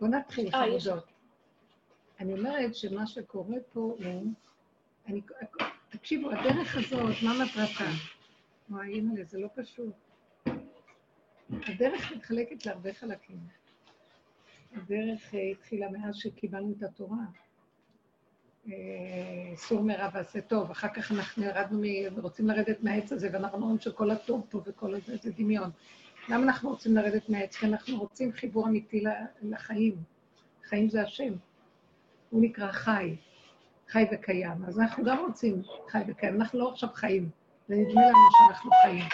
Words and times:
בוא 0.00 0.08
נתחיל 0.08 0.50
חמודות. 0.50 1.06
אני 2.20 2.32
אומרת 2.32 2.74
שמה 2.74 3.06
שקורה 3.06 3.56
פה 3.72 3.80
הוא... 3.80 4.32
אני, 5.06 5.20
תקשיבו, 5.88 6.30
הדרך 6.30 6.76
הזאת, 6.76 7.14
מה 7.22 7.44
מטרתה? 7.44 7.90
וואי, 8.70 8.88
אימא'לה, 8.88 9.24
זה 9.24 9.38
לא 9.38 9.48
פשוט. 9.54 9.94
הדרך 11.50 12.12
מתחלקת 12.12 12.66
להרבה 12.66 12.92
חלקים. 12.92 13.38
הדרך 14.72 15.34
אה, 15.34 15.40
התחילה 15.52 15.90
מאז 15.90 16.16
שקיבלנו 16.16 16.74
את 16.78 16.82
התורה. 16.82 17.24
אה, 18.68 19.56
סור 19.56 19.82
מרע 19.82 20.08
ועשה 20.14 20.40
טוב, 20.40 20.70
אחר 20.70 20.88
כך 20.88 21.12
אנחנו 21.12 21.44
ירדנו, 21.44 21.82
רוצים 22.22 22.48
לרדת 22.48 22.82
מהעץ 22.82 23.12
הזה, 23.12 23.28
ואנחנו 23.32 23.58
אומרים 23.58 23.78
שכל 23.78 24.10
הטוב 24.10 24.46
פה 24.50 24.60
וכל 24.66 24.94
הזה 24.94 25.16
זה 25.16 25.30
דמיון. 25.32 25.70
למה 26.28 26.42
אנחנו 26.42 26.70
רוצים 26.70 26.96
לרדת 26.96 27.28
מהעץ? 27.28 27.56
כי 27.56 27.66
אנחנו 27.66 27.98
רוצים 27.98 28.32
חיבור 28.32 28.66
אמיתי 28.66 29.04
לחיים. 29.42 29.96
חיים 30.64 30.88
זה 30.88 31.02
השם. 31.02 31.32
הוא 32.30 32.42
נקרא 32.42 32.72
חי, 32.72 33.16
חי 33.88 34.04
וקיים. 34.12 34.64
אז 34.66 34.80
אנחנו 34.80 35.04
גם 35.04 35.18
רוצים 35.18 35.62
חי 35.88 36.02
וקיים. 36.08 36.34
אנחנו 36.34 36.58
לא 36.58 36.70
עכשיו 36.72 36.88
חיים, 36.94 37.28
זה 37.68 37.74
נדמה 37.74 38.00
לנו 38.00 38.18
שאנחנו 38.38 38.70
חיים. 38.82 39.04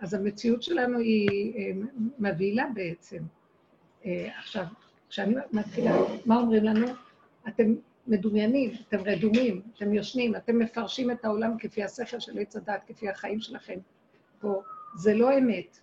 אז 0.00 0.14
המציאות 0.14 0.62
שלנו 0.62 0.98
היא 0.98 1.54
אה, 1.56 1.70
מבהילה 2.18 2.66
בעצם. 2.74 3.22
אה, 4.06 4.28
עכשיו, 4.38 4.64
כשאני 5.10 5.34
מתחילה, 5.52 5.92
מה 6.26 6.36
אומרים 6.36 6.64
לנו? 6.64 6.86
אתם 7.48 7.74
מדומיינים, 8.06 8.72
אתם 8.88 8.98
רדומים, 9.00 9.62
אתם 9.76 9.94
יושנים, 9.94 10.36
אתם 10.36 10.58
מפרשים 10.58 11.10
את 11.10 11.24
העולם 11.24 11.58
כפי 11.58 11.84
השכל 11.84 12.20
של 12.20 12.38
עץ 12.38 12.56
הדת, 12.56 12.82
כפי 12.86 13.08
החיים 13.08 13.40
שלכם 13.40 13.78
פה. 14.40 14.62
זה 14.94 15.14
לא 15.14 15.38
אמת. 15.38 15.80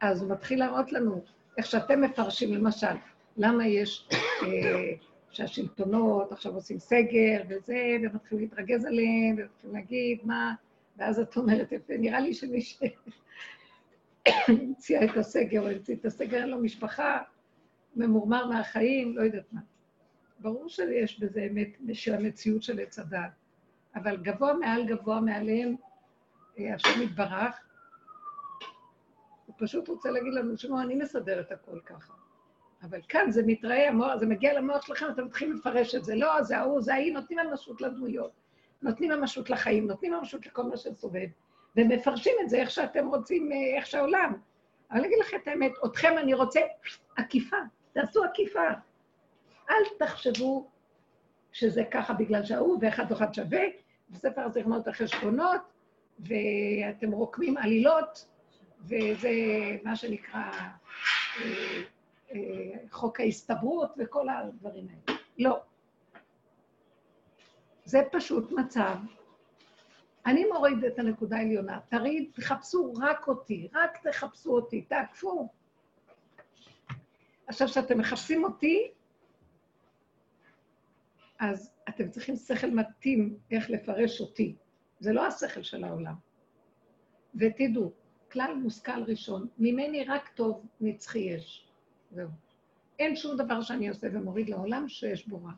אז 0.00 0.22
הוא 0.22 0.30
מתחיל 0.30 0.58
להראות 0.58 0.92
לנו 0.92 1.22
איך 1.58 1.66
שאתם 1.66 2.00
מפרשים, 2.00 2.54
למשל, 2.54 2.86
למה 3.36 3.66
יש, 3.66 4.08
אה, 4.42 4.92
שהשלטונות 5.30 6.32
עכשיו 6.32 6.54
עושים 6.54 6.78
סגר 6.78 7.42
וזה, 7.48 7.96
ומתחילים 8.02 8.44
להתרגז 8.44 8.84
עליהם, 8.84 9.36
ומתחילים 9.38 9.74
להגיד 9.74 10.18
מה, 10.24 10.54
ואז 10.96 11.20
את 11.20 11.36
אומרת, 11.36 11.72
נראה 11.88 12.20
לי 12.20 12.34
שמי 12.34 12.60
שהמציאה 14.28 15.04
את 15.04 15.16
הסגר, 15.16 15.60
או 15.62 15.68
המציא 15.68 15.94
את 15.94 16.04
הסגר, 16.04 16.36
אין 16.36 16.48
לו 16.48 16.58
משפחה, 16.58 17.18
ממורמר 17.96 18.46
מהחיים, 18.46 19.16
לא 19.16 19.22
יודעת 19.22 19.52
מה. 19.52 19.60
ברור 20.40 20.68
שיש 20.68 21.20
בזה 21.20 21.48
אמת 21.50 21.68
של 21.92 22.14
המציאות 22.14 22.62
של 22.62 22.80
עץ 22.80 22.98
הדת, 22.98 23.30
אבל 23.94 24.16
גבוה 24.16 24.54
מעל 24.54 24.86
גבוה 24.86 25.20
מעליהם, 25.20 25.74
אה, 26.58 26.74
השם 26.74 27.02
יתברך, 27.02 27.67
פשוט 29.58 29.88
רוצה 29.88 30.10
להגיד 30.10 30.32
לנו, 30.32 30.58
שמעו, 30.58 30.80
אני 30.80 30.94
מסדר 30.94 31.40
את 31.40 31.52
הכל 31.52 31.80
ככה. 31.80 32.12
אבל 32.82 33.00
כאן 33.08 33.30
זה 33.30 33.42
מתראה, 33.46 33.88
המוח, 33.88 34.16
זה 34.16 34.26
מגיע 34.26 34.54
למוח 34.54 34.86
שלכם, 34.86 35.06
אתם 35.10 35.24
מתחילים 35.24 35.56
לפרש 35.56 35.94
את 35.94 36.04
זה. 36.04 36.14
לא, 36.14 36.42
זה 36.42 36.58
ההוא, 36.58 36.80
זה 36.80 36.94
ההיא, 36.94 37.12
נותנים 37.12 37.38
ממשות 37.38 37.80
לדמויות, 37.80 38.30
נותנים 38.82 39.10
ממשות 39.10 39.50
לחיים, 39.50 39.86
נותנים 39.86 40.12
ממשות 40.12 40.46
לכל 40.46 40.62
מה 40.62 40.76
שסובב, 40.76 41.26
ומפרשים 41.76 42.32
את 42.42 42.50
זה 42.50 42.56
איך 42.56 42.70
שאתם 42.70 43.06
רוצים, 43.06 43.52
אה, 43.52 43.76
איך 43.76 43.86
שהעולם. 43.86 44.32
אבל 44.90 44.98
אני 44.98 45.06
אגיד 45.08 45.18
לכם 45.20 45.36
את 45.42 45.48
האמת, 45.48 45.72
אתכם 45.84 46.18
אני 46.18 46.34
רוצה 46.34 46.60
עקיפה, 47.16 47.56
תעשו 47.92 48.24
עקיפה. 48.24 48.68
אל 49.70 49.84
תחשבו 49.98 50.68
שזה 51.52 51.84
ככה 51.90 52.14
בגלל 52.14 52.44
שההוא 52.44 52.78
ואחד 52.80 53.12
אחד 53.12 53.34
שווה, 53.34 53.62
בספר 54.10 54.40
הזיכרונות 54.40 54.88
החשבונות, 54.88 55.60
ואתם 56.18 57.10
רוקמים 57.10 57.56
עלילות, 57.56 58.26
וזה 58.80 59.30
מה 59.84 59.96
שנקרא 59.96 60.50
אה, 61.40 61.82
אה, 62.30 62.38
חוק 62.90 63.20
ההסתברות 63.20 63.94
וכל 63.98 64.28
הדברים 64.28 64.86
האלה. 64.88 65.18
לא. 65.38 65.60
זה 67.84 67.98
פשוט 68.12 68.52
מצב. 68.52 68.96
אני 70.26 70.44
מוריד 70.44 70.84
את 70.84 70.98
הנקודה 70.98 71.36
העליונה. 71.36 71.80
תריד, 71.88 72.30
תחפשו 72.34 72.92
רק 72.94 73.28
אותי, 73.28 73.68
רק 73.74 73.98
תחפשו 74.06 74.50
אותי, 74.50 74.82
תעקפו. 74.82 75.48
עכשיו, 77.46 77.68
כשאתם 77.68 77.98
מחפשים 77.98 78.44
אותי, 78.44 78.90
אז 81.38 81.72
אתם 81.88 82.10
צריכים 82.10 82.36
שכל 82.36 82.70
מתאים 82.70 83.38
איך 83.50 83.70
לפרש 83.70 84.20
אותי. 84.20 84.56
זה 85.00 85.12
לא 85.12 85.26
השכל 85.26 85.62
של 85.62 85.84
העולם. 85.84 86.14
ותדעו, 87.34 87.92
כלל 88.32 88.54
מושכל 88.54 89.02
ראשון, 89.06 89.46
ממני 89.58 90.04
רק 90.04 90.28
טוב 90.28 90.66
נצחי 90.80 91.18
יש. 91.18 91.64
זהו. 92.10 92.28
אין 92.98 93.16
שום 93.16 93.36
דבר 93.36 93.62
שאני 93.62 93.88
עושה 93.88 94.06
ומוריד 94.12 94.48
לעולם 94.50 94.88
שיש 94.88 95.28
בו 95.28 95.44
רע. 95.44 95.52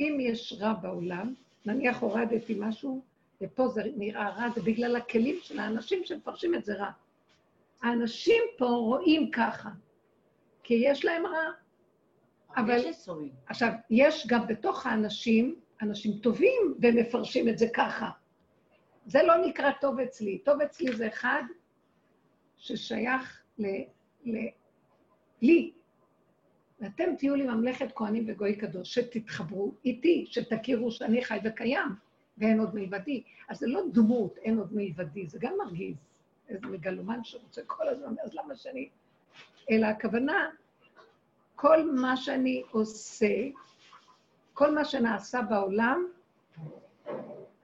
אם 0.00 0.18
יש 0.20 0.54
רע 0.60 0.72
בעולם, 0.72 1.34
נניח 1.66 2.02
הורדתי 2.02 2.54
משהו, 2.58 3.02
ופה 3.40 3.68
זה 3.68 3.82
נראה 3.96 4.30
רע, 4.30 4.50
זה 4.54 4.62
בגלל 4.62 4.96
הכלים 4.96 5.36
של 5.42 5.58
האנשים 5.58 6.04
שמפרשים 6.04 6.54
את 6.54 6.64
זה 6.64 6.74
רע. 6.74 6.90
האנשים 7.82 8.42
פה 8.58 8.66
רואים 8.66 9.30
ככה, 9.30 9.70
כי 10.62 10.74
יש 10.74 11.04
להם 11.04 11.26
רע. 11.26 11.50
אבל... 12.56 12.80
עכשיו, 13.46 13.72
יש 13.90 14.26
גם 14.26 14.46
בתוך 14.46 14.86
האנשים, 14.86 15.54
אנשים 15.82 16.12
טובים, 16.18 16.74
והם 16.80 16.96
מפרשים 16.96 17.48
את 17.48 17.58
זה 17.58 17.66
ככה. 17.74 18.10
זה 19.06 19.22
לא 19.22 19.46
נקרא 19.46 19.70
טוב 19.80 20.00
אצלי. 20.00 20.38
טוב 20.38 20.60
אצלי 20.60 20.96
זה 20.96 21.08
אחד 21.08 21.42
ששייך 22.58 23.42
ל... 23.58 23.66
ל... 24.24 24.36
לי. 25.42 25.72
ואתם 26.80 27.16
תהיו 27.18 27.34
לי 27.34 27.46
ממלכת 27.46 27.92
כהנים 27.94 28.24
וגוי 28.26 28.56
קדוש, 28.56 28.94
שתתחברו 28.94 29.72
איתי, 29.84 30.26
שתכירו 30.28 30.90
שאני 30.90 31.24
חי 31.24 31.38
וקיים, 31.44 31.88
ואין 32.38 32.60
עוד 32.60 32.74
מלבדי. 32.74 33.22
אז 33.48 33.58
זה 33.58 33.66
לא 33.66 33.80
דמות, 33.92 34.38
אין 34.38 34.58
עוד 34.58 34.74
מלבדי, 34.74 35.26
זה 35.26 35.38
גם 35.40 35.52
מרגיז. 35.58 35.96
איזה 36.48 36.66
מגלומן 36.66 37.24
שרוצה 37.24 37.62
כל 37.66 37.88
הזמן, 37.88 38.14
אז 38.24 38.34
למה 38.34 38.56
שאני... 38.56 38.88
אלא 39.70 39.86
הכוונה, 39.86 40.50
כל 41.54 41.90
מה 41.92 42.16
שאני 42.16 42.62
עושה, 42.70 43.48
כל 44.54 44.74
מה 44.74 44.84
שנעשה 44.84 45.42
בעולם, 45.42 46.06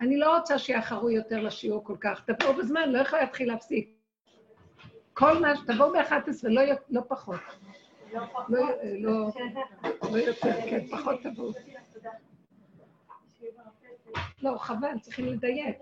אני 0.00 0.16
לא 0.16 0.36
רוצה 0.36 0.58
שיאחרו 0.58 1.10
יותר 1.10 1.42
לשיעור 1.42 1.84
כל 1.84 1.96
כך. 2.00 2.24
תבואו 2.26 2.54
בזמן, 2.54 2.88
לא 2.88 2.98
יכולה 2.98 3.22
להתחיל 3.22 3.48
להפסיק. 3.48 3.90
כל 5.14 5.38
מה, 5.40 5.52
תבואו 5.66 5.92
ב-11, 5.92 6.48
לא, 6.48 6.62
לא 6.90 7.00
פחות. 7.08 7.40
לא, 8.12 8.20
לא, 8.48 8.68
לא, 8.98 9.30
לא 10.10 10.18
יותר, 10.18 10.60
כן, 10.70 10.86
פחות 10.86 11.20
תבואו. 11.22 11.52
לא, 14.42 14.58
חבל, 14.58 14.98
צריכים 15.00 15.26
לדייק. 15.26 15.78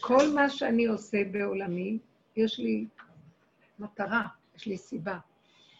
כל 0.00 0.28
מה 0.34 0.50
שאני 0.50 0.86
עושה 0.86 1.24
בעולמי, 1.30 1.98
יש 2.36 2.58
לי 2.58 2.86
מטרה, 3.78 4.22
יש 4.56 4.66
לי 4.66 4.78
סיבה. 4.78 5.18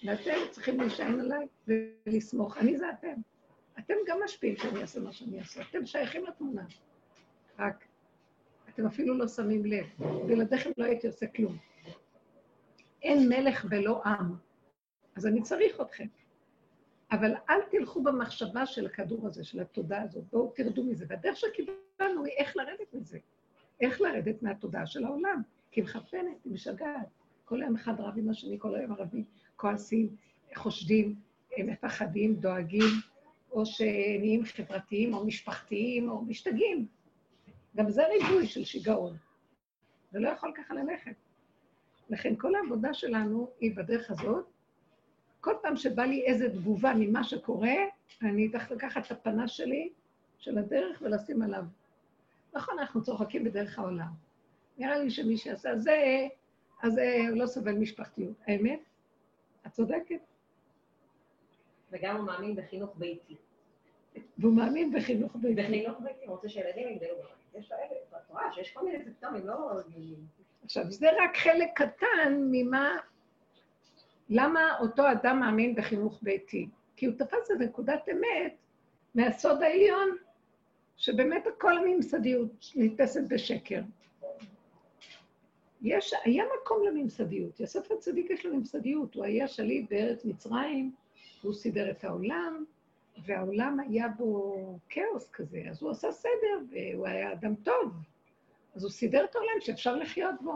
ואתם 0.06 0.34
צריכים 0.50 0.80
להישען 0.80 1.20
עליי 1.20 1.46
ולסמוך. 2.06 2.56
אני 2.56 2.78
זה 2.78 2.90
אתם. 2.90 3.14
אתם 3.78 3.94
גם 4.06 4.18
משפיעים 4.24 4.56
שאני 4.56 4.82
אעשה 4.82 5.00
מה 5.00 5.12
שאני 5.12 5.38
אעשה. 5.38 5.62
אתם 5.70 5.86
שייכים 5.86 6.24
לתמונה. 6.26 6.62
רק 7.58 7.84
אתם 8.78 8.86
אפילו 8.86 9.18
לא 9.18 9.28
שמים 9.28 9.64
לב. 9.64 9.86
בלעדיכם 10.26 10.70
לא 10.76 10.84
הייתי 10.84 11.06
עושה 11.06 11.26
כלום. 11.26 11.56
אין 13.02 13.28
מלך 13.28 13.66
ולא 13.70 14.02
עם, 14.04 14.34
אז 15.16 15.26
אני 15.26 15.42
צריך 15.42 15.80
אתכם. 15.80 16.06
אבל 17.12 17.34
אל 17.50 17.60
תלכו 17.70 18.02
במחשבה 18.02 18.66
של 18.66 18.86
הכדור 18.86 19.26
הזה, 19.26 19.44
של 19.44 19.60
התודעה 19.60 20.02
הזאת, 20.02 20.24
בואו 20.32 20.52
תרדו 20.56 20.84
מזה. 20.84 21.04
והדרך 21.08 21.36
שקיבלנו 21.36 22.24
היא 22.24 22.32
איך 22.38 22.56
לרדת 22.56 22.94
מזה. 22.94 23.18
איך 23.80 24.00
לרדת 24.00 24.42
מהתודעה 24.42 24.86
של 24.86 25.04
העולם. 25.04 25.42
כי 25.70 25.80
היא 25.80 25.84
מחפנת, 25.84 26.44
היא 26.44 26.52
משגעת. 26.52 27.08
כל 27.44 27.62
היום 27.62 27.76
אחד 27.76 28.00
רב 28.00 28.18
עם 28.18 28.30
השני, 28.30 28.56
כל 28.58 28.74
היום 28.74 28.92
ערבי, 28.92 29.24
כועסים, 29.56 30.16
חושדים, 30.54 31.14
מפחדים, 31.58 32.34
דואגים, 32.34 32.94
או 33.50 33.66
שנהיים 33.66 34.44
חברתיים, 34.44 35.14
או 35.14 35.26
משפחתיים, 35.26 36.10
או 36.10 36.22
משתגעים. 36.22 36.97
גם 37.78 37.90
זה 37.90 38.06
ריבוי 38.06 38.46
של 38.46 38.64
שיגעון. 38.64 39.16
זה 40.12 40.18
לא 40.18 40.28
יכול 40.28 40.52
ככה 40.56 40.74
ללכת. 40.74 41.14
לכן 42.10 42.36
כל 42.36 42.54
העבודה 42.54 42.94
שלנו 42.94 43.50
היא 43.60 43.76
בדרך 43.76 44.10
הזאת. 44.10 44.46
כל 45.40 45.54
פעם 45.62 45.76
שבא 45.76 46.02
לי 46.02 46.24
איזו 46.26 46.48
תגובה 46.48 46.92
ממה 46.96 47.24
שקורה, 47.24 47.74
אני 48.22 48.48
צריך 48.48 48.70
לקחת 48.70 49.06
את 49.06 49.10
הפנה 49.10 49.48
שלי, 49.48 49.90
של 50.38 50.58
הדרך, 50.58 51.02
ולשים 51.02 51.42
עליו. 51.42 51.64
נכון, 52.54 52.78
אנחנו 52.78 53.02
צוחקים 53.02 53.44
בדרך 53.44 53.78
העולם. 53.78 54.10
נראה 54.78 54.98
לי 54.98 55.10
שמי 55.10 55.36
שעשה 55.36 55.76
זה, 55.76 56.26
אז 56.82 56.92
זה 56.92 57.18
לא 57.34 57.46
סובל 57.46 57.72
משפחתיות. 57.72 58.34
האמת? 58.46 58.80
את 59.66 59.72
צודקת. 59.72 60.20
וגם 61.90 62.16
הוא 62.16 62.26
מאמין 62.26 62.56
בחינוך 62.56 62.96
ביתי. 62.96 63.36
והוא 64.38 64.54
מאמין 64.56 64.92
בחינוך 64.92 65.36
ביתי. 65.36 65.62
בחינוך 65.62 66.00
ביתי, 66.00 66.26
הוא 66.26 66.34
רוצה 66.34 66.48
שילדים 66.48 66.88
יגדלו 66.88 67.14
בבית. 67.18 67.37
יש 67.58 67.72
את 68.70 68.74
כל 68.74 68.84
מיני 68.84 69.04
סימפטומים 69.04 69.46
לא 69.46 69.70
עכשיו, 70.64 70.90
זה 70.90 71.06
רק 71.18 71.36
חלק 71.36 71.68
קטן 71.74 72.48
ממה 72.50 72.96
למה 74.28 74.78
אותו 74.80 75.12
אדם 75.12 75.40
מאמין 75.40 75.74
בחינוך 75.74 76.18
ביתי? 76.22 76.68
כי 76.96 77.06
הוא 77.06 77.14
תפס 77.14 77.50
איזה 77.50 77.64
נקודת 77.64 78.08
אמת 78.08 78.54
מהסוד 79.14 79.62
העליון, 79.62 80.16
שבאמת 80.96 81.46
הכל 81.46 81.78
הממסדיות 81.78 82.72
נתפסת 82.76 83.20
בשקר. 83.28 83.80
יש, 85.82 86.14
היה 86.24 86.44
מקום 86.62 86.82
לממסדיות. 86.86 87.60
יוסף 87.60 87.90
הצדיק 87.90 88.30
יש 88.30 88.46
לו 88.46 88.56
ממסדיות, 88.56 89.14
הוא 89.14 89.24
היה 89.24 89.48
שליט 89.48 89.90
בארץ 89.90 90.24
מצרים, 90.24 90.92
הוא 91.42 91.54
סידר 91.54 91.90
את 91.90 92.04
העולם, 92.04 92.64
והעולם 93.24 93.80
היה 93.80 94.08
בו 94.08 94.54
כאוס 94.88 95.30
כזה, 95.30 95.62
אז 95.70 95.82
הוא 95.82 95.90
עשה 95.90 96.12
סדר, 96.12 96.58
והוא 96.70 97.06
היה 97.06 97.32
אדם 97.32 97.54
טוב. 97.54 97.92
אז 98.74 98.84
הוא 98.84 98.90
סידר 98.90 99.24
את 99.24 99.36
העולם 99.36 99.60
שאפשר 99.60 99.96
לחיות 99.96 100.34
בו. 100.42 100.52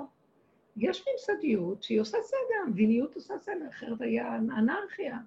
יש 0.77 1.05
ממסדיות 1.09 1.83
שהיא 1.83 2.01
עושה 2.01 2.19
סדר, 2.23 2.57
המדיניות 2.67 3.15
עושה 3.15 3.35
סדר, 3.39 3.69
אחרת 3.69 4.01
היה 4.01 4.37
אנרכיה. 4.37 5.19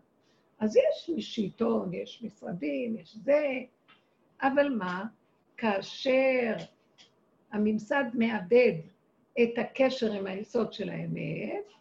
אז 0.59 0.77
יש 0.77 1.11
שלטון, 1.19 1.93
יש 1.93 2.23
משרדים, 2.23 2.97
יש 2.97 3.15
זה, 3.15 3.59
אבל 4.41 4.69
מה? 4.69 5.05
כאשר 5.57 6.53
הממסד 7.51 8.03
מאבד 8.13 8.73
את 9.43 9.57
הקשר 9.57 10.11
עם 10.11 10.27
היסוד 10.27 10.73
של 10.73 10.89
האמת, 10.89 11.71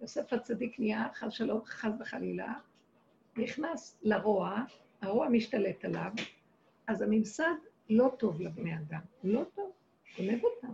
יוסף 0.00 0.32
הצדיק 0.32 0.78
נהיה, 0.78 1.06
חס 1.14 1.32
שלום, 1.32 1.60
חס 1.64 1.92
וחלילה, 2.00 2.54
נכנס 3.36 3.98
לרוע, 4.02 4.62
הרוע 5.02 5.28
משתלט 5.28 5.84
עליו, 5.84 6.12
אז 6.86 7.02
הממסד 7.02 7.54
לא 7.90 8.10
טוב 8.18 8.40
לבני 8.40 8.76
אדם, 8.76 9.00
הוא 9.22 9.32
לא 9.32 9.44
טוב, 9.54 9.70
אוהב 10.18 10.44
אותם, 10.44 10.72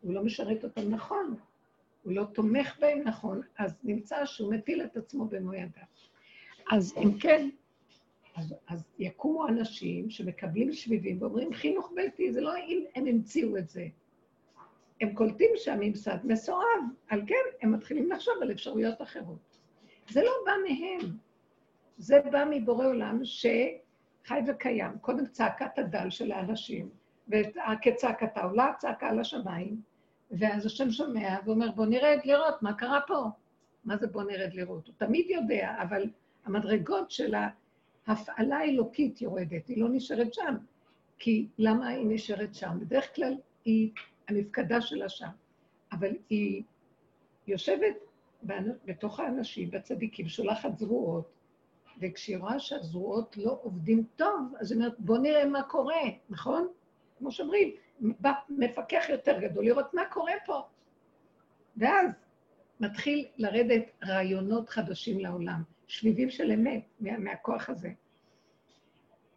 הוא 0.00 0.14
לא 0.14 0.24
משרת 0.24 0.64
אותם 0.64 0.90
נכון, 0.90 1.36
הוא 2.02 2.12
לא 2.12 2.24
תומך 2.24 2.78
בהם 2.80 3.02
נכון, 3.04 3.40
אז 3.58 3.74
נמצא 3.84 4.24
שהוא 4.24 4.54
מטיל 4.54 4.84
את 4.84 4.96
עצמו 4.96 5.24
במו 5.24 5.54
ידיו. 5.54 5.82
אז 6.70 6.94
אם 6.96 7.18
כן, 7.18 7.48
אז, 8.36 8.54
אז 8.68 8.84
יקומו 8.98 9.48
אנשים 9.48 10.10
שמקבלים 10.10 10.72
שביבים 10.72 11.22
ואומרים, 11.22 11.52
חינוך 11.52 11.92
ביתי, 11.94 12.32
זה 12.32 12.40
לא 12.40 12.56
אם 12.56 12.84
הם 12.94 13.06
המציאו 13.06 13.56
את 13.56 13.68
זה. 13.68 13.86
הם 15.00 15.14
קולטים 15.14 15.50
שהממסד 15.56 16.18
מסואב, 16.24 16.82
על 17.08 17.22
כן 17.26 17.44
הם 17.62 17.72
מתחילים 17.72 18.12
לחשוב 18.12 18.34
על 18.42 18.52
אפשרויות 18.52 19.02
אחרות. 19.02 19.58
זה 20.08 20.22
לא 20.22 20.32
בא 20.46 20.52
מהם, 20.68 21.16
זה 21.96 22.20
בא 22.30 22.44
מבורא 22.50 22.86
עולם 22.86 23.20
שחי 23.24 24.40
וקיים. 24.46 24.98
קודם 25.00 25.26
צעקת 25.26 25.78
הדל 25.78 26.10
של 26.10 26.32
האנשים, 26.32 26.90
וכצעקתה 27.28 28.42
עולה 28.42 28.72
צעקה 28.78 29.08
על 29.08 29.20
השמיים, 29.20 29.80
ואז 30.30 30.66
השם 30.66 30.90
שומע 30.90 31.38
ואומר, 31.44 31.70
בוא 31.70 31.86
נרד 31.86 32.18
לראות 32.24 32.62
מה 32.62 32.74
קרה 32.74 33.00
פה. 33.06 33.24
מה 33.84 33.96
זה 33.96 34.06
בוא 34.06 34.22
נרד 34.22 34.54
לראות? 34.54 34.86
הוא 34.86 34.94
תמיד 34.98 35.30
יודע, 35.30 35.74
אבל 35.82 36.10
המדרגות 36.44 37.10
של 37.10 37.34
ההפעלה 38.06 38.56
האלוקית 38.56 39.22
יורדת, 39.22 39.68
היא 39.68 39.82
לא 39.82 39.88
נשארת 39.88 40.34
שם. 40.34 40.56
כי 41.18 41.46
למה 41.58 41.88
היא 41.88 42.06
נשארת 42.08 42.54
שם? 42.54 42.78
בדרך 42.80 43.14
כלל 43.14 43.34
היא 43.64 43.90
המפקדה 44.28 44.80
שלה 44.80 45.08
שם, 45.08 45.28
אבל 45.92 46.10
היא 46.30 46.62
יושבת 47.46 47.96
בתוך 48.84 49.20
האנשים, 49.20 49.70
בצדיקים, 49.70 50.28
שולחת 50.28 50.78
זרועות, 50.78 51.30
וכשהיא 52.02 52.38
רואה 52.38 52.58
שהזרועות 52.58 53.36
לא 53.36 53.58
עובדים 53.62 54.04
טוב, 54.16 54.54
אז 54.60 54.72
היא 54.72 54.78
אומרת, 54.78 54.94
בוא 54.98 55.18
נראה 55.18 55.46
מה 55.46 55.62
קורה, 55.62 56.02
נכון? 56.30 56.68
כמו 57.18 57.32
שאומרים, 57.32 57.70
בא 58.00 58.32
מפקח 58.48 59.04
יותר 59.08 59.40
גדול 59.40 59.64
לראות 59.64 59.94
מה 59.94 60.02
קורה 60.10 60.32
פה. 60.46 60.62
ואז 61.76 62.10
מתחיל 62.80 63.26
לרדת 63.36 63.84
רעיונות 64.04 64.68
חדשים 64.68 65.20
לעולם, 65.20 65.62
שביבים 65.86 66.30
של 66.30 66.52
אמת 66.52 66.84
מה, 67.00 67.18
מהכוח 67.18 67.70
הזה. 67.70 67.90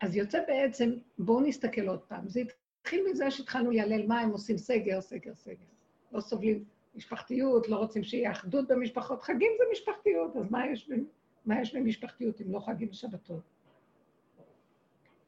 אז 0.01 0.15
יוצא 0.15 0.39
בעצם, 0.47 0.94
בואו 1.19 1.41
נסתכל 1.41 1.88
עוד 1.88 2.00
פעם, 2.00 2.27
זה 2.27 2.41
התחיל 2.81 3.06
מזה 3.09 3.31
שהתחלנו 3.31 3.71
להלל 3.71 4.07
מה 4.07 4.19
הם 4.19 4.29
עושים 4.29 4.57
סגר, 4.57 5.01
סגר, 5.01 5.35
סגר. 5.35 5.65
לא 6.12 6.21
סובלים 6.21 6.63
משפחתיות, 6.95 7.69
לא 7.69 7.75
רוצים 7.75 8.03
שיהיה 8.03 8.31
אחדות 8.31 8.67
במשפחות. 8.67 9.23
חגים 9.23 9.51
זה 9.57 9.63
משפחתיות, 9.71 10.35
אז 10.35 10.51
מה 10.51 10.67
יש, 10.71 10.89
מה 11.45 11.62
יש 11.62 11.75
במשפחתיות 11.75 12.42
אם 12.42 12.51
לא 12.51 12.59
חגים 12.59 12.89
ושבתות? 12.92 13.44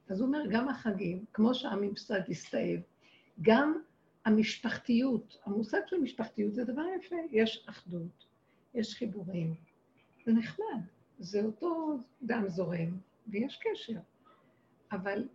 אז 0.10 0.20
הוא 0.20 0.28
אומר, 0.28 0.44
גם 0.52 0.70
החגים, 0.70 1.26
כמו 1.34 1.56
שהממסד 1.56 2.30
הסתאב, 2.30 2.80
גם 3.42 3.82
המשפחתיות, 4.26 5.38
המושג 5.46 5.80
של 5.88 5.98
משפחתיות 5.98 6.54
זה 6.54 6.64
דבר 6.64 6.84
יפה, 7.00 7.16
יש 7.32 7.66
אחדות, 7.70 8.26
יש 8.74 8.96
חיבורים, 8.96 9.56
זה 10.26 10.32
נחמד, 10.32 10.82
זה 11.20 11.42
אותו 11.44 11.98
דם 12.22 12.44
זורם 12.48 12.98
ויש 13.28 13.60
קשר, 13.64 14.00
אבל 14.92 15.28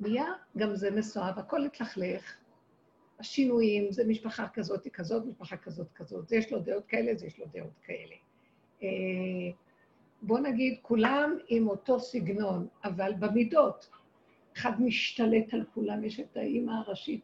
נהיה 0.00 0.32
גם 0.56 0.74
זה 0.74 0.90
מסואב, 0.90 1.38
הכל 1.38 1.64
התלכלך, 1.64 2.36
השינויים, 3.18 3.92
זה 3.92 4.04
משפחה 4.06 4.48
כזאת, 4.48 4.88
כזאת, 4.88 5.26
משפחה 5.26 5.56
כזאת, 5.56 5.92
כזאת, 5.92 6.28
זה 6.28 6.36
יש 6.36 6.52
לו 6.52 6.60
דעות 6.60 6.86
כאלה, 6.86 7.14
זה 7.14 7.26
יש 7.26 7.38
לו 7.38 7.46
דעות 7.52 7.78
כאלה. 7.82 8.16
בוא 10.22 10.38
נגיד, 10.40 10.78
כולם 10.82 11.38
עם 11.48 11.68
אותו 11.68 12.00
סגנון, 12.00 12.66
אבל 12.84 13.12
במידות. 13.18 13.90
אחד 14.56 14.82
משתלט 14.82 15.54
על 15.54 15.64
כולם, 15.74 16.04
יש 16.04 16.20
את 16.20 16.36
האימא 16.36 16.72
הראשית, 16.72 17.20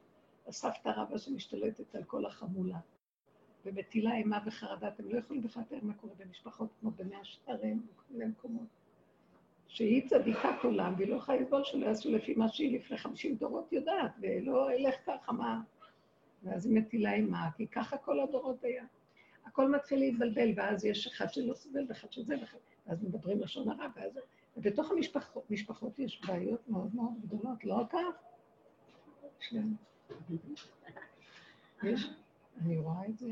הסבתא 0.47 0.89
רבא 0.89 1.19
שמשתלטת 1.19 1.95
על 1.95 2.05
כל 2.05 2.27
החמולה, 2.27 2.79
ומטילה 3.65 4.15
אימה 4.15 4.39
וחרדה. 4.47 4.89
אתם 4.89 5.09
לא 5.09 5.19
יכולים 5.19 5.43
בכלל 5.43 5.63
לתאר 5.63 5.79
מה 5.83 5.95
קורה 5.95 6.13
במשפחות 6.19 6.69
כמו 6.81 6.91
במאה 6.91 7.25
שערים, 7.25 7.87
בכל 7.87 8.05
מיני 8.11 8.27
מקומות. 8.27 8.67
שהיא 9.69 10.09
צדיקת 10.09 10.65
עולם, 10.65 10.95
והיא 10.97 11.09
לא 11.09 11.17
יכולה 11.17 11.41
לסבול 11.41 11.65
שלא 11.65 11.87
יעשו 11.87 12.11
לפי 12.11 12.35
מה 12.35 12.49
שהיא 12.49 12.79
לפני 12.79 12.99
חמישים 12.99 13.37
דורות 13.37 13.73
יודעת, 13.73 14.13
ולא 14.21 14.71
אלך 14.71 14.95
ככה, 15.07 15.33
מה... 15.33 15.61
ואז 16.43 16.67
היא 16.67 16.75
מטילה 16.75 17.13
אימה, 17.13 17.49
כי 17.57 17.67
ככה 17.67 17.97
כל 17.99 18.21
הדורות 18.21 18.65
היה. 18.65 18.85
הכל 19.47 19.71
מתחיל 19.71 19.99
להתבלבל, 19.99 20.53
ואז 20.57 20.85
יש 20.85 21.07
אחד 21.07 21.33
שלא 21.33 21.55
סובל 21.55 21.85
ואחד 21.89 22.13
שזה, 22.13 22.35
ואז 22.87 23.03
מדברים 23.03 23.41
לשון 23.41 23.69
הרע, 23.69 23.87
ואז... 23.97 24.19
ובתוך 24.57 24.91
המשפחות 25.51 25.99
יש 25.99 26.23
בעיות 26.27 26.69
מאוד 26.69 26.95
מאוד 26.95 27.13
גדולות, 27.23 27.65
לא 27.65 27.83
כך? 27.91 28.23
יש, 31.83 32.11
אני 32.61 32.79
רואה 32.79 33.07
את 33.07 33.19
זה, 33.19 33.29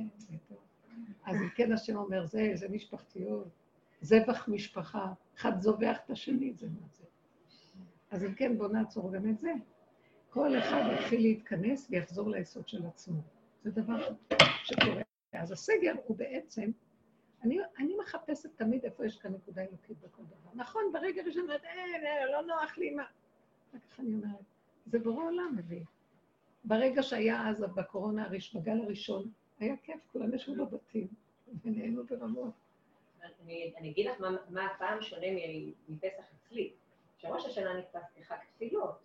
אז 1.24 1.36
אם 1.36 1.48
כן 1.48 1.72
השם 1.72 1.96
אומר, 1.96 2.26
זה, 2.26 2.50
זה 2.54 2.68
משפחתיות, 2.68 3.48
זבח 4.00 4.48
משפחה, 4.48 5.12
אחד 5.36 5.60
זובח 5.60 5.98
את 6.04 6.10
השני, 6.10 6.52
זה 6.52 6.66
מה 6.66 6.86
זה. 6.92 7.04
אז 8.10 8.24
אם 8.24 8.34
כן, 8.34 8.58
בואו 8.58 8.68
נעצור 8.68 9.12
גם 9.12 9.30
את 9.30 9.38
זה. 9.38 9.52
כל 10.30 10.58
אחד 10.58 10.82
יתחיל 10.94 11.20
להתכנס 11.20 11.86
ויחזור 11.90 12.30
ליסוד 12.30 12.68
של 12.68 12.86
עצמו. 12.86 13.20
זה 13.64 13.70
דבר 13.70 14.14
שקורה. 14.62 15.02
אז 15.32 15.52
הסגר 15.52 15.92
הוא 16.04 16.16
בעצם, 16.16 16.70
אני, 17.44 17.58
אני 17.78 17.96
מחפשת 17.96 18.56
תמיד 18.56 18.84
איפה 18.84 19.06
יש 19.06 19.18
כאן 19.18 19.32
נקודה 19.32 19.62
אלוקית 19.62 19.98
בכל 19.98 20.22
דבר. 20.22 20.50
נכון, 20.54 20.82
ברגע 20.92 21.22
ראשון 21.26 21.50
אין, 21.50 22.06
אין, 22.06 22.28
לא 22.32 22.42
נוח 22.42 22.78
לי, 22.78 22.90
מה... 22.90 23.04
אחר 23.70 23.78
כך 23.78 24.00
אני 24.00 24.14
אומרת, 24.14 24.44
זה 24.86 24.98
בורא 24.98 25.24
עולם 25.24 25.54
מביא. 25.56 25.82
ברגע 26.64 27.02
שהיה 27.02 27.48
אז 27.48 27.64
בקורונה, 27.74 28.24
הראש, 28.24 28.56
בגל 28.56 28.80
הראשון, 28.80 29.30
היה 29.60 29.76
כיף, 29.82 30.00
כולם 30.12 30.34
ישבו 30.34 30.66
בבתים 30.66 31.08
ונהנו 31.64 32.04
ברמות. 32.06 32.52
אני, 33.42 33.72
אני 33.78 33.90
אגיד 33.90 34.06
לך 34.06 34.20
מה, 34.48 34.66
הפעם 34.66 35.02
שונה 35.02 35.26
מפסח 35.88 36.24
אצלי. 36.34 36.72
שראש 37.18 37.46
השנה 37.46 37.78
נתפס 37.78 38.12
כחג 38.16 38.36
תפילות. 38.54 38.98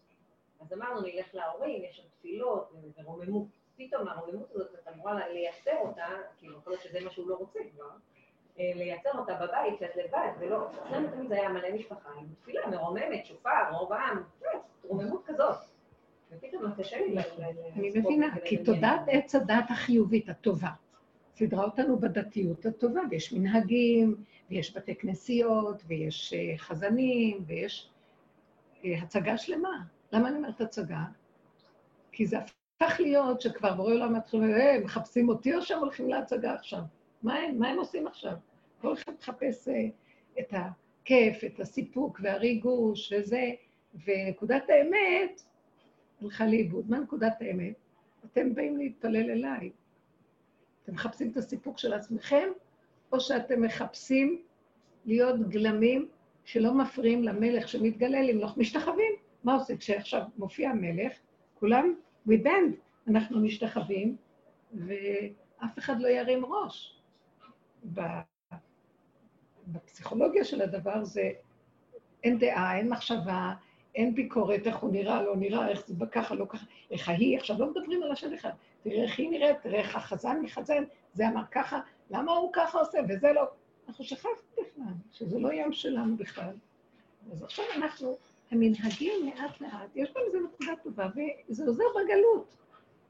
אז 0.59 0.73
אמרנו, 0.73 1.01
נלך 1.01 1.35
להורים, 1.35 1.83
יש 1.83 1.97
שם 1.97 2.03
תפילות 2.19 2.71
ורוממות. 2.97 3.47
פתאום 3.77 4.07
הרוממות 4.07 4.51
הזאת, 4.51 4.73
את 4.73 4.87
אמורה 4.87 5.29
לייצר 5.29 5.77
אותה, 5.77 6.05
כאילו, 6.37 6.57
יכול 6.57 6.73
להיות 6.73 6.83
שזה 6.83 6.99
מה 7.01 7.09
שהוא 7.09 7.29
לא 7.29 7.35
רוצה 7.35 7.59
כבר, 7.73 7.89
אה, 7.89 8.18
לייצר 8.59 9.09
אותה 9.19 9.33
בבית, 9.33 9.79
שאת 9.79 9.95
לבד, 9.95 10.29
ולא, 10.39 10.67
אצלנו 10.87 11.07
תמיד 11.07 11.29
זה 11.29 11.35
היה 11.35 11.49
מלא 11.49 11.71
משפחה 11.73 12.09
עם 12.19 12.25
תפילה 12.41 12.67
מרוממת, 12.67 13.25
שופר, 13.25 13.71
רוב 13.71 13.93
העם, 13.93 14.23
רוממות 14.83 15.23
כזאת. 15.25 15.55
ופתאום 16.31 16.71
קשה 16.77 16.97
לי 16.97 17.15
אני 17.75 17.91
מבינה, 17.99 18.27
כי 18.45 18.63
תודעת 18.63 19.01
עץ 19.07 19.35
הדת 19.35 19.65
החיובית, 19.69 20.29
הטובה, 20.29 20.69
סידרה 21.35 21.65
אותנו 21.65 21.99
בדתיות 21.99 22.65
הטובה, 22.65 23.01
ויש 23.09 23.33
מנהגים, 23.33 24.23
ויש 24.49 24.77
בתי 24.77 24.95
כנסיות, 24.95 25.83
ויש 25.87 26.33
אה, 26.33 26.57
חזנים, 26.57 27.43
ויש 27.47 27.89
אה, 28.85 28.99
הצגה 29.01 29.37
שלמה. 29.37 29.83
למה 30.11 30.27
אני 30.29 30.37
אומרת 30.37 30.61
הצגה? 30.61 31.03
כי 32.11 32.25
זה 32.25 32.37
הפך 32.37 32.99
להיות 32.99 33.41
שכבר 33.41 33.73
בורא 33.73 33.93
עולם 33.93 34.15
מתחילים, 34.15 34.83
מחפשים 34.83 35.29
אותי 35.29 35.55
או 35.55 35.61
שהם 35.61 35.79
הולכים 35.79 36.09
להצגה 36.09 36.53
עכשיו? 36.53 36.81
מה 37.23 37.35
הם, 37.35 37.59
מה 37.59 37.69
הם 37.69 37.79
עושים 37.79 38.07
עכשיו? 38.07 38.33
כל 38.81 38.93
אחד 38.93 39.11
מחפש 39.19 39.67
אה, 39.67 39.87
את 40.39 40.53
הכיף, 40.53 41.43
את 41.43 41.59
הסיפוק 41.59 42.19
והריגוש 42.23 43.13
וזה, 43.13 43.51
ונקודת 44.05 44.69
האמת 44.69 45.41
הלכה 46.21 46.45
לאיבוד. 46.45 46.89
מה 46.89 46.99
נקודת 46.99 47.41
האמת? 47.41 47.73
אתם 48.25 48.55
באים 48.55 48.77
להתפלל 48.77 49.31
אליי. 49.31 49.69
אתם 50.83 50.93
מחפשים 50.93 51.31
את 51.31 51.37
הסיפוק 51.37 51.77
של 51.77 51.93
עצמכם, 51.93 52.49
או 53.11 53.19
שאתם 53.19 53.61
מחפשים 53.61 54.41
להיות 55.05 55.49
גלמים 55.49 56.09
שלא 56.45 56.73
מפריעים 56.73 57.23
למלך 57.23 57.67
שמתגלה 57.67 58.21
למלוך 58.21 58.57
משתחווים. 58.57 59.13
מה 59.43 59.53
עושה? 59.55 59.77
כשעכשיו 59.77 60.21
מופיע 60.37 60.69
המלך, 60.69 61.13
כולם, 61.53 61.93
we 62.27 62.31
bend, 62.31 62.75
אנחנו 63.07 63.39
משתחווים, 63.39 64.15
ואף 64.73 65.79
אחד 65.79 66.01
לא 66.01 66.07
ירים 66.07 66.45
ראש. 66.45 66.98
בפסיכולוגיה 69.67 70.45
של 70.45 70.61
הדבר 70.61 71.03
זה 71.03 71.31
אין 72.23 72.39
דעה, 72.39 72.77
אין 72.77 72.89
מחשבה, 72.89 73.53
אין 73.95 74.15
ביקורת, 74.15 74.67
איך 74.67 74.77
הוא 74.77 74.91
נראה, 74.91 75.23
לא 75.23 75.35
נראה, 75.35 75.69
איך 75.69 75.87
זה 75.87 76.05
ככה, 76.11 76.35
לא 76.35 76.45
ככה, 76.49 76.65
איך 76.91 77.09
ההיא, 77.09 77.37
עכשיו 77.37 77.59
לא 77.59 77.71
מדברים 77.71 78.03
על 78.03 78.11
השם 78.11 78.33
אחד. 78.33 78.51
תראה 78.83 79.03
איך 79.03 79.19
היא 79.19 79.29
נראית, 79.29 79.57
תראה 79.61 79.79
איך 79.79 79.95
החזן 79.95 80.41
מחזן, 80.41 80.83
זה 81.13 81.27
אמר 81.27 81.43
ככה, 81.51 81.79
למה 82.09 82.31
הוא 82.31 82.49
ככה 82.53 82.79
עושה 82.79 82.97
וזה 83.09 83.33
לא. 83.33 83.43
אנחנו 83.87 84.03
שכחנו 84.03 84.31
בכלל, 84.53 84.93
שזה 85.11 85.39
לא 85.39 85.53
ים 85.53 85.73
שלנו 85.73 86.17
בכלל. 86.17 86.53
אז 87.31 87.43
עכשיו 87.43 87.65
אנחנו, 87.75 88.17
המנהגים 88.51 89.13
לאט 89.25 89.61
לאט, 89.61 89.95
יש 89.95 90.13
גם 90.15 90.21
איזו 90.27 90.39
נקודה 90.39 90.73
טובה, 90.83 91.07
וזה 91.49 91.65
עוזר 91.65 91.83
בגלות. 91.95 92.55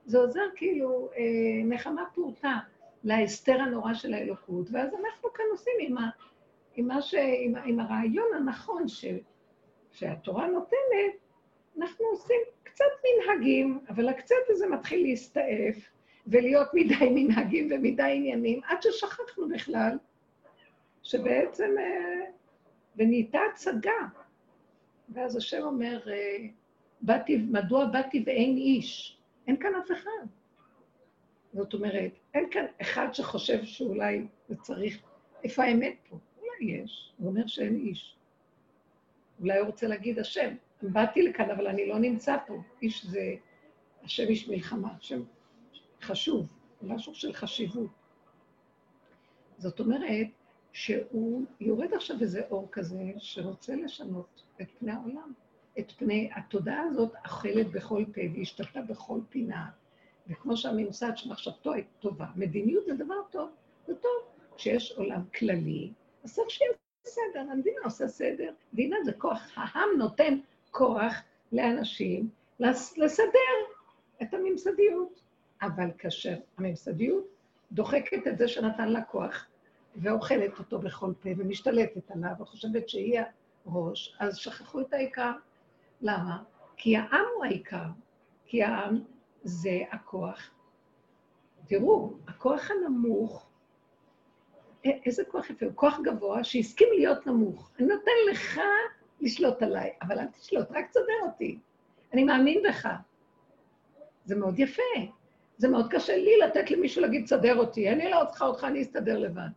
זה 0.05 0.17
עוזר 0.17 0.41
כאילו 0.55 1.09
אה, 1.17 1.65
נחמה 1.65 2.03
פורטה 2.15 2.59
להסתר 3.03 3.61
הנורא 3.61 3.93
של 3.93 4.13
האלוקות, 4.13 4.67
ואז 4.71 4.89
אנחנו 4.93 5.33
כאן 5.33 5.45
עושים 5.51 5.73
עם, 5.79 5.97
ה, 5.97 6.09
עם, 6.75 6.87
מה 6.87 7.01
ש, 7.01 7.13
עם, 7.13 7.55
עם 7.55 7.79
הרעיון 7.79 8.27
הנכון 8.35 8.87
ש, 8.87 9.05
שהתורה 9.91 10.47
נותנת, 10.47 11.13
אנחנו 11.77 12.05
עושים 12.05 12.39
קצת 12.63 12.85
מנהגים, 13.05 13.79
אבל 13.89 14.09
הקצת 14.09 14.35
הזה 14.49 14.67
מתחיל 14.67 15.03
להסתעף 15.03 15.75
ולהיות 16.27 16.67
מדי 16.73 17.09
מנהגים 17.15 17.67
ומדי 17.71 18.13
עניינים, 18.15 18.61
עד 18.63 18.81
ששכחנו 18.81 19.49
בכלל 19.49 19.97
שבעצם, 21.03 21.75
אה, 21.79 22.25
ונהייתה 22.95 23.39
הצגה. 23.51 24.07
ואז 25.09 25.35
השם 25.35 25.61
אומר, 25.61 26.09
אה, 26.11 26.37
באתי, 27.01 27.37
מדוע 27.37 27.85
באתי 27.85 28.23
ואין 28.25 28.57
איש? 28.57 29.17
אין 29.47 29.57
כאן 29.57 29.75
אף 29.75 29.91
אחד. 29.91 30.25
זאת 31.53 31.73
אומרת, 31.73 32.11
אין 32.33 32.45
כאן 32.51 32.65
אחד 32.81 33.07
שחושב 33.13 33.63
שאולי 33.63 34.27
זה 34.49 34.55
צריך... 34.55 34.99
איפה 35.43 35.63
האמת 35.63 35.95
פה? 36.09 36.17
אולי 36.37 36.71
יש. 36.71 37.13
הוא 37.17 37.29
אומר 37.29 37.47
שאין 37.47 37.75
איש. 37.75 38.15
אולי 39.39 39.57
הוא 39.57 39.67
רוצה 39.67 39.87
להגיד 39.87 40.19
השם. 40.19 40.55
באתי 40.81 41.21
לכאן, 41.21 41.49
אבל 41.49 41.67
אני 41.67 41.87
לא 41.87 41.99
נמצא 41.99 42.37
פה. 42.47 42.61
איש 42.81 43.05
זה... 43.05 43.35
השם 44.03 44.27
איש 44.27 44.49
מלחמה, 44.49 44.93
השם 44.99 45.21
חשוב, 46.01 46.53
משהו 46.81 47.15
של 47.15 47.33
חשיבות. 47.33 47.89
זאת 49.57 49.79
אומרת 49.79 50.27
שהוא 50.73 51.45
יורד 51.59 51.93
עכשיו 51.93 52.21
איזה 52.21 52.41
אור 52.51 52.67
כזה 52.71 53.11
שרוצה 53.17 53.75
לשנות 53.75 54.43
את 54.61 54.67
פני 54.79 54.91
העולם. 54.91 55.33
את 55.79 55.91
פני 55.91 56.29
התודעה 56.35 56.81
הזאת 56.81 57.11
אכלת 57.23 57.67
בכל 57.71 58.05
פה 58.13 58.21
והשתתה 58.35 58.81
בכל 58.81 59.19
פינה. 59.29 59.69
וכמו 60.29 60.57
שהממסד 60.57 61.11
שמחשבתו 61.15 61.73
היא 61.73 61.83
טובה, 61.99 62.25
מדיניות 62.35 62.85
זה 62.85 62.93
דבר 62.93 63.21
טוב, 63.29 63.49
זה 63.87 63.95
טוב. 63.95 64.11
כשיש 64.55 64.91
עולם 64.91 65.21
כללי, 65.35 65.91
אז 66.23 66.35
צריך 66.35 66.49
שיהיה 66.49 66.71
בסדר, 67.03 67.51
המדינה 67.51 67.79
עושה 67.83 68.07
סדר. 68.07 68.51
מדינה 68.73 68.95
זה 69.05 69.13
כוח, 69.13 69.51
העם 69.55 69.89
נותן 69.97 70.39
כוח 70.71 71.13
לאנשים 71.51 72.29
לסדר 72.97 73.57
את 74.21 74.33
הממסדיות. 74.33 75.21
אבל 75.61 75.89
כאשר 75.97 76.35
הממסדיות 76.57 77.25
דוחקת 77.71 78.27
את 78.27 78.37
זה 78.37 78.47
שנתן 78.47 78.89
לה 78.89 79.03
כוח, 79.03 79.45
ואוכלת 79.95 80.59
אותו 80.59 80.79
בכל 80.79 81.13
פה, 81.21 81.29
ומשתלטת 81.37 82.11
עליו, 82.11 82.31
וחושבת 82.39 82.89
שהיא 82.89 83.19
הראש, 83.65 84.15
אז 84.19 84.37
שכחו 84.37 84.81
את 84.81 84.93
העיקר. 84.93 85.31
למה? 86.01 86.43
כי 86.77 86.97
העם 86.97 87.25
הוא 87.35 87.45
העיקר, 87.45 87.85
כי 88.45 88.63
העם 88.63 89.01
זה 89.43 89.79
הכוח. 89.91 90.51
תראו, 91.67 92.13
הכוח 92.27 92.71
הנמוך, 92.71 93.49
איזה 94.85 95.23
כוח 95.25 95.49
יפה, 95.49 95.65
הוא 95.65 95.75
כוח 95.75 95.99
גבוה 96.03 96.43
שהסכים 96.43 96.87
להיות 96.95 97.27
נמוך. 97.27 97.71
אני 97.79 97.87
נותן 97.87 98.11
לך 98.31 98.59
לשלוט 99.21 99.61
עליי, 99.61 99.93
אבל 100.01 100.19
אל 100.19 100.27
תשלוט, 100.27 100.67
רק 100.71 100.89
תסדר 100.89 101.13
אותי. 101.25 101.59
אני 102.13 102.23
מאמין 102.23 102.63
בך. 102.69 102.89
זה 104.25 104.35
מאוד 104.35 104.59
יפה. 104.59 104.83
זה 105.57 105.67
מאוד 105.67 105.91
קשה 105.91 106.17
לי 106.17 106.37
לתת 106.37 106.71
למישהו 106.71 107.01
להגיד, 107.01 107.23
תסדר 107.23 107.57
אותי. 107.57 107.89
אני 107.89 108.09
לא 108.09 108.21
צריכה 108.29 108.45
אותך, 108.45 108.63
אני 108.63 108.81
אסתדר 108.81 109.17
לבד. 109.17 109.49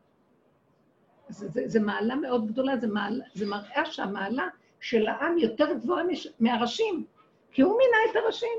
זה, 1.28 1.48
זה, 1.48 1.62
זה 1.66 1.80
מעלה 1.80 2.14
מאוד 2.14 2.46
גדולה, 2.46 2.76
זה, 2.76 2.86
מעלה, 2.86 3.24
זה 3.34 3.46
מראה 3.46 3.84
שהמעלה 3.84 4.48
של 4.80 5.06
העם 5.06 5.38
יותר 5.38 5.74
גבוהה 5.74 6.02
מהראשים, 6.40 7.04
כי 7.52 7.62
הוא 7.62 7.78
מינה 7.78 7.96
את 8.10 8.16
הראשים. 8.16 8.58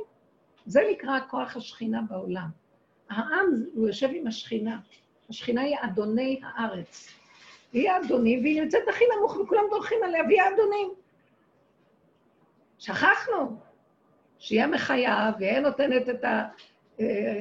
זה 0.65 0.81
נקרא 0.91 1.19
כוח 1.29 1.57
השכינה 1.57 2.01
בעולם. 2.09 2.49
העם, 3.09 3.63
הוא 3.73 3.87
יושב 3.87 4.09
עם 4.13 4.27
השכינה. 4.27 4.79
השכינה 5.29 5.61
היא 5.61 5.75
אדוני 5.81 6.41
הארץ. 6.43 7.07
היא 7.73 7.89
האדונים, 7.89 8.39
והיא 8.39 8.61
נמצאת 8.61 8.87
הכי 8.89 9.03
נמוך, 9.17 9.37
וכולם 9.37 9.63
דורכים 9.69 9.97
עליה, 10.03 10.23
והיא 10.23 10.41
האדונים. 10.41 10.89
שכחנו 12.79 13.57
שהיא 14.39 14.63
המחיה, 14.63 15.31
והיא 15.39 15.59
נותנת 15.59 16.09
את 16.09 16.25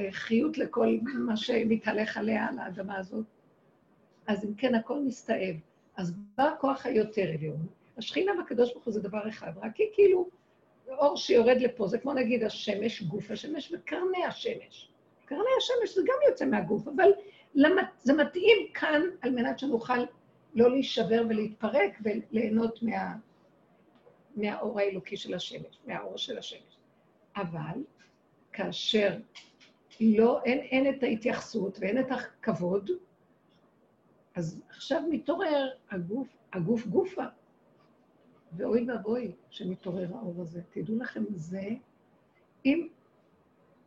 החיות 0.09 0.59
לכל 0.59 0.99
מה 1.03 1.37
שמתהלך 1.37 2.17
עליה, 2.17 2.49
על 2.49 2.59
האדמה 2.59 2.99
הזאת. 2.99 3.25
אז 4.27 4.45
אם 4.45 4.55
כן, 4.55 4.75
הכל 4.75 5.01
מסתאב. 5.01 5.57
אז 5.97 6.13
בא 6.39 6.45
הכוח 6.45 6.87
היותר 6.87 7.29
עליון. 7.39 7.67
השכינה 7.99 8.33
והקדוש 8.39 8.73
ברוך 8.73 8.85
הוא 8.85 8.93
זה 8.93 9.01
דבר 9.01 9.29
אחד, 9.29 9.53
רק 9.63 9.77
היא 9.77 9.87
כאילו 9.95 10.29
אור 10.89 11.17
שיורד 11.17 11.57
לפה, 11.57 11.87
זה 11.87 11.99
כמו 11.99 12.13
נגיד 12.13 12.45
השמש, 12.45 13.03
גוף 13.03 13.31
השמש 13.31 13.73
וקרני 13.75 14.25
השמש. 14.25 14.89
קרני 15.25 15.51
השמש 15.59 15.95
זה 15.95 16.03
גם 16.07 16.15
יוצא 16.29 16.45
מהגוף, 16.45 16.89
אבל 16.89 17.11
למה, 17.55 17.83
זה 18.03 18.13
מתאים 18.13 18.59
כאן 18.75 19.03
על 19.21 19.31
מנת 19.31 19.59
שנוכל 19.59 19.99
לא 20.55 20.71
להישבר 20.71 21.23
ולהתפרק 21.29 21.99
וליהנות 22.03 22.83
מה, 22.83 23.15
מהאור 24.37 24.81
האלוקי 24.81 25.17
של 25.17 25.35
השמש, 25.35 25.79
מהאור 25.87 26.19
של 26.19 26.39
השמש. 26.39 26.77
אבל 27.37 27.85
כאשר 28.53 29.17
לא, 30.01 30.43
אין, 30.45 30.59
אין 30.59 30.95
את 30.95 31.03
ההתייחסות 31.03 31.79
ואין 31.81 31.99
את 31.99 32.07
הכבוד, 32.11 32.91
אז 34.35 34.63
עכשיו 34.69 35.03
מתעורר 35.11 35.69
הגוף, 35.91 36.29
הגוף 36.53 36.87
גופה. 36.87 37.25
ואוי 38.57 38.91
ואבוי 38.91 39.33
שמתעורר 39.51 40.17
האור 40.17 40.43
הזה. 40.43 40.61
תדעו 40.71 40.97
לכם, 40.97 41.25
זה, 41.35 41.69
אם 42.65 42.89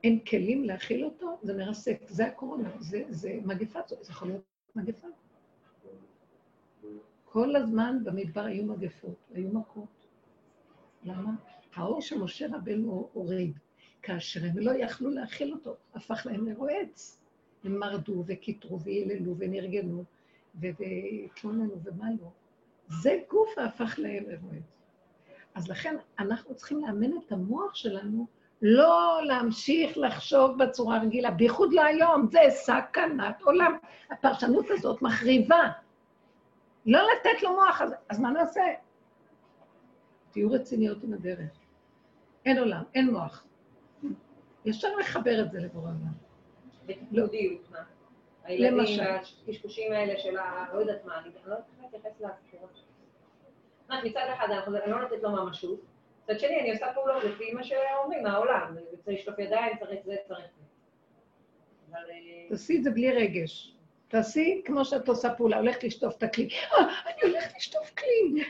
אין 0.03 0.19
כלים 0.19 0.63
להכיל 0.63 1.05
אותו, 1.05 1.38
זה 1.41 1.57
מרסק. 1.57 2.01
זה 2.07 2.25
הקורונה, 2.25 2.69
זה, 2.79 3.03
זה 3.10 3.39
מגפה, 3.45 3.79
זה 3.88 4.12
יכול 4.12 4.27
להיות 4.27 4.43
מגפה. 4.75 5.07
כל 7.25 7.55
הזמן 7.55 7.98
במדבר 8.03 8.41
היו 8.41 8.65
מגפות, 8.65 9.15
היו 9.34 9.50
מכות. 9.50 10.07
למה? 11.03 11.31
האור 11.75 12.01
של 12.01 12.17
משה 12.17 12.48
רבנו 12.55 13.10
הוריד. 13.13 13.60
כאשר 14.01 14.45
הם 14.45 14.57
לא 14.57 14.72
יכלו 14.72 15.10
להכיל 15.10 15.53
אותו, 15.53 15.75
הפך 15.95 16.25
להם 16.25 16.48
לרועץ. 16.48 17.22
הם 17.63 17.79
מרדו 17.79 18.24
וקיטרו 18.27 18.81
ויללו 18.81 19.36
ונרגנו 19.38 20.03
והתלוננו 20.55 21.75
ומה 21.84 22.07
לא. 22.22 22.29
זה 22.88 23.20
גוף 23.30 23.58
הפך 23.58 23.96
להם 23.98 24.24
לרועץ. 24.27 24.63
אז 25.56 25.70
לכן 25.70 25.96
אנחנו 26.20 26.56
צריכים 26.56 26.82
לאמן 26.82 27.18
את 27.18 27.32
המוח 27.32 27.75
שלנו 27.75 28.27
לא 28.62 29.20
להמשיך 29.24 29.98
לחשוב 29.98 30.63
בצורה 30.63 31.01
רגילה, 31.01 31.32
בייחוד 31.32 31.74
להיום, 31.74 32.27
זה 32.32 32.39
סכנת 32.50 33.42
עולם. 33.42 33.77
הפרשנות 34.12 34.65
הזאת 34.70 35.01
מחריבה. 35.01 35.72
לא 36.86 37.00
לתת 37.00 37.44
לו 37.44 37.54
מוח, 37.54 37.82
אז, 37.82 37.94
אז 38.10 38.20
מה 38.20 38.32
נעשה? 38.32 38.62
תהיו 40.32 40.51
רציניות 40.51 41.04
עם 41.04 41.13
הדרך. 41.13 41.51
אין 42.46 42.60
עולם, 42.60 42.84
אין 42.96 43.10
מוח. 43.12 43.46
ישר 44.65 44.96
לחבר 44.96 45.42
את 45.42 45.51
זה 45.51 45.60
לבורא 45.60 45.86
עולם. 45.86 46.13
בתפקודיות, 46.86 47.72
מה? 47.72 47.80
הילדים 48.45 48.99
והקשקושים 48.99 49.91
האלה 49.91 50.19
של 50.19 50.37
ה... 50.37 50.65
לא 50.73 50.79
יודעת 50.79 51.05
מה, 51.05 51.19
אני 51.19 51.29
לא 51.45 51.55
איך 51.55 51.65
להתייחס 51.93 52.21
לסיפורות. 52.21 52.85
מצד 53.89 54.27
אחד 54.33 54.47
אני 54.83 54.91
לא 54.91 55.01
נותנת 55.01 55.23
לו 55.23 55.31
ממשות, 55.31 55.79
מצד 56.23 56.39
שני 56.39 56.59
אני 56.59 56.71
עושה 56.71 56.85
פעולות 56.93 57.23
לפי 57.23 57.53
מה 57.53 57.63
שאומרים 57.63 58.23
מהעולם, 58.23 58.75
צריך 59.05 59.19
לשטוף 59.19 59.39
ידיים, 59.39 59.77
צריך 59.79 59.99
זה, 60.05 60.15
צריך 60.27 60.45
זה. 60.57 60.65
אה, 61.95 62.45
תעשי 62.49 62.77
את 62.77 62.83
זה 62.83 62.91
בלי 62.91 63.11
רגש. 63.11 63.75
תעשי 64.07 64.61
כמו 64.65 64.85
שאת 64.85 65.07
עושה 65.07 65.35
פעולה, 65.35 65.57
הולכת 65.57 65.83
לשטוף 65.83 66.17
את 66.17 66.23
הכלי. 66.23 66.49
אה, 66.49 66.79
אני 67.05 67.31
הולכת 67.31 67.55
לשטוף 67.57 67.93
כלי. 67.93 68.43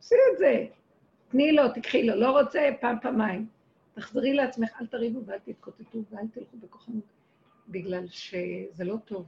עשי 0.00 0.14
את 0.32 0.38
זה. 0.38 0.66
תני 1.28 1.52
לו, 1.52 1.62
תקחי 1.74 2.02
לו, 2.02 2.14
לא 2.14 2.40
רוצה, 2.40 2.70
פעם, 2.80 2.96
פעמיים. 3.02 3.46
תחזרי 3.94 4.32
לעצמך, 4.32 4.70
אל 4.80 4.86
תריבו 4.86 5.20
ואל 5.26 5.38
תתקוטטו 5.38 5.98
ואל 6.10 6.26
תלכו 6.34 6.56
בכוחנות, 6.56 7.04
בגלל 7.68 8.06
שזה 8.06 8.84
לא 8.84 8.96
טוב. 9.04 9.26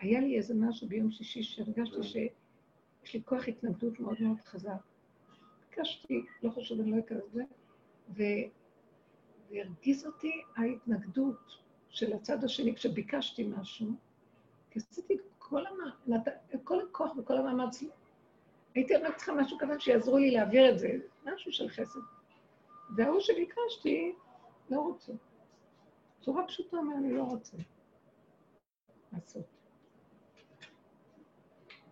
היה 0.00 0.20
לי 0.20 0.36
איזה 0.36 0.54
משהו 0.54 0.88
ביום 0.88 1.10
שישי 1.10 1.42
שהרגשתי 1.42 2.02
שיש 2.02 3.14
לי 3.14 3.22
כוח 3.24 3.48
התנגדות 3.48 4.00
מאוד 4.00 4.16
מאוד 4.20 4.40
חזק. 4.40 4.70
ביקשתי, 5.70 6.24
לא 6.42 6.50
חשוב, 6.50 6.80
אני 6.80 6.90
לא 6.90 6.98
אקרא 6.98 7.16
את 7.16 7.32
זה, 7.32 7.42
והרגיז 9.50 10.06
אותי 10.06 10.32
ההתנגדות 10.56 11.58
של 11.88 12.12
הצד 12.12 12.44
השני 12.44 12.74
כשביקשתי 12.74 13.48
משהו, 13.56 13.86
כי 14.70 14.78
עשיתי 14.78 15.16
כל, 15.38 15.62
המ... 15.66 15.78
כל 16.64 16.80
הכוח 16.80 17.16
וכל 17.16 17.36
המאמץ. 17.36 17.82
הייתי 18.74 18.94
רק 18.96 19.16
צריכה 19.16 19.32
משהו 19.32 19.58
כזה 19.58 19.80
שיעזרו 19.80 20.18
לי 20.18 20.30
להעביר 20.30 20.70
את 20.70 20.78
זה, 20.78 20.96
משהו 21.24 21.52
של 21.52 21.68
חסד. 21.68 22.00
וההוא 22.96 23.20
שביקשתי, 23.20 24.14
לא 24.70 24.80
רוצה. 24.80 25.12
צורה 26.22 26.46
פשוטה 26.46 26.76
אומר, 26.76 26.96
אני 26.96 27.12
לא 27.12 27.22
רוצה 27.22 27.56
לעשות. 29.12 29.44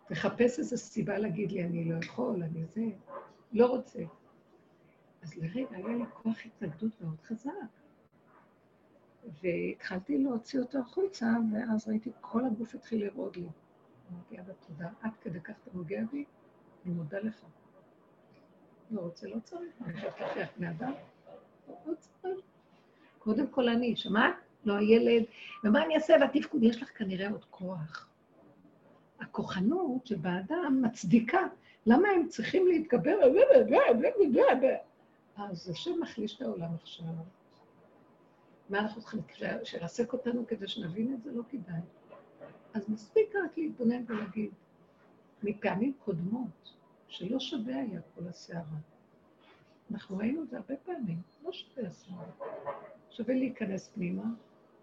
תחפש 0.06 0.58
איזו 0.58 0.76
סיבה 0.76 1.18
להגיד 1.18 1.52
לי, 1.52 1.64
אני 1.64 1.84
לא 1.84 2.04
יכול, 2.04 2.42
אני 2.42 2.64
זה, 2.64 2.84
לא 3.52 3.66
רוצה. 3.66 3.98
אז 5.22 5.34
לרגע 5.36 5.76
היה 5.76 5.88
לי 5.88 6.04
כוח 6.12 6.36
התנגדות 6.44 7.00
מאוד 7.00 7.20
חזק. 7.20 7.50
והתחלתי 9.42 10.18
להוציא 10.18 10.60
אותו 10.60 10.78
החוצה, 10.78 11.26
ואז 11.52 11.88
ראיתי, 11.88 12.10
כל 12.20 12.44
הגוף 12.44 12.74
התחיל 12.74 13.04
לרעוד 13.04 13.36
לי. 13.36 13.48
אמרתי, 14.12 14.40
אבא, 14.40 14.52
תודה, 14.66 14.88
עד 15.02 15.10
כדי 15.20 15.40
כך 15.40 15.54
אתה 15.62 15.70
נוגע 15.74 16.04
בי, 16.12 16.24
אני 16.84 16.94
מודה 16.94 17.18
לך. 17.18 17.44
לא 18.90 19.00
רוצה, 19.00 19.28
לא 19.28 19.40
צריך, 19.44 19.82
אני 19.84 19.94
חושבת 19.94 20.20
להכריח 20.20 20.48
בני 20.56 20.70
אדם, 20.70 20.92
לא 21.86 21.94
צריך. 21.94 22.40
קודם 23.20 23.46
כל 23.46 23.68
אני, 23.68 23.96
שמעת? 23.96 24.34
לא 24.64 24.74
הילד, 24.74 25.24
ומה 25.64 25.84
אני 25.84 25.94
אעשה 25.94 26.14
בתפקוד? 26.18 26.62
יש 26.62 26.82
לך 26.82 26.98
כנראה 26.98 27.30
עוד 27.30 27.44
כוח. 27.50 28.08
הכוחנות 29.20 30.06
שבאדם 30.06 30.82
מצדיקה. 30.82 31.40
למה 31.86 32.08
הם 32.08 32.28
צריכים 32.28 32.66
להתגבר? 32.66 33.16
אז 35.36 35.70
השם 35.70 36.00
מחליש 36.00 36.36
את 36.36 36.42
העולם 36.42 36.74
עכשיו. 36.82 37.06
מה 38.70 38.78
אנחנו 38.78 39.00
צריכים, 39.00 39.20
שירסק 39.64 40.12
אותנו 40.12 40.46
כדי 40.46 40.68
שנבין 40.68 41.14
את 41.14 41.22
זה? 41.22 41.32
לא 41.32 41.42
כדאי. 41.50 41.80
אז 42.74 42.88
מספיק 42.88 43.34
רק 43.44 43.58
להתבונן 43.58 44.04
ולהגיד, 44.06 44.50
מפעמים 45.42 45.92
קודמות, 46.04 46.74
שלא 47.08 47.40
שווה 47.40 47.76
היה 47.76 48.00
כל 48.14 48.28
הסערה. 48.28 48.78
אנחנו 49.90 50.18
ראינו 50.18 50.42
את 50.42 50.50
זה 50.50 50.56
הרבה 50.56 50.74
פעמים, 50.76 51.18
לא 51.44 51.52
שווה 51.52 51.88
הסערה. 51.88 52.24
שווה 53.10 53.34
להיכנס 53.34 53.88
פנימה 53.88 54.24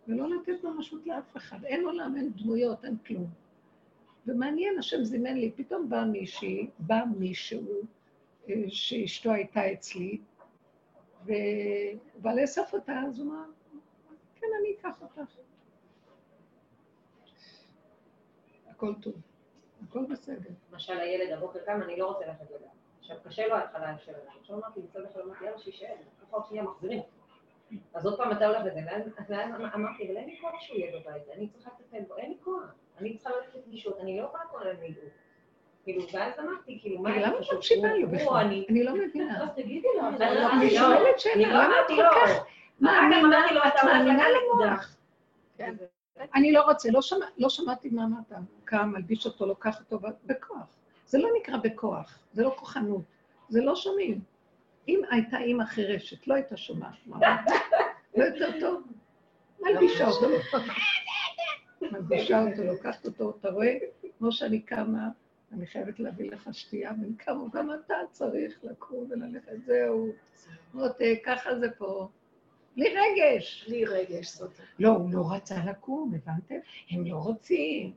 ולא 0.08 0.30
לתת 0.30 0.64
ממשות 0.64 1.08
לאף 1.08 1.38
אחד. 1.38 1.66
אין 1.66 1.86
עולם, 1.86 2.14
אין 2.18 2.32
דמויות, 2.34 2.86
אין 2.86 2.98
כלום. 2.98 3.28
ומעניין, 4.28 4.80
השם 4.80 5.04
זימן 5.04 5.38
לי, 5.38 5.52
פתאום 5.56 5.90
בא 5.90 6.04
מישהי, 6.04 6.70
בא 6.80 7.04
מישהו, 7.18 7.82
אה, 8.50 8.56
שאשתו 8.68 9.32
הייתה 9.32 9.74
אצלי, 9.74 10.20
ובא 11.24 12.34
לאסוף 12.34 12.74
אותה, 12.74 13.00
אז 13.08 13.20
הוא 13.20 13.32
אמר, 13.32 13.44
כן, 14.36 14.48
אני 14.62 14.76
אקח 14.80 15.02
אותך. 15.02 15.32
הכל 18.68 18.94
טוב, 19.02 19.14
הכל 19.88 20.06
בסדר. 20.10 20.50
למשל, 20.72 21.00
הילד 21.00 21.32
הבוקר 21.38 21.60
קם, 21.66 21.82
אני 21.82 21.98
לא 21.98 22.08
רוצה 22.08 22.26
ללכת 22.26 22.52
לגן. 22.52 22.68
עכשיו, 23.00 23.18
קשה 23.24 23.48
לו 23.48 23.56
ההתחלה 23.56 23.98
של 23.98 24.12
הגן. 24.16 24.40
עכשיו 24.40 24.58
אמרתי, 24.58 24.80
מצד 24.80 25.06
אחד 25.06 25.20
אמרתי, 25.20 25.46
יאללה, 25.46 25.60
שישאר, 25.60 25.96
ככה 26.22 26.36
עוד 26.36 26.46
שנייה 26.46 26.64
מחזירים. 26.64 27.02
אז 27.94 28.06
עוד 28.06 28.18
פעם 28.18 28.32
אתה 28.32 28.48
הולך 28.48 28.60
לזה, 28.66 28.80
ואז 28.86 29.02
אמרתי, 29.76 30.08
אבל 30.08 30.18
אין 30.18 30.30
לי 30.30 30.38
כוח 30.42 30.62
שהוא 30.62 30.78
יהיה 30.78 31.00
בבית, 31.00 31.24
אני 31.38 31.48
צריכה 31.48 31.70
לטפל 31.80 32.04
בו, 32.08 32.18
אין 32.18 32.30
לי 32.30 32.38
כוח. 32.44 32.74
אני 33.00 33.18
צריכה 33.18 33.30
ללכת 33.36 33.56
לפגישות, 33.56 34.00
אני 34.00 34.20
לא 34.20 34.24
יכולה 34.24 34.44
כל 34.52 34.64
היום 34.64 34.78
לדאוג. 34.84 35.10
כאילו, 35.84 36.04
ואז 36.14 36.40
אמרתי, 36.40 36.80
כאילו, 36.82 37.02
מה... 37.02 37.18
למה 37.18 37.40
את 37.40 37.46
מקשיבה 37.56 37.94
לו 37.94 38.08
בכלל? 38.10 38.64
אני 38.70 38.84
לא 38.84 38.94
מבינה. 38.96 39.44
אז 39.44 39.50
תגידי 39.56 39.88
לו. 39.98 40.26
אני 40.54 40.70
שואלת 40.70 41.20
שאלה, 41.20 41.48
למה 41.48 41.74
את 41.82 41.88
כל 41.88 42.04
כך 42.26 42.46
מאמינה, 42.82 43.46
את 43.68 43.84
מאמינה 43.84 44.24
למוח? 44.30 44.98
כן. 45.58 45.76
אני 46.36 46.52
לא 46.52 46.62
רוצה, 46.62 46.90
לא 47.38 47.50
שמעתי 47.50 47.90
מה 47.90 48.04
אמרת. 48.04 48.44
קם, 48.66 48.92
מלביש 48.94 49.26
אותו, 49.26 49.46
לוקח 49.46 49.80
אותו 49.80 50.08
בכוח. 50.26 50.68
זה 51.06 51.18
לא 51.18 51.30
נקרא 51.40 51.58
בכוח, 51.58 52.20
זה 52.32 52.44
לא 52.44 52.54
כוחנות, 52.58 53.02
זה 53.50 53.62
לא 53.62 53.76
שומעים. 53.76 54.20
אם 54.88 55.02
הייתה 55.12 55.38
אימא 55.38 55.66
חירשת, 55.66 56.28
לא 56.28 56.34
הייתה 56.34 56.58
שומעת 56.58 56.96
מה 57.06 57.20
לא 58.18 58.24
יותר 58.24 58.60
טוב. 58.60 58.84
מלבישה 59.60 60.08
אותו. 60.08 60.28
מלבישה 61.82 62.44
אותו, 62.44 62.64
לוקחת 62.64 63.06
אותו, 63.06 63.34
אתה 63.40 63.50
רואה? 63.50 63.78
כמו 64.20 64.32
שאני 64.32 64.60
קמה, 64.60 65.10
אני 65.54 65.68
חייבת 65.68 66.00
להביא 66.00 66.32
לך 66.32 66.50
שתייה, 66.52 66.92
ואני 67.02 67.16
קמה, 67.18 67.44
גם 67.54 67.70
אתה 67.74 67.96
צריך 68.12 68.60
לקום 68.64 69.08
וללכת, 69.10 69.66
זהו. 69.66 70.12
מותק, 70.74 71.20
ככה 71.26 71.60
זה 71.60 71.72
פה. 71.72 72.08
בלי 72.76 72.90
רגש. 72.90 73.66
בלי 73.70 73.86
רגש, 73.86 74.28
זאת. 74.28 74.52
לא, 74.80 74.90
הוא 74.90 75.10
לא 75.14 75.24
רצה 75.32 75.56
לקום, 75.66 76.14
הבנתם? 76.16 76.56
הם 76.92 77.06
לא 77.06 77.16
רוצים. 77.16 77.94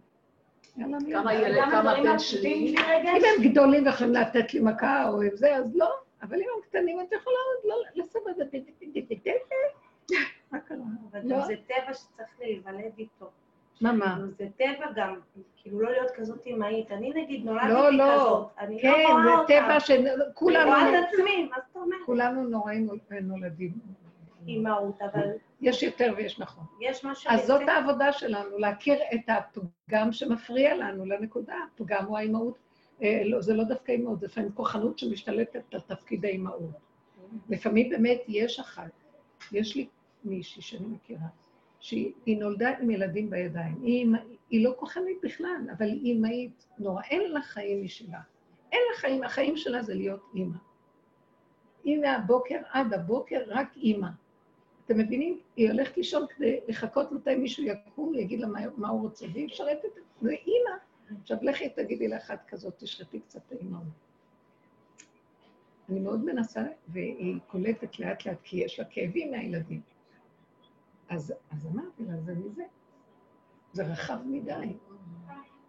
כמה 1.13 1.35
ילד, 1.35 1.65
כמה 1.71 1.95
בן 2.03 2.19
שלי. 2.19 2.75
אם 2.75 3.23
הם 3.39 3.51
גדולים 3.51 3.87
ויכולים 3.87 4.13
לתת 4.13 4.55
לי 4.55 4.61
מכה 4.61 5.09
או 5.09 5.21
זה, 5.35 5.57
אז 5.57 5.77
לא. 5.77 5.91
אבל 6.23 6.37
אם 6.37 6.47
הם 6.57 6.63
קטנים, 6.63 7.01
את 7.01 7.13
יכולה 7.13 7.37
עוד 7.55 7.71
לא 7.71 7.77
לעשות 7.95 8.23
את 8.29 8.37
זה. 8.37 8.45
מה 10.51 10.61
קרה? 10.61 10.77
אבל. 11.11 11.45
זה 11.47 11.55
טבע 11.67 11.95
שצריך 11.95 12.29
להיוולד 12.41 12.93
איתו. 12.99 13.31
מה, 13.81 13.93
מה? 13.93 14.19
זה 14.39 14.47
טבע 14.57 14.87
גם, 14.95 15.21
כאילו 15.57 15.81
לא 15.81 15.91
להיות 15.91 16.11
כזאת 16.11 16.47
אמהית. 16.47 16.91
אני 16.91 17.13
נגיד 17.15 17.45
נולדתי 17.45 17.69
לא, 17.69 17.93
לא. 17.93 18.15
כזאת. 18.15 18.49
אני 18.59 18.83
כן, 18.83 18.89
לא 18.89 19.13
רואה 19.13 19.39
אותה. 19.39 19.53
זה 19.55 19.61
טבע 19.61 19.81
שכולנו... 19.81 20.73
אני 20.73 20.91
רואה 20.91 21.01
את 21.01 21.05
עצמי, 21.09 21.49
מה 21.51 21.57
זאת 21.67 21.77
אומרת? 21.77 22.01
כולנו 22.07 22.43
נוראים 22.43 22.89
נולדים. 23.23 23.73
אימהות, 24.47 25.03
אבל 25.03 25.29
יש 25.61 25.83
יותר 25.83 26.15
ויש 26.17 26.41
נכון. 26.41 26.65
יש 26.81 27.05
משהו... 27.05 27.31
אז 27.31 27.47
זאת 27.47 27.69
העבודה 27.69 28.13
שלנו, 28.13 28.59
להכיר 28.59 28.99
את 29.15 29.29
הפגם 29.29 30.13
שמפריע 30.13 30.77
לנו 30.77 31.07
לנקודה. 31.07 31.55
הפגם 31.75 32.05
הוא 32.05 32.19
האימהות. 32.19 32.59
אה, 33.03 33.23
לא, 33.25 33.41
זה 33.41 33.55
לא 33.55 33.65
דווקא 33.65 33.93
אימהות, 33.93 34.21
זה 34.21 34.27
לפעמים 34.27 34.53
כוחנות 34.53 34.99
שמשתלטת 34.99 35.75
על 35.75 35.81
תפקיד 35.81 36.25
האימהות. 36.25 36.71
לפעמים 37.49 37.91
באמת 37.91 38.21
יש 38.29 38.61
אחת. 38.61 38.91
יש 39.53 39.77
לי 39.77 39.87
מישהי 40.25 40.63
שאני 40.63 40.87
מכירה, 40.87 41.27
שהיא 41.81 42.39
נולדה 42.39 42.79
עם 42.79 42.91
ילדים 42.91 43.31
בידיים. 43.31 43.83
היא, 43.83 44.07
היא 44.51 44.65
לא 44.65 44.75
כוחנית 44.77 45.19
בכלל, 45.23 45.67
אבל 45.79 45.87
היא 45.87 46.01
אימהית 46.05 46.67
נורא. 46.79 47.03
אין 47.11 47.33
לה 47.33 47.43
חיים 47.43 47.85
משלה. 47.85 48.21
אין 48.73 48.81
לה 48.91 48.99
חיים, 48.99 49.23
החיים 49.25 49.57
שלה 49.57 49.83
זה 49.83 49.95
להיות 49.95 50.21
אימא. 50.35 50.57
היא 51.85 51.99
מהבוקר 51.99 52.59
עד 52.71 52.93
הבוקר 52.93 53.43
רק 53.47 53.77
אימא. 53.77 54.09
אתם 54.85 54.99
מבינים? 54.99 55.41
היא 55.57 55.71
הולכת 55.71 55.97
לישון 55.97 56.27
כדי 56.37 56.61
לחכות 56.69 57.13
מתי 57.13 57.35
מישהו 57.35 57.65
יקום, 57.65 58.15
יגיד 58.15 58.41
לה 58.41 58.47
מה, 58.47 58.61
מה 58.77 58.89
הוא 58.89 59.01
רוצה, 59.01 59.27
והיא 59.33 59.47
משרתת, 59.47 59.89
זה 60.21 60.31
אימא. 60.31 60.90
עכשיו 61.23 61.39
לכי 61.43 61.69
תגידי 61.69 62.09
לאחת 62.09 62.47
כזאת, 62.49 62.75
תשחטי 62.79 63.21
קצת 63.21 63.41
את 63.47 63.53
האימהות. 63.53 63.85
אני 65.89 66.01
מאוד 66.01 66.25
מנסה, 66.25 66.63
והיא 66.89 67.39
קולטת 67.47 67.99
לאט 67.99 68.27
לאט, 68.27 68.39
כי 68.43 68.57
יש 68.57 68.79
לה 68.79 68.85
כאבים 68.85 69.31
מהילדים. 69.31 69.81
אז, 71.09 71.35
אז 71.51 71.67
אמרתי 71.67 72.05
לה, 72.05 72.21
זה 72.21 72.35
מזה. 72.35 72.65
זה 73.73 73.87
רחב 73.87 74.19
מדי. 74.27 74.73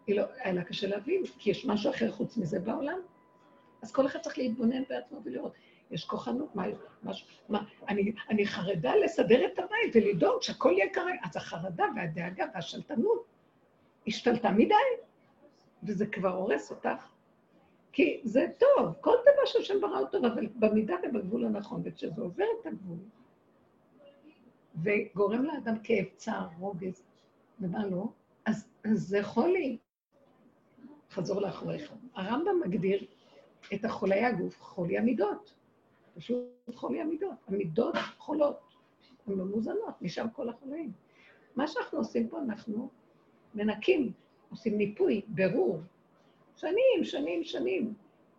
היא 0.07 0.15
לא, 0.15 0.23
היה 0.37 0.53
לה 0.53 0.63
קשה 0.63 0.87
להבין, 0.87 1.23
כי 1.37 1.51
יש 1.51 1.65
משהו 1.65 1.91
אחר 1.91 2.11
חוץ 2.11 2.37
מזה 2.37 2.59
בעולם. 2.59 2.99
אז 3.81 3.91
כל 3.91 4.05
אחד 4.05 4.19
צריך 4.19 4.37
להתבונן 4.37 4.83
בעצמו 4.89 5.19
ולראות. 5.23 5.53
יש 5.91 6.05
כוחנות, 6.05 6.55
מה, 6.55 6.63
משהו, 7.03 7.27
מה, 7.49 7.63
אני, 7.87 8.13
אני 8.29 8.45
חרדה 8.45 8.95
לסדר 8.95 9.45
את 9.45 9.59
הבית 9.59 9.95
ולדאוג 9.95 10.41
שהכל 10.41 10.73
יהיה 10.77 10.93
כרגע. 10.93 11.19
אז 11.23 11.37
החרדה 11.37 11.85
והדאגה 11.95 12.45
והשלטנות 12.53 13.25
השתלטה 14.07 14.51
מדי, 14.51 14.73
וזה 15.83 16.05
כבר 16.05 16.35
הורס 16.35 16.71
אותך. 16.71 17.07
כי 17.91 18.21
זה 18.23 18.47
טוב, 18.57 18.93
כל 19.01 19.15
דבר 19.21 19.45
שהשם 19.45 19.81
ברא 19.81 19.99
אותו, 19.99 20.17
אבל 20.17 20.47
במידה 20.55 20.95
ובגבול 21.03 21.45
הנכון, 21.45 21.81
וכשזה 21.85 22.21
עובר 22.21 22.45
את 22.61 22.65
הגבול, 22.65 22.97
וגורם 24.83 25.43
לאדם 25.45 25.79
כאב, 25.83 26.05
צער, 26.15 26.47
רוגז, 26.59 27.03
ומה 27.59 27.85
לא, 27.85 28.03
אז, 28.45 28.67
אז 28.83 28.99
זה 28.99 29.23
חולי. 29.23 29.77
חזור 31.11 31.41
לאחוריך. 31.41 31.93
הרמב"ם 32.15 32.61
מגדיר 32.65 33.05
את 33.73 33.85
החולי 33.85 34.25
הגוף 34.25 34.61
חולי 34.61 34.97
המידות. 34.97 35.53
פשוט 36.15 36.45
חולי 36.75 37.01
המידות. 37.01 37.35
המידות 37.47 37.95
חולות, 38.17 38.59
הן 39.27 39.33
לא 39.33 39.45
מאוזנות, 39.45 40.01
משם 40.01 40.27
כל 40.33 40.49
החולאים. 40.49 40.91
מה 41.55 41.67
שאנחנו 41.67 41.97
עושים 41.97 42.27
פה, 42.29 42.39
אנחנו 42.39 42.89
מנקים, 43.55 44.11
עושים 44.51 44.77
ניפוי, 44.77 45.21
ברור. 45.27 45.81
שנים, 46.55 47.03
שנים, 47.03 47.43
שנים. 47.43 47.93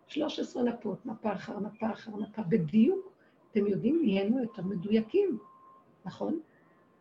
13 0.06 0.62
נפות, 0.62 1.06
נפה 1.06 1.32
אחר 1.32 1.60
נפה 1.60 1.90
אחר 1.90 2.10
נפה, 2.16 2.42
בדיוק. 2.42 3.12
אתם 3.50 3.66
יודעים, 3.66 4.02
נהיינו 4.02 4.42
יותר 4.42 4.62
מדויקים, 4.62 5.38
נכון? 6.04 6.40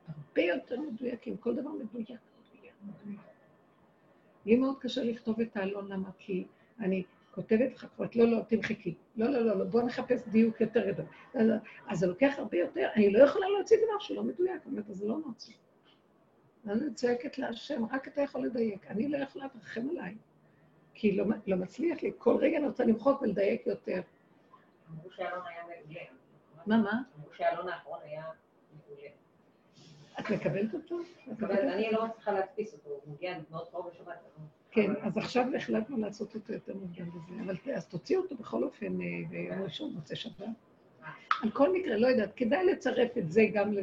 הרבה 0.08 0.42
יותר 0.42 0.80
מדויקים, 0.80 1.38
כל 1.38 1.56
דבר 1.56 1.70
מדויק. 1.70 2.20
לי 4.46 4.56
מאוד 4.56 4.80
קשה 4.80 5.04
לכתוב 5.04 5.42
את 5.42 5.58
העלון, 5.58 5.92
למה? 5.92 6.10
כי 6.18 6.46
אני 6.80 7.04
כותבת 7.32 7.74
לך 7.74 7.86
כבר, 7.96 8.06
לא, 8.16 8.26
לא, 8.26 8.42
תמחקי. 8.48 8.96
לא, 9.16 9.30
לא, 9.30 9.40
לא, 9.40 9.58
לא, 9.58 9.66
בוא 9.66 9.82
נחפש 9.82 10.28
דיוק 10.28 10.62
יותר 10.62 10.92
גדול. 10.92 11.06
לא, 11.36 11.42
לא. 11.42 11.56
אז 11.88 12.00
זה 12.00 12.08
לוקח 12.08 12.34
הרבה 12.38 12.58
יותר, 12.58 12.88
אני 12.96 13.14
לא 13.14 13.24
יכולה 13.24 13.50
להוציא 13.50 13.78
דבר 13.78 14.00
שלא 14.00 14.24
מדויק, 14.24 14.66
אומרת, 14.66 14.90
אז 14.90 15.04
לא 15.04 15.18
נוציא. 15.28 15.54
ואז 16.66 16.84
אני 16.84 16.94
צועקת 16.94 17.38
להשם, 17.38 17.86
רק 17.92 18.08
אתה 18.08 18.22
יכול 18.22 18.46
לדייק. 18.46 18.88
אני 18.88 19.08
לא 19.08 19.18
יכולה, 19.18 19.50
תרחם 19.50 19.90
עליי. 19.90 20.16
כי 20.94 21.12
לא, 21.12 21.26
לא 21.48 21.58
מצליח 21.58 22.04
לי, 22.04 22.12
כל 22.18 22.36
רגע 22.36 22.58
אני 22.58 22.68
רוצה 22.68 22.86
למחוק 22.86 23.22
ולדייק 23.22 23.68
יותר. 23.68 24.02
אמרו 24.92 25.12
שאלון 25.12 25.42
היה 25.48 25.64
מעולה. 25.64 26.02
מה, 26.66 26.78
מה? 26.78 27.02
אמרו 27.18 27.34
שהאלון 27.34 27.70
האחרון 27.70 28.00
היה 28.04 28.24
מעולה. 28.88 29.10
את 30.20 30.30
מקבלת 30.30 30.74
אותו? 30.74 31.00
אני 31.50 31.92
לא 31.92 32.08
מצליחה 32.08 32.32
להדפיס 32.32 32.74
אותו, 32.74 32.90
הוא 32.90 33.14
מגיע 33.14 33.38
מאוד 33.52 33.68
קרוב 33.70 33.88
לשבת. 33.88 34.16
כן, 34.72 34.92
אז 35.02 35.18
עכשיו 35.18 35.56
החלטנו 35.56 35.98
לעשות 35.98 36.36
אותו 36.36 36.54
יותר 36.54 36.74
מוקדם 36.74 37.10
בזה, 37.10 37.42
אבל 37.46 37.56
אז 37.76 37.88
תוציאו 37.88 38.22
אותו 38.22 38.36
בכל 38.36 38.64
אופן 38.64 39.02
אה, 39.02 39.08
ביום 39.30 39.64
ראשון, 39.64 39.94
מוצאי 39.94 40.16
שבת. 40.16 40.46
על 41.44 41.52
כל 41.52 41.74
מקרה, 41.74 41.98
לא 41.98 42.08
יודעת, 42.08 42.34
כדאי 42.36 42.66
לצרף 42.66 43.18
את 43.18 43.32
זה 43.32 43.42
גם 43.54 43.74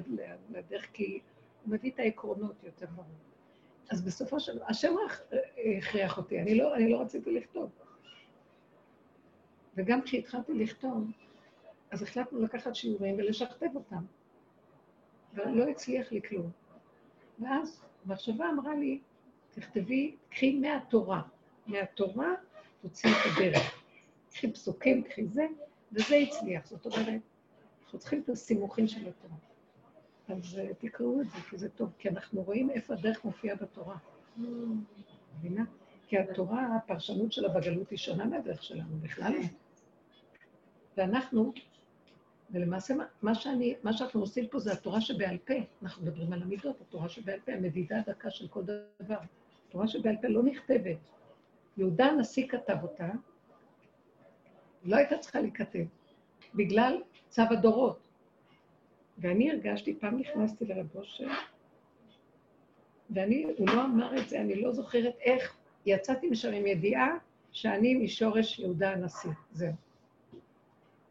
לדרך, 0.50 0.86
כי 0.92 1.20
הוא 1.64 1.74
מביא 1.74 1.90
את 1.90 1.98
העקרונות 1.98 2.64
יותר 2.64 2.86
ברור. 2.86 3.06
אז 3.90 4.02
בסופו 4.04 4.40
של 4.40 4.56
דבר, 4.56 4.64
השם 4.68 4.94
הכריח 5.78 6.18
אותי, 6.18 6.40
אני 6.40 6.54
לא, 6.54 6.76
אני 6.76 6.90
לא 6.90 7.00
רציתי 7.00 7.32
לכתוב. 7.32 7.70
וגם 9.76 10.02
כשהתחלתי 10.02 10.54
לכתוב, 10.54 11.10
אז 11.90 12.02
החלטנו 12.02 12.42
לקחת 12.42 12.74
שיעורים 12.74 13.14
ולשכתב 13.18 13.66
אותם. 13.74 14.04
ולא 15.34 15.64
הצליח 15.64 16.12
לי 16.12 16.22
כלום. 16.22 16.50
ואז 17.38 17.82
מחשבה 18.06 18.50
אמרה 18.50 18.74
לי, 18.74 19.00
תכתבי, 19.50 20.16
קחי 20.30 20.58
מהתורה. 20.58 21.22
מהתורה 21.66 22.34
תוציאי 22.82 23.12
את 23.12 23.18
הדרך. 23.36 23.82
קחי 24.32 24.52
פסוקים, 24.52 25.02
קחי 25.02 25.26
זה, 25.26 25.46
וזה 25.92 26.16
הצליח. 26.16 26.66
זאת 26.66 26.86
אומרת, 26.86 27.22
אנחנו 27.84 27.98
צריכים 27.98 28.20
את 28.20 28.28
הסימוכים 28.28 28.88
של 28.88 29.08
התורה. 29.08 29.47
אז 30.28 30.58
אה, 30.58 30.74
תקראו 30.78 31.20
את 31.20 31.30
זה, 31.30 31.38
כי 31.50 31.58
זה 31.58 31.68
טוב, 31.68 31.92
כי 31.98 32.08
אנחנו 32.08 32.42
רואים 32.42 32.70
איפה 32.70 32.94
הדרך 32.94 33.24
מופיעה 33.24 33.56
בתורה. 33.56 33.96
מבינה? 35.38 35.64
כי 36.08 36.18
התורה, 36.18 36.76
הפרשנות 36.76 37.32
שלה 37.32 37.48
בגלות 37.48 37.90
היא 37.90 37.98
שונה 37.98 38.24
מהדרך 38.24 38.62
שלנו, 38.62 38.98
בכלל 39.00 39.32
לא. 39.32 39.38
ואנחנו, 40.96 41.52
ולמעשה 42.50 42.94
מה- 42.94 43.04
מה, 43.22 43.34
שאני, 43.34 43.74
מה 43.82 43.92
שאנחנו 43.92 44.20
עושים 44.20 44.48
פה 44.48 44.58
זה 44.58 44.72
התורה 44.72 45.00
שבעל 45.00 45.38
פה. 45.38 45.54
אנחנו 45.82 46.02
מדברים 46.02 46.32
על 46.32 46.42
המידות, 46.42 46.80
התורה 46.80 47.08
שבעל 47.08 47.40
פה, 47.40 47.52
המדידה 47.52 47.98
הדקה 48.06 48.30
של 48.30 48.48
כל 48.48 48.62
דבר. 49.00 49.18
התורה 49.68 49.88
שבעל 49.88 50.16
פה 50.22 50.28
לא 50.28 50.42
נכתבת. 50.42 50.96
יהודה 51.76 52.06
הנשיא 52.06 52.48
כתב 52.48 52.76
אותה, 52.82 53.08
לא 54.84 54.96
הייתה 54.96 55.18
צריכה 55.18 55.40
להיכתב, 55.40 55.84
בגלל 56.54 57.02
צו 57.28 57.42
הדורות. 57.50 58.07
ואני 59.18 59.50
הרגשתי, 59.50 59.94
פעם 59.94 60.18
נכנסתי 60.18 60.64
לרב 60.64 60.86
אושר, 60.94 61.28
ואני, 63.10 63.46
הוא 63.58 63.68
לא 63.68 63.84
אמר 63.84 64.18
את 64.18 64.28
זה, 64.28 64.40
אני 64.40 64.62
לא 64.62 64.72
זוכרת 64.72 65.14
איך, 65.20 65.56
יצאתי 65.86 66.30
משם 66.30 66.52
עם 66.52 66.66
ידיעה 66.66 67.18
שאני 67.52 67.94
משורש 67.94 68.58
יהודה 68.58 68.92
הנשיא, 68.92 69.30
זהו. 69.52 69.72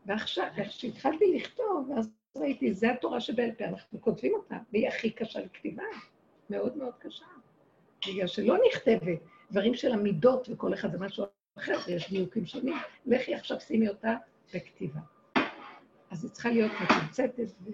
ועכשיו, 0.05 0.47
איך 0.57 0.71
שהתחלתי 0.71 1.25
לכתוב, 1.35 1.91
אז 1.97 2.09
ראיתי, 2.35 2.73
זה 2.73 2.91
התורה 2.91 3.21
שבעל 3.21 3.51
פה, 3.51 3.65
אנחנו 3.65 4.01
כותבים 4.01 4.33
אותה, 4.33 4.57
והיא 4.71 4.87
הכי 4.87 5.09
קשה 5.09 5.39
לכתיבה, 5.39 5.83
מאוד 6.49 6.77
מאוד 6.77 6.93
קשה. 6.99 7.25
בגלל 8.07 8.27
שלא 8.27 8.57
נכתבת, 8.67 9.19
דברים 9.51 9.73
של 9.73 9.91
המידות, 9.91 10.49
וכל 10.49 10.73
אחד 10.73 10.91
זה 10.91 10.99
משהו 10.99 11.25
אחר, 11.57 11.77
ויש 11.87 12.11
דיוקים 12.11 12.45
שונים. 12.45 12.75
לכי 13.05 13.35
עכשיו 13.35 13.59
שימי 13.59 13.89
אותה 13.89 14.15
בכתיבה. 14.53 14.99
אז 16.11 16.23
היא 16.23 16.31
צריכה 16.31 16.49
להיות 16.49 16.71
מתומצתת, 16.83 17.51
ו... 17.63 17.71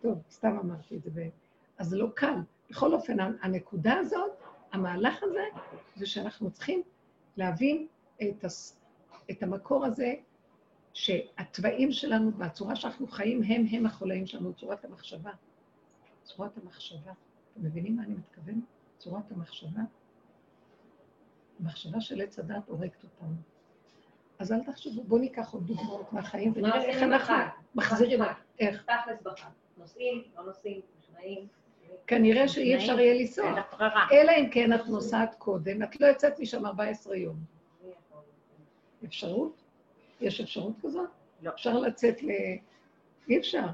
טוב, 0.00 0.22
סתם 0.30 0.58
אמרתי 0.58 0.96
את 0.96 1.02
זה, 1.02 1.10
ו... 1.14 1.20
אז 1.78 1.88
זה 1.88 1.96
לא 1.96 2.08
קל. 2.14 2.36
בכל 2.70 2.94
אופן, 2.94 3.16
הנקודה 3.42 3.98
הזאת, 3.98 4.30
המהלך 4.72 5.22
הזה, 5.22 5.44
זה 5.96 6.06
שאנחנו 6.06 6.50
צריכים 6.50 6.82
להבין 7.36 7.86
את, 8.22 8.44
הס... 8.44 8.80
את 9.30 9.42
המקור 9.42 9.84
הזה, 9.84 10.14
שהתוואים 10.94 11.92
שלנו 11.92 12.32
והצורה 12.38 12.76
שאנחנו 12.76 13.06
חיים 13.06 13.42
הם 13.42 13.66
הם 13.70 13.86
החולאים 13.86 14.26
שלנו, 14.26 14.54
צורת 14.54 14.84
המחשבה. 14.84 15.32
צורת 16.22 16.58
המחשבה. 16.62 17.12
אתם 17.52 17.64
מבינים 17.64 17.96
מה 17.96 18.02
אני 18.02 18.14
מתכוון? 18.14 18.60
צורת 18.98 19.32
המחשבה. 19.32 19.82
המחשבה 21.60 22.00
של 22.00 22.20
עץ 22.20 22.38
הדת 22.38 22.68
הורגת 22.68 23.04
אותנו. 23.04 23.36
אז 24.38 24.52
אל 24.52 24.64
תחשבו, 24.64 25.02
בואו 25.02 25.20
ניקח 25.20 25.52
עוד 25.52 25.66
דוגמאות 25.66 26.12
מהחיים 26.12 26.50
מה 26.50 26.58
ונראה 26.58 26.84
איך 26.84 27.02
אנחנו? 27.02 27.34
מחזירים. 27.74 28.20
איך. 28.60 28.82
תכלס 28.82 29.22
בחג. 29.22 29.48
נוסעים, 29.78 30.22
לא 30.36 30.44
נוסעים, 30.44 30.80
נכנעים. 30.98 31.46
כנראה 32.06 32.48
שאי 32.48 32.76
אפשר 32.76 33.00
יהיה 33.00 33.14
לנסוע. 33.14 33.62
אלא 34.12 34.32
אם 34.32 34.48
כן 34.50 34.72
את 34.72 34.86
נוסעת 34.86 35.34
קודם, 35.34 35.82
את 35.82 36.00
לא 36.00 36.06
יוצאת 36.06 36.40
משם 36.40 36.66
14 36.66 37.16
יום. 37.16 37.36
אפשרות? 39.04 39.62
יש 40.20 40.40
אפשרות 40.40 40.74
כזאת? 40.82 41.08
לא. 41.42 41.50
אפשר 41.50 41.78
לצאת 41.78 42.22
ל... 42.22 42.30
אי 43.28 43.38
אפשר. 43.38 43.66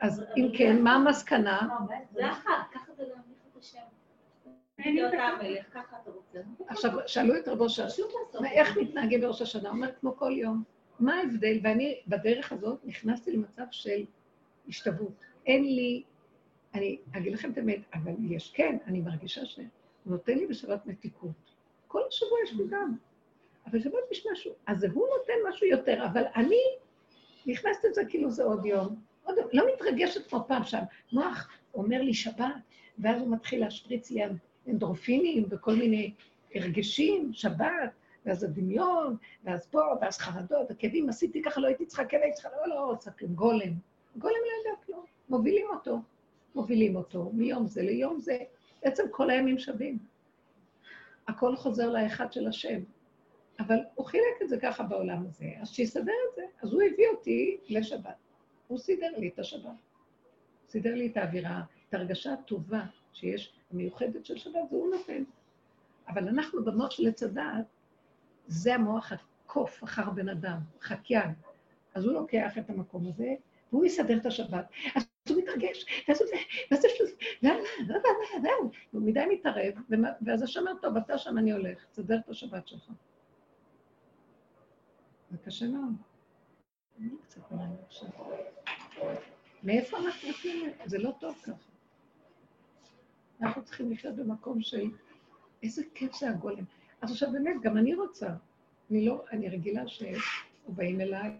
אז 0.00 0.24
אם 0.36 0.48
כן, 0.58 0.82
מה 0.82 0.94
המסקנה? 0.94 1.68
זה 2.12 2.26
החג, 2.26 2.50
ככה 2.74 2.92
זה 2.96 3.02
להמליך 3.02 3.38
את 3.52 3.58
השם. 3.58 3.78
עכשיו, 6.68 6.90
שאלו 7.06 7.36
את 7.36 7.48
רבו. 7.48 7.66
מה, 8.40 8.50
איך 8.50 8.76
מתנהגים 8.76 9.20
בראש 9.20 9.42
השנה? 9.42 9.68
הוא 9.68 9.76
אומר, 9.76 9.92
כמו 10.00 10.16
כל 10.16 10.32
יום. 10.36 10.62
מה 11.00 11.14
ההבדל? 11.14 11.58
ואני 11.62 12.00
בדרך 12.06 12.52
הזאת 12.52 12.78
נכנסתי 12.84 13.32
למצב 13.32 13.62
של 13.70 14.04
השתוות. 14.68 15.12
אין 15.46 15.64
לי, 15.64 16.02
אני 16.74 16.98
אגיד 17.16 17.32
לכם 17.32 17.50
את 17.50 17.58
האמת, 17.58 17.80
אבל 17.94 18.12
יש, 18.20 18.52
כן, 18.54 18.76
אני 18.86 19.00
מרגישה 19.00 19.46
שהוא 19.46 19.66
נותן 20.06 20.38
לי 20.38 20.46
בשבת 20.46 20.86
מתיקות. 20.86 21.52
כל 21.86 22.00
השבוע 22.08 22.38
יש 22.44 22.52
לי 22.52 22.64
גם, 22.70 22.96
אבל 23.66 23.80
שבת 23.80 23.94
יש 24.12 24.26
משהו. 24.32 24.52
אז 24.66 24.84
הוא 24.84 25.06
נותן 25.18 25.32
משהו 25.48 25.66
יותר, 25.66 26.06
אבל 26.06 26.22
אני 26.36 26.60
נכנסתי 27.46 27.88
לזה 27.88 28.04
כאילו 28.08 28.30
זה 28.30 28.44
עוד 28.44 28.66
יום. 28.66 28.96
עוד 29.24 29.38
יום. 29.38 29.48
לא 29.52 29.66
מתרגשת 29.74 30.26
כמו 30.26 30.44
פעם 30.48 30.64
שם. 30.64 30.82
מוח 31.12 31.48
אומר 31.74 32.02
לי 32.02 32.14
שבת, 32.14 32.54
ואז 32.98 33.20
הוא 33.20 33.32
מתחיל 33.32 33.60
להשפריץ 33.60 34.10
לי 34.10 34.22
אנדרופינים 34.68 35.46
וכל 35.50 35.74
מיני 35.74 36.12
הרגשים, 36.54 37.32
שבת, 37.32 37.90
ואז 38.26 38.44
הדמיון, 38.44 39.16
ואז 39.44 39.66
פה, 39.66 39.80
ואז 40.00 40.18
חרדות, 40.18 40.70
הכאבים, 40.70 41.08
עשיתי 41.08 41.42
ככה, 41.42 41.60
לא 41.60 41.66
הייתי 41.66 41.86
צריכה, 41.86 42.04
כן 42.04 42.18
הייתי 42.22 42.34
צריכה, 42.34 42.48
לא, 42.56 42.74
לא, 42.74 42.80
רוצה 42.80 43.10
כלום, 43.10 43.34
גולם. 43.34 43.72
גולם 44.16 44.34
לא 44.34 44.70
יודע 44.70 44.82
כלום, 44.86 45.04
מובילים 45.28 45.66
אותו, 45.70 45.98
מובילים 46.54 46.96
אותו, 46.96 47.30
מיום 47.34 47.66
זה 47.66 47.82
ליום 47.82 48.20
זה, 48.20 48.38
בעצם 48.84 49.04
כל 49.10 49.30
הימים 49.30 49.58
שווים. 49.58 49.98
הכל 51.28 51.56
חוזר 51.56 51.90
לאחד 51.90 52.32
של 52.32 52.48
השם. 52.48 52.80
אבל 53.60 53.76
הוא 53.94 54.06
חילק 54.06 54.42
את 54.42 54.48
זה 54.48 54.60
ככה 54.60 54.82
בעולם 54.82 55.26
הזה, 55.26 55.44
אז 55.60 55.68
שיסדר 55.68 56.12
את 56.30 56.34
זה. 56.36 56.42
אז 56.62 56.72
הוא 56.72 56.82
הביא 56.82 57.06
אותי 57.08 57.58
לשבת. 57.68 58.14
הוא 58.66 58.78
סידר 58.78 59.12
לי 59.16 59.28
את 59.28 59.38
השבת. 59.38 59.70
סידר 60.68 60.94
לי 60.94 61.06
את 61.06 61.16
האווירה, 61.16 61.62
את 61.88 61.94
ההרגשה 61.94 62.32
הטובה 62.32 62.84
שיש, 63.16 63.52
המיוחדת 63.70 64.26
של 64.26 64.36
שבת, 64.36 64.52
זה 64.52 64.76
הוא 64.76 64.94
נותן. 64.94 65.24
אבל 66.08 66.28
אנחנו 66.28 66.64
במוח 66.64 66.90
של 66.90 67.08
עץ 67.08 67.22
הדעת, 67.22 67.64
זה 68.46 68.74
המוח 68.74 69.12
הקוף 69.12 69.84
אחר 69.84 70.10
בן 70.10 70.28
אדם, 70.28 70.58
חקיין. 70.80 71.30
אז 71.94 72.04
הוא 72.04 72.12
לוקח 72.12 72.58
את 72.58 72.70
המקום 72.70 73.06
הזה, 73.06 73.34
והוא 73.72 73.84
יסדר 73.84 74.16
את 74.16 74.26
השבת. 74.26 74.70
אז 74.94 75.02
הוא 75.28 75.38
מתרגש, 75.38 76.04
ואז 76.08 76.20
הוא 76.20 76.28
זה, 76.28 76.36
ואז 76.70 76.84
יש 76.84 77.00
לו 77.00 77.06
זה, 77.06 77.14
הוא 78.90 79.02
מדי 79.02 79.24
מתערב, 79.30 79.74
ואז 80.26 80.42
השם 80.42 80.60
אומר, 80.60 80.72
טוב, 80.82 80.96
אתה 80.96 81.18
שם, 81.18 81.38
אני 81.38 81.52
הולך, 81.52 81.84
תסדר 81.84 82.18
את 82.18 82.28
השבת 82.28 82.68
שלך. 82.68 82.90
זה 85.30 85.38
קשה 85.38 85.66
מאוד. 85.66 85.92
מאיפה 89.62 89.98
אנחנו 89.98 90.28
זה? 90.42 90.72
זה 90.84 90.98
לא 90.98 91.12
טוב 91.20 91.34
ככה. 91.42 91.75
אנחנו 93.40 93.64
צריכים 93.64 93.92
לחיות 93.92 94.16
במקום 94.16 94.60
של 94.60 94.90
איזה 95.62 95.82
כיף 95.94 96.14
זה 96.14 96.30
הגולם. 96.30 96.64
אז 97.00 97.12
עכשיו 97.12 97.32
באמת, 97.32 97.56
גם 97.62 97.76
אני 97.76 97.94
רוצה. 97.94 98.28
אני 98.90 99.06
לא, 99.06 99.24
אני 99.32 99.48
רגילה 99.48 99.82
שבאים 99.88 101.00
אליי, 101.00 101.30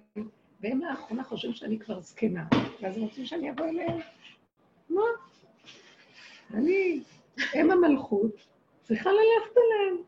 והם 0.61 0.80
לאחרונה 0.80 1.24
חושבים 1.24 1.54
שאני 1.54 1.78
כבר 1.78 2.00
זקנה, 2.00 2.46
ואז 2.82 2.96
הם 2.96 3.02
רוצים 3.02 3.26
שאני 3.26 3.50
אבוא 3.50 3.66
אליהם. 3.66 3.98
מה? 4.90 5.02
אני, 6.54 7.02
הם 7.54 7.70
המלכות, 7.70 8.48
צריכה 8.82 9.11
ללכת 9.11 9.56
אליהם. 9.56 10.02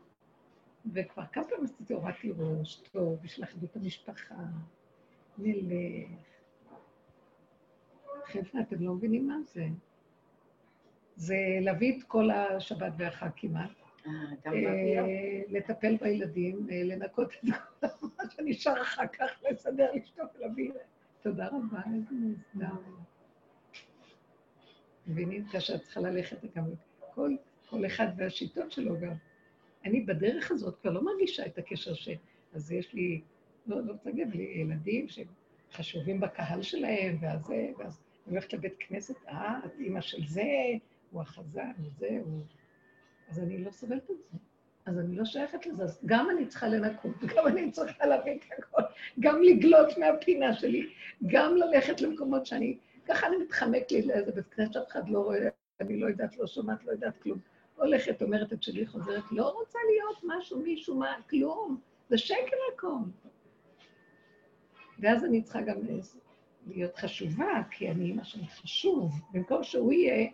וכבר 0.93 1.23
כמה 1.31 1.43
פעמים 1.43 1.65
עשיתי 1.65 1.93
הורדתי 1.93 2.31
ראש, 2.37 2.81
טוב, 2.91 3.19
בשביל 3.23 3.45
אחדות 3.45 3.75
המשפחה, 3.75 4.35
נלך. 5.37 6.09
חבר'ה, 8.25 8.61
אתם 8.61 8.83
לא 8.83 8.93
מבינים 8.93 9.27
מה 9.27 9.35
זה. 9.53 9.67
זה 11.19 11.35
להביא 11.61 11.97
את 11.97 12.03
כל 12.03 12.29
השבת 12.31 12.93
והחג 12.97 13.29
כמעט, 13.35 13.69
אה, 14.07 14.11
גם 14.45 14.53
אה. 14.53 15.41
לטפל 15.49 15.97
בילדים, 15.97 16.67
אה, 16.71 16.83
לנקות 16.83 17.31
את 17.33 17.39
כל 17.99 18.07
מה 18.17 18.23
שנשאר 18.29 18.81
אחר 18.81 19.07
כך, 19.07 19.43
לסדר, 19.51 19.91
לשטוף, 19.93 20.35
להביא. 20.39 20.71
תודה 21.21 21.47
רבה, 21.47 21.81
איזה 21.95 22.15
נהדר. 22.55 22.75
מבינים? 25.07 25.45
כאשר 25.45 25.75
את 25.75 25.81
צריכה 25.81 25.99
ללכת 25.99 26.37
גם 26.55 26.65
כל, 27.13 27.35
כל 27.69 27.85
אחד 27.85 28.07
והשיטות 28.17 28.71
שלו 28.71 28.99
גם. 28.99 29.13
אני 29.85 30.01
בדרך 30.01 30.51
הזאת 30.51 30.75
כבר 30.81 30.91
לא 30.91 31.05
מרגישה 31.05 31.45
את 31.45 31.57
הקשר 31.57 31.93
ש... 31.93 32.09
אז 32.53 32.71
יש 32.71 32.93
לי, 32.93 33.21
לא, 33.67 33.81
לא 33.81 33.93
להגיד, 34.05 34.35
לי 34.35 34.43
ילדים 34.43 35.05
שחשובים 35.07 36.19
בקהל 36.19 36.61
שלהם, 36.61 37.17
ואז 37.21 37.45
זה, 37.45 37.71
ואז 37.77 38.01
אני 38.27 38.35
הולכת 38.35 38.53
לבית 38.53 38.75
כנסת, 38.79 39.15
אה, 39.27 39.59
את 39.65 39.71
אימא 39.79 40.01
של 40.01 40.27
זה, 40.27 40.43
הוא 41.11 41.21
החזן, 41.21 41.71
וזה, 41.79 42.19
הוא... 42.23 42.43
אז 43.29 43.39
אני 43.39 43.63
לא 43.63 43.71
סובלת 43.71 44.11
את 44.11 44.17
זה. 44.31 44.37
אז 44.85 44.99
אני 44.99 45.15
לא 45.15 45.25
שייכת 45.25 45.65
לזה, 45.65 45.83
אז 45.83 45.99
גם 46.05 46.29
אני 46.29 46.47
צריכה 46.47 46.67
לנקות, 46.67 47.15
גם 47.35 47.47
אני 47.47 47.71
צריכה 47.71 48.05
להביא 48.05 48.33
את 48.33 48.45
הכל, 48.57 48.81
גם 49.19 49.41
לגלות 49.41 49.97
מהפינה 49.97 50.53
שלי, 50.53 50.93
גם 51.27 51.55
ללכת 51.55 52.01
למקומות 52.01 52.45
שאני, 52.45 52.77
ככה 53.05 53.27
אני 53.27 53.37
מתחמק 53.37 53.91
לי 53.91 54.01
לאיזה 54.01 54.31
בית 54.31 54.47
כנסת 54.47 54.73
שאף 54.73 54.87
אחד 54.87 55.09
לא 55.09 55.19
רואה, 55.19 55.49
אני 55.81 55.99
לא 55.99 56.07
יודעת, 56.07 56.37
לא 56.37 56.47
שומעת, 56.47 56.85
לא 56.85 56.91
יודעת 56.91 57.17
כלום. 57.21 57.39
הולכת, 57.75 58.21
אומרת 58.21 58.53
את 58.53 58.63
שלי, 58.63 58.87
חוזרת, 58.87 59.23
לא 59.31 59.49
רוצה 59.49 59.79
להיות 59.91 60.23
משהו, 60.23 60.59
מישהו, 60.59 60.95
מה, 60.95 61.15
כלום, 61.29 61.79
זה 62.09 62.17
שקר 62.17 62.57
הכל. 62.73 62.87
ואז 64.99 65.25
אני 65.25 65.41
צריכה 65.41 65.61
גם 65.61 65.77
להיות 66.67 66.97
חשובה, 66.97 67.61
כי 67.71 67.91
אני 67.91 68.05
אימא 68.05 68.23
שאני 68.23 68.47
חשוב. 68.47 69.11
במקום 69.33 69.63
שהוא 69.63 69.93
יהיה, 69.93 70.29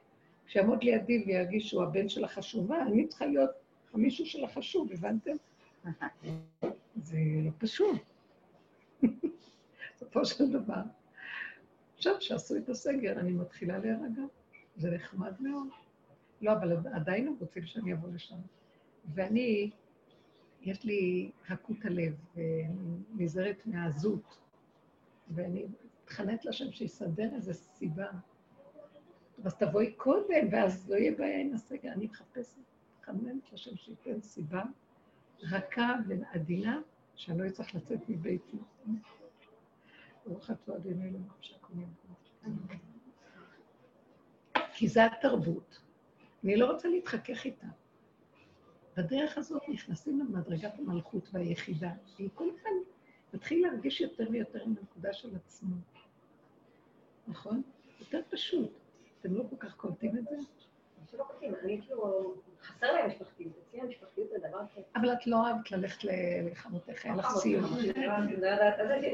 שיעמוד 0.48 0.84
לידי 0.84 1.24
וירגיש 1.28 1.70
שהוא 1.70 1.84
הבן 1.84 2.10
של 2.10 2.24
החשובה, 2.24 2.82
אני 2.82 3.08
צריכה 3.08 3.26
להיות 3.26 3.50
המישהו 3.94 4.26
של 4.26 4.44
החשוב, 4.44 4.92
הבנתם? 4.92 5.36
זה 6.96 7.18
לא 7.46 7.52
פשוט. 7.58 8.02
בסופו 9.96 10.26
של 10.26 10.52
דבר. 10.52 10.82
עכשיו, 11.96 12.14
שעשו 12.20 12.58
את 12.58 12.70
הסגר, 12.70 13.20
אני 13.20 13.32
מתחילה 13.32 13.78
להירגע. 13.78 14.22
זה 14.76 14.92
נחמד 14.92 15.34
מאוד. 15.40 15.68
לא, 16.42 16.52
אבל 16.52 16.78
עדיין 16.94 17.28
הם 17.28 17.36
רוצים 17.40 17.66
שאני 17.66 17.94
אבוא 17.94 18.10
לשם. 18.10 18.36
ואני, 19.14 19.72
יש 20.62 20.84
לי 20.84 21.32
רכות 21.50 21.78
הלב, 21.84 22.14
ואני 22.36 22.68
נזהרת 23.16 23.62
מהעזות, 23.66 24.38
ואני 25.30 25.66
מתחננת 26.04 26.46
לשם 26.46 26.72
שיסדר 26.72 27.36
איזו 27.36 27.54
סיבה. 27.54 28.08
אז 29.44 29.56
תבואי 29.56 29.94
קודם, 29.94 30.48
ואז 30.52 30.90
לא 30.90 30.96
יהיה 30.96 31.12
בעיה 31.18 31.42
עם 31.42 31.54
הסגר. 31.54 31.92
אני 31.92 32.06
מחפשת, 32.06 32.58
מתחננת 32.98 33.54
לשם 33.54 33.76
שייתן 33.76 34.22
סיבה 34.22 34.64
רכה 35.44 35.96
ועדינה, 36.08 36.82
שאני 37.16 37.40
לא 37.40 37.48
אצטרך 37.48 37.76
לצאת 37.76 38.10
מביתי. 38.10 38.58
ברוך 40.26 40.52
אתה 40.52 40.76
אדוני 40.76 41.10
אלוהים 41.10 41.28
שהקונים. 41.42 41.88
כי 44.74 44.88
זה 44.88 45.06
התרבות. 45.06 45.82
אני 46.44 46.56
לא 46.58 46.72
רוצה 46.72 46.88
להתחכך 46.88 47.46
איתה. 47.46 47.68
בדרך 48.98 49.38
הזאת 49.38 49.62
נכנסים 49.70 50.20
למדרגת 50.20 50.80
המלכות 50.80 51.30
והיחידה, 51.34 51.92
כי 52.06 52.30
כל 52.34 52.50
אחד 52.56 52.70
מתחיל 53.34 53.68
להרגיש 53.68 54.02
יותר 54.02 54.28
ויותר 54.32 54.64
עם 54.64 54.76
הנקודה 54.80 55.14
של 55.14 55.36
עצמו. 55.36 55.76
נכון? 57.28 57.62
יותר 58.00 58.22
פשוט. 58.30 58.85
אתם 59.26 59.36
לא 59.36 59.44
כל 59.50 59.56
כך 59.60 59.76
קולטים 59.76 60.18
את 60.18 60.24
זה? 60.30 60.36
שלא 61.12 61.24
קולטים, 61.24 61.54
אני 61.64 61.82
כאילו, 61.82 62.34
חסר 62.62 62.92
להם 62.92 63.08
משפחתיות, 63.08 63.54
אצלי 63.70 63.82
המשפחתיות 63.82 64.30
זה 64.30 64.38
דבר 64.50 64.60
כיף. 64.76 64.84
אבל 64.96 65.14
את 65.14 65.28
לא 65.28 65.48
אהבת 65.48 65.72
ללכת 65.72 66.04
ל- 66.04 66.10
לחמותיך, 66.52 67.06
היה 67.06 67.16
לך 67.16 67.30
סיום. 67.30 67.64
לא 67.64 68.48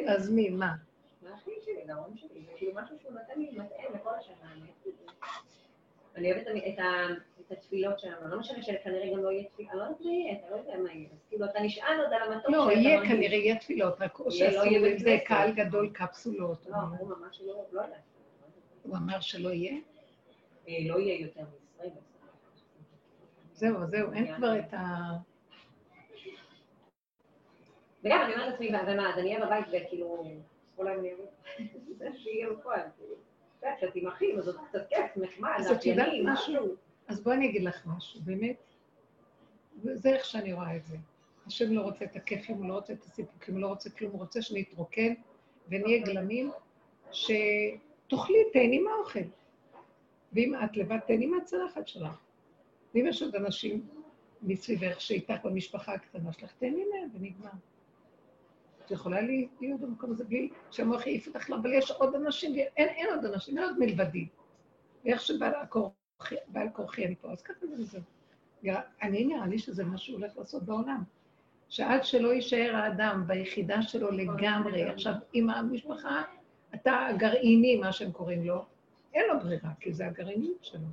אז 0.08 0.30
מי, 0.32 0.50
מה? 0.50 0.74
מהאחים 1.21 1.54
שלי, 1.65 1.86
להורים 1.88 2.17
שלי, 2.17 2.41
זה 2.45 2.52
כאילו 2.58 2.71
משהו 2.76 2.95
שהוא 3.02 3.12
נותן 3.12 3.39
לי 3.39 3.52
מתאים 3.52 3.93
לכל 3.93 4.10
השנה, 4.19 4.52
אני 6.15 6.32
אוהבת 6.32 6.47
את 6.47 6.54
אוהבת 6.54 6.80
את 6.80 6.86
את 7.45 7.52
התפילות 7.52 8.00
שלנו, 8.00 8.28
לא 8.28 8.39
משנה 8.39 8.62
שכנראה 8.63 9.12
גם 9.13 9.24
לא 9.24 9.32
יהיה 9.32 9.43
תפילה, 9.43 9.76
לא 9.76 9.82
יודעת 9.84 10.02
מה 10.02 10.12
יהיה, 10.12 10.34
אתה 10.39 10.50
לא 10.52 10.56
יודע 10.56 10.78
מה 10.84 10.93
יהיה, 10.93 11.10
אז 11.13 11.19
כאילו 11.30 11.45
אתה 11.45 11.60
נשען 11.60 12.00
עוד 12.00 12.13
על 12.13 12.34
המטוס 12.34 12.54
לא, 12.54 12.71
יהיה. 12.71 13.02
כנראה, 13.06 13.36
יהיה 13.38 13.56
תפילות, 13.60 14.02
רק 14.02 14.19
או 14.19 14.26
לא 14.26 14.32
שעשו 14.32 14.62
עם 14.62 14.97
זה 14.97 15.17
קהל. 15.26 15.52
גדול, 15.52 15.89
קפסולות. 15.93 16.65
לא, 16.69 16.76
הוא 17.00 17.10
ממש 17.10 17.41
לא, 17.41 17.65
לא 17.71 17.82
יודעת. 17.82 18.00
הוא 18.84 18.97
אמר 18.97 19.19
שלא 19.19 19.50
יהיה? 19.50 19.74
לא 20.89 20.99
יהיה 20.99 21.19
יותר 21.19 21.41
מישראל. 21.41 22.01
זהו, 23.53 23.88
זהו, 23.88 24.13
אין 24.13 24.36
כבר 24.36 24.60
את 24.60 24.73
ה... 24.73 24.88
וגם 28.03 28.21
אני 28.21 28.34
אומרת 28.34 28.49
לעצמי, 28.49 28.67
ומה, 28.67 29.10
אז 29.13 29.19
אני 29.19 29.36
אהיה 29.36 29.45
בבית 29.45 29.65
וכאילו, 29.67 30.23
אולי 30.77 30.95
אני 30.95 31.13
אהיה... 31.13 31.25
זה 31.97 32.10
שיהיה 32.17 32.49
בפועל, 32.49 32.81
כאילו. 32.97 33.15
כשאת 33.77 33.95
עם 33.95 34.07
אחים, 34.07 34.39
אז 34.39 34.45
זה 34.45 34.51
קצת 34.69 34.88
כיף, 34.89 35.17
נחמד, 35.17 35.51
אז 35.57 35.71
את 35.71 35.86
יודעת 35.86 36.07
משהו? 36.23 36.75
אז 37.07 37.23
בואי 37.23 37.36
אני 37.36 37.49
אגיד 37.49 37.63
לך 37.63 37.86
משהו, 37.86 38.21
באמת, 38.21 38.55
וזה 39.84 40.10
איך 40.10 40.25
שאני 40.25 40.53
רואה 40.53 40.75
את 40.75 40.86
זה. 40.86 40.97
השם 41.47 41.73
לא 41.73 41.81
רוצה 41.81 42.05
את 42.05 42.15
הכיפים, 42.15 42.55
הוא 42.55 42.65
לא 42.65 42.73
רוצה 42.73 42.93
את 42.93 43.03
הסיפוקים, 43.03 43.53
הוא 43.53 43.62
לא 43.62 43.67
רוצה 43.67 43.89
כלום, 43.89 44.12
הוא 44.12 44.19
רוצה 44.19 44.41
שנתרוקן 44.41 45.13
ונהיה 45.67 46.05
גלמים, 46.05 46.51
שתאכלי, 47.12 48.38
תהני 48.53 48.79
מהאוכל. 48.79 49.19
ואם 50.34 50.54
את 50.63 50.78
לבד, 50.78 50.98
תהני 51.08 51.26
מהצלחת 51.26 51.88
שלך. 51.88 52.20
ואם 52.96 53.06
יש 53.08 53.22
עוד 53.22 53.36
אנשים 53.36 53.88
מסביבך 54.41 55.02
שאיתך 55.02 55.36
במשפחה 55.44 55.94
הקטנה 55.94 56.34
שלך, 56.34 56.52
תהני 56.60 56.84
מהם 56.94 57.10
ונגמר. 57.13 57.50
את 58.86 58.91
יכולה 58.91 59.22
להיות 59.62 59.82
במקום 59.82 60.12
הזה 60.12 60.24
בלי 60.24 60.50
שהמוח 60.72 61.08
יעיף 61.08 61.28
אותך, 61.28 61.50
לא, 61.50 61.56
אבל 61.56 61.74
יש 61.74 61.91
עוד 61.91 62.15
אנשים, 62.15 62.56
אין, 62.56 62.89
אין 62.89 63.08
עוד 63.15 63.26
אנשים, 63.26 63.58
אין 63.58 63.67
עוד 63.67 63.80
מלבדי. 63.80 64.28
ואיך 65.06 65.22
שבא 65.22 65.52
כורחי, 65.70 66.36
בעל 66.48 66.70
כורחי 66.74 67.06
אני 67.06 67.15
פה, 67.15 67.32
אז 67.32 67.41
ככה 67.41 67.67
זה 67.67 67.82
וזהו. 67.82 68.02
אני 69.02 69.26
נראה 69.26 69.48
לי 69.48 69.60
שזה 69.60 69.84
מה 69.84 69.98
שהוא 69.98 70.20
הולך 70.20 70.38
לעשות 70.38 70.63
בעולם. 70.63 71.04
שעד 71.70 72.04
שלא 72.04 72.34
יישאר 72.34 72.76
האדם 72.76 73.24
ביחידה 73.28 73.82
שלו 73.82 74.12
לגמרי, 74.12 74.84
עכשיו, 74.84 75.13
עם 75.34 75.50
המשפחה, 75.50 76.24
אתה 76.76 77.08
הגרעיני, 77.08 77.76
מה 77.76 77.91
שהם 77.91 78.12
קוראים 78.12 78.44
לו, 78.44 78.65
אין 79.13 79.24
לו 79.28 79.39
ברירה, 79.39 79.69
כי 79.80 79.93
זה 79.93 80.08
הגרעיניות 80.08 80.63
שלו. 80.63 80.88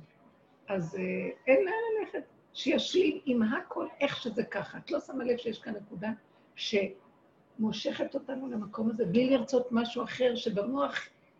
אז 0.67 0.95
אה, 0.95 1.01
אין 1.47 1.65
לאן 1.65 1.73
ללכת. 1.99 2.23
שישלים 2.53 3.19
עם 3.25 3.43
הכל, 3.43 3.87
איך 3.99 4.21
שזה 4.21 4.43
ככה. 4.43 4.77
את 4.77 4.91
לא 4.91 4.99
שמה 4.99 5.23
לב 5.23 5.37
שיש 5.37 5.59
כאן 5.59 5.73
נקודה 5.75 6.09
שמושכת 6.55 8.15
אותנו 8.15 8.47
למקום 8.47 8.89
הזה, 8.89 9.05
בלי 9.05 9.29
לרצות 9.29 9.67
משהו 9.71 10.03
אחר, 10.03 10.35
שבמוח 10.35 10.99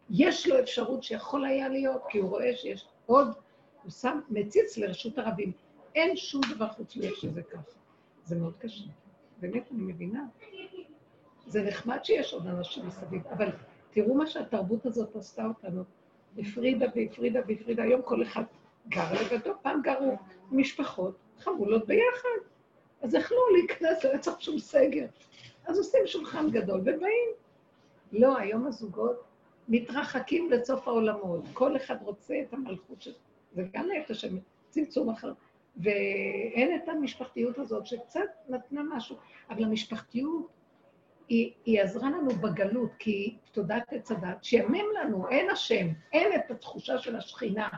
יש 0.09 0.47
לו 0.47 0.59
אפשרות 0.59 1.03
שיכול 1.03 1.45
היה 1.45 1.69
להיות, 1.69 2.01
כי 2.09 2.17
הוא 2.17 2.29
רואה 2.29 2.55
שיש 2.55 2.87
עוד, 3.05 3.27
הוא 3.83 3.91
שם, 3.91 4.19
מציץ 4.29 4.77
לרשות 4.77 5.17
הרבים. 5.17 5.51
אין 5.95 6.17
שום 6.17 6.41
דבר 6.55 6.67
חוץ 6.67 6.95
מאיך 6.95 7.15
שזה 7.15 7.43
ככה. 7.43 7.71
זה 8.23 8.35
מאוד 8.35 8.53
קשה. 8.59 8.83
באמת, 9.39 9.71
אני 9.71 9.81
מבינה. 9.81 10.25
זה 11.47 11.63
נחמד 11.63 11.99
שיש 12.03 12.33
עוד 12.33 12.47
אנשים 12.47 12.87
מסביב, 12.87 13.27
אבל 13.27 13.49
תראו 13.91 14.15
מה 14.15 14.27
שהתרבות 14.27 14.85
הזאת 14.85 15.15
עשתה 15.15 15.45
אותנו. 15.45 15.83
הפרידה 16.37 16.85
והפרידה 16.95 17.39
והפרידה. 17.47 17.83
היום 17.83 18.01
כל 18.01 18.23
אחד 18.23 18.43
גר 18.87 19.13
לבדו, 19.13 19.51
פעם 19.61 19.81
גרו 19.81 20.17
משפחות 20.51 21.15
חמולות 21.39 21.87
ביחד. 21.87 22.39
אז 23.01 23.13
יכלו 23.13 23.37
להיכנס, 23.53 24.03
לא 24.03 24.17
צריך 24.17 24.41
שום 24.41 24.59
סגר. 24.59 25.05
אז 25.65 25.77
עושים 25.77 25.99
שולחן 26.05 26.51
גדול 26.51 26.79
ובאים. 26.81 27.29
לא, 28.11 28.37
היום 28.37 28.67
הזוגות 28.67 29.23
מתרחקים 29.67 30.51
לסוף 30.51 30.87
העולמות. 30.87 31.43
כל 31.53 31.75
אחד 31.75 31.95
רוצה 32.01 32.41
את 32.41 32.53
המלכות 32.53 33.01
של... 33.01 33.11
זה 33.51 33.63
גם 33.73 33.87
נפש 33.97 34.21
של 34.21 34.37
צמצום 34.69 35.09
אחר. 35.09 35.33
ואין 35.77 36.75
את 36.75 36.89
המשפחתיות 36.89 37.57
הזאת, 37.57 37.85
שקצת 37.85 38.21
נתנה 38.49 38.81
משהו. 38.83 39.15
אבל 39.49 39.63
המשפחתיות, 39.63 40.47
היא, 41.29 41.51
היא 41.65 41.81
עזרה 41.81 42.09
לנו 42.09 42.29
בגלות, 42.29 42.91
כי 42.99 43.37
תודעת 43.51 43.93
עץ 43.93 44.11
הדת, 44.11 44.43
שיאמם 44.43 44.85
לנו, 45.01 45.29
אין 45.29 45.49
השם, 45.49 45.87
אין 46.13 46.35
את 46.35 46.51
התחושה 46.51 46.97
של 46.97 47.15
השכינה, 47.15 47.69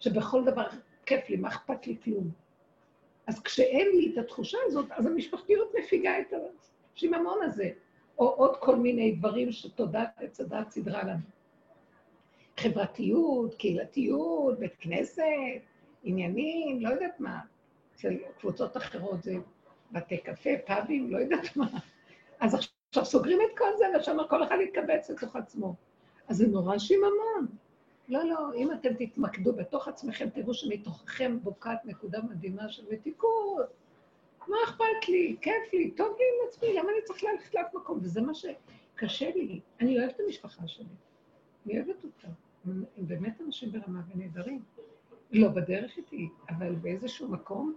שבכל 0.00 0.44
דבר 0.44 0.66
כיף 1.06 1.30
לי, 1.30 1.36
מה 1.36 1.48
אכפת 1.48 1.86
לי 1.86 1.96
כלום. 2.04 2.30
אז 3.26 3.42
כשאין 3.42 3.88
לי 3.96 4.12
את 4.12 4.18
התחושה 4.18 4.58
הזאת, 4.66 4.86
אז 4.90 5.06
המשפחתיות 5.06 5.72
מפיגה 5.78 6.20
את 6.20 6.32
השיממון 6.94 7.38
הזה, 7.42 7.70
או 8.18 8.28
עוד 8.28 8.56
כל 8.56 8.76
מיני 8.76 9.12
דברים 9.12 9.52
שתודעת 9.52 10.10
עץ 10.16 10.40
הדת 10.40 10.70
סידרה 10.70 11.02
לנו. 11.02 11.22
חברתיות, 12.56 13.54
קהילתיות, 13.54 14.58
בית 14.58 14.74
כנסת, 14.80 15.22
עניינים, 16.04 16.80
לא 16.80 16.88
יודעת 16.88 17.20
מה. 17.20 17.40
אצל 17.94 18.16
קבוצות 18.38 18.76
אחרות 18.76 19.22
זה 19.22 19.36
בתי 19.92 20.16
קפה, 20.16 20.50
פאבים, 20.66 21.10
לא 21.10 21.18
יודעת 21.18 21.56
מה. 21.56 21.66
אז 22.40 22.54
עכשיו 22.54 22.77
סוגרים 22.94 23.38
את 23.40 23.58
כל 23.58 23.76
זה, 23.78 23.84
ושם 23.98 24.16
כל 24.30 24.44
אחד 24.44 24.56
יתקבץ 24.60 25.10
לתוך 25.10 25.36
עצמו. 25.36 25.74
אז 26.28 26.36
זה 26.36 26.46
נורא 26.46 26.78
שיממון. 26.78 27.46
לא, 28.08 28.24
לא, 28.24 28.54
אם 28.54 28.72
אתם 28.72 28.88
תתמקדו 28.98 29.52
בתוך 29.52 29.88
עצמכם, 29.88 30.28
תראו 30.30 30.54
שמתוככם 30.54 31.38
בוקעת 31.42 31.84
נקודה 31.84 32.22
מדהימה 32.22 32.68
של 32.68 32.82
מתיקות. 32.90 33.66
מה 34.48 34.56
אכפת 34.64 35.08
לי? 35.08 35.36
כיף 35.40 35.72
לי, 35.72 35.90
טוב 35.90 36.16
לי 36.18 36.24
עם 36.24 36.48
עצמי, 36.48 36.74
למה 36.74 36.88
אני 36.92 37.02
צריך 37.04 37.24
ללכת 37.24 37.54
לאף 37.54 37.74
מקום? 37.74 37.98
וזה 38.02 38.20
מה 38.20 38.32
שקשה 38.34 39.30
לי. 39.34 39.60
אני 39.80 39.98
אוהבת 39.98 40.14
את 40.14 40.20
המשפחה 40.20 40.68
שלי. 40.68 40.84
אני 41.66 41.78
אוהבת 41.78 42.04
אותה. 42.04 42.28
הם 42.64 42.84
באמת 42.96 43.40
אנשים 43.40 43.72
ברמה 43.72 44.00
ונהדרים. 44.14 44.62
לא 45.32 45.48
בדרך 45.48 45.96
איתי, 45.96 46.28
אבל 46.48 46.74
באיזשהו 46.74 47.28
מקום, 47.28 47.74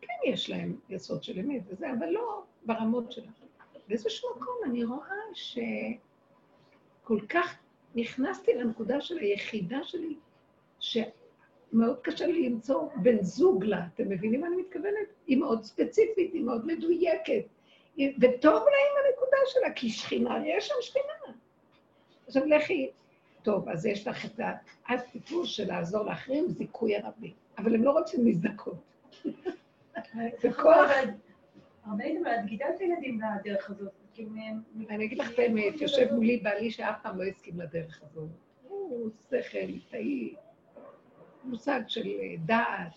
כן 0.00 0.14
יש 0.24 0.50
להם 0.50 0.76
יסוד 0.88 1.22
של 1.22 1.38
אמת 1.38 1.62
וזה, 1.66 1.86
אבל 1.98 2.08
לא 2.08 2.42
ברמות 2.66 3.12
שלך. 3.12 3.45
באיזשהו 3.88 4.30
מקום 4.36 4.54
אני 4.64 4.84
רואה 4.84 5.16
שכל 5.34 7.20
כך 7.28 7.58
נכנסתי 7.94 8.54
לנקודה 8.54 9.00
של 9.00 9.18
היחידה 9.18 9.78
שלי, 9.82 10.16
שמאוד 10.78 12.00
קשה 12.02 12.26
לי 12.26 12.48
למצוא 12.48 12.88
בן 13.02 13.22
זוג 13.22 13.64
לה, 13.64 13.86
אתם 13.94 14.08
מבינים 14.08 14.40
מה 14.40 14.46
אני 14.46 14.56
מתכוונת? 14.56 15.08
היא 15.26 15.38
מאוד 15.38 15.64
ספציפית, 15.64 16.32
היא 16.34 16.44
מאוד 16.44 16.66
מדויקת, 16.66 17.44
וטוב 17.96 18.52
לה 18.52 18.76
עם 18.86 19.04
הנקודה 19.06 19.36
שלה, 19.46 19.72
כי 19.72 19.90
שכינה, 19.90 20.48
יש 20.48 20.68
שם 20.68 20.74
שכינה. 20.80 21.36
עכשיו 22.26 22.46
לכי, 22.46 22.90
טוב, 23.42 23.68
אז 23.68 23.86
יש 23.86 24.06
לך 24.06 24.24
את 24.24 24.40
הטיפוס 24.88 25.48
של 25.48 25.66
לעזור 25.68 26.04
לאחרים, 26.04 26.48
זיכוי 26.48 26.96
הרבי, 26.96 27.32
אבל 27.58 27.74
הם 27.74 27.84
לא 27.84 27.90
רוצים 27.90 28.26
להזדכות. 28.26 28.74
זה 30.42 30.52
כוח. 30.52 30.90
הרבה 31.86 32.04
אבל 32.22 32.30
את 32.40 32.46
גידלת 32.46 32.80
ילדים 32.80 33.20
לדרך 33.40 33.70
הזאת. 33.70 33.92
אני 34.90 35.04
אגיד 35.04 35.18
לך 35.18 35.32
את 35.32 35.38
האמת, 35.38 35.80
יושב 35.80 36.12
מולי 36.12 36.36
בעלי 36.36 36.70
שאף 36.70 37.02
פעם 37.02 37.18
לא 37.18 37.24
הסכים 37.24 37.60
לדרך 37.60 38.02
הזו. 38.02 38.28
הוא 38.68 39.10
שכל, 39.30 39.58
ליטאי, 39.58 40.34
מושג 41.44 41.80
של 41.88 42.08
דעת. 42.44 42.92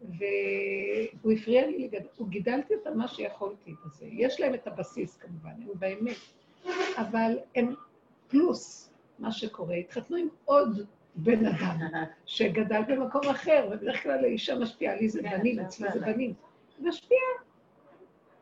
והוא 0.00 1.32
הפריע 1.32 1.66
לי 1.66 1.78
לגדל, 1.78 2.06
הוא 2.16 2.28
גידלתי 2.28 2.74
אותם 2.74 2.98
מה 2.98 3.08
שיכולתי 3.08 3.74
בזה. 3.86 4.06
יש 4.10 4.40
להם 4.40 4.54
את 4.54 4.66
הבסיס 4.66 5.16
כמובן, 5.16 5.50
הם 5.50 5.68
באמת, 5.74 6.16
אבל 6.96 7.38
הם 7.54 7.74
פלוס 8.28 8.90
מה 9.18 9.32
שקורה. 9.32 9.74
התחתנו 9.74 10.16
עם 10.16 10.28
עוד 10.44 10.86
בן 11.14 11.46
אדם 11.46 11.78
שגדל 12.26 12.82
במקום 12.88 13.22
אחר, 13.30 13.68
ובדרך 13.72 14.02
כלל 14.02 14.24
האישה 14.24 14.58
משפיעה, 14.58 14.96
לי 14.96 15.08
זה 15.08 15.22
בנים, 15.22 15.60
אצלי 15.60 15.92
זה 15.92 16.00
בנים. 16.00 16.34
משפיעה. 16.80 17.30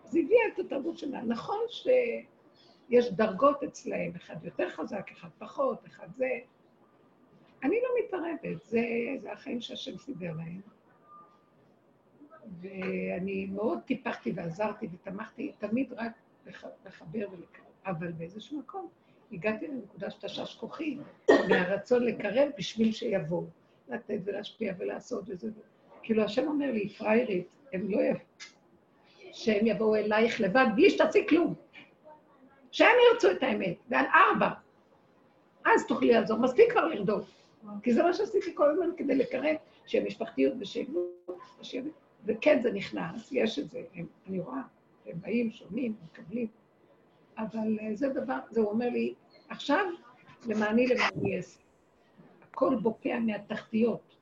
זה 0.04 0.18
הביאה 0.18 0.40
את 0.54 0.58
התרבות 0.58 0.98
שלה. 0.98 1.22
נכון 1.22 1.58
שיש 1.68 3.12
דרגות 3.12 3.62
אצלהם, 3.62 4.12
אחד 4.16 4.44
יותר 4.44 4.70
חזק, 4.70 5.10
אחד 5.12 5.28
פחות, 5.38 5.86
אחד 5.86 6.08
זה. 6.16 6.30
אני 7.62 7.76
לא 7.82 7.88
מתערבת, 8.04 8.64
זה, 8.64 8.80
זה 9.18 9.32
החיים 9.32 9.60
שהשם 9.60 9.98
סידר 9.98 10.32
להם. 10.36 10.60
ואני 12.60 13.46
מאוד 13.46 13.78
טיפחתי 13.86 14.32
ועזרתי 14.36 14.88
ותמכתי 14.92 15.52
תמיד 15.58 15.92
רק 15.92 16.12
לחבר 16.86 17.26
ולקרב, 17.32 17.66
אבל 17.86 18.12
באיזשהו 18.12 18.58
מקום 18.58 18.88
הגעתי 19.32 19.68
לנקודה 19.68 20.10
שתשש 20.10 20.54
כוחי, 20.54 20.98
מהרצון 21.48 22.04
לקרב 22.04 22.48
בשביל 22.58 22.92
שיבואו, 22.92 23.46
לתת 23.88 24.18
ולהשפיע 24.24 24.74
ולעשות 24.78 25.24
וזה. 25.26 25.50
כאילו 26.02 26.22
השם 26.22 26.48
אומר 26.48 26.72
לי, 26.72 26.88
פריירית, 26.88 27.48
הם 27.72 27.90
לא 27.90 28.00
יבואו. 28.00 28.24
שהם 29.32 29.66
יבואו 29.66 29.94
אלייך 29.94 30.40
לבד 30.40 30.66
בלי 30.74 30.90
שתעשי 30.90 31.26
כלום. 31.28 31.54
שהם 32.72 32.96
ירצו 33.12 33.30
את 33.30 33.42
האמת, 33.42 33.76
ועל 33.88 34.04
ארבע. 34.14 34.48
אז 35.64 35.86
תוכלי 35.86 36.12
לעזור, 36.12 36.38
מספיק 36.38 36.72
כבר 36.72 36.84
לרדוף. 36.84 37.36
כי 37.82 37.92
זה 37.92 38.02
מה 38.02 38.12
שעשיתי 38.12 38.54
כל 38.54 38.70
הזמן 38.70 38.90
כדי 38.96 39.14
לקרב, 39.14 39.56
שיהיה 39.86 40.04
משפחתיות 40.04 40.54
ושיבואו, 40.60 41.04
וכן 42.24 42.60
זה 42.62 42.72
נכנס, 42.72 43.32
יש 43.32 43.58
את 43.58 43.70
זה, 43.70 43.82
הם, 43.94 44.06
אני 44.28 44.40
רואה, 44.40 44.60
הם 45.06 45.20
באים, 45.20 45.50
שומעים, 45.50 45.94
מקבלים, 46.04 46.46
אבל 47.38 47.78
אה, 47.80 47.94
זה 47.94 48.08
דבר, 48.08 48.38
זה 48.50 48.60
הוא 48.60 48.70
אומר 48.70 48.88
לי, 48.88 49.14
עכשיו 49.48 49.84
למעני 50.46 50.86
למעני 50.86 51.36
אעשה. 51.36 51.60
הכל 52.42 52.76
בוקע 52.82 53.18
מהתחתיות, 53.18 54.16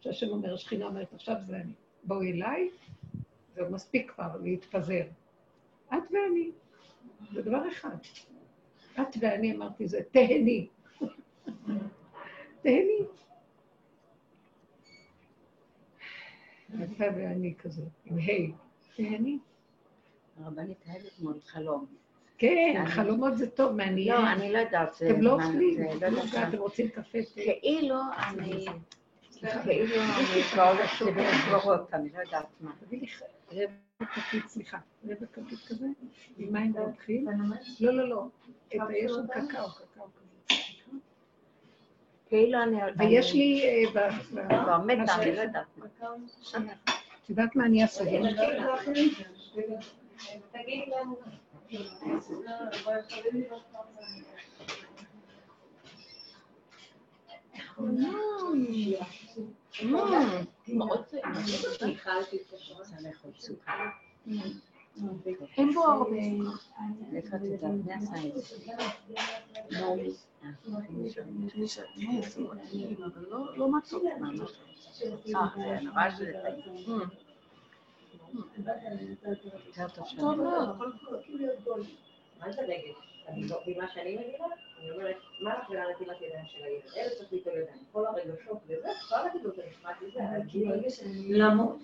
שהשם 0.00 0.28
אומר, 0.28 0.54
השכינה 0.54 0.86
אומרת, 0.86 1.12
עכשיו 1.12 1.36
זה 1.42 1.56
אני. 1.56 1.72
בואו 2.04 2.22
אליי, 2.22 2.70
זה 3.54 3.68
מספיק 3.70 4.10
כבר 4.10 4.36
להתפזר. 4.42 5.04
את 5.88 6.02
ואני, 6.10 6.50
זה 7.32 7.42
דבר 7.42 7.68
אחד. 7.68 7.96
את 9.00 9.16
ואני, 9.20 9.56
אמרתי, 9.56 9.88
זה 9.88 10.00
תהני. 10.12 10.68
תהני. 12.62 12.98
אתה 16.68 17.04
ואני 17.16 17.54
כזה, 17.58 17.82
עם 18.04 18.18
ה', 18.18 18.52
תהני. 18.96 19.38
הרבנית 20.36 20.84
חייבת 20.84 21.20
מאוד 21.22 21.44
חלום. 21.44 21.86
כן, 22.38 22.84
חלומות 22.86 23.36
זה 23.36 23.50
טוב, 23.50 23.72
מעניין. 23.72 24.08
לא, 24.08 24.32
אני 24.32 24.52
לא 24.52 24.58
יודעת. 24.58 24.96
אתם 24.96 25.20
לא 25.20 25.32
אוכלים, 25.32 25.80
לא. 26.00 26.22
אתם 26.48 26.58
רוצים 26.58 26.88
קפה? 26.88 27.18
כאילו 27.34 27.96
אני... 28.28 28.66
כאילו 29.62 29.94
אני 30.02 30.24
לבית 30.30 31.94
אני 31.94 32.08
לא 32.12 32.18
יודעת 32.18 32.46
מה. 32.60 32.72
תביא 32.80 33.00
לי 33.00 33.06
רבע 33.52 34.06
כפית, 34.14 34.48
סליחה, 34.48 34.78
רבע 35.04 35.26
כפית 35.32 35.58
כזה, 35.68 35.86
עם 36.38 36.52
מים 36.52 36.76
רותחים. 36.76 37.26
לא, 37.80 37.92
לא, 37.92 38.08
לא, 38.08 38.26
יש 38.94 39.12
קקאו, 39.30 39.68
קקאו 39.70 40.04
כזה. 40.04 40.56
כאילו 42.28 42.62
אני... 42.62 42.78
ויש 42.98 43.34
לי... 43.34 43.84
כבר 44.48 44.78
מתה, 44.86 45.14
אני 45.14 45.36
לא 45.36 45.40
יודעת 45.40 45.66
מה. 45.76 45.86
את 47.24 47.30
יודעת 47.30 47.56
מה 47.56 47.64
אני 47.64 47.82
אעשה? 47.82 48.04
תגיד 50.52 50.88
לנו. 51.00 51.16
אין 51.70 51.76
בו 51.76 51.76
הרבה. 51.76 51.80
איפה 51.80 52.16
את 52.16 52.30
יודעת? 52.30 52.74
מי 52.88 52.98
עשה 52.98 53.22
את 53.24 53.32
זה? 53.32 53.38
לא 53.38 53.58
מתוק. 53.60 53.86
אה, 57.28 57.52
זה 57.52 57.62
נורא 57.78 57.90
שזה 76.10 76.32
טעים. 76.42 77.00
טוב 80.18 80.36
מאוד. 80.36 80.78
אני 83.28 83.48
לא, 83.48 83.60
ממה 83.66 83.88
שאני 83.88 84.16
מבינה, 84.16 84.44
אני 84.78 84.90
אומרת, 84.90 85.16
מה 85.40 85.58
לך 85.58 85.70
ולנטילת 85.70 86.16
ידיים 86.20 86.46
של 86.46 86.64
הילד? 86.64 86.82
אלה 86.96 87.10
צריך 87.10 87.32
ליטול 87.32 87.52
ידיים, 87.52 87.84
כל 87.92 88.06
הרגשות 88.06 88.58
וזה, 88.66 88.92
אפשר 88.92 89.24
להגיד 89.24 89.42
לו, 89.42 89.50
זה 89.56 89.62
נשמע 89.68 89.90
לי 90.00 90.10
זה, 90.10 90.20
אבל 90.28 90.40
כאילו, 90.48 90.74
למות. 91.28 91.78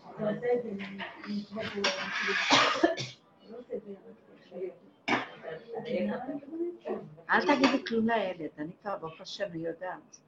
אל 7.31 7.57
תגידי 7.57 7.87
כלום 7.87 8.09
לילד, 8.09 8.51
אני 8.59 8.71
כבר 8.83 8.97
ברוך 8.97 9.21
השם 9.21 9.45
אני 9.53 9.67
יודעת. 9.67 10.21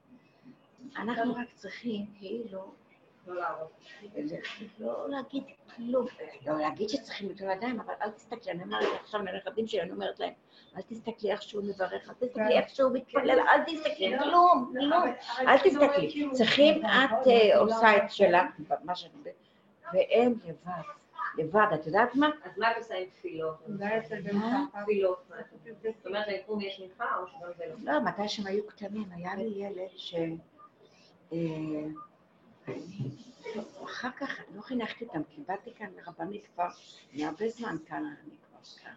אנחנו 0.97 1.35
רק 1.35 1.47
צריכים 1.55 2.05
כאילו 2.19 2.73
לא. 3.27 3.45
לא 4.79 5.09
להגיד 5.09 5.43
כלום, 5.75 6.05
לא 6.45 6.59
להגיד 6.59 6.89
שצריכים 6.89 7.27
ליטול 7.27 7.49
ידיים, 7.51 7.79
אבל 7.79 7.93
אל 8.01 8.09
תסתכלי, 8.09 8.51
אני 8.51 8.63
אומרת 8.63 8.87
עכשיו 9.01 9.21
לנכדים 9.21 9.67
שלי, 9.67 9.81
אני 9.81 9.91
אומרת 9.91 10.19
להם, 10.19 10.33
אל 10.77 10.81
תסתכלי 10.81 11.31
איך 11.31 11.41
שהוא 11.41 11.63
מברך, 11.63 12.09
אל 12.09 12.13
תסתכלי 12.13 12.57
איך 12.57 12.69
שהוא 12.69 12.91
מתפלל, 12.93 13.39
אל 13.39 13.63
תסתכלי, 13.67 14.19
כלום, 14.19 14.73
כלום, 14.79 15.03
אל 15.39 15.57
תסתכלי. 15.57 16.29
צריכים, 16.31 16.85
את 16.85 17.27
אה, 17.27 17.59
עושה 17.59 17.97
את 17.97 18.11
שלך, 18.11 18.45
מה 18.83 18.95
שאני 18.95 19.13
אומרת, 19.19 19.35
והם 19.93 20.33
לבד, 20.45 20.81
לבד, 21.37 21.67
את 21.73 21.87
יודעת 21.87 22.15
מה? 22.15 22.29
אז 22.43 22.57
מה 22.57 22.71
את 22.71 22.77
עושה 22.77 22.95
עם 22.95 23.05
תפילות? 23.05 23.55
תפילות. 24.83 25.31
זאת 25.83 26.07
אומרת, 26.07 26.27
ליקום 26.27 26.61
יש 26.61 26.79
מנחה 26.79 27.17
או 27.17 27.27
שגם 27.27 27.49
זה 27.57 27.63
לא? 27.67 27.93
לא, 27.93 28.01
מתי 28.01 28.29
שהם 28.29 28.47
היו 28.47 28.67
קטנים, 28.67 29.05
היה 29.11 29.35
לי 29.35 29.53
ילד 29.55 29.89
ש... 29.95 30.15
אה, 32.69 32.73
אחר 33.85 34.09
כך, 34.17 34.39
לא 34.55 34.61
חינכתי 34.61 35.05
אותם, 35.05 35.21
כי 35.29 35.41
באתי 35.47 35.73
כאן 35.75 35.87
לרבנית 35.97 36.47
כבר 36.55 36.67
מהרבה 37.13 37.49
זמן 37.49 37.75
כאן, 37.85 38.05
אני 38.05 38.35
כבר 38.49 38.59
כאן. 38.83 38.93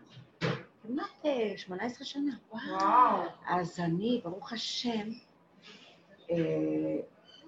כמעט 0.83 1.27
18 1.57 2.05
שנה. 2.05 2.37
וואו. 2.51 3.23
אז 3.47 3.81
אני, 3.81 4.21
ברוך 4.25 4.53
השם, 4.53 5.09
אה, 6.31 6.37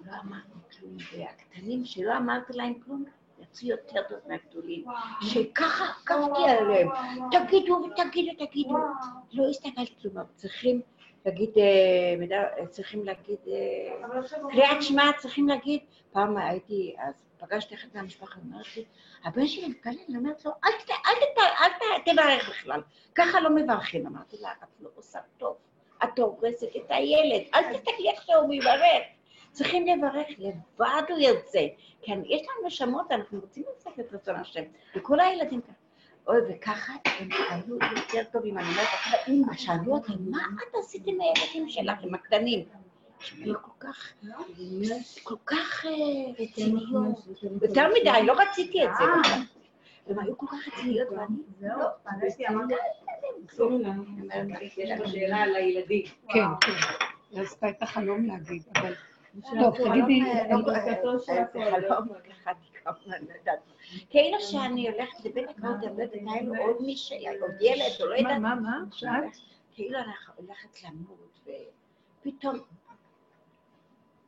לא 0.05 0.11
אמרתי 0.23 0.77
כלום, 0.79 0.97
והקטנים 1.13 1.85
שלא 1.85 2.17
אמרתי 2.17 2.53
להם 2.53 2.73
כלום, 2.85 3.05
יצאו 3.41 3.67
יותר 3.67 4.01
טוב 4.09 4.17
מהגדולים, 4.27 4.85
שככה 5.21 5.85
עקבתי 5.85 6.49
עליהם, 6.49 6.89
תגידו 7.31 7.89
ותגידו, 7.91 8.45
תגידו. 8.45 8.77
לא 9.33 9.49
הסתכלתי 9.49 9.93
כלום, 10.01 10.15
צריכים 10.35 10.81
להגיד, 11.25 11.49
אה, 11.57 11.63
מדע- 12.19 12.65
צריכים 12.69 13.05
להגיד, 13.05 13.37
אה, 13.47 14.09
קריאת 14.51 14.83
שמע 14.83 15.11
צריכים 15.17 15.47
להגיד, 15.47 15.79
פעם 16.11 16.37
הייתי, 16.37 16.95
אז 16.99 17.13
פגשתי 17.39 17.75
אחת 17.75 17.95
מהמשפחה, 17.95 18.39
אמרת 18.49 18.65
לי, 18.77 18.85
הבן 19.23 19.47
שלי 19.47 19.73
אני 19.85 20.17
אומרת 20.17 20.45
לו, 20.45 20.51
אל 20.65 20.71
תברך 22.05 22.49
בכלל, 22.49 22.81
ככה 23.15 23.39
לא 23.39 23.49
מברכים. 23.55 24.07
אמרתי 24.07 24.37
לה, 24.41 24.49
את 24.51 24.67
לא 24.79 24.89
עושה 24.95 25.19
טוב, 25.37 25.55
את 26.03 26.19
הורסת 26.19 26.75
את 26.75 26.85
הילד, 26.89 27.41
אל 27.53 27.73
תסתכלי 27.73 28.09
איך 28.09 28.21
שהוא 28.23 28.45
מברך. 28.49 29.03
צריכים 29.51 29.87
לברך, 29.87 30.27
לבד 30.39 31.01
הוא 31.09 31.19
יוצא. 31.19 31.65
כן, 32.01 32.19
יש 32.25 32.41
לנו 32.41 32.67
נשמות, 32.67 33.11
אנחנו 33.11 33.39
רוצים 33.39 33.63
לעשות 33.73 33.99
את 33.99 34.13
רצון 34.13 34.35
השם, 34.35 34.63
וכל 34.95 35.19
הילדים 35.19 35.61
ככה. 35.61 35.71
אוי, 36.27 36.37
וככה 36.49 36.93
הם 37.19 37.29
היו 37.49 37.75
יותר 37.95 38.23
טובים, 38.31 38.57
אני 38.57 38.67
אומרת, 38.67 38.87
אמא, 39.27 39.53
שאלו 39.53 39.93
אותי, 39.93 40.11
מה 40.19 40.37
את 40.69 40.75
עשית 40.79 41.03
עם 41.05 41.17
הילדים 41.21 41.69
שלך, 41.69 41.97
עם 42.03 42.15
הקטנים? 42.15 42.65
הם 43.31 43.43
היו 43.43 43.61
כל 43.61 43.71
כך, 43.79 44.13
כל 45.23 45.35
כך 45.45 45.85
אה, 45.85 45.91
רציניות. 46.43 47.19
יותר 47.61 47.87
מדי, 48.01 48.25
לא 48.25 48.33
רציתי 48.41 48.85
את 48.85 48.89
זה. 48.97 49.03
הם 50.07 50.19
היו 50.19 50.37
כל 50.37 50.45
כך 50.47 50.67
רציניות, 50.67 51.07
ואני 51.09 51.35
לא, 51.61 51.85
פגשתי, 52.03 52.47
אמרתי, 52.47 52.73
יש 54.77 54.91
פה 54.97 55.07
שאלה 55.07 55.37
על 55.37 55.55
הילדים. 55.55 56.05
כן, 56.29 56.45
כן. 56.61 56.71
היא 57.31 57.41
עשתה 57.41 57.69
את 57.69 57.83
החלום 57.83 58.25
להגיד, 58.25 58.63
אבל... 58.75 58.93
טוב, 59.59 59.77
תגידי, 59.77 60.21
כאילו 64.09 64.39
שאני 64.39 64.89
הולכת 64.89 65.25
לבית 65.25 65.49
הקרות, 65.49 65.75
אני 65.83 65.97
לא 65.97 66.03
יודעת, 66.03 66.09
היה 66.13 66.41
לו 66.41 66.55
עוד 66.55 66.81
מישהו, 66.81 67.17
עוד 67.41 67.51
ילד, 67.61 67.91
או 68.01 68.05
לא 68.05 68.11
מה, 68.11 68.17
יודעת, 68.19 68.39
מה, 68.39 68.55
מה? 68.55 68.79
שאת? 68.91 69.09
כאילו 69.73 69.99
אני 69.99 70.11
הולכת 70.35 70.83
למות, 70.83 71.49
ופתאום 72.21 72.55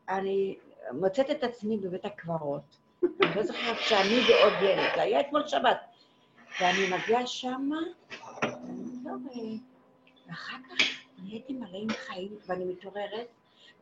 אני 0.09 0.55
מוצאת 0.91 1.31
את 1.31 1.43
עצמי 1.43 1.77
בבית 1.77 2.05
הקברות. 2.05 2.77
אני 3.03 3.35
לא 3.35 3.43
זוכרת 3.43 3.77
שאני 3.79 4.19
ועוד 4.29 4.53
ילד, 4.61 4.95
זה 4.95 5.01
היה 5.01 5.19
אתמול 5.19 5.47
שבת. 5.47 5.77
ואני 6.61 6.89
מגיעה 6.89 7.27
שמה, 7.27 7.79
לא, 9.03 9.11
ואחר 10.27 10.57
כך 10.69 10.87
נהייתי 11.23 11.53
מלא 11.53 11.77
עם 11.77 11.89
חיים, 11.89 12.35
ואני 12.47 12.65
מתעוררת, 12.65 13.27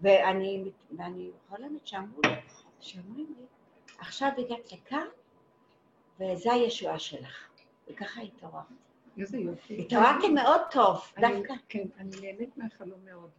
ואני, 0.02 0.64
ואני 0.98 1.30
חולמת 1.50 1.88
שאמרו 1.88 2.22
לי, 2.26 2.30
שאמרו 2.80 3.14
לי, 3.18 3.26
עכשיו 4.00 4.30
הגעת 4.38 4.72
לכאן, 4.72 5.06
וזה 6.20 6.54
הישועה 6.54 7.00
שלך. 7.00 7.48
וככה 7.88 8.22
התעוררתי. 8.22 8.74
איזה 9.18 9.38
יופי. 9.38 9.82
התעוררתי 9.82 10.30
מאוד 10.30 10.62
טוב, 10.72 10.98
אני- 11.18 11.34
דווקא. 11.38 11.54
כן, 11.70 11.84
אני 11.98 12.10
נהנית 12.22 12.58
מהחלום 12.58 13.00
מאוד. 13.06 13.30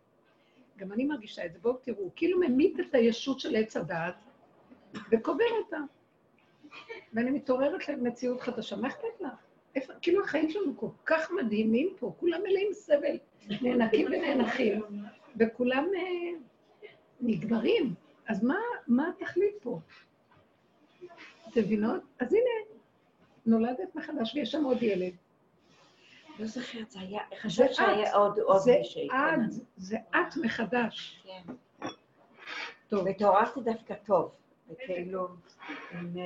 גם 0.77 0.93
אני 0.93 1.05
מרגישה 1.05 1.47
את 1.47 1.53
זה. 1.53 1.59
בואו 1.63 1.75
תראו, 1.75 2.11
כאילו 2.17 2.41
ממית 2.41 2.81
את 2.81 2.95
הישות 2.95 3.41
של 3.41 3.57
עץ 3.57 3.77
הדעת 3.77 4.15
וקובר 5.11 5.45
אותה. 5.65 5.77
ואני 7.13 7.31
מתעוררת 7.31 7.89
למציאות 7.89 8.41
חדשה. 8.41 8.77
מה 8.77 8.89
אכפת 8.89 9.21
לך? 9.21 9.29
איפה, 9.75 9.93
כאילו 10.03 10.25
החיים 10.25 10.51
שלנו 10.51 10.77
כל 10.77 10.87
כך 11.05 11.31
מדהימים 11.31 11.89
פה, 11.99 12.13
כולם 12.21 12.41
מלאים 12.43 12.69
סבל, 12.73 13.19
נאנקים 13.63 14.07
ונאנחים, 14.07 14.83
וכולם 15.37 15.85
אה, 15.97 16.39
נגמרים. 17.21 17.95
אז 18.29 18.45
מה, 18.45 18.59
מה 18.87 19.09
התכלית 19.09 19.55
פה? 19.63 19.81
אתם 21.49 21.61
מבינות? 21.61 22.03
אז 22.19 22.33
הנה, 22.33 22.79
נולדת 23.47 23.95
מחדש 23.95 24.35
ויש 24.35 24.53
שם 24.53 24.65
עוד 24.65 24.83
ילד. 24.83 25.13
לא 26.39 26.47
זוכרת, 26.47 26.91
זה 26.91 27.01
היה, 27.01 27.21
חשבת. 27.41 27.75
שהיה 27.75 28.15
עוד 28.15 28.39
מישהי. 28.79 29.09
את, 29.11 29.53
זה 29.77 29.97
את 30.11 30.37
מחדש. 30.45 31.23
כן. 31.25 31.53
טוב, 32.89 33.05
והתעוררתי 33.05 33.61
דווקא 33.61 33.95
טוב, 33.95 34.33
וכאילו, 34.71 35.29
עם... 35.93 36.17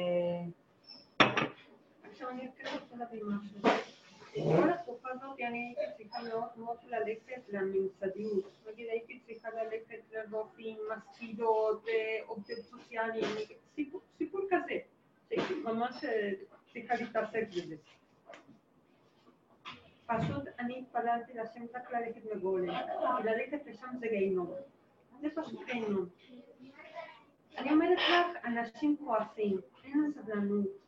כל 4.34 4.70
התקופה 4.70 5.08
הזאת 5.10 5.40
אני 5.40 5.74
הייתי 5.78 6.04
צריכה 6.04 6.22
מאוד 6.22 6.48
מאוד 6.56 6.76
ללכת 6.86 7.42
לממסדיות. 7.48 8.52
נגיד 8.72 8.86
הייתי 8.88 9.20
צריכה 9.26 9.48
ללכת 9.50 10.00
לרופאים, 10.12 10.78
אה, 11.88 12.18
עובדים 12.26 12.56
סוציאליים, 12.56 13.24
סיפור- 13.74 14.00
כזה. 14.50 14.78
שהייתי 15.28 15.54
ממש 15.64 16.04
צריכה 16.72 16.94
להתעסק 16.94 17.48
בזה. 17.56 17.76
פשוט 20.06 20.44
אני 20.58 20.78
התפללתי 20.78 21.32
להשם 21.34 21.66
רק 21.74 21.90
ללכת 21.92 22.24
לגולם, 22.34 22.74
ללכת 23.24 23.66
לשם 23.66 23.86
זה 24.00 24.06
גיהינום. 24.06 24.52
זה 25.20 25.28
פשוט 25.34 25.64
גיהינום. 25.66 26.06
אני 27.58 27.72
אומרת 27.72 27.98
לך, 27.98 28.44
אנשים 28.44 28.96
כועסים, 29.04 29.56
אין 29.84 30.12
סבלנות. 30.14 30.83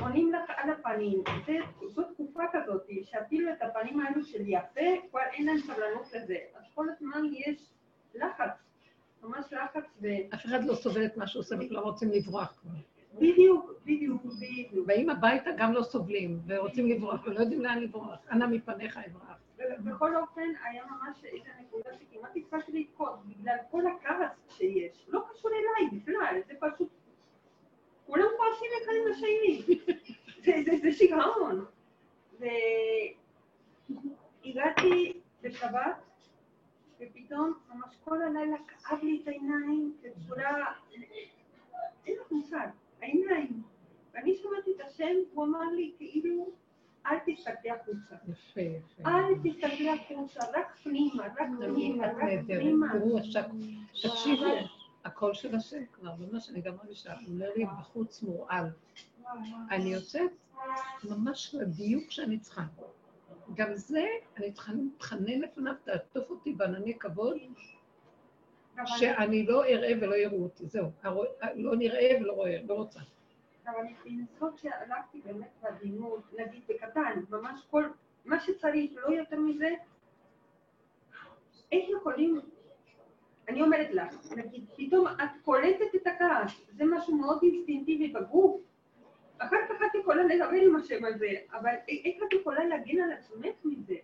עונים 0.00 0.32
לך 0.32 0.50
על 0.56 0.70
הפנים, 0.70 1.22
זה, 1.46 1.56
זו 1.88 2.02
תקופה 2.02 2.42
כזאת 2.52 2.82
שאפילו 3.02 3.52
את 3.52 3.62
הפנים 3.62 4.00
האלו 4.00 4.24
של 4.24 4.40
יפה, 4.46 5.08
כבר 5.10 5.20
אין 5.32 5.46
להם 5.46 5.58
סבלנות 5.58 6.12
לזה. 6.12 6.36
אז 6.54 6.64
כל 6.74 6.86
הזמן 6.88 7.22
יש 7.32 7.70
לחץ, 8.14 8.50
ממש 9.22 9.52
לחץ, 9.52 9.84
אף 10.34 10.46
אחד 10.46 10.64
לא 10.64 10.74
סובל 10.74 11.04
את 11.04 11.16
מה 11.16 11.26
שהוא 11.26 11.40
עושה 11.40 11.56
וכולם 11.60 11.82
רוצים 11.82 12.10
לברוח 12.10 12.60
כבר. 12.60 12.70
ובדיוק, 13.14 13.72
בדיוק, 13.84 14.22
בדיוק. 14.24 14.86
באים 14.86 15.10
הביתה 15.10 15.50
גם 15.58 15.72
לא 15.72 15.82
סובלים, 15.82 16.38
ורוצים 16.46 16.86
לברוח, 16.88 17.26
ולא 17.26 17.40
יודעים 17.40 17.60
לאן 17.60 17.78
לברוח. 17.78 18.18
אנא 18.32 18.46
מפניך 18.46 18.96
אברח. 18.96 19.38
ו- 19.58 19.62
בכל 19.84 20.16
אופן, 20.16 20.48
היה 20.64 20.84
ממש 20.84 21.24
איזו 21.24 21.50
נקודה 21.60 21.90
שכמעט 21.92 22.36
התחלתי 22.36 22.72
לבכות, 22.72 23.18
בגלל 23.26 23.56
כל 23.70 23.82
הכעס 23.86 24.30
שיש. 24.48 25.06
לא 25.08 25.20
קשור 25.32 25.50
אליי 25.50 26.00
בכלל, 26.00 26.40
זה 26.46 26.54
פשוט... 26.60 26.88
כולם 28.06 28.26
עם 29.10 29.16
השני. 29.16 29.62
זה, 30.44 30.52
זה, 30.64 30.72
זה 30.82 30.92
שיגעון. 30.92 31.64
והגעתי 34.44 35.12
בשבת, 35.42 36.02
ופתאום 37.00 37.52
ממש 37.74 37.94
כל 38.04 38.22
הלילה 38.22 38.56
כאב 38.68 38.98
לי 39.02 39.20
את 39.22 39.28
העיניים 39.28 39.96
בצורה... 40.02 40.64
אין 42.06 42.16
לך 42.20 42.32
מושג, 42.32 42.68
העיניים. 43.02 43.62
ואני 44.14 44.34
שמעתי 44.34 44.70
את 44.76 44.80
השם, 44.80 45.14
הוא 45.32 45.44
אמר 45.44 45.70
לי 45.76 45.92
כאילו, 45.98 46.50
אל 47.06 47.16
תסתכלי 47.26 47.70
החוצה. 47.70 48.14
יפה, 48.28 48.60
יפה. 48.60 49.08
אל 49.10 49.34
תסתכלי 49.44 49.90
החוצה, 49.90 50.40
רק 50.54 50.76
פנימה, 50.82 51.24
רק 51.26 51.48
פנימה, 51.58 52.06
את 52.06 52.16
רק. 52.16 52.22
פנימה. 52.46 52.86
תראו, 52.92 53.18
תקשיבו, 54.02 54.79
הקול 55.04 55.34
של 55.34 55.54
השם 55.54 55.84
כבר, 55.92 56.10
ממש, 56.18 56.50
אני 56.50 56.60
גם 56.60 56.76
מרגישה, 56.76 57.12
הוא 57.12 57.34
אומר 57.34 57.50
לי, 57.56 57.64
בחוץ 57.64 58.22
מורעל. 58.22 58.66
אני 59.70 59.94
יוצאת 59.94 60.30
ממש 61.04 61.54
לדיוק 61.54 62.10
שאני 62.10 62.38
צריכה. 62.38 62.62
גם 63.54 63.74
זה, 63.74 64.04
אני 64.36 64.52
צריכה 64.52 64.72
להתחנן 64.72 65.40
לפניו, 65.40 65.74
תעטוף 65.84 66.30
אותי 66.30 66.52
בענני 66.52 66.98
כבוד, 66.98 67.36
שאני 68.86 69.46
לא 69.46 69.64
אראה 69.64 69.92
ולא 70.00 70.14
יראו 70.14 70.42
אותי, 70.42 70.66
זהו. 70.66 70.90
לא 71.54 71.76
נראה 71.76 72.10
ולא 72.20 72.32
רואה, 72.32 72.58
לא 72.68 72.74
רוצה. 72.74 73.00
אבל 73.66 73.74
לנסות 74.04 74.58
שהלכתי 74.58 75.20
באמת 75.24 75.50
בעדינות, 75.62 76.22
נגיד 76.38 76.62
בקטן, 76.68 77.20
ממש 77.30 77.60
כל, 77.70 77.84
מה 78.24 78.40
שצריך, 78.40 78.90
לא 78.96 79.14
יותר 79.14 79.40
מזה, 79.40 79.68
איך 81.72 81.84
יכולים, 81.96 82.40
אני 83.50 83.62
אומרת 83.62 83.90
לך, 83.90 84.32
נגיד, 84.36 84.64
פתאום 84.76 85.06
את 85.06 85.30
קולטת 85.44 85.94
את 85.94 86.06
הכעס, 86.06 86.60
זה 86.72 86.84
משהו 86.84 87.14
מאוד 87.14 87.38
אינסטינקטיבי 87.42 88.08
בגוף, 88.08 88.60
אחר 89.38 89.56
כך 89.68 89.74
את 89.86 89.94
יכולה 90.00 90.22
לדבר 90.24 90.60
עם 90.66 90.76
השם 90.76 91.04
הזה, 91.04 91.28
אבל 91.52 91.74
איך 91.88 92.22
את 92.28 92.32
יכולה 92.32 92.64
להגן 92.64 93.00
על 93.00 93.12
עצמך 93.12 93.54
מזה? 93.64 93.94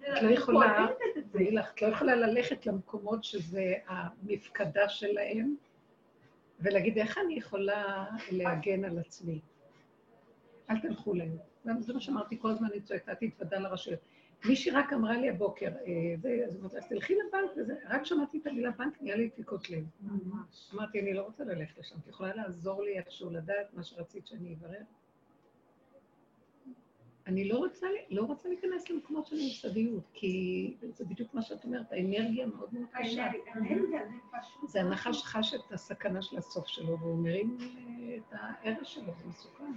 את 0.00 0.22
לא 0.22 0.30
יכולה, 0.30 0.84
את. 0.84 1.18
תראי 1.32 1.50
לך, 1.50 1.72
את 1.74 1.82
לא 1.82 1.86
יכולה 1.86 2.14
ללכת 2.14 2.66
למקומות 2.66 3.24
שזה 3.24 3.74
המפקדה 3.86 4.88
שלהם, 4.88 5.54
ולהגיד, 6.60 6.98
איך 6.98 7.18
אני 7.18 7.34
יכולה 7.34 8.04
להגן 8.30 8.84
על 8.84 8.98
עצמי? 8.98 9.40
אל 10.70 10.80
תלכו 10.80 11.14
להם. 11.14 11.36
זה 11.80 11.94
מה 11.94 12.00
שאמרתי 12.00 12.38
כל 12.40 12.50
הזמן, 12.50 12.68
אני 12.72 12.80
צועקת, 12.80 13.08
אל 13.08 13.14
תתוודע 13.14 13.58
לרשויות. 13.58 14.00
מישהי 14.48 14.70
רק 14.70 14.92
אמרה 14.92 15.16
לי 15.16 15.28
הבוקר, 15.28 15.66
אה, 15.86 16.44
אז 16.46 16.56
אמרתי, 16.60 16.76
אז 16.78 16.88
תלכי 16.88 17.14
לבנק 17.14 17.50
רק 17.88 18.04
שמעתי 18.04 18.38
את 18.38 18.46
המילה 18.46 18.70
בנק, 18.70 19.02
נהיה 19.02 19.16
לי 19.16 19.28
דפיקות 19.28 19.70
לב. 19.70 19.84
אמרתי, 20.74 21.00
אני 21.00 21.14
לא 21.14 21.22
רוצה 21.22 21.44
ללכת 21.44 21.78
לשם, 21.78 21.96
את 22.02 22.08
יכולה 22.08 22.34
לעזור 22.34 22.82
לי 22.82 22.98
איכשהו 22.98 23.30
לדעת 23.30 23.74
מה 23.74 23.82
שרצית 23.82 24.26
שאני 24.26 24.54
אברר? 24.54 24.82
אני 27.26 27.48
לא 27.48 27.58
רוצה, 27.58 27.86
לא 28.10 28.22
רוצה 28.22 28.48
להיכנס 28.48 28.90
למקומות 28.90 29.26
של 29.26 29.36
ממסדיות, 29.36 30.04
כי 30.12 30.74
זה 30.88 31.04
בדיוק 31.04 31.34
מה 31.34 31.42
שאת 31.42 31.64
אומרת, 31.64 31.92
האנרגיה 31.92 32.46
מאוד 32.46 32.74
מאוד 32.74 32.86
קשה. 32.92 33.28
זה 34.66 34.80
הנחש 34.80 35.22
חש 35.22 35.54
את 35.54 35.72
הסכנה 35.72 36.22
של 36.22 36.38
הסוף 36.38 36.66
שלו, 36.66 36.98
והוא 36.98 37.18
מרים 37.18 37.58
אה, 37.60 38.16
את 38.16 38.32
ההרס 38.32 38.86
שלו, 38.86 39.12
זה 39.18 39.28
מסוכן. 39.28 39.72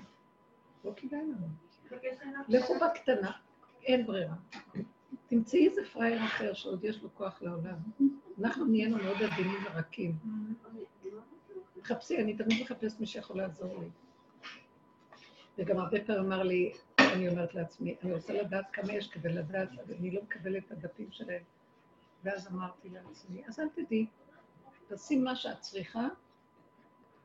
לא 0.86 0.92
כדאי 0.96 1.20
לנו. 1.20 1.48
לכו 2.48 2.74
בקטנה, 2.80 3.32
אין 3.88 4.06
ברירה. 4.06 4.36
תמצאי 5.28 5.68
איזה 5.68 5.82
פראייר 5.94 6.26
אחר 6.26 6.54
שעוד 6.54 6.84
יש 6.84 7.02
לו 7.04 7.10
כוח 7.14 7.42
לעולם. 7.42 7.78
אנחנו 8.40 8.66
נהיינו 8.66 8.98
מאוד 8.98 9.18
עדינים 9.24 9.60
ורקים. 9.66 10.16
חפשי, 11.84 12.18
אני 12.18 12.38
תמיד 12.38 12.62
מחפשת 12.62 13.00
מי 13.00 13.06
שיכול 13.06 13.38
לעזור 13.38 13.80
לי. 13.80 13.90
וגם 15.58 15.78
הרבה 15.78 15.98
פעמים 16.06 16.24
אמר 16.24 16.44
לי, 16.44 16.74
אני 17.00 17.30
אומרת 17.30 17.56
לעצמי, 17.56 17.96
אני 18.04 18.14
רוצה 18.14 18.34
לדעת 18.34 18.66
כמה 18.74 18.94
יש 18.94 19.08
כדי 19.08 19.30
לדעת, 19.30 19.70
אני 20.00 20.12
לא 20.12 20.22
מקבלת 20.22 20.64
את 20.66 20.72
הדפים 20.72 21.12
שלהם. 21.12 21.44
ואז 22.24 22.48
אמרתי 22.48 22.90
לעצמי, 22.90 23.48
אז 23.48 23.60
אל 23.60 23.68
תדעי, 23.70 24.06
תשים 24.88 25.24
מה 25.24 25.36
שאת 25.36 25.62
צריכה, 25.62 26.08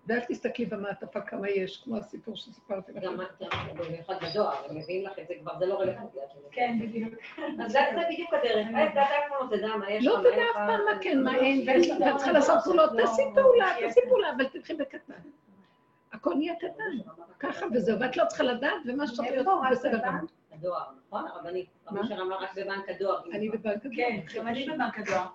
ואל 0.07 0.21
תסתכלי 0.21 0.67
במעטפה 0.67 1.21
כמה 1.21 1.51
יש, 1.51 1.83
כמו 1.85 1.97
הסיפור 1.97 2.37
שסיפרתי 2.37 2.93
לכם. 2.93 3.07
גם 3.07 3.17
במיוחד 3.75 4.15
בדואר, 4.23 4.65
הם 4.69 4.77
מביאים 4.77 5.07
לך 5.07 5.19
את 5.19 5.29
זה 5.29 5.35
כבר, 5.41 5.59
זה 5.59 5.67
לא 5.67 5.75
רלוונטי. 5.81 6.19
כן, 6.51 6.79
בדיוק. 6.83 7.15
אז 7.65 7.73
זה 7.73 7.79
בדיוק 7.97 8.35
הדרך. 8.35 8.67
אה, 8.75 9.77
מה 9.77 9.91
יש 9.91 10.07
לא 10.07 10.21
לך, 10.21 10.21
תדע 10.21 10.43
אף 10.43 10.57
לך. 10.57 10.57
פעם 10.57 10.81
מה 10.85 10.99
כן, 11.01 11.23
מה 11.23 11.37
אין, 11.37 11.69
ואת 11.69 11.87
לך 11.87 12.17
צריכה 12.17 12.33
לעשות 12.33 12.59
פעולות, 12.65 12.91
לא, 12.93 13.03
תעשי 13.03 13.23
פעולה, 13.35 13.75
כן. 13.79 13.87
תעשי 13.87 14.01
פעולה, 14.09 14.31
אבל 14.37 14.45
תלכי 14.45 14.75
בקטן. 14.75 15.15
הכל 16.13 16.35
נהיה 16.35 16.55
קטן, 16.57 17.11
ככה 17.39 17.67
וזהו, 17.75 18.01
ואת 18.01 18.17
לא 18.17 18.25
צריכה 18.29 18.45
לדעת, 18.45 18.73
ומה 18.87 19.07
שצריך 19.07 19.31
להיות 19.31 19.47
בסדר? 19.71 19.99
גמור. 19.99 20.29
הדואר, 20.53 20.85
נכון? 21.07 21.27
הרבנית. 21.27 21.67
רבי 21.87 22.01
מה? 22.01 22.07
אשר 22.07 22.23
אמר 22.23 22.37
רק 22.37 22.55
בבנק 22.57 22.89
הדואר. 22.89 23.23
אני 23.33 23.49
בבנק 23.49 23.87
הדואר. 23.87 23.97
כן, 23.97 24.21
גם 24.37 24.49
אני 24.49 24.69
בבנק 24.69 24.99
הדואר. 24.99 25.27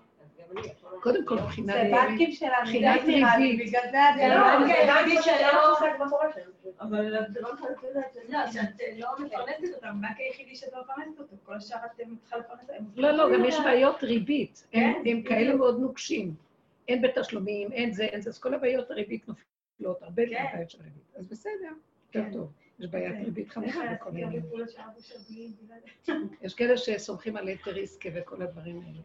קודם 1.00 1.26
כל, 1.26 1.36
מבחינת... 1.36 1.68
זה 1.68 1.92
בנקים 1.92 2.34
לי, 3.38 3.48
ריבית. 3.52 3.68
בגלל 3.68 3.82
זה 3.84 3.92
זה 3.92 4.26
אני 4.26 4.30
לא, 4.30 4.60
לא... 4.60 4.68
זה 4.68 4.74
כן, 4.74 4.88
בנק 4.88 5.22
שלא- 5.22 5.76
מה. 6.00 6.16
אבל 6.82 7.18
את 7.18 7.36
לא 7.42 7.54
לדעת, 7.90 8.16
את 8.16 9.00
לא 9.00 9.10
מפרנסת 9.20 9.76
אותם, 9.76 9.88
הבנק 9.88 10.18
היחידי 10.18 10.56
שאת 10.56 10.74
לא 10.74 10.82
מפרנסת 10.82 11.20
אותו, 11.20 11.36
כל 11.44 11.54
השאר 11.56 11.78
אתם 11.96 12.16
צריכה 12.16 12.38
לפרנס 12.38 12.70
אותם. 12.70 12.84
לא, 12.96 13.12
לא, 13.12 13.34
גם 13.34 13.46
יש 13.46 13.60
בעיות 13.60 14.04
ריבית. 14.04 14.68
הם 14.74 14.94
כן, 14.94 15.10
הם 15.10 15.22
כאלה 15.22 15.56
מאוד 15.56 15.80
נוקשים. 15.80 16.34
אין 16.88 17.02
בתשלומים, 17.02 17.72
אין 17.72 17.94
זה, 17.94 18.04
אין 18.04 18.22
זה, 18.22 18.30
אז 18.30 18.40
כל 18.40 18.54
הבעיות 18.54 18.92
הריבית 18.92 19.28
נופלות, 19.28 20.04
הרבה 20.04 20.24
כן. 20.30 20.46
בעיות 20.54 20.70
של 20.70 20.78
ריבית. 20.84 21.16
אז 21.16 21.28
בסדר, 21.28 21.52
יותר 22.08 22.30
כן. 22.30 22.34
טוב. 22.34 22.52
יש 22.80 22.88
בעיית. 22.88 23.26
ריבית 23.26 23.50
חמורה 23.50 23.94
בכל. 23.94 24.10
העניין. 24.10 24.42
יש 26.42 26.54
כאלה 26.54 26.78
שסומכים 26.78 27.38
על 27.38 27.48
היתר 27.48 27.76
עסקה 27.80 28.10
וכל 28.16 28.42
הדברים 28.42 28.82
האלה. 28.82 29.00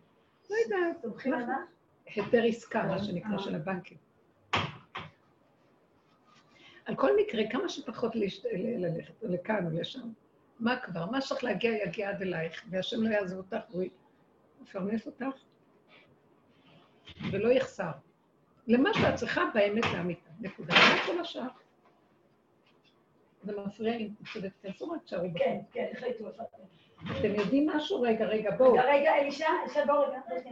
לא 0.52 0.56
יודעת, 0.56 1.02
סומכים 1.02 1.34
על 1.34 1.44
מה? 1.46 1.64
היתר 2.06 2.42
עסקה, 2.48 2.82
מה 2.82 3.04
שנקרא, 3.04 3.32
אה. 3.32 3.38
של 3.38 3.54
הבנקים. 3.54 3.96
על 6.84 6.96
כל 6.96 7.10
מקרה, 7.20 7.42
כמה 7.50 7.68
שפחות 7.68 8.12
ללכת 8.16 9.12
לכאן 9.22 9.66
או 9.66 9.80
לשם. 9.80 10.12
מה 10.60 10.76
כבר? 10.76 11.06
מה 11.10 11.20
שצריך 11.20 11.44
להגיע, 11.44 11.82
יגיע 11.86 12.10
עד 12.10 12.22
אלייך, 12.22 12.64
והשם 12.70 13.02
לא 13.02 13.08
יעזוב 13.08 13.38
אותך, 13.38 13.70
והוא 13.70 13.84
יפרנס 14.62 15.06
אותך, 15.06 15.36
ולא 17.32 17.48
יחסר. 17.48 17.90
למה 18.66 18.94
שאת 18.94 19.14
צריכה 19.14 19.42
באמת 19.54 19.84
לאמיתה, 19.92 20.30
נקודה. 20.40 20.74
מה 20.74 21.06
כל 21.06 21.20
השאר? 21.20 21.48
זה 23.42 23.60
מפריע 23.66 23.96
לי, 23.96 24.10
בסדר, 24.20 24.48
תכנסו 24.60 24.90
רק 24.90 25.02
תשארו 25.02 25.28
בחוץ. 25.28 25.42
כן, 25.42 25.58
כן, 25.72 25.86
החליטו 25.92 26.24
אתם. 27.04 27.34
יודעים 27.34 27.68
משהו? 27.68 28.02
רגע, 28.02 28.26
רגע, 28.26 28.56
בואו. 28.56 28.72
רגע, 28.72 28.82
רגע, 28.84 29.14
אלישע, 29.14 29.46
אלישע, 29.64 29.86
בוא 29.86 30.04
רגע. 30.30 30.50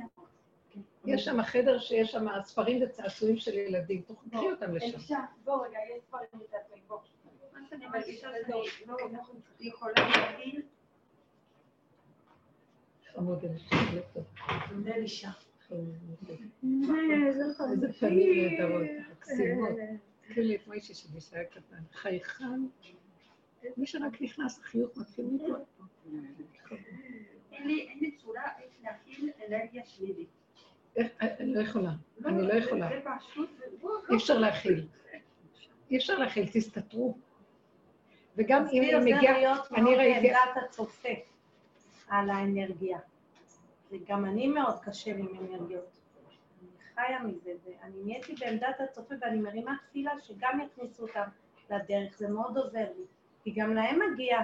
יש 1.06 1.24
שם 1.24 1.42
חדר 1.42 1.78
שיש 1.78 2.12
שם 2.12 2.26
ספרים 2.42 2.82
וצעצועים 2.82 3.36
של 3.36 3.54
ילדים, 3.54 4.02
תקחי 4.02 4.50
אותם 4.50 4.74
לשם. 4.74 4.86
אלישע, 4.86 5.18
בוא 5.44 5.66
רגע, 5.66 5.78
יש 5.96 6.02
דברים 6.08 6.28
מתעצבנים, 6.34 6.82
בוא. 6.88 6.98
מה 7.52 7.60
שאני 7.70 7.86
מרגישה 7.86 8.28
זה 8.46 8.52
לא, 8.52 8.96
יכולה 9.60 9.92
להגיד, 9.94 10.60
חמוד 13.12 13.44
אלישע. 14.86 15.28
איזה 17.70 17.92
פנים 17.98 18.58
נהדרות, 18.58 18.82
מקסימות. 19.12 19.68
תקראי 20.20 20.46
לי 20.46 20.56
את 20.56 20.66
מוישה 20.66 20.94
שלי 20.94 21.20
שהיה 21.20 21.44
קטן, 21.44 21.82
חייכן. 21.92 22.60
מי 23.76 23.86
שרק 23.86 24.22
נכנס, 24.22 24.58
החיוך 24.58 24.96
מתחיל 24.96 25.24
מפה. 25.26 25.54
אין 27.52 27.66
לי 28.00 28.10
צורה 28.16 28.42
להכיל 28.82 29.30
אנרגיה 29.48 29.84
שלילית. 29.84 30.28
איך- 30.96 31.12
אני 31.20 31.54
לא 31.54 31.60
יכולה, 31.60 31.90
אני 32.24 32.42
לא 32.48 32.52
יכולה. 32.54 32.88
זה 32.88 33.00
אי 34.10 34.16
אפשר 34.16 34.38
להכיל. 34.38 34.86
אי 35.90 35.96
אפשר 35.96 36.18
להכיל, 36.18 36.46
תסתתרו. 36.52 37.14
וגם 38.36 38.66
אם 38.72 38.82
היא 38.82 38.98
זה 38.98 39.04
מגיעה, 39.04 39.56
אני 39.76 39.96
ראיתי- 39.96 40.20
בעמדת 40.28 40.64
הצופה 40.64 41.08
על 42.08 42.30
האנרגיה. 42.30 42.98
וגם 43.90 44.24
אני 44.24 44.48
מאוד 44.48 44.78
קשה 44.82 45.10
עם 45.10 45.28
אנרגיות. 45.38 45.96
אני 46.62 46.68
חיה 46.94 47.22
מזה, 47.22 47.52
ואני 47.64 47.96
נהייתי 48.04 48.34
בעמדת 48.40 48.80
הצופה 48.80 49.14
ואני 49.20 49.40
מרימה 49.40 49.76
תפילה 49.88 50.12
שגם 50.20 50.60
יכניסו 50.60 51.02
אותם 51.02 51.28
לדרך, 51.70 52.18
זה 52.18 52.28
מאוד 52.28 52.58
עוזר 52.58 52.78
לי. 52.98 53.04
כי 53.42 53.50
גם 53.50 53.74
להם 53.74 53.98
מגיע, 54.12 54.38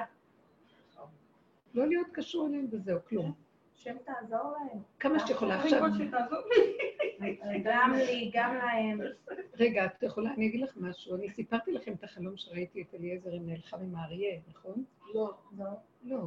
לא 1.75 1.87
להיות 1.87 2.07
קשור 2.13 2.47
אליהם 2.47 2.67
וזהו, 2.71 2.99
כלום. 3.09 3.33
השם 3.75 3.97
תעזור 4.05 4.53
להם. 4.59 4.83
כמה 5.01 5.19
שאת 5.19 5.31
יכולה 5.31 5.61
עכשיו. 5.61 5.83
גם 7.65 7.93
לי, 7.95 8.31
גם 8.35 8.55
להם. 8.55 9.01
רגע, 9.55 9.87
את 9.87 10.03
יכולה, 10.03 10.35
אני 10.35 10.47
אגיד 10.47 10.61
לך 10.61 10.77
משהו. 10.77 11.17
אני 11.17 11.31
סיפרתי 11.31 11.73
לכם 11.73 11.93
את 11.93 12.05
החלום 12.05 12.37
שראיתי 12.37 12.83
את 12.83 12.95
אליעזר 12.95 13.33
עם 13.33 13.49
נלחם 13.51 13.77
עם 13.81 13.97
האריה, 13.97 14.41
נכון? 14.49 14.85
לא, 15.15 15.35
לא. 15.59 15.65
לא, 16.03 16.19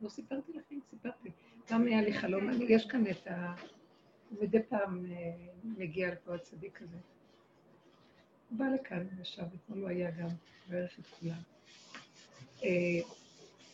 לא 0.00 0.08
סיפרתי 0.08 0.52
לכם, 0.52 0.78
סיפרתי. 0.90 1.30
גם 1.70 1.86
היה 1.86 2.02
לי 2.02 2.12
חלום, 2.12 2.50
יש 2.68 2.86
כאן 2.86 3.04
את 3.06 3.26
ה... 3.26 3.54
מדי 4.40 4.62
פעם 4.62 5.04
אה, 5.06 5.32
מגיע 5.64 6.12
לפה 6.12 6.34
הצדיק 6.34 6.82
הזה. 6.82 6.96
הוא 8.50 8.58
בא 8.58 8.64
לכאן, 8.64 9.06
ישב, 9.20 9.42
אתמול 9.42 9.80
הוא 9.80 9.88
היה 9.88 10.10
גם, 10.10 10.28
בערך 10.68 10.98
את 10.98 11.06
כולם. 11.06 11.51
אה, 12.62 13.00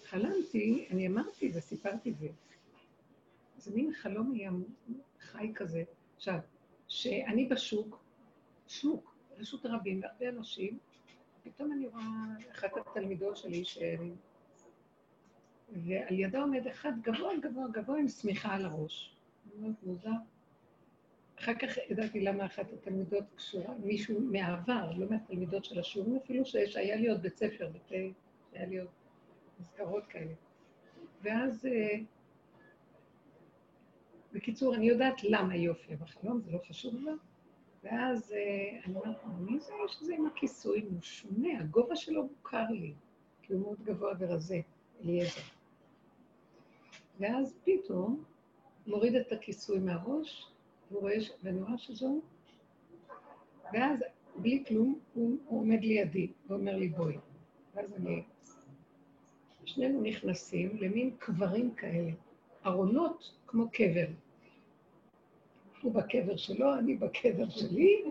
חלמתי, 0.05 0.89
אני 0.91 1.07
אמרתי 1.07 1.53
וסיפרתי 1.55 2.12
זה. 2.12 2.28
זה 3.57 3.74
מין 3.74 3.93
חלום 3.95 4.32
היה 4.32 4.51
חי 5.20 5.53
כזה. 5.55 5.84
עכשיו, 6.16 6.39
שאני 6.89 7.45
בשוק, 7.45 8.05
שוק, 8.68 9.14
רשות 9.39 9.64
הרבים, 9.64 10.01
והרבה 10.03 10.28
אנשים, 10.28 10.78
פתאום 11.43 11.72
אני 11.72 11.86
רואה 11.86 12.03
אחת 12.53 12.70
התלמידות 12.76 13.36
שלי, 13.36 13.64
ש... 13.64 13.78
ועל 15.72 16.20
ידה 16.20 16.41
עומד 16.41 16.66
אחד 16.66 16.93
גבוה 17.03 17.32
גבוה 17.43 17.66
גבוה 17.72 17.99
עם 17.99 18.09
שמיכה 18.09 18.55
על 18.55 18.64
הראש. 18.64 19.16
אומרת, 19.57 19.74
מוזר. 19.82 20.11
אחר 21.39 21.55
כך 21.55 21.76
ידעתי 21.91 22.20
למה 22.20 22.47
אחת 22.47 22.72
התלמידות 22.72 23.24
קשורה, 23.36 23.74
מישהו 23.84 24.20
מהעבר, 24.20 24.91
לא 24.97 25.07
מהתלמידות 25.11 25.64
של 25.64 25.80
השיעורים 25.80 26.16
אפילו, 26.16 26.45
שהיה 26.47 26.97
לי 26.97 27.09
עוד 27.09 27.22
בית 27.22 27.36
ספר, 27.36 27.68
בתי, 27.74 28.12
היה 28.53 28.66
לי 28.66 28.78
עוד 28.78 28.88
מזכרות 29.61 30.07
כאלה. 30.07 30.32
ואז, 31.22 31.66
אה, 31.66 31.99
בקיצור, 34.32 34.74
אני 34.74 34.88
יודעת 34.88 35.24
למה 35.24 35.53
היא 35.53 35.68
הופיעה 35.68 35.99
בחלום, 35.99 36.40
זה 36.40 36.51
לא 36.51 36.59
חשוב 36.68 36.94
לה. 36.94 37.12
ואז 37.84 38.32
אה, 38.32 38.80
אני 38.84 38.94
אומרת, 38.94 39.16
מי 39.38 39.61
זה 39.61 39.72
האיש 39.74 39.99
הזה 40.01 40.14
עם 40.14 40.26
הכיסוי? 40.26 40.80
הוא 40.80 41.03
שונה, 41.03 41.61
הגובה 41.61 41.96
שלו 41.96 42.26
מוכר 42.26 42.70
לי, 42.70 42.92
כי 43.42 43.53
הוא 43.53 43.61
מאוד 43.62 43.82
גבוה 43.84 44.12
ורזה, 44.18 44.61
אליעזר. 45.05 45.40
ואז 47.20 47.59
פתאום 47.64 48.24
מוריד 48.86 49.14
את 49.14 49.32
הכיסוי 49.32 49.78
מהראש, 49.78 50.51
והוא 50.90 51.01
רואה, 51.01 51.14
ואני 51.42 51.62
רואה 51.62 51.78
שזו, 51.78 52.20
ואז 53.72 54.05
בלי 54.36 54.64
כלום, 54.68 54.99
הוא, 55.14 55.38
הוא 55.46 55.61
עומד 55.61 55.80
לידי 55.80 56.32
ואומר 56.46 56.76
לי 56.76 56.88
בואי. 56.88 57.16
ואז 57.74 57.92
אני, 57.94 58.22
שנינו 59.68 60.00
נכנסים 60.00 60.76
למין 60.76 61.16
קברים 61.18 61.74
כאלה, 61.74 62.10
ארונות 62.66 63.32
כמו 63.46 63.70
קבר. 63.72 64.06
הוא 65.82 65.94
בקבר 65.94 66.36
שלו, 66.36 66.78
אני 66.78 66.96
בקבר 66.96 67.48
שלי, 67.48 68.04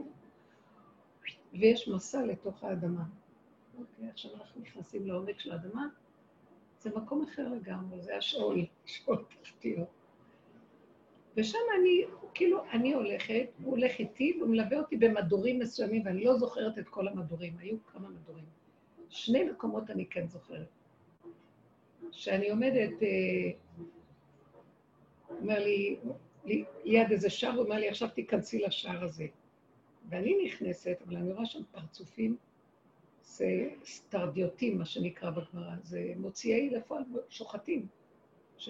ויש 1.53 1.87
מסע 1.87 2.25
לתוך 2.25 2.63
האדמה. 2.63 3.03
אוקיי, 3.79 4.09
עכשיו 4.09 4.35
אנחנו 4.35 4.61
נכנסים 4.61 5.07
לעומק 5.07 5.39
של 5.39 5.51
האדמה, 5.51 5.87
זה 6.79 6.89
מקום 6.95 7.23
אחר 7.23 7.47
לגמרי, 7.49 8.01
זה 8.01 8.17
השאול, 8.17 8.65
שאול 8.85 9.23
תחתיות. 9.43 9.87
ושם 11.37 11.59
אני, 11.79 12.05
כאילו, 12.33 12.63
אני 12.71 12.93
הולכת, 12.93 13.47
הוא 13.63 13.71
הולך 13.71 13.99
איתי, 13.99 14.37
והוא 14.39 14.49
מלווה 14.49 14.79
אותי 14.79 14.97
במדורים 14.97 15.59
מסוימים, 15.59 16.01
ואני 16.05 16.23
לא 16.23 16.37
זוכרת 16.37 16.77
את 16.77 16.87
כל 16.87 17.07
המדורים, 17.07 17.57
היו 17.59 17.77
כמה 17.93 18.09
מדורים. 18.09 18.45
שני 19.09 19.43
מקומות 19.43 19.89
אני 19.89 20.05
כן 20.05 20.27
זוכרת. 20.27 20.76
שאני 22.11 22.49
עומדת, 22.49 23.03
אה, 23.03 23.51
אומר 25.29 25.59
לי, 25.59 25.97
לי, 26.45 26.63
ליד 26.83 27.11
איזה 27.11 27.29
שער, 27.29 27.51
הוא 27.53 27.63
אומר 27.63 27.75
לי, 27.75 27.89
עכשיו 27.89 28.09
תיכנסי 28.09 28.59
לשער 28.59 29.03
הזה. 29.03 29.27
ואני 30.09 30.45
נכנסת, 30.45 30.97
אבל 31.07 31.15
אני 31.15 31.33
רואה 31.33 31.45
שם 31.45 31.61
פרצופים, 31.71 32.37
זה 33.21 33.69
סטרדיוטים, 33.83 34.77
מה 34.77 34.85
שנקרא 34.85 35.29
בגמרא, 35.29 35.75
זה 35.83 36.13
מוציאי 36.17 36.69
לפועל 36.69 37.03
שוחטים, 37.29 37.87
ש... 38.57 38.69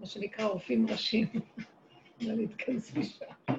מה 0.00 0.06
שנקרא 0.06 0.44
רופאים 0.44 0.86
ראשיים, 0.88 1.26
אבל 2.24 2.40
התכנסו 2.40 3.02
שם. 3.02 3.54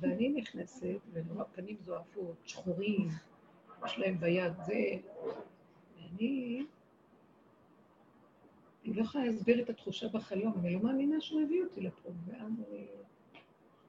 ואני 0.00 0.28
נכנסת, 0.28 0.96
ונורא 1.12 1.44
פנים 1.52 1.76
זועפות, 1.80 2.36
שחורים, 2.44 3.08
יש 3.86 3.98
להם 3.98 4.20
ביד 4.20 4.52
זה, 4.66 4.82
ואני... 5.96 6.64
אני 8.88 8.96
לא 8.96 9.02
יכולה 9.02 9.24
להסביר 9.24 9.60
את 9.62 9.70
התחושה 9.70 10.08
בחלום, 10.08 10.52
אני 10.58 10.74
לא 10.74 10.80
מאמינה 10.80 11.20
שהוא 11.20 11.40
הביא 11.42 11.62
אותי 11.62 11.80
לפה, 11.80 12.08
ואז 12.26 12.52
אני 12.68 12.86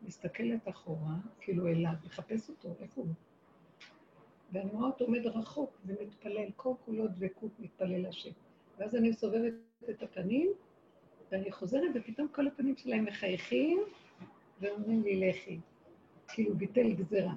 מסתכלת 0.01 0.69
אחורה, 0.69 1.15
כאילו 1.39 1.67
אליו, 1.67 1.93
לחפש 2.05 2.49
אותו, 2.49 2.75
איפה 2.81 3.01
הוא? 3.01 3.13
ואני 4.51 4.69
רואה 4.69 4.85
אותו 4.85 5.05
עומד 5.05 5.25
רחוק 5.25 5.71
ומתפלל, 5.85 6.51
כל 6.55 6.73
כולו 6.85 7.07
דבקות 7.07 7.51
מתפלל 7.59 8.05
השם. 8.05 8.29
ואז 8.77 8.95
אני 8.95 9.13
סובבת 9.13 9.53
את 9.89 10.03
הפנים, 10.03 10.51
ואני 11.31 11.51
חוזרת, 11.51 11.91
ופתאום 11.95 12.27
כל 12.31 12.47
הפנים 12.47 12.77
שלהם 12.77 13.05
מחייכים, 13.05 13.79
ואומרים 14.61 15.03
לי, 15.03 15.29
לכי. 15.29 15.59
כאילו 16.27 16.55
ביטל 16.55 16.93
גזירה. 16.93 17.33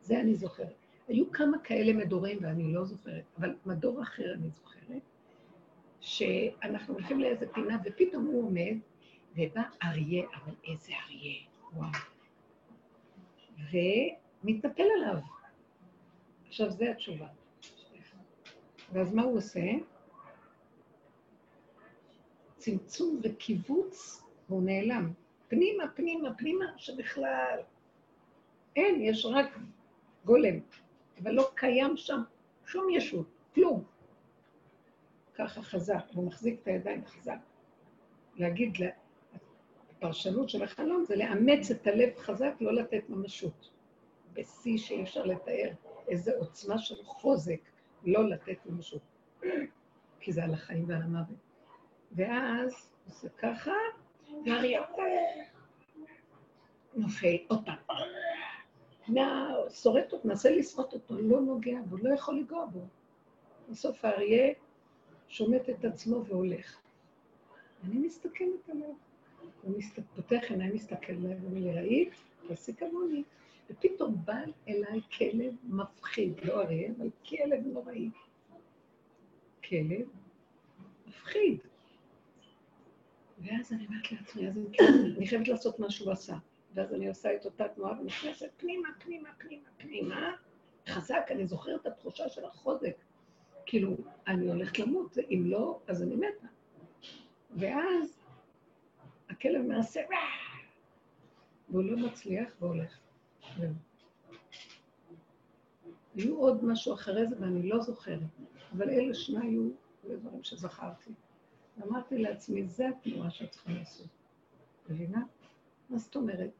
זה 0.00 0.20
אני 0.20 0.34
זוכרת. 0.34 0.74
היו 1.08 1.30
כמה 1.30 1.58
כאלה 1.58 1.92
מדורים 1.92 2.38
ואני 2.42 2.72
לא 2.72 2.84
זוכרת, 2.84 3.24
אבל 3.38 3.54
מדור 3.66 4.02
אחר 4.02 4.34
אני 4.34 4.50
זוכרת, 4.50 5.02
שאנחנו 6.02 6.94
הולכים 6.94 7.20
לאיזה 7.20 7.52
פינה 7.52 7.78
ופתאום 7.84 8.26
הוא 8.26 8.46
עומד, 8.46 8.76
ובא 9.36 9.62
אריה, 9.82 10.24
אבל 10.34 10.52
איזה 10.64 10.92
אריה, 10.92 11.40
וואו. 11.72 11.90
ומתנפל 14.44 14.86
עליו. 14.96 15.18
עכשיו, 16.48 16.70
זו 16.70 16.84
התשובה. 16.84 17.26
ואז 18.92 19.14
מה 19.14 19.22
הוא 19.22 19.36
עושה? 19.36 19.60
צמצום 22.56 23.20
וקיבוץ, 23.22 24.22
והוא 24.48 24.62
נעלם. 24.62 25.12
פנימה, 25.48 25.84
פנימה, 25.94 26.34
פנימה, 26.34 26.64
שבכלל 26.76 27.58
אין, 28.76 29.02
יש 29.02 29.26
רק 29.26 29.58
גולם, 30.24 30.54
אבל 31.22 31.32
לא 31.32 31.50
קיים 31.54 31.96
שם 31.96 32.22
שום 32.66 32.90
ישות, 32.90 33.26
כלום. 33.54 33.84
ככה 35.34 35.62
חזק, 35.62 36.04
הוא 36.14 36.26
מחזיק 36.26 36.60
את 36.62 36.66
הידיים 36.66 37.04
חזק. 37.06 37.38
להגיד, 38.36 38.72
הפרשנות 39.90 40.48
של 40.48 40.62
החלום 40.62 41.04
זה 41.04 41.16
לאמץ 41.16 41.70
את 41.70 41.86
הלב 41.86 42.18
חזק, 42.18 42.54
לא 42.60 42.74
לתת 42.74 43.02
ממשות. 43.08 43.70
בשיא 44.32 44.78
שאי 44.78 45.02
אפשר 45.02 45.24
לתאר 45.24 45.70
איזו 46.08 46.32
עוצמה 46.38 46.78
של 46.78 47.04
חוזק, 47.04 47.60
לא 48.04 48.28
לתת 48.28 48.56
ממשות. 48.66 49.02
כי 50.20 50.32
זה 50.32 50.44
על 50.44 50.54
החיים 50.54 50.84
ועל 50.88 51.02
המוות. 51.02 51.36
ואז 52.12 52.90
זה 53.06 53.28
ככה, 53.28 53.72
ואריה 54.46 54.82
נופל, 56.94 57.36
עוד 57.48 57.64
פעם. 57.64 57.76
שורט 59.70 60.12
אותו, 60.12 60.28
מנסה 60.28 60.50
לשרוט 60.50 60.92
אותו, 60.92 61.14
לא 61.20 61.40
נוגע 61.40 61.78
בו, 61.86 61.96
לא 61.96 62.14
יכול 62.14 62.38
לגוע 62.38 62.66
בו. 62.66 62.80
בסוף 63.70 64.04
האריה 64.04 64.52
שומט 65.32 65.68
את 65.70 65.84
עצמו 65.84 66.24
והולך. 66.26 66.80
אני 67.84 67.98
מסתכלת 67.98 68.68
עליו. 68.68 68.92
הוא 69.62 69.74
פותח 70.16 70.42
עיניים, 70.50 70.74
מסתכל 70.74 71.12
עליי, 71.12 71.36
ואומר 71.40 71.60
לי, 71.60 71.72
ראית? 71.72 72.14
תעשי 72.48 72.74
כמוני. 72.74 73.22
ופתאום 73.70 74.16
בא 74.24 74.36
אליי 74.68 75.00
כלב 75.18 75.54
מפחיד, 75.64 76.40
לא 76.44 76.62
אריה, 76.62 76.90
אבל 76.98 77.10
כלב 77.28 77.66
נוראי. 77.66 78.10
כלב 79.68 80.08
מפחיד. 81.06 81.58
ואז 83.38 83.72
אני 83.72 83.86
אומרת 83.86 84.12
לעצמי, 84.12 84.48
אז 84.48 84.58
אני 85.16 85.26
חייבת 85.26 85.48
לעשות 85.48 85.78
מה 85.78 85.90
שהוא 85.90 86.12
עשה. 86.12 86.36
ואז 86.74 86.94
אני 86.94 87.08
עושה 87.08 87.34
את 87.34 87.44
אותה 87.44 87.68
תנועה 87.68 88.00
ונכנסת 88.00 88.50
פנימה, 88.56 88.88
פנימה, 88.98 89.28
פנימה, 89.38 89.68
פנימה. 89.76 90.32
חזק, 90.88 91.26
אני 91.30 91.46
זוכרת 91.46 91.80
את 91.80 91.86
התחושה 91.86 92.28
של 92.28 92.44
החוזק. 92.44 92.96
כאילו, 93.66 93.96
אני 94.26 94.48
הולכת 94.48 94.78
למות, 94.78 95.18
אם 95.18 95.42
לא, 95.46 95.80
אז 95.86 96.02
אני 96.02 96.14
מתה. 96.16 96.46
ואז 97.56 98.18
הכלב 99.30 99.62
מעשה, 99.62 100.00
והוא 101.68 101.84
לא 101.84 101.96
מצליח 101.96 102.52
והולך. 102.60 102.98
היו 106.14 106.36
עוד 106.36 106.64
משהו 106.64 106.94
אחרי 106.94 107.26
זה 107.26 107.36
ואני 107.40 107.68
לא 107.68 107.80
זוכרת, 107.80 108.20
אבל 108.72 108.90
אלה 108.90 109.14
שני 109.14 109.46
היו 109.46 109.70
דברים 110.04 110.42
שזכרתי. 110.42 111.10
אמרתי 111.82 112.18
לעצמי, 112.18 112.64
זה 112.64 112.88
התנועה 112.88 113.30
שאת 113.30 113.50
צריכה 113.50 113.72
לעשות. 113.72 114.06
מבינה? 114.88 115.22
מה 115.90 115.98
זאת 115.98 116.16
אומרת? 116.16 116.50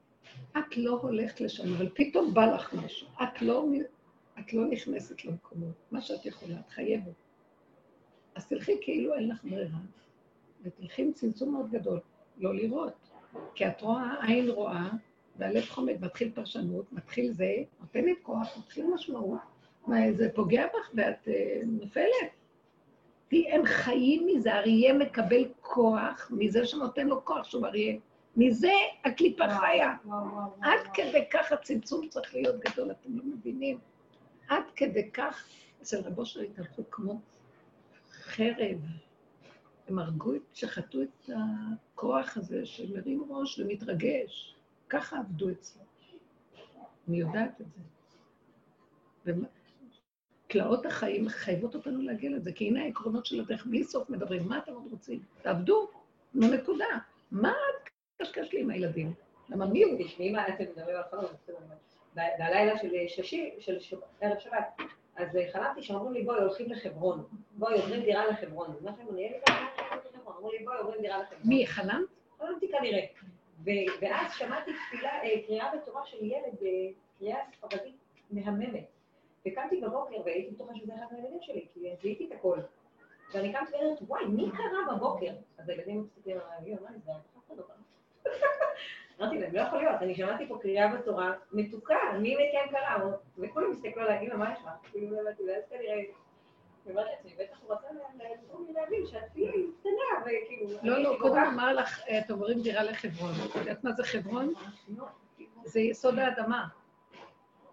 את 0.58 0.76
לא 0.76 0.98
הולכת 1.02 1.40
לשם, 1.40 1.74
אבל 1.74 1.88
פתאום 1.94 2.34
בא 2.34 2.54
לך 2.54 2.74
משהו. 2.74 3.08
את 3.22 3.42
לא, 3.42 3.66
את 4.38 4.52
לא 4.52 4.66
נכנסת 4.66 5.24
למקומות. 5.24 5.74
מה 5.90 6.00
שאת 6.00 6.26
יכולה, 6.26 6.60
את 6.60 6.70
חייבת. 6.70 7.12
אז 8.34 8.46
תלכי 8.46 8.72
כאילו 8.80 9.14
אין 9.14 9.28
לך 9.28 9.44
ברירה, 9.44 9.78
ותלכי 10.62 11.02
עם 11.02 11.12
צמצום 11.12 11.52
מאוד 11.52 11.70
גדול, 11.70 12.00
לא 12.38 12.54
לראות. 12.54 12.92
כי 13.54 13.66
את 13.66 13.80
רואה, 13.80 14.26
עין 14.26 14.50
רואה, 14.50 14.90
והלב 15.36 15.64
חומד, 15.64 15.94
מתחיל 16.00 16.30
פרשנות, 16.34 16.92
מתחיל 16.92 17.32
זה, 17.32 17.54
נותנת 17.80 18.16
כוח, 18.22 18.58
מתחיל 18.58 18.86
משמעות. 18.94 19.38
מה, 19.86 20.12
זה 20.12 20.28
פוגע 20.34 20.66
בך 20.66 20.90
ואת 20.94 21.28
uh, 21.28 21.30
נופלת? 21.66 22.30
תראי, 23.28 23.52
הם 23.52 23.64
חיים 23.64 24.26
מזה, 24.26 24.52
אריה 24.52 24.94
מקבל 24.94 25.44
כוח 25.60 26.30
מזה 26.34 26.66
שנותן 26.66 27.06
לו 27.06 27.24
כוח 27.24 27.44
שהוא 27.44 27.66
אריה. 27.66 27.96
מזה 28.36 28.72
הקליפה 29.04 29.44
חיה. 29.48 29.94
עד 30.62 30.80
כדי 30.94 31.24
כך 31.30 31.52
הצמצום 31.52 32.08
צריך 32.08 32.34
להיות 32.34 32.60
גדול, 32.60 32.90
אתם 32.90 33.16
לא 33.16 33.22
מבינים? 33.24 33.78
עד 34.48 34.64
כדי 34.76 35.10
כך, 35.10 35.48
אצל 35.82 36.00
רבו 36.00 36.26
שלי 36.26 36.46
התהלכו 36.46 36.82
כמו 36.90 37.20
חרב. 38.10 38.78
הם 39.88 39.98
הרגו, 39.98 40.32
שחטו 40.52 41.02
את 41.02 41.30
הכוח 41.94 42.36
הזה 42.36 42.66
שמרים 42.66 43.24
ראש 43.30 43.58
ומתרגש. 43.58 44.54
ככה 44.88 45.18
עבדו 45.18 45.50
אצלו. 45.50 45.82
אני 47.08 47.20
יודעת 47.20 47.60
את 47.60 47.66
זה. 49.24 49.32
תלאות 50.46 50.86
החיים 50.86 51.24
מחייבות 51.24 51.74
אותנו 51.74 52.02
להגיע 52.02 52.30
לזה, 52.30 52.52
כי 52.52 52.68
הנה 52.68 52.82
העקרונות 52.82 53.26
של 53.26 53.40
הדרך 53.40 53.66
בלי 53.66 53.84
סוף 53.84 54.10
מדברים, 54.10 54.48
מה 54.48 54.58
אתם 54.58 54.72
עוד 54.72 54.86
רוצים? 54.90 55.22
תעבדו, 55.42 55.88
נו 56.34 56.48
נקודה. 56.48 56.86
מה 57.30 57.50
את 57.50 57.90
קשקש 58.22 58.52
לי 58.52 58.60
עם 58.60 58.70
הילדים? 58.70 59.14
למה 59.48 59.66
מי 59.66 59.82
הוא? 59.82 60.04
תשמעי 60.04 60.30
מה 60.30 60.48
אתם 60.48 60.64
מדברים 60.76 60.96
על 60.96 61.02
חלום, 61.10 61.24
בלילה 62.14 62.78
של 62.78 62.88
שישי, 63.08 63.54
של 63.58 63.78
ערב 64.20 64.38
שבת, 64.38 64.80
אז 65.16 65.38
חלמתי 65.52 65.82
שאמרו 65.82 66.10
לי, 66.10 66.22
בואי, 66.22 66.40
הולכים 66.40 66.72
לחברון. 66.72 67.24
בואי, 67.52 67.74
עוברים 67.74 68.02
דירה 68.02 68.26
לחברון. 68.26 68.76
אני 69.10 69.24
אין 69.24 69.32
לי 69.32 69.38
בעיה, 69.46 69.66
אמרו 70.26 70.52
לי, 70.52 70.64
בואי, 70.64 70.78
עוברים 70.78 71.00
דירה 71.00 71.18
לחברון. 71.18 71.42
מי, 71.44 71.66
חלמת? 71.66 72.08
חלמתי 72.38 72.68
כנראה. 72.68 73.04
ואז 74.00 74.32
שמעתי 74.38 74.70
תפילה, 74.88 75.10
קריאה 75.46 75.76
בתורה 75.76 76.06
של 76.06 76.24
ילד, 76.24 76.58
קריאה 77.18 77.38
ספרדית 77.52 77.96
מהממת. 78.30 78.86
וקמתי 79.46 79.80
בבוקר 79.80 80.16
והייתי 80.24 80.50
בטוחה 80.50 80.74
שזה 80.74 80.94
אחד 80.94 81.06
מהילדים 81.10 81.38
שלי, 81.40 81.66
כי 81.74 81.80
זיהיתי 82.02 82.26
את 82.26 82.32
הכל. 82.32 82.58
ואני 83.34 83.52
קמתי 83.52 83.72
ואומרת, 83.74 83.98
וואי, 84.02 84.24
מי 84.24 84.50
קרא 84.50 84.94
בבוקר? 84.94 85.32
אז 85.58 85.68
הילדים 85.68 86.02
מסתכלים 86.02 86.36
עליי, 86.36 86.74
מה 86.74 86.88
זה, 87.04 87.12
אף 87.12 87.46
אחד 87.46 87.56
לא 87.56 87.62
קרא. 87.62 88.61
אמרתי 89.22 89.38
להם, 89.38 89.54
לא 89.54 89.60
יכול 89.60 89.78
להיות, 89.78 90.02
אני 90.02 90.14
שמעתי 90.14 90.48
פה 90.48 90.58
קריאה 90.62 90.96
בתורה 90.96 91.32
מתוקה, 91.52 91.94
מי 92.20 92.34
מכם 92.34 92.70
קרא? 92.70 93.06
וכולם 93.38 93.70
הסתכלו 93.70 94.02
עליי, 94.02 94.26
אמא, 94.26 94.34
מה 94.34 94.52
יש 94.52 94.58
לך? 94.58 94.70
כאילו, 94.90 95.16
לא 95.16 95.20
הבנתי, 95.20 95.42
ואז 95.42 95.62
כנראה... 95.70 96.02
אמרתי 96.90 97.10
לעצמי, 97.10 97.44
בטח 97.44 97.56
הוא 97.62 97.74
רצה 97.74 97.86
להבין 98.74 99.06
שהתפילה 99.06 99.52
קטנה, 99.80 100.22
וכאילו... 100.22 100.78
לא, 100.82 100.98
לא, 100.98 101.16
קודם 101.20 101.36
אמר 101.36 101.72
לך, 101.72 102.00
אתם 102.18 102.32
עוברים 102.32 102.62
דירה 102.62 102.82
לחברון. 102.82 103.32
את 103.50 103.56
יודעת 103.56 103.84
מה 103.84 103.92
זה 103.92 104.04
חברון? 104.04 104.52
זה 105.64 105.80
יסוד 105.80 106.18
האדמה. 106.18 106.68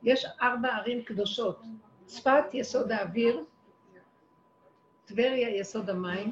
יש 0.03 0.25
ארבע 0.41 0.75
ערים 0.75 1.03
קדושות. 1.03 1.61
צפת, 2.05 2.43
יסוד 2.53 2.91
האוויר, 2.91 3.43
טבריה, 5.05 5.49
יסוד 5.59 5.89
המים, 5.89 6.31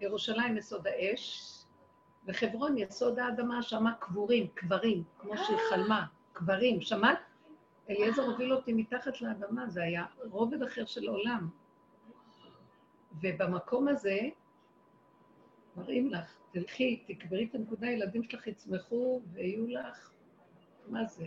ירושלים, 0.00 0.56
יסוד 0.56 0.86
האש, 0.86 1.53
וחברון, 2.26 2.78
יסוד 2.78 3.18
האדמה, 3.18 3.62
שמה 3.62 3.94
קבורים, 3.94 4.46
קברים, 4.54 5.02
כמו 5.18 5.36
שהיא 5.36 5.58
חלמה, 5.70 6.06
קברים. 6.32 6.80
שמעת? 6.80 7.18
אליעזר 7.90 8.22
הוביל 8.22 8.52
אותי 8.52 8.72
מתחת 8.72 9.20
לאדמה, 9.20 9.68
זה 9.68 9.82
היה 9.82 10.04
רובד 10.30 10.62
אחר 10.62 10.84
של 10.84 11.08
עולם. 11.08 11.48
ובמקום 13.22 13.88
הזה, 13.88 14.18
מראים 15.76 16.10
לך, 16.10 16.34
תלכי, 16.52 17.04
תקברי 17.06 17.44
את 17.50 17.54
הנקודה, 17.54 17.86
הילדים 17.86 18.22
שלך 18.22 18.46
יצמחו 18.46 19.20
ויהיו 19.32 19.66
לך, 19.66 20.10
מה 20.86 21.04
זה? 21.04 21.24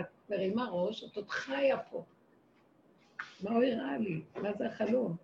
את 0.00 0.06
מרימה 0.30 0.68
ראש, 0.70 1.04
את 1.04 1.16
עוד 1.16 1.30
חיה 1.30 1.78
פה. 1.78 2.04
מה 3.42 3.50
הוא 3.50 3.64
הראה 3.64 3.98
לי? 3.98 4.22
מה 4.42 4.52
זה 4.52 4.66
החלום? 4.66 5.16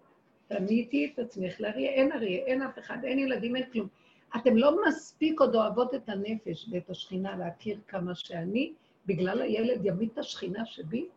תמיתי 0.48 1.10
את 1.14 1.18
עצמך 1.18 1.60
לאריה, 1.60 1.90
אין 1.90 2.12
אריה, 2.12 2.44
אין 2.46 2.62
אף 2.62 2.78
אחד, 2.78 2.98
אין 3.04 3.18
ילדים, 3.18 3.56
אין 3.56 3.70
כלום. 3.70 3.88
אתם 4.36 4.56
לא 4.56 4.76
מספיק 4.88 5.40
עוד 5.40 5.54
אוהבות 5.54 5.94
את 5.94 6.08
הנפש 6.08 6.68
ואת 6.72 6.90
השכינה 6.90 7.36
להכיר 7.36 7.80
כמה 7.88 8.14
שאני, 8.14 8.72
בגלל 9.06 9.42
הילד 9.42 9.80
יביא 9.84 10.08
את 10.12 10.18
השכינה 10.18 10.66
שבי, 10.66 11.08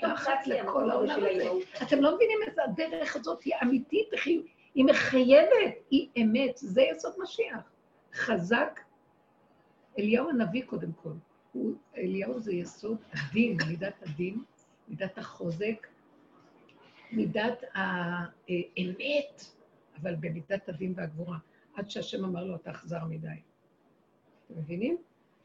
קדחת 0.00 0.46
לכל 0.46 0.90
העולם 0.90 1.18
הזה. 1.18 1.50
אתם 1.82 2.02
לא 2.02 2.14
מבינים 2.16 2.38
איזה 2.46 2.64
הדרך 2.64 3.16
הזאת 3.16 3.42
היא 3.42 3.54
אמיתית, 3.62 4.08
היא, 4.24 4.42
היא 4.74 4.84
מחייבת, 4.84 5.74
היא 5.90 6.08
אמת, 6.22 6.56
זה 6.56 6.82
יסוד 6.82 7.12
משיח. 7.22 7.70
חזק. 8.14 8.80
אליהו 9.98 10.28
הנביא 10.30 10.62
קודם 10.66 10.92
כל, 10.92 11.12
הוא, 11.52 11.74
אליהו 11.96 12.40
זה 12.40 12.52
יסוד 12.54 12.96
הדין, 13.12 13.56
מידת 13.68 14.02
הדין, 14.02 14.44
מידת 14.88 15.18
החוזק, 15.18 15.86
מידת 17.12 17.62
האמת, 17.74 19.44
אבל 20.00 20.14
במידת 20.14 20.68
הדין 20.68 20.94
והגבורה, 20.96 21.36
עד 21.74 21.90
שהשם 21.90 22.24
אמר 22.24 22.44
לו, 22.44 22.56
אתה 22.56 22.70
אכזר 22.70 23.04
מדי. 23.04 23.28
אתם 24.46 24.58
מבינים? 24.58 24.96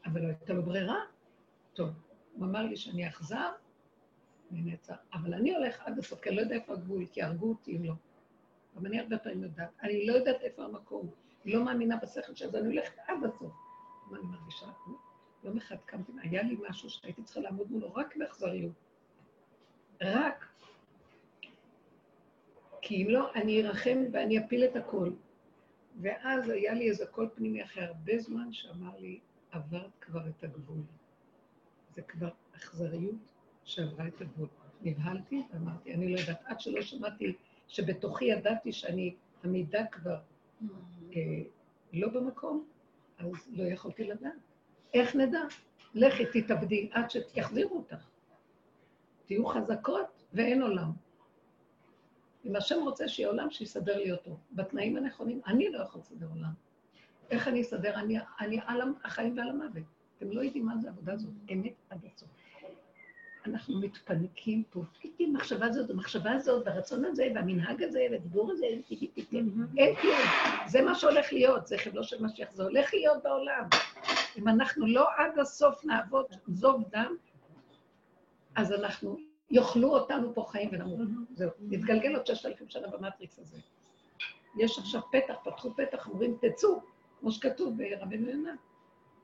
אבל 0.06 0.20
לא 0.20 0.26
הייתה 0.26 0.52
לו 0.52 0.62
ברירה. 0.62 0.98
טוב, 1.74 1.90
הוא 2.34 2.46
אמר 2.46 2.62
לי 2.62 2.76
שאני 2.76 3.08
אכזר, 3.08 3.50
אני 4.52 4.62
נעצר. 4.62 4.94
אבל 5.12 5.34
אני 5.34 5.54
הולך 5.54 5.80
עד 5.80 5.98
הסוף, 5.98 6.20
כי 6.20 6.28
אני 6.28 6.36
לא 6.36 6.42
יודע 6.42 6.54
איפה 6.54 6.72
הגבול, 6.72 7.06
כי 7.06 7.22
הרגו 7.22 7.48
אותי 7.48 7.76
אם 7.76 7.84
לא. 7.84 7.94
גם 8.76 8.86
אני 8.86 9.00
הרבה 9.00 9.18
פעמים 9.18 9.42
יודעת. 9.42 9.70
אני 9.82 10.06
לא 10.06 10.12
יודעת 10.12 10.40
איפה 10.40 10.64
המקום. 10.64 11.10
אני 11.44 11.52
לא 11.52 11.64
מאמינה 11.64 11.96
בשכל 11.96 12.34
שלי, 12.34 12.48
אז 12.48 12.54
אני 12.54 12.68
הולכת 12.68 12.98
עד 13.06 13.24
הסוף. 13.24 13.52
מה 14.10 14.18
אני 14.18 14.26
מרגישה? 14.26 14.66
יום 15.44 15.56
אחד 15.56 15.76
קמתי, 15.86 16.12
היה 16.22 16.42
לי 16.42 16.56
משהו 16.68 16.90
שהייתי 16.90 17.22
צריכה 17.22 17.40
לעמוד 17.40 17.70
מולו 17.70 17.94
רק 17.94 18.16
באכזריות. 18.16 18.72
רק. 20.02 20.46
כי 22.82 23.02
אם 23.02 23.10
לא, 23.10 23.32
אני 23.34 23.66
ארחם 23.66 23.98
ואני 24.12 24.38
אפיל 24.38 24.64
את 24.64 24.76
הכל. 24.76 25.10
ואז 26.00 26.48
היה 26.48 26.74
לי 26.74 26.90
איזה 26.90 27.06
קול 27.06 27.28
פנימי 27.34 27.64
אחרי 27.64 27.84
הרבה 27.84 28.18
זמן 28.18 28.52
שאמר 28.52 28.98
לי, 28.98 29.20
עברת 29.50 29.90
כבר 30.00 30.28
את 30.28 30.44
הגבול. 30.44 30.82
זה 31.94 32.02
כבר 32.02 32.30
אכזריות 32.56 33.14
שעברה 33.64 34.08
את 34.08 34.20
הגבול. 34.20 34.48
נבהלתי 34.82 35.42
ואמרתי, 35.52 35.94
אני 35.94 36.12
לא 36.12 36.20
יודעת, 36.20 36.40
עד 36.44 36.60
שלא 36.60 36.82
שמעתי, 36.82 37.34
שבתוכי 37.68 38.24
ידעתי 38.24 38.72
שאני 38.72 39.14
עמידה 39.44 39.86
כבר 39.86 40.18
אה, 41.12 41.42
לא 41.92 42.08
במקום, 42.08 42.66
אז 43.18 43.26
לא 43.50 43.62
יכולתי 43.62 44.04
לדעת. 44.04 44.32
איך 44.94 45.16
נדע? 45.16 45.40
לכי 45.94 46.42
תתאבדי 46.42 46.88
עד 46.92 47.10
שיחזירו 47.10 47.76
אותך. 47.76 48.08
תהיו 49.26 49.46
חזקות 49.46 50.24
ואין 50.32 50.62
עולם. 50.62 50.92
אם 52.44 52.56
השם 52.56 52.80
רוצה 52.82 53.08
שיהיה 53.08 53.28
עולם, 53.28 53.50
שיסדר 53.50 53.96
לי 53.96 54.12
אותו. 54.12 54.36
בתנאים 54.52 54.96
הנכונים, 54.96 55.40
אני 55.46 55.68
לא 55.68 55.82
יכול 55.82 56.00
לסדר 56.00 56.26
עולם. 56.34 56.52
איך 57.30 57.48
אני 57.48 57.62
אסדר? 57.62 57.94
אני, 57.94 58.18
אני 58.40 58.60
על 58.66 58.80
החיים 59.04 59.38
ועל 59.38 59.48
המוות. 59.48 59.82
אתם 60.16 60.30
לא 60.30 60.40
יודעים 60.40 60.66
מה 60.66 60.76
זה 60.76 60.88
העבודה 60.88 61.12
הזאת, 61.12 61.32
אמת 61.52 61.72
עד 61.90 61.98
הסוף. 62.14 62.28
אנחנו 63.46 63.80
מתפנקים 63.80 64.62
פה, 64.70 64.82
עם 65.18 65.32
מחשבה 65.32 65.66
הזאת, 65.66 65.90
המחשבה 65.90 66.32
הזאת, 66.32 66.66
והרצון 66.66 67.04
הזה, 67.04 67.28
והמנהג 67.34 67.82
הזה, 67.82 68.06
והדיבור 68.10 68.52
הזה, 68.52 68.66
אין 69.76 69.94
כלום. 69.94 70.14
זה 70.66 70.82
מה 70.82 70.94
שהולך 70.94 71.32
להיות, 71.32 71.66
זה 71.66 71.78
חבלו 71.78 72.04
של 72.04 72.24
משיח, 72.24 72.52
זה 72.52 72.62
הולך 72.62 72.94
להיות 72.94 73.22
בעולם. 73.22 73.64
אם 74.38 74.48
אנחנו 74.48 74.86
לא 74.86 75.06
עד 75.16 75.38
הסוף 75.38 75.84
נעבוד 75.84 76.26
זוב 76.48 76.84
דם, 76.90 77.16
אז 78.56 78.72
אנחנו, 78.72 79.18
יאכלו 79.50 79.88
אותנו 79.88 80.34
פה 80.34 80.44
חיים 80.48 80.68
ונמות. 80.72 80.98
זהו, 81.34 81.50
נתגלגל 81.60 82.16
עוד 82.16 82.26
ששת 82.26 82.46
אלפים 82.46 82.68
שנה 82.68 82.88
במטריקס 82.88 83.38
הזה. 83.38 83.58
יש 84.56 84.78
עכשיו 84.78 85.00
פתח, 85.12 85.34
פתחו 85.44 85.74
פתח, 85.76 86.08
אומרים, 86.08 86.36
תצאו, 86.40 86.80
כמו 87.20 87.32
שכתוב 87.32 87.76
ברבנו 87.76 88.30
יונה. 88.30 88.54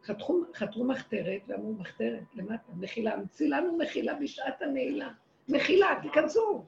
חתכו, 0.05 0.43
חתרו 0.55 0.85
מחתרת 0.85 1.41
ואמרו, 1.47 1.75
מחתרת, 1.75 2.23
למטה, 2.35 2.73
מחילה, 2.77 3.15
המציא 3.15 3.49
לנו 3.49 3.79
מחילה 3.79 4.15
בשעת 4.15 4.63
הנעילה. 4.63 5.11
מחילה, 5.49 5.87
תיכנסו. 6.03 6.65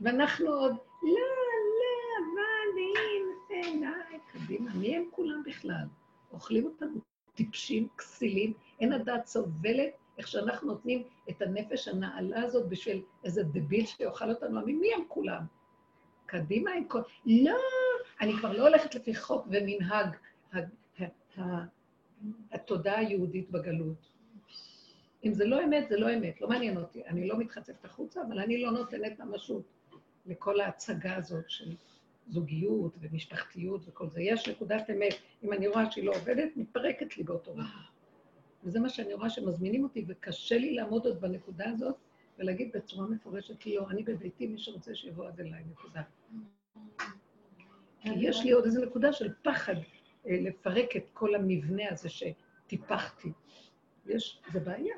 ואנחנו 0.00 0.50
עוד, 0.50 0.72
לא, 1.02 1.10
לא, 1.78 2.18
אבל 2.18 2.78
אם, 2.78 3.26
עיניי, 3.48 4.18
קדימה, 4.32 4.74
מי 4.74 4.96
הם 4.96 5.04
כולם 5.10 5.42
בכלל? 5.46 5.84
אוכלים 6.32 6.64
אותנו 6.64 7.00
טיפשים, 7.34 7.88
כסילים, 7.98 8.52
אין 8.80 8.92
הדעת 8.92 9.26
סובלת 9.26 9.92
איך 10.22 10.28
שאנחנו 10.28 10.68
נותנים 10.68 11.02
את 11.30 11.42
הנפש 11.42 11.88
הנעלה 11.88 12.42
הזאת 12.42 12.68
בשביל 12.68 13.02
איזה 13.24 13.42
דביל 13.42 13.86
שיאכל 13.86 14.30
אותנו, 14.30 14.66
מי 14.66 14.94
הם 14.94 15.02
כולם? 15.08 15.42
קדימה 16.26 16.70
עם 16.72 16.84
כל... 16.84 17.02
לא, 17.26 17.56
אני 18.20 18.32
כבר 18.32 18.52
לא 18.52 18.68
הולכת 18.68 18.94
לפי 18.94 19.14
חוק 19.14 19.46
ומנהג 19.50 20.16
התודעה 22.52 22.98
היהודית 22.98 23.50
בגלות. 23.50 24.08
אם 25.24 25.34
זה 25.34 25.44
לא 25.44 25.64
אמת, 25.64 25.88
זה 25.88 25.96
לא 25.96 26.14
אמת, 26.14 26.40
לא 26.40 26.48
מעניין 26.48 26.76
אותי. 26.76 27.06
אני 27.06 27.28
לא 27.28 27.38
מתחצפת 27.38 27.84
החוצה, 27.84 28.20
אבל 28.28 28.38
אני 28.38 28.62
לא 28.62 28.70
נותנת 28.70 29.18
ממשות 29.20 29.62
לכל 30.26 30.60
ההצגה 30.60 31.16
הזאת 31.16 31.50
של 31.50 31.74
זוגיות 32.28 32.96
ומשפחתיות 33.00 33.88
וכל 33.88 34.08
זה. 34.08 34.22
יש 34.22 34.48
נקודת 34.48 34.90
אמת. 34.90 35.14
אם 35.42 35.52
אני 35.52 35.68
רואה 35.68 35.90
שהיא 35.90 36.04
לא 36.04 36.12
עובדת, 36.14 36.56
מתפרקת 36.56 37.16
לי 37.16 37.24
באותו 37.24 37.52
רגע. 37.52 37.91
וזה 38.64 38.80
מה 38.80 38.88
שאני 38.88 39.14
רואה 39.14 39.30
שמזמינים 39.30 39.84
אותי, 39.84 40.04
וקשה 40.08 40.58
לי 40.58 40.74
לעמוד 40.74 41.06
עוד 41.06 41.20
בנקודה 41.20 41.70
הזאת 41.70 41.94
ולהגיד 42.38 42.70
בצורה 42.74 43.06
מפורשת, 43.06 43.66
לא, 43.66 43.90
אני 43.90 44.02
בביתי, 44.02 44.46
מי 44.46 44.58
שרוצה 44.58 44.94
שיבוא 44.94 45.28
עד 45.28 45.40
אליי, 45.40 45.62
נקודה. 45.70 46.02
כי 48.00 48.10
יש 48.16 48.44
לי 48.44 48.50
עוד 48.50 48.64
איזו 48.64 48.84
נקודה 48.84 49.12
של 49.12 49.32
פחד 49.42 49.74
אה, 50.26 50.40
לפרק 50.40 50.96
את 50.96 51.04
כל 51.12 51.34
המבנה 51.34 51.82
הזה 51.90 52.08
שטיפחתי. 52.08 53.32
יש, 54.06 54.42
זה 54.52 54.60
בעיה. 54.60 54.94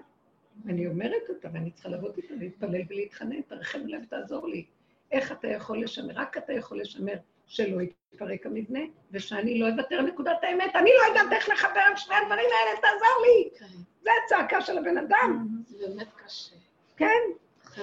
אני 0.66 0.86
אומרת 0.86 1.22
אותה, 1.28 1.48
ואני 1.52 1.70
צריכה 1.70 1.88
לעבוד 1.88 2.12
איתה, 2.16 2.34
להתפלל 2.34 2.82
ולהתחנן, 2.88 3.42
תרחם 3.42 3.86
לב, 3.86 4.04
תעזור 4.04 4.48
לי. 4.48 4.64
איך 5.10 5.32
אתה 5.32 5.48
יכול 5.48 5.82
לשמר? 5.82 6.14
רק 6.14 6.38
אתה 6.38 6.52
יכול 6.52 6.80
לשמר 6.80 7.14
שלא 7.46 7.80
יתפרק 7.82 8.46
המבנה, 8.46 8.80
ושאני 9.12 9.58
לא 9.58 9.68
אוותר 9.68 10.02
נקודת 10.02 10.38
האמת. 10.42 10.76
אני 10.76 10.90
לא 10.98 11.08
יודעת 11.08 11.32
איך 11.32 11.48
לחבר 11.48 11.80
את 11.92 11.98
שני 11.98 12.14
הדברים 12.14 12.46
האלה, 12.46 12.80
תעזור 12.80 13.22
לי. 13.26 13.50
כן. 13.58 13.78
זה 14.02 14.10
הצעקה 14.24 14.60
של 14.60 14.78
הבן 14.78 14.98
אדם. 14.98 15.48
זה 15.66 15.88
באמת 15.88 16.08
קשה. 16.24 16.56
כן, 16.96 17.20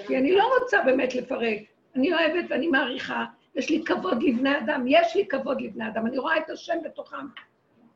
כי 0.07 0.17
אני 0.17 0.31
לא 0.35 0.57
רוצה 0.59 0.81
באמת 0.81 1.15
לפרק. 1.15 1.59
אני 1.95 2.13
אוהבת 2.13 2.45
ואני 2.49 2.67
מעריכה, 2.67 3.25
יש 3.55 3.69
לי 3.69 3.83
כבוד 3.85 4.23
לבני 4.23 4.57
אדם, 4.57 4.85
יש 4.87 5.15
לי 5.15 5.27
כבוד 5.27 5.61
לבני 5.61 5.87
אדם, 5.87 6.07
אני 6.07 6.17
רואה 6.17 6.37
את 6.37 6.49
השם 6.49 6.77
בתוכם. 6.83 7.25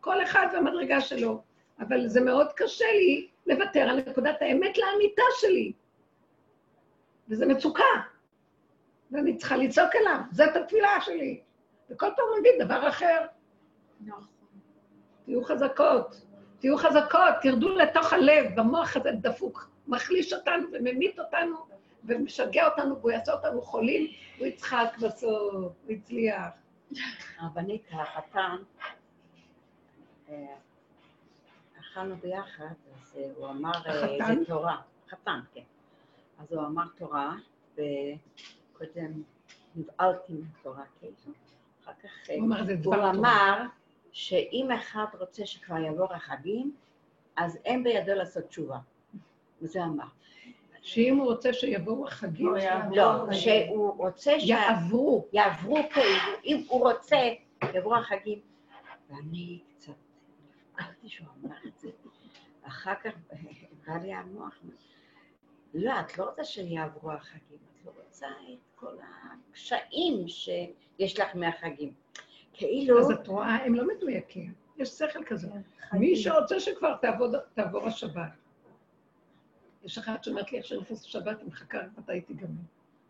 כל 0.01 0.24
אחד 0.24 0.47
והמדרגה 0.53 1.01
שלו. 1.01 1.41
אבל 1.80 2.07
זה 2.07 2.22
מאוד 2.22 2.47
קשה 2.55 2.91
לי 2.91 3.28
לוותר 3.47 3.80
על 3.80 3.99
נקודת 3.99 4.41
האמת 4.41 4.78
לאמיתה 4.78 5.24
שלי. 5.39 5.72
וזה 7.30 7.45
מצוקה. 7.45 7.84
ואני 9.11 9.38
צריכה 9.38 9.57
לצעוק 9.57 9.95
אליו, 9.95 10.18
זאת 10.32 10.55
התפילה 10.55 11.01
שלי. 11.01 11.41
וכל 11.90 12.08
פעם 12.16 12.26
הוא 12.36 12.66
דבר 12.66 12.90
אחר. 12.90 13.26
נכון. 14.02 14.24
תהיו 15.26 15.44
חזקות, 15.44 16.22
תהיו 16.60 16.78
חזקות, 16.78 17.36
תרדו 17.42 17.70
לתוך 17.70 18.14
הלב, 18.14 18.46
במוח 18.56 18.98
הזה 18.98 19.12
דפוק, 19.12 19.70
מחליש 19.88 20.34
אותנו 20.34 20.68
וממית 20.74 21.20
אותנו 21.20 21.56
ומשגע 22.04 22.68
אותנו, 22.68 23.00
והוא 23.00 23.12
יעשה 23.12 23.34
אותנו 23.34 23.62
חולים, 23.62 24.12
הוא 24.38 24.48
יצחק 24.48 24.98
בסוף, 25.02 25.54
הוא 25.54 25.72
הצליח. 25.90 26.44
הרבנית, 27.38 27.84
החתן, 27.92 28.56
אה, 30.30 30.56
אכלנו 31.80 32.16
ביחד, 32.16 32.66
אז 32.66 33.18
אה, 33.18 33.30
הוא 33.38 33.48
אמר, 33.48 33.72
אה, 33.88 34.28
זה 34.28 34.46
תורה. 34.48 34.82
חתן, 35.10 35.40
כן. 35.54 35.62
אז 36.40 36.54
הוא 36.54 36.66
אמר 36.66 36.84
תורה, 36.98 37.36
וקודם 37.74 39.24
נבהלתי 39.76 40.34
מתורה, 40.34 40.84
כאילו. 41.00 41.14
אחר 41.86 41.92
כך 42.04 42.30
הוא 42.86 42.96
אמר 42.96 43.62
שאם 44.12 44.72
אחד 44.72 45.06
רוצה 45.20 45.46
שכבר 45.46 45.78
יבוא 45.78 46.14
החגים, 46.14 46.76
אז 47.36 47.58
אין 47.66 47.84
בידו 47.84 48.14
לעשות 48.14 48.44
תשובה. 48.44 48.78
וזה 49.62 49.84
אמר. 49.84 50.06
שאם 50.82 51.18
הוא 51.18 51.26
רוצה 51.26 51.54
שיבואו 51.54 52.08
החגים, 52.08 52.54
לא, 52.92 53.32
שהוא 53.32 53.98
רוצה 53.98 54.40
ש... 54.40 54.50
יעברו. 54.50 55.28
יעברו 55.34 55.78
כאילו, 55.94 56.32
אם 56.46 56.64
הוא 56.68 56.92
רוצה, 56.92 57.18
יבואו 57.74 57.96
החגים. 57.96 58.40
ואני 59.10 59.60
קצת 59.78 59.94
נפגעתי 60.72 61.10
שהוא 61.10 61.28
אמר 61.44 61.56
את 61.68 61.80
זה. 61.80 61.90
אחר 62.64 62.96
כך 63.04 63.12
בא 63.88 63.94
לי 63.94 64.14
המוח, 64.14 64.60
לא, 65.74 66.00
את 66.00 66.18
לא 66.18 66.24
רוצה 66.24 66.44
שיעברו 66.44 67.12
החגים, 67.12 67.58
את 67.72 67.86
לא 67.86 67.92
רוצה 68.06 68.28
את 68.28 68.58
כל 68.76 68.96
הקשיים 69.52 70.28
שיש 70.98 71.20
לך 71.20 71.36
מהחגים. 71.36 71.93
כאילו... 72.54 73.00
אז 73.00 73.12
את 73.12 73.28
רואה, 73.28 73.56
הם 73.56 73.76
לא 73.76 73.88
מדויקים, 73.88 74.54
יש 74.78 74.89
שכל 74.89 75.24
כזה. 75.24 75.48
מי 75.93 76.16
שרוצה 76.16 76.60
שכבר 76.60 76.96
תעבור 77.54 77.88
השבת. 77.88 78.30
יש 79.84 79.98
אחת 79.98 80.24
שאומרת 80.24 80.52
לי, 80.52 80.58
איך 80.58 80.66
שנכנס 80.66 81.06
השבת, 81.06 81.39
אני 81.39 81.48
מחכה 81.48 81.78
רק 81.78 81.89
מתי 81.98 82.14
היא 82.14 82.22
תיגמר. 82.22 82.62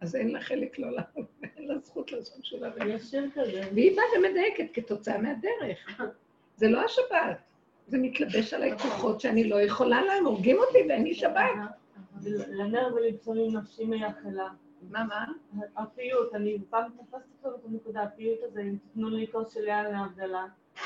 אז 0.01 0.15
אין 0.15 0.31
לה 0.31 0.41
חלק 0.41 0.79
לא 0.79 0.91
לעבוד, 0.91 1.25
לה 1.57 1.77
זכות 1.77 2.11
לעשות. 2.11 2.39
יש 2.85 3.15
כזה. 3.33 3.61
והיא 3.73 3.95
באה 3.95 4.05
ומדייקת 4.17 4.65
כתוצאה 4.73 5.17
מהדרך. 5.17 6.01
זה 6.55 6.67
לא 6.67 6.81
השבת, 6.85 7.37
זה 7.87 7.97
מתלבש 7.97 8.53
עליי 8.53 8.77
כוחות 8.79 9.21
שאני 9.21 9.49
לא 9.49 9.61
יכולה 9.61 10.01
להם, 10.01 10.25
הורגים 10.25 10.57
אותי 10.57 10.77
ואין 10.89 11.03
לי 11.03 11.13
שבת. 11.13 11.49
לנר 12.49 12.87
ולבשמים 12.95 13.57
נפשי 13.57 13.85
מייחלה. 13.85 14.49
מה, 14.89 15.03
מה? 15.03 15.25
הפיוט, 15.77 16.35
אני 16.35 16.57
פעם 16.69 16.91
תפסתי 16.91 17.33
כבר 17.41 17.55
את 17.55 17.65
הנקודה, 17.65 18.03
הפיוט 18.03 18.39
הזה, 18.43 18.61
אם 18.61 18.77
תיתנו 18.77 19.09
לי 19.09 19.27
כוס 19.31 19.53
של 19.53 19.63
יין 19.67 19.85
להבדלה, 19.85 20.45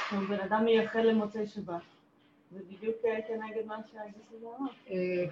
כמו 0.10 0.22
בן 0.22 0.39
אדם 0.39 0.66
מייחל 0.66 1.02
למוצאי 1.02 1.47
שבת. 1.47 1.82
זה 2.52 2.60
בדיוק 2.70 2.95
אה, 3.06 3.20
כנגד 3.28 3.66
מה 3.66 3.78
הזה 3.78 4.47
אמר. 4.47 4.68
אה, 4.89 5.26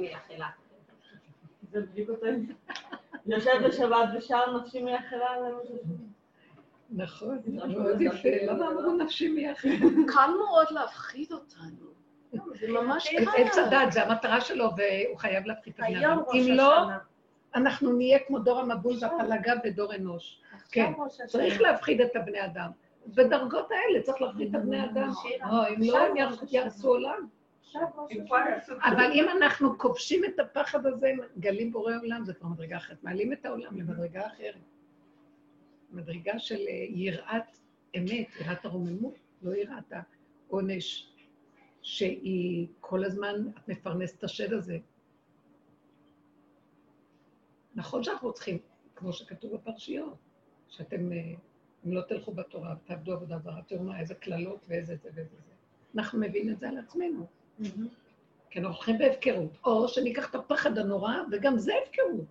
מייחלה. 0.00 0.48
זה 1.70 1.80
בדיוק 1.80 2.10
אותו. 2.10 2.26
יושב 3.26 3.50
בשבת 3.68 4.08
ושר 4.16 4.58
נפשי 4.58 4.82
מייחלה. 4.82 5.28
נכון, 6.90 7.38
לא, 7.46 7.66
מאוד 7.66 8.00
יפה. 8.00 8.28
למה 8.46 8.68
אמרו 8.68 8.92
נפשי 8.92 9.28
מיחד? 9.28 9.68
קל 10.14 10.30
מאוד 10.38 10.66
להפחיד 10.70 11.32
אותנו. 11.32 11.99
זה 12.32 12.68
ממש 12.68 13.08
קל. 13.08 13.24
עץ 13.36 13.58
הדת, 13.58 13.92
זה 13.92 14.02
המטרה 14.02 14.40
שלו, 14.40 14.70
והוא 14.76 15.18
חייב 15.18 15.46
להפחית 15.46 15.74
את 15.74 15.80
הבני 15.80 16.06
אדם. 16.06 16.18
אם 16.34 16.46
לא. 16.48 16.86
אנחנו 17.54 17.92
נהיה 17.92 18.18
כמו 18.18 18.38
דור 18.38 18.60
המבול 18.60 18.96
והפלגה 19.00 19.54
ודור 19.64 19.94
אנוש. 19.94 20.42
כן. 20.70 20.92
צריך 21.26 21.60
להפחיד 21.60 22.00
את 22.00 22.16
הבני 22.16 22.44
אדם. 22.44 22.70
בדרגות 23.06 23.68
האלה 23.70 24.02
צריך 24.02 24.22
להפחיד 24.22 24.54
את 24.54 24.60
הבני 24.60 24.84
אדם. 24.84 25.10
שירה, 25.22 25.50
או, 25.50 25.74
אם 25.74 25.80
לא, 25.80 25.98
הם 25.98 26.14
יהרסו 26.50 26.88
עולם. 26.88 27.26
אבל 28.82 29.10
אם 29.14 29.26
אנחנו 29.28 29.78
כובשים 29.78 30.24
את 30.24 30.40
הפחד 30.40 30.86
הזה, 30.86 31.12
גלים 31.38 31.72
בורא 31.72 31.92
עולם, 32.02 32.24
זה 32.24 32.34
כבר 32.34 32.48
מדרגה 32.48 32.76
אחרת. 32.76 32.98
מעלים 33.02 33.32
את 33.32 33.46
העולם 33.46 33.78
למדרגה 33.78 34.26
אחרת. 34.26 34.54
מדרגה 35.90 36.38
של 36.38 36.58
אה, 36.68 36.86
יראת 36.88 37.58
אמת, 37.96 38.26
יראת 38.40 38.64
הרוממות, 38.64 39.18
לא 39.42 39.54
יראת 39.54 39.92
העונש, 40.48 41.09
שהיא 41.82 42.66
כל 42.80 43.04
הזמן, 43.04 43.34
את 43.58 43.68
מפרנסת 43.68 44.18
את 44.18 44.24
השד 44.24 44.52
הזה. 44.52 44.78
נכון 47.74 48.02
שאנחנו 48.02 48.32
צריכים, 48.32 48.58
כמו 48.94 49.12
שכתוב 49.12 49.54
בפרשיות, 49.54 50.16
שאתם, 50.68 51.12
אה, 51.12 51.18
אם 51.86 51.92
לא 51.92 52.00
תלכו 52.00 52.32
בתורה 52.32 52.74
ותעבדו 52.84 53.12
עבודה 53.12 53.38
זרה, 53.38 53.62
תראו 53.66 53.82
מה, 53.82 54.00
איזה 54.00 54.14
קללות 54.14 54.66
ואיזה 54.68 54.96
זה 54.96 55.08
ואיזה 55.14 55.36
זה. 55.46 55.52
אנחנו 55.94 56.20
מביאים 56.20 56.50
את 56.50 56.60
זה 56.60 56.68
על 56.68 56.78
עצמנו. 56.78 57.26
כי 58.50 58.58
אנחנו 58.58 58.74
הולכים 58.74 58.98
בהפקרות. 58.98 59.58
או 59.64 59.88
שניקח 59.88 60.30
את 60.30 60.34
הפחד 60.34 60.78
הנורא, 60.78 61.14
וגם 61.32 61.58
זה 61.58 61.72
הפקרות. 61.82 62.26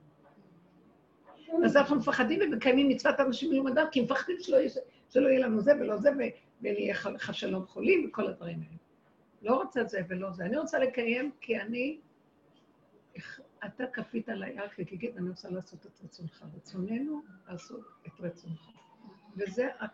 אז 1.66 1.78
אנחנו 1.78 1.96
מפחדים 1.96 2.40
ומקיימים 2.42 2.90
מצוות 2.90 3.20
אנשים 3.20 3.52
מלומדם, 3.52 3.86
כי 3.92 4.02
מפחדים 4.02 4.36
שלא 4.40 4.58
יהיה, 4.58 4.70
שלא 5.10 5.28
יהיה 5.28 5.40
לנו 5.40 5.62
זה 5.62 5.72
ולא 5.80 5.98
זה, 5.98 6.10
ונהיה 6.62 6.96
חס 6.96 7.36
שלום 7.36 7.66
חולים 7.66 8.08
וכל 8.10 8.28
הדברים 8.28 8.60
האלה. 8.60 8.89
לא 9.42 9.56
רוצה 9.64 9.84
זה 9.84 10.02
ולא 10.10 10.32
זה. 10.32 10.46
אני 10.46 10.58
רוצה 10.58 10.80
לקיים 10.80 11.32
כי 11.42 11.60
אני, 11.62 12.00
אתה 13.66 13.84
כפית 13.94 14.30
עליי 14.30 14.66
אך 14.66 14.72
וגיגית, 14.80 15.18
אני 15.18 15.30
רוצה 15.30 15.50
לעשות 15.50 15.86
את 15.86 16.02
רצונך. 16.04 16.46
רצוננו 16.56 17.22
לעשות 17.48 17.82
את 18.08 18.20
רצונך. 18.20 18.62
וזה 19.38 19.68
ה- 19.80 19.86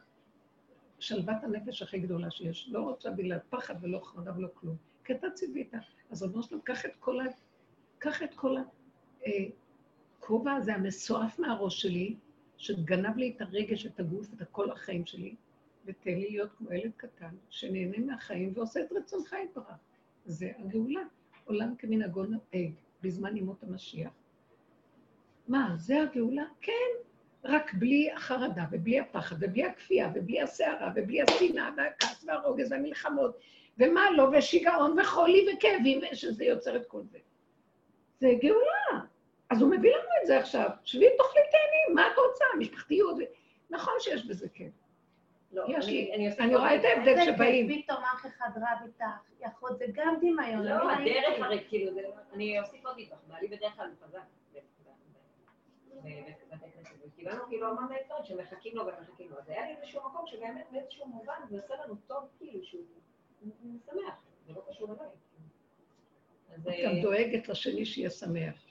שלוות 1.00 1.44
הנפש 1.44 1.82
הכי 1.82 2.00
גדולה 2.00 2.32
שיש. 2.32 2.70
לא 2.70 2.80
רוצה 2.80 3.12
בגלל 3.12 3.40
פחד 3.50 3.76
ולא 3.82 4.00
חרדה 4.04 4.38
ולא 4.38 4.48
כלום. 4.54 4.76
כי 5.04 5.14
אתה 5.14 5.28
ציווית. 5.34 5.74
אז 6.12 6.24
רבנו 6.24 6.44
שלום, 6.44 6.62
קח 6.62 6.86
את 6.86 6.92
כל 7.00 7.20
ה... 7.22 7.24
קח 8.00 8.24
את 8.24 8.34
כל 8.34 8.56
הכובע 10.20 10.54
הזה 10.54 10.76
המסועף 10.76 11.40
מהראש 11.40 11.82
שלי, 11.82 12.16
שגנב 12.58 13.18
לי 13.18 13.34
את 13.36 13.42
הרגש, 13.42 13.86
את 13.86 14.00
הגוף, 14.00 14.28
את 14.42 14.48
כל 14.52 14.72
החיים 14.72 15.06
שלי, 15.06 15.36
ותן 15.86 16.12
לי 16.12 16.30
להיות 16.30 16.52
כמו 16.58 16.74
ילד 16.74 16.92
קטן, 16.98 17.36
שנהנה 17.50 17.98
מהחיים 17.98 18.52
ועושה 18.56 18.80
את 18.82 18.92
רצונך 18.92 19.36
יתברך. 19.44 19.66
זה 20.26 20.52
הגאולה. 20.58 21.02
עולם 21.46 21.76
כמנהגו 21.76 22.24
נוהג 22.24 22.74
בזמן 23.02 23.38
ימות 23.38 23.64
המשיח. 23.64 24.12
מה, 25.48 25.74
זה 25.78 26.02
הגאולה? 26.02 26.44
כן, 26.62 26.92
רק 27.44 27.74
בלי 27.74 28.12
החרדה, 28.12 28.66
ובלי 28.72 29.00
הפחד, 29.00 29.36
ובלי 29.40 29.66
הכפייה, 29.66 30.12
ובלי 30.16 30.42
הסערה, 30.42 30.92
ובלי 30.96 31.22
השנאה, 31.22 31.70
והכעס, 31.78 32.26
והרוגז, 32.28 32.72
והמלחמות, 32.72 33.38
ומה 33.80 34.12
לא, 34.12 34.30
ושיגעון, 34.38 35.00
וחולי, 35.00 35.46
וכאבים, 35.54 36.02
שזה 36.14 36.46
יוצר 36.46 36.76
את 36.76 36.86
כל 36.86 37.02
זה. 37.12 37.18
זה 38.20 38.34
גאולה. 38.42 39.06
אז 39.50 39.62
הוא 39.62 39.72
מביא 39.72 39.92
לנו 39.92 40.10
את 40.22 40.28
זה 40.28 40.40
עכשיו. 40.40 40.70
שבי 40.84 41.06
תאכלי 41.18 41.42
תהני, 41.52 41.96
מה 41.96 42.08
את 42.08 42.18
רוצה? 42.18 42.46
משפחתיות. 42.60 43.18
נכון 43.70 43.94
שיש 44.00 44.26
בזה 44.26 44.48
כן. 44.54 44.70
לא, 45.56 45.66
יש 45.78 45.88
לי- 45.88 46.12
אני 46.40 46.56
רואה 46.56 46.76
את. 46.76 46.82
ההבדל 46.84 47.26
שבאים. 47.26 47.84
פתאום 47.84 47.98
אח 48.04 48.26
אחד 48.26 48.50
רב 48.56 48.88
איתך, 48.88 49.04
יכול, 49.40 49.76
זה 49.78 49.86
גם 49.94 50.16
דמיון. 50.20 50.64
לא. 50.66 50.92
הדרך 50.92 51.40
הרי, 51.46 51.64
כאילו, 51.70 51.92
אני 52.34 52.60
אוסיף 52.60 52.86
עוד 52.86 52.96
נדבך, 53.00 53.18
בעלי 53.28 53.48
בדרך 53.48 53.76
כלל 53.76 53.90
הוא 53.90 54.08
חזק 54.08 54.20
וקיבלנו 57.06 57.44
כאילו 57.48 57.68
המון 57.68 57.88
עצות 58.00 58.26
שמחכים 58.26 58.76
לו 58.76 58.84
ומחכים 58.88 59.30
לו, 59.30 59.38
אז 59.40 59.50
היה 59.50 59.66
לי 59.66 59.76
איזשהו 59.82 60.02
מקום 60.10 60.28
שבאמת 60.28 60.66
באיזשהו 60.72 61.08
מובן 61.08 61.34
זה 61.50 61.62
עושה 61.62 61.74
לנו 61.86 61.96
טוב, 62.08 62.24
כאילו, 62.40 62.64
שהוא 62.64 62.82
הוא 63.40 63.52
שמח, 63.86 64.14
זה 64.48 64.54
לא 64.54 64.62
קשור 64.70 64.88
אליי. 64.94 65.08
אז 66.56 66.62
את 66.62 66.68
אה, 66.68 66.86
גם 66.86 67.02
דואגת 67.02 67.48
לשני 67.50 67.86
שיהיה 67.86 68.10
שמח. 68.10 68.65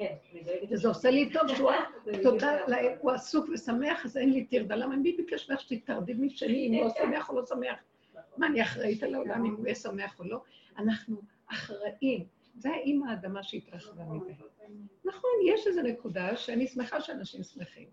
כן, 0.00 0.14
אני 0.32 0.42
דואגת. 0.42 0.68
וזה 0.70 0.88
עושה 0.88 1.10
לי 1.10 1.32
טוב 1.32 1.42
שהוא 1.56 1.70
תודה. 2.22 2.66
לאל, 2.68 2.94
הוא 3.00 3.10
עסוק 3.10 3.48
ושמח, 3.54 4.04
אז 4.04 4.16
אין 4.16 4.32
לי 4.32 4.44
טרדה. 4.44 4.76
למה 4.76 4.96
מי 4.96 5.12
ביקש 5.12 5.50
ממך 5.50 5.60
שתתרדי 5.60 6.30
שני 6.30 6.66
אם 6.66 6.74
הוא 6.74 6.84
לא 6.84 6.90
שמח 7.02 7.30
או 7.30 7.40
לא 7.40 7.46
שמח? 7.46 7.78
מה, 8.36 8.46
אני 8.46 8.62
אחראית 8.62 9.02
על 9.02 9.14
העולם 9.14 9.44
אם 9.44 9.54
הוא 9.54 9.66
יהיה 9.66 9.74
שמח 9.74 10.18
או 10.18 10.24
לא? 10.24 10.42
אנחנו 10.78 11.20
אחראים. 11.46 12.24
זה 12.54 12.70
האימא 12.70 13.10
האדמה 13.10 13.42
שהתרחבה 13.42 14.04
מזה. 14.04 14.32
נכון, 15.04 15.30
יש 15.46 15.66
איזו 15.66 15.82
נקודה 15.82 16.36
שאני 16.36 16.66
שמחה 16.66 17.00
שאנשים 17.00 17.42
שמחים. 17.42 17.88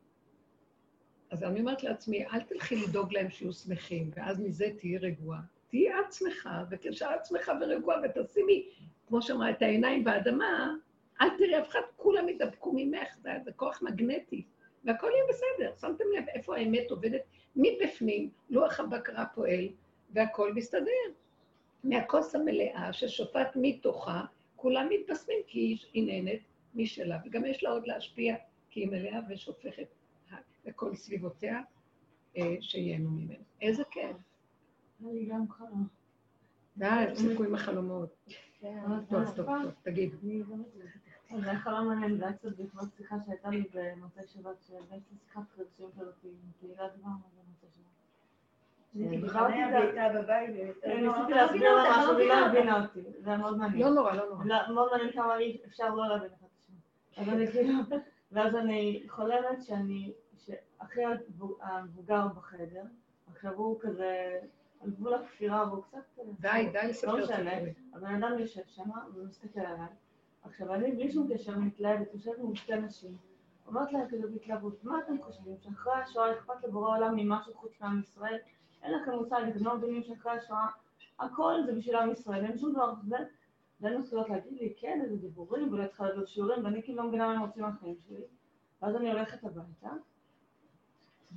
אז 1.31 1.43
אני 1.43 1.59
אומרת 1.59 1.83
לעצמי, 1.83 2.25
אל 2.25 2.41
תלכי 2.41 2.75
לדאוג 2.75 3.13
להם 3.13 3.29
שיהיו 3.29 3.53
שמחים, 3.53 4.11
ואז 4.15 4.39
מזה 4.39 4.69
תהיי 4.79 4.97
רגועה. 4.97 5.39
תהיי 5.69 5.99
את 5.99 6.13
שמחה, 6.13 6.63
וכשאת 6.71 7.25
שמחה 7.25 7.53
ורגועה, 7.61 7.97
ותשימי, 8.03 8.69
כמו 9.07 9.21
שאמרה, 9.21 9.49
את 9.49 9.61
העיניים 9.61 10.03
באדמה, 10.03 10.75
אל 11.21 11.29
תראי 11.37 11.59
אף 11.59 11.69
אחד, 11.69 11.79
כולם 11.97 12.29
ידבקו 12.29 12.73
ממך, 12.75 13.17
זה, 13.21 13.29
זה 13.45 13.51
כוח 13.51 13.81
מגנטי, 13.81 14.45
והכל 14.83 15.09
יהיה 15.13 15.23
בסדר. 15.29 15.75
שמתם 15.81 16.03
לב 16.17 16.23
איפה 16.29 16.55
האמת 16.57 16.91
עובדת? 16.91 17.21
מבפנים, 17.55 18.29
לוח 18.49 18.79
הבקרה 18.79 19.25
פועל, 19.25 19.67
והכל 20.13 20.53
מסתדר. 20.53 20.91
מהכוס 21.83 22.35
המלאה 22.35 22.93
ששופט 22.93 23.47
מתוכה, 23.55 24.25
כולם 24.55 24.87
מתבשמים 24.89 25.37
כי 25.47 25.59
היא- 25.93 26.05
נהנית 26.07 26.41
משלה, 26.75 27.17
וגם 27.25 27.45
יש 27.45 27.63
לה 27.63 27.69
עוד 27.69 27.87
להשפיע, 27.87 28.35
כי 28.69 28.79
היא 28.79 28.87
מלאה 28.87 29.19
ושופכת 29.29 29.87
לכל 30.65 30.95
סביבותיה 30.95 31.61
אה, 32.37 32.55
שייהנו 32.61 33.09
ממנו. 33.11 33.43
איזה 33.61 33.83
כיף. 33.91 34.15
לי 35.01 35.25
גם 35.25 35.49
חלום. 35.49 35.87
די, 36.77 36.85
תפסיקו 37.13 37.43
עם 37.43 37.55
החלומות. 37.55 38.15
כן, 38.59 38.83
טוב, 39.09 39.25
טוב, 39.35 39.35
טוב, 39.63 39.71
תגיד. 39.83 40.15
היה 41.29 41.59
חלום 41.59 41.87
מעניין, 41.87 42.17
זה 42.17 42.23
היה 42.27 42.33
קצת 42.33 42.49
בעקבות 42.57 42.89
שיחה 42.97 43.15
שהייתה 43.25 43.49
לי 43.49 43.63
במוצאי 43.73 44.27
שבת, 44.27 44.55
שהבאתי 44.67 45.15
שיחת 45.23 45.41
חדשים 45.55 45.87
כזאת 45.99 46.13
עם 46.23 46.31
תהילת 46.59 46.77
דבר 46.99 47.09
במוצאי 47.09 47.69
שבת. 47.75 49.09
דיברתי 49.09 49.53
איתה- 49.53 50.21
בבית. 50.21 50.49
כן, 50.81 51.05
ניסיתי 51.07 51.31
להסביר 51.33 51.75
לה 51.75 51.83
משהו 51.99 52.15
והיא 52.15 52.29
לא 52.29 52.45
הבינה 52.45 52.81
אותי, 52.85 53.01
זה 53.19 53.29
היה 53.29 53.37
מאוד 53.37 53.57
מעניין. 53.57 53.87
לא 53.87 53.93
נורא, 53.93 54.13
לא 54.13 54.29
נורא. 54.29 54.45
לא, 54.45 54.73
מאוד 54.73 54.91
מעניין 54.91 55.11
כמה 55.13 55.33
אפשר 55.65 55.95
לא 55.95 56.07
להבין 56.07 56.29
אחד 56.33 56.45
את 56.45 56.61
השני. 56.63 57.23
אז 57.23 57.29
אני 57.29 57.47
כאילו, 57.51 57.73
ואז 58.31 58.55
אני 58.55 59.03
חולמת 59.07 59.63
שאני, 59.63 60.11
שאחי 60.37 61.01
המבוג- 61.05 61.59
המבוגר 61.61 62.27
בחדר, 62.27 62.83
עכשיו 63.31 63.53
הוא 63.53 63.79
כזה 63.81 64.39
על 64.83 64.89
גבול 64.89 65.13
הכפירה 65.13 65.67
והוא 65.67 65.83
קצת... 65.83 65.99
די, 66.39 66.69
די 66.71 66.87
לספר 66.89 67.15
לא 67.15 67.23
משנה. 67.23 67.51
הבן 67.93 68.23
אדם 68.23 68.39
יושב 68.39 68.61
שם 68.67 68.89
ומסתכל 69.15 69.59
עליי. 69.59 69.87
עכשיו 70.47 70.73
אני 70.73 70.91
בלי 70.91 71.11
שום 71.11 71.33
קשר 71.33 71.57
מתלהבת, 71.57 72.13
יושבת 72.13 72.39
עם 72.39 72.55
שתי 72.55 72.75
נשים, 72.75 73.17
אומרת 73.67 73.93
להם 73.93 74.07
כזה 74.09 74.27
בהתלהבות, 74.27 74.83
מה 74.83 74.99
אתם 74.99 75.21
חושבים, 75.21 75.55
שאחרי 75.61 75.93
השואה 75.93 76.31
אכפת 76.31 76.63
לבורא 76.63 76.97
עולם 76.97 77.15
ממשהו 77.15 77.53
חוץ 77.53 77.71
מעם 77.81 77.99
ישראל? 77.99 78.37
אין 78.83 78.93
לכם 78.93 79.11
מושג, 79.11 79.41
אתם 79.55 79.65
לא 79.65 79.77
מבינים 79.77 80.03
שאחרי 80.03 80.31
השואה 80.31 80.67
הכל 81.19 81.53
זה 81.65 81.73
בשביל 81.73 81.95
עם 81.95 82.11
ישראל, 82.11 82.45
אין 82.45 82.57
שום 82.57 82.73
דבר 82.73 82.93
כזה. 83.01 83.17
והן 83.81 83.97
מתחילות 83.97 84.29
להגיד 84.29 84.53
לי, 84.53 84.73
כן, 84.77 84.99
איזה 85.03 85.15
דיבורים, 85.17 85.69
ואולי 85.69 85.87
צריכה 85.87 86.09
לדעת 86.09 86.27
שיעורים, 86.27 86.63
ואני 86.63 86.83
כאילו 86.83 86.97
לא 86.97 87.07
מבינה 87.07 87.27
מה 87.27 87.33
הם 87.33 87.41
רוצים 87.41 87.63
מהחיים 87.63 87.95
שלי. 88.07 88.21
ואז 88.81 88.95
אני 88.95 89.11
הולכת 89.11 89.43
הביתה, 89.43 89.89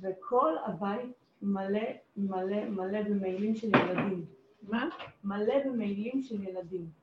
וכל 0.01 0.55
הבית 0.65 1.15
מלא, 1.41 1.81
מלא, 2.17 2.69
מלא 2.69 3.01
במעילים 3.03 3.55
של 3.55 3.67
ילדים. 3.67 4.25
מה? 4.63 4.89
מלא 5.23 5.53
במעילים 5.65 6.21
של 6.21 6.43
ילדים. 6.43 7.00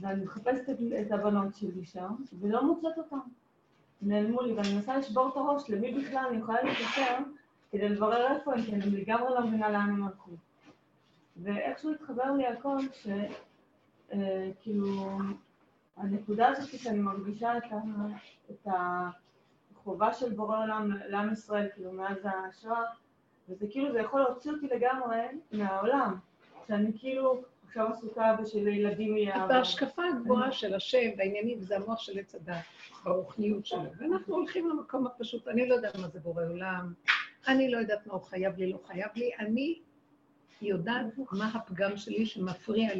ואני 0.00 0.24
מחפשת 0.24 0.70
את, 0.70 0.76
את 1.06 1.12
הבנות 1.12 1.54
שלי 1.54 1.84
שם, 1.84 2.14
ולא 2.40 2.64
מוצאת 2.64 2.98
אותן. 2.98 3.16
נעלמו 4.02 4.42
לי, 4.42 4.52
ואני 4.52 4.74
מנסה 4.74 4.96
לשבור 4.96 5.28
את 5.28 5.36
הראש 5.36 5.70
למי 5.70 5.94
בכלל 5.94 6.26
אני 6.30 6.38
יכולה 6.38 6.62
להתקשר 6.62 7.18
כדי 7.70 7.88
לברר 7.88 8.34
איפה 8.34 8.54
הם, 8.54 8.62
כי 8.62 8.74
אני 8.74 8.86
לגמרי 8.86 9.30
לא 9.34 9.46
מבינה 9.46 9.68
לאן 9.68 9.90
הם 9.90 10.04
הלכו. 10.04 10.30
ואיכשהו 11.36 11.90
התחבר 11.90 12.32
לי 12.32 12.46
הכל, 12.46 12.78
שכאילו, 14.12 15.18
הנקודה 15.96 16.48
הזאת 16.48 16.68
שאני 16.68 16.98
מרגישה 16.98 17.58
את, 17.58 17.72
ה, 17.72 17.76
את 18.50 18.68
החובה 19.74 20.12
של 20.12 20.34
בורא 20.34 20.58
עולם 20.58 20.90
לעם 21.08 21.32
ישראל, 21.32 21.68
כאילו, 21.74 21.92
מאז 21.92 22.18
השואה, 22.24 22.82
וזה 23.48 23.66
כאילו, 23.70 23.92
זה 23.92 23.98
יכול 23.98 24.20
להוציא 24.20 24.52
אותי 24.52 24.66
לגמרי 24.66 25.20
מהעולם, 25.52 26.14
שאני 26.68 26.92
כאילו 26.98 27.42
עכשיו 27.66 27.86
עסוקה 27.92 28.36
ושלילדים 28.42 29.16
יהיה... 29.16 29.46
בהשקפה 29.46 30.02
הגבוהה 30.04 30.52
של 30.52 30.74
השם 30.74 31.10
והעניינים, 31.18 31.58
וזה 31.58 31.76
המוח 31.76 31.98
של 31.98 32.18
עץ 32.18 32.34
הדת, 32.34 32.56
ברוחניות 33.04 33.66
שלו. 33.66 33.90
ואנחנו 33.98 34.34
הולכים 34.34 34.68
למקום 34.68 35.06
הפשוט, 35.06 35.48
אני 35.48 35.68
לא 35.68 35.74
יודעת 35.74 35.96
מה 35.96 36.08
זה 36.08 36.20
בורא 36.20 36.42
עולם, 36.44 36.92
אני 37.48 37.70
לא 37.70 37.78
יודעת 37.78 38.06
מה 38.06 38.14
הוא 38.14 38.22
חייב 38.22 38.56
לי, 38.56 38.72
לא 38.72 38.78
חייב 38.86 39.08
לי, 39.16 39.30
אני 39.38 39.78
יודעת 40.62 41.06
מה 41.32 41.50
הפגם 41.54 41.96
שלי 41.96 42.26
שמפריע 42.26 42.94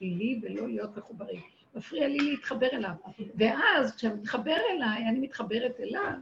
לי 0.00 0.40
ולא 0.42 0.68
להיות 0.68 0.96
מחוברים. 0.96 1.40
מפריע 1.74 2.08
לי 2.08 2.18
להתחבר 2.18 2.68
אליו. 2.72 2.94
ואז 3.34 3.96
כשאני 3.96 4.14
מתחבר 4.14 4.56
אליי, 4.70 5.08
אני 5.08 5.18
מתחברת 5.18 5.80
אליו, 5.80 6.12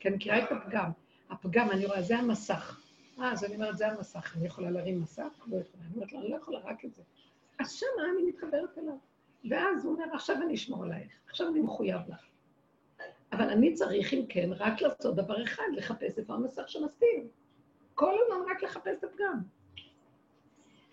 כי 0.00 0.08
אני 0.08 0.16
מכירה 0.16 0.38
את 0.38 0.52
הפגם. 0.52 0.90
הפגם, 1.30 1.70
אני 1.70 1.86
רואה, 1.86 2.02
זה 2.02 2.18
המסך. 2.18 2.80
אה, 3.20 3.32
אז 3.32 3.44
אני 3.44 3.54
אומרת, 3.54 3.78
זה 3.78 3.88
המסך. 3.88 4.36
אני 4.36 4.46
יכולה 4.46 4.70
להרים 4.70 5.00
מסך? 5.00 5.22
לא 5.46 5.56
יכולה. 5.56 5.84
אני 5.84 5.94
אומרת 5.94 6.12
לו, 6.12 6.20
אני 6.20 6.30
לא 6.30 6.36
יכולה, 6.36 6.58
רק 6.64 6.84
את 6.84 6.94
זה. 6.94 7.02
אז 7.58 7.72
שמה 7.72 8.04
אני 8.14 8.28
מתחברת 8.28 8.78
אליו. 8.78 8.94
ואז 9.50 9.84
הוא 9.84 9.92
אומר, 9.92 10.04
עכשיו 10.14 10.36
אני 10.36 10.54
אשמור 10.54 10.84
עלייך, 10.84 11.12
עכשיו 11.28 11.48
אני 11.48 11.60
מחויב 11.60 12.00
לך. 12.08 12.26
אבל 13.32 13.48
אני 13.48 13.74
צריך, 13.74 14.14
אם 14.14 14.22
כן, 14.28 14.50
רק 14.52 14.82
לעשות 14.82 15.16
דבר 15.16 15.42
אחד, 15.42 15.64
לחפש 15.72 16.18
איפה 16.18 16.34
המסך 16.34 16.68
שמסתיר. 16.68 17.24
כל 17.94 18.14
הזמן 18.22 18.50
רק 18.50 18.62
לחפש 18.62 18.98
את 18.98 19.04
הפגם. 19.04 19.38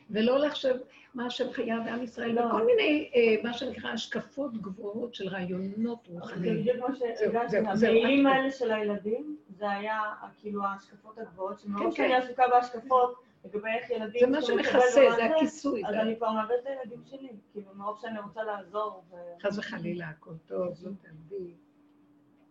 ולא 0.10 0.40
לחשוב 0.40 0.78
מה 1.14 1.26
השם 1.26 1.52
חייב 1.52 1.84
בעם 1.86 2.04
ישראל, 2.04 2.32
לא. 2.32 2.42
וכל 2.42 2.66
מיני, 2.66 3.12
אה, 3.16 3.44
מה 3.44 3.54
שנקרא, 3.54 3.90
השקפות 3.90 4.58
גבוהות 4.58 5.16
של 5.16 5.28
רעיונות 5.28 6.00
זה 6.06 6.14
רוחניים. 6.14 6.80
מה 6.80 6.88
זהו, 6.96 7.10
שהרגשתי, 7.20 7.58
המעילים 7.58 8.28
האלה 8.28 8.52
של 8.52 8.72
הילדים, 8.72 9.38
זה 9.50 9.70
היה 9.70 10.02
כאילו 10.38 10.64
ההשקפות 10.64 11.18
הגבוהות, 11.18 11.58
כן, 11.58 11.64
שמרוב 11.64 11.84
כן. 11.84 11.92
שאני 11.92 12.16
עסוקה 12.16 12.44
בהשקפות 12.48 13.24
לגבי 13.46 13.70
איך 13.70 13.90
ילדים... 13.90 14.22
זה 14.22 14.28
מה 14.28 14.42
שמכסה, 14.42 15.02
זה 15.16 15.26
הכיסוי. 15.26 15.86
אז 15.86 15.96
אני 15.96 16.16
כבר 16.18 16.32
מאבדת 16.32 16.60
את 16.62 16.68
הילדים 16.68 17.04
שלי, 17.06 17.30
כאילו 17.52 17.76
מרוב 17.76 18.00
שאני 18.02 18.20
רוצה 18.20 18.44
לעזור. 18.44 19.04
חס 19.42 19.58
וחלילה, 19.58 20.10
הכל 20.10 20.34
טוב, 20.46 20.78
לא 20.84 20.92
תעבדי, 21.02 21.54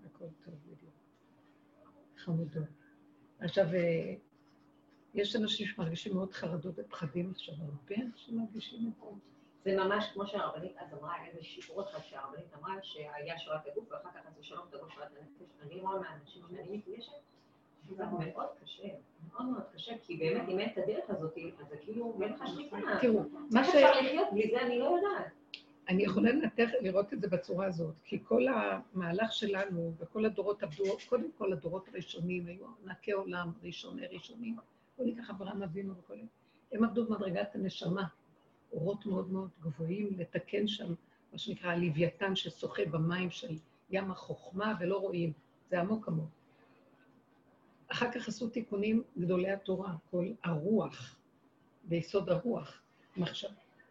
הכל 0.06 0.24
טוב 0.44 0.54
בדיוק. 0.64 0.92
חמודות. 2.16 2.68
עכשיו, 3.40 3.66
אה, 3.74 4.14
יש 5.14 5.36
אנשים 5.36 5.66
שמרגישים 5.66 6.14
מאוד 6.14 6.32
חרדות 6.32 6.74
ופחדים 6.78 7.30
עכשיו, 7.30 7.54
הרבה 7.54 8.02
אנשים 8.02 8.38
מרגישים 8.38 8.88
את 8.88 8.92
זה. 9.00 9.06
זה 9.64 9.76
ממש 9.76 10.10
כמו 10.14 10.26
שהרבנית 10.26 10.76
אז 10.78 10.94
אמרה, 10.94 11.26
איזה 11.26 11.42
שיעור 11.42 11.82
אחד 11.82 11.98
שהרבנית 12.02 12.54
אמרה 12.58 12.74
שהיה 12.82 13.38
שואת 13.38 13.60
הגוף 13.72 13.92
ואחר 13.92 14.08
כך 14.14 14.30
זה 14.36 14.42
שלום 14.42 14.66
תבוא 14.70 14.88
שואת 14.88 15.06
הנפש. 15.06 15.52
אני 15.62 15.80
רואה 15.80 16.00
מהאנשים 16.00 16.42
שאני 16.50 16.76
מתגשת, 16.76 17.12
שזה 17.12 17.31
מאוד 17.90 18.46
קשה, 18.62 18.88
מאוד 19.28 19.46
מאוד 19.46 19.62
קשה, 19.74 19.92
כי 20.02 20.16
באמת 20.16 20.48
אם 20.48 20.58
אין 20.58 20.70
את 20.72 20.78
הדרך 20.78 21.10
הזאת, 21.10 21.38
אז 21.60 21.68
זה 21.68 21.76
כאילו, 21.76 22.18
אין 22.22 22.32
לך 22.32 22.42
שליטה. 22.46 22.76
תראו, 23.00 23.22
מה 23.50 23.60
איך 23.60 23.70
ש... 23.70 23.74
אפשר 23.74 24.00
לחיות 24.00 24.28
בלי 24.32 24.50
זה, 24.50 24.62
אני 24.62 24.78
לא 24.78 24.84
יודעת. 24.84 25.32
אני 25.88 26.02
יכולה 26.02 26.32
לנתח, 26.32 26.68
לראות 26.80 27.12
את 27.12 27.20
זה 27.20 27.28
בצורה 27.28 27.66
הזאת, 27.66 27.94
כי 28.04 28.18
כל 28.24 28.46
המהלך 28.48 29.32
שלנו 29.32 29.92
וכל 29.98 30.24
הדורות 30.24 30.62
עבדו, 30.62 30.84
קודם 31.08 31.30
כל 31.38 31.52
הדורות 31.52 31.88
הראשונים 31.88 32.46
היו 32.46 32.66
ענקי 32.84 33.12
עולם, 33.12 33.52
ראשוני 33.62 34.06
ראשונים, 34.06 34.56
בוא 34.98 35.04
ניקח 35.04 35.30
אברהם 35.30 35.62
אבינו 35.62 35.94
וכל 35.98 36.14
אלה, 36.14 36.22
הם 36.72 36.84
עבדו 36.84 37.04
במדרגת 37.06 37.54
הנשמה, 37.54 38.04
אורות 38.72 39.06
מאוד 39.06 39.32
מאוד 39.32 39.50
גבוהים, 39.60 40.08
לתקן 40.18 40.66
שם 40.66 40.94
מה 41.32 41.38
שנקרא 41.38 41.70
הלוויתן 41.70 42.36
ששוחה 42.36 42.82
במים 42.90 43.30
של 43.30 43.56
ים 43.90 44.10
החוכמה 44.10 44.74
ולא 44.80 44.98
רואים, 44.98 45.32
זה 45.70 45.80
עמוק 45.80 46.08
עמוק. 46.08 46.28
אחר 47.92 48.12
כך 48.12 48.28
עשו 48.28 48.48
תיקונים 48.48 49.02
גדולי 49.18 49.50
התורה, 49.50 49.94
כל 50.10 50.28
הרוח, 50.44 51.16
ביסוד 51.84 52.30
הרוח, 52.30 52.82
מחשב, 53.16 53.48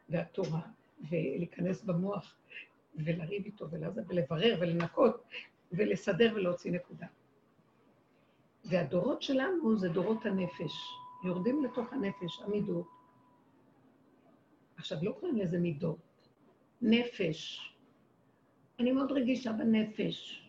והתורה, 0.10 0.62
ולהיכנס 1.10 1.84
במוח, 1.84 2.36
ולריב 2.96 3.46
איתו, 3.46 3.68
ולברר, 4.08 4.58
ולנקות, 4.60 5.24
ולסדר 5.72 6.34
ולהוציא 6.36 6.72
נקודה. 6.72 7.08
והדורות 8.66 9.22
שלנו 9.22 9.78
זה 9.78 9.90
דורות 9.90 10.26
הנפש. 10.26 10.74
יורדים 11.26 11.64
לתוך 11.64 11.94
הנפש, 11.94 12.42
המידות. 12.42 12.88
עכשיו, 14.78 14.98
לא 15.02 15.12
קוראים 15.20 15.38
לזה 15.38 15.60
מידות. 15.60 15.98
נפש. 16.82 17.72
אני 18.80 18.92
מאוד 18.92 19.12
רגישה 19.12 19.52
בנפש. 19.52 20.48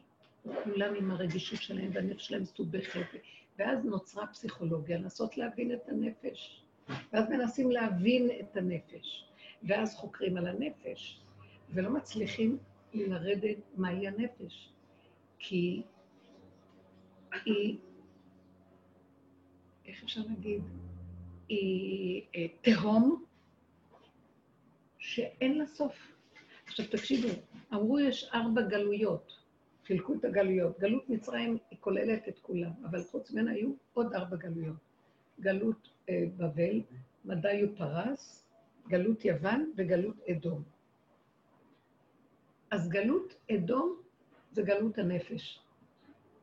כולם 0.64 0.94
עם 0.94 1.10
הרגישות 1.10 1.62
שלהם, 1.62 1.90
והנפש 1.94 2.26
שלהם 2.26 2.42
מסובכת. 2.42 3.06
ואז 3.62 3.84
נוצרה 3.84 4.26
פסיכולוגיה, 4.26 4.98
לנסות 4.98 5.36
להבין 5.36 5.72
את 5.72 5.88
הנפש. 5.88 6.62
ואז 7.12 7.28
מנסים 7.30 7.70
להבין 7.70 8.30
את 8.40 8.56
הנפש. 8.56 9.24
ואז 9.62 9.94
חוקרים 9.94 10.36
על 10.36 10.46
הנפש, 10.46 11.20
ולא 11.70 11.90
מצליחים 11.90 12.58
לרדת 12.94 13.56
מהי 13.76 14.08
הנפש, 14.08 14.72
כי 15.38 15.82
היא, 17.44 17.78
איך 19.86 20.02
אפשר 20.02 20.20
להגיד, 20.28 20.62
היא 21.48 22.22
אה, 22.34 22.46
תהום 22.60 23.24
שאין 24.98 25.58
לה 25.58 25.66
סוף. 25.66 26.12
עכשיו 26.66 26.86
תקשיבו, 26.90 27.28
אמרו 27.72 27.98
יש 27.98 28.30
ארבע 28.34 28.62
גלויות, 28.62 29.32
חילקו 29.86 30.14
את 30.14 30.24
הגלויות. 30.24 30.78
גלות 30.78 31.10
מצרים 31.10 31.58
היא 31.70 31.78
כוללת 31.80 32.28
את 32.28 32.38
כולם, 32.38 32.70
אבל 32.84 33.02
חוץ 33.02 33.30
ממנה 33.30 33.50
היו 33.50 33.72
עוד 33.94 34.14
ארבע 34.14 34.36
גלויות. 34.36 34.76
גלות 35.40 35.88
אה, 36.08 36.24
בבל, 36.36 36.80
מדי 37.24 37.62
ופרס, 37.64 38.44
גלות 38.88 39.24
יוון 39.24 39.72
וגלות 39.76 40.16
אדום. 40.30 40.62
אז 42.70 42.88
גלות 42.88 43.34
אדום 43.50 43.96
זה 44.52 44.62
גלות 44.62 44.98
הנפש. 44.98 45.60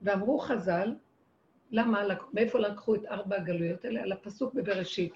ואמרו 0.02 0.40
חז"ל, 0.40 0.96
למה, 1.72 2.04
מאיפה 2.34 2.60
לקחו 2.60 2.96
את 2.96 3.06
ארבע 3.06 3.36
הגלויות 3.36 3.86
האלה? 3.86 4.02
על 4.02 4.12
הפסוק 4.12 4.54
בבראשית. 4.54 5.14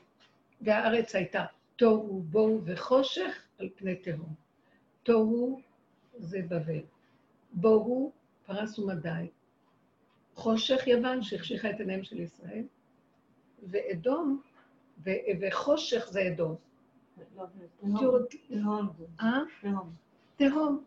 והארץ 0.61 1.15
הייתה 1.15 1.45
תוהו 1.75 2.21
בוהו 2.21 2.61
וחושך 2.65 3.47
על 3.57 3.69
פני 3.75 3.95
תהום. 3.95 4.33
תוהו 5.03 5.61
זה 6.17 6.41
בבל. 6.47 6.81
בוהו 7.53 8.11
פרס 8.45 8.79
ומדי. 8.79 9.27
חושך 10.35 10.87
יוון 10.87 11.21
שהחשיכה 11.21 11.69
את 11.69 11.79
עיניהם 11.79 12.03
של 12.03 12.19
ישראל, 12.19 12.63
ואדום, 13.63 14.41
ו- 15.05 15.09
וחושך 15.41 16.07
זה 16.09 16.27
אדום. 16.27 16.55
לא, 17.37 17.45
תהום 18.47 18.89
זה. 18.97 19.05
אה? 19.21 19.39
תהום. 19.61 19.93
תהום. 20.35 20.83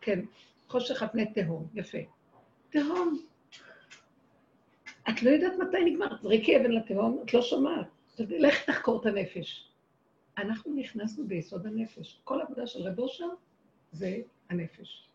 כן, 0.00 0.20
חושך 0.68 1.02
על 1.02 1.08
פני 1.08 1.32
תהום, 1.32 1.66
יפה. 1.74 1.98
תהום. 2.70 3.22
את 5.08 5.22
לא 5.22 5.30
יודעת 5.30 5.52
מתי 5.58 5.84
נגמר, 5.84 6.16
זריקי 6.22 6.56
אבן 6.56 6.70
לתהום, 6.70 7.22
את 7.24 7.34
לא 7.34 7.42
שומעת. 7.42 7.86
לך 8.18 8.64
תחקור 8.70 9.00
את 9.00 9.06
הנפש. 9.06 9.70
אנחנו 10.38 10.74
נכנסנו 10.74 11.26
ביסוד 11.26 11.66
הנפש. 11.66 12.20
כל 12.24 12.40
עבודה 12.40 12.66
של 12.66 12.82
רב 12.82 12.98
אושר 12.98 13.28
זה 13.92 14.16
הנפש. 14.50 15.08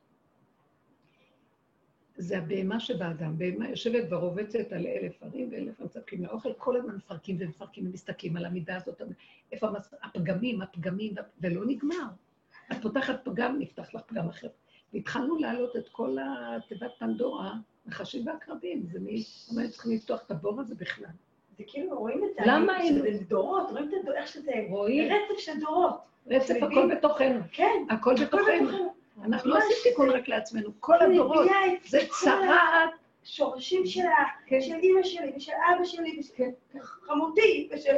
זה 2.22 2.38
הבהמה 2.38 2.80
שבאדם. 2.80 3.38
בהמה 3.38 3.70
יושבת 3.70 4.03
ורובצת 4.09 4.72
על 4.72 4.88
אלף 4.88 5.24
ערים 5.24 5.49
ואלף 5.51 5.80
מצפים 5.80 6.24
לאוכל, 6.24 6.53
כל 6.57 6.78
הזמן 6.78 6.95
מפרקים 6.95 7.38
ומפרקים 7.39 7.88
ומסתכלים 7.88 8.38
על 8.38 8.45
המידה 8.45 8.76
הזאת, 8.76 9.01
איפה 9.51 9.67
המס... 9.67 9.93
הפגמים, 10.03 10.61
הפגמים, 10.61 11.13
ולא 11.41 11.65
נגמר. 11.65 12.05
את 12.72 12.78
פותחת 12.82 13.26
פגם, 13.26 13.59
נפתח 13.59 13.93
לך 13.95 14.01
פגם 14.07 14.30
אחר. 14.30 14.47
והתחלנו 14.93 15.36
להעלות 15.36 15.76
את 15.76 15.89
כל 15.89 16.17
התיבת 16.22 16.91
פנדורה, 16.99 17.53
נחשים 17.86 18.28
ועקרבים. 18.28 18.86
זה 18.91 18.99
מי... 18.99 19.24
למה 19.51 19.61
הם 19.61 19.70
צריכים 19.70 19.91
לפתוח 19.91 20.22
את 20.26 20.32
הבור 20.32 20.61
הזה 20.61 20.76
בכלל? 20.76 21.11
זה 21.57 21.63
כאילו, 21.67 21.99
רואים 21.99 22.24
את 22.24 22.30
זה, 22.36 22.41
למה 22.45 22.74
שזה 22.86 23.24
דורות, 23.30 23.70
רואים 23.72 23.89
את 23.89 23.93
הדור, 24.01 24.15
איך 24.15 24.28
שזה, 24.28 24.51
רואים? 24.70 25.11
רצף 25.11 25.39
של 25.39 25.59
דורות. 25.59 25.97
רצף, 26.28 26.55
הכל? 26.61 26.95
בתוכנו. 26.95 27.39
כן, 27.51 27.86
הכל 27.89 28.15
בתוכנו. 28.22 28.99
אנחנו 29.24 29.49
לא 29.49 29.55
ממש, 29.55 29.63
עושים 29.65 29.91
תיקון 29.91 30.09
רק 30.09 30.28
לעצמנו. 30.28 30.70
כל 30.80 30.95
הדורות. 31.01 31.47
זה 31.88 31.99
צרעת. 32.09 32.89
השורשים 33.24 33.86
שלה, 33.86 34.26
כן. 34.45 34.61
של 34.61 34.76
אימא 34.76 35.03
שלי 35.03 35.32
ושל 35.36 35.51
אבא 35.76 35.86
שלי 35.86 36.20
ושל 36.20 36.43
חמותי 37.01 37.70
ושל... 37.72 37.95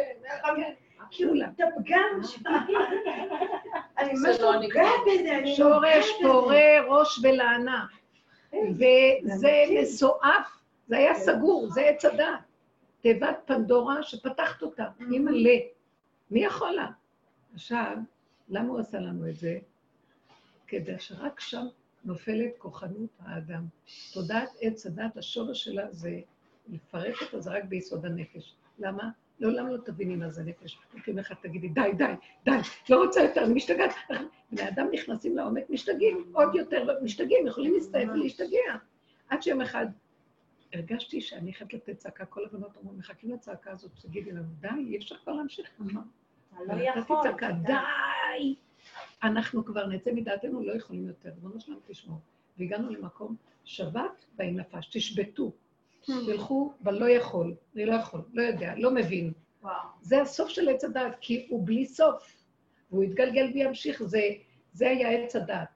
כאילו. 1.11 1.33
את 1.43 1.61
הפגם 1.61 2.23
שלי. 2.23 2.43
אני 3.97 4.13
ממש 4.13 4.35
זה 4.35 4.43
לא 4.43 4.55
נוגעת 4.55 4.99
בזה, 5.07 5.41
שורש. 5.55 6.05
פורה 6.21 6.81
ראש 6.87 7.19
ולענה. 7.23 7.85
וזה 8.53 9.51
מסועף, 9.81 10.61
זה 10.87 10.97
היה 10.97 11.15
סגור, 11.15 11.69
זה 11.69 11.81
עץ 11.81 12.05
הדעת. 12.05 12.39
תיבת 13.01 13.37
פנדורה 13.45 14.03
שפתחת 14.03 14.61
אותה, 14.61 14.85
היא 14.99 15.19
מלא. 15.19 15.51
מי 16.31 16.43
יכול 16.43 16.71
לה? 16.71 16.87
עכשיו, 17.53 17.95
למה 18.49 18.69
הוא 18.69 18.79
עשה 18.79 18.99
לנו 18.99 19.29
את 19.29 19.35
זה? 19.35 19.57
כדי 20.71 20.99
שרק 20.99 21.39
שם 21.39 21.65
נופלת 22.05 22.57
כוחנות 22.57 23.09
האדם. 23.19 23.65
תודעת 24.13 24.49
עץ 24.61 24.85
הדת, 24.85 25.17
השורש 25.17 25.63
שלה 25.63 25.91
זה 25.91 26.19
לפרק 26.69 27.21
אותה, 27.21 27.39
זה 27.39 27.51
רק 27.51 27.63
ביסוד 27.63 28.05
הנפש. 28.05 28.55
למה? 28.79 29.09
לעולם 29.39 29.67
לא 29.67 29.77
תביני 29.77 30.15
מה 30.15 30.29
זה 30.29 30.43
נפש. 30.43 30.77
לפעמים 30.93 31.19
אחד 31.19 31.35
תגידי, 31.41 31.69
די, 31.69 31.91
די, 31.97 32.13
די, 32.45 32.51
לא 32.89 33.03
רוצה 33.03 33.21
יותר, 33.21 33.43
אני 33.43 33.53
משתגעת. 33.53 33.93
בני 34.51 34.69
אדם 34.69 34.87
נכנסים 34.91 35.37
לעומק, 35.37 35.69
משתגעים, 35.69 36.31
עוד 36.33 36.55
יותר 36.55 36.87
משתגעים, 37.03 37.47
יכולים 37.47 37.73
להסתעף 37.73 38.09
ולהשתגע. 38.13 38.75
עד 39.29 39.43
שיום 39.43 39.61
אחד 39.61 39.85
הרגשתי 40.73 41.21
שאני 41.21 41.53
חייבת 41.53 41.73
לתת 41.73 41.97
צעקה, 41.97 42.25
כל 42.25 42.45
הבנות 42.45 42.77
אמרו, 42.77 42.93
מחכים 42.93 43.31
לצעקה 43.31 43.71
הזאת, 43.71 43.91
תגידי 44.01 44.31
לנו, 44.31 44.49
די, 44.59 44.67
אי 44.77 44.97
אפשר 44.97 45.15
כבר 45.15 45.33
להמשיך 45.33 45.69
ככה. 45.79 45.99
לא 46.67 46.73
יכול. 46.73 47.17
צעקה, 47.23 47.51
די! 47.51 48.55
אנחנו 49.23 49.65
כבר 49.65 49.87
נצא 49.87 50.11
מדעתנו, 50.11 50.61
לא 50.63 50.73
יכולים 50.73 51.07
יותר, 51.07 51.29
ריבונו 51.29 51.59
שלנו 51.59 51.79
תשמעו. 51.87 52.17
והגענו 52.57 52.89
למקום, 52.89 53.35
שבת 53.63 54.25
בהם 54.35 54.59
נפש, 54.59 54.87
תשבתו. 54.91 55.51
תלכו 56.05 56.73
בלא 56.81 57.09
יכול, 57.09 57.55
אני 57.75 57.85
לא 57.85 57.93
יכול, 57.93 58.21
לא 58.33 58.41
יודע, 58.41 58.73
לא 58.77 58.91
מבין. 58.91 59.33
וואו. 59.61 59.73
זה 60.01 60.21
הסוף 60.21 60.49
של 60.49 60.69
עץ 60.69 60.83
הדעת, 60.83 61.15
כי 61.21 61.47
הוא 61.49 61.67
בלי 61.67 61.85
סוף. 61.85 62.35
והוא 62.91 63.03
יתגלגל 63.03 63.51
וימשיך, 63.53 64.03
זה, 64.03 64.21
זה 64.73 64.89
היה 64.89 65.09
עץ 65.09 65.35
הדעת. 65.35 65.67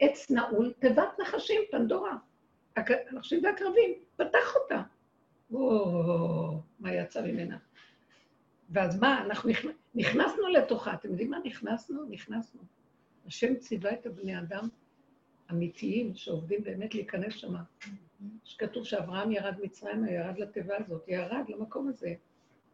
עץ 0.00 0.30
נעול, 0.30 0.72
תיבת 0.78 1.08
נחשים, 1.22 1.60
פנדורה. 1.70 2.16
הנחשים 2.76 3.44
והקרבים, 3.44 3.92
פתח 4.16 4.56
אותה. 4.56 4.82
או, 5.52 6.60
מה 6.80 6.94
יצא 6.94 7.22
ממנה? 7.22 7.56
ואז 8.70 9.00
מה, 9.00 9.24
אנחנו 9.24 9.50
נכ... 9.50 9.64
נכנסנו 9.94 10.48
לתוכה, 10.48 10.94
אתם 10.94 11.10
יודעים 11.10 11.30
מה 11.30 11.38
נכנסנו? 11.44 12.04
נכנסנו. 12.10 12.60
השם 13.26 13.56
ציווה 13.56 13.92
את 13.92 14.06
הבני 14.06 14.38
אדם 14.38 14.68
אמיתיים, 15.50 16.14
שעובדים 16.14 16.62
באמת 16.62 16.94
להיכנס 16.94 17.34
שם. 17.34 17.54
שכתוב 18.44 18.84
שאברהם 18.84 19.32
ירד 19.32 19.54
מצרימה, 19.62 20.10
ירד 20.10 20.38
לתיבה 20.38 20.76
הזאת, 20.78 21.08
ירד 21.08 21.44
למקום 21.48 21.88
הזה, 21.88 22.14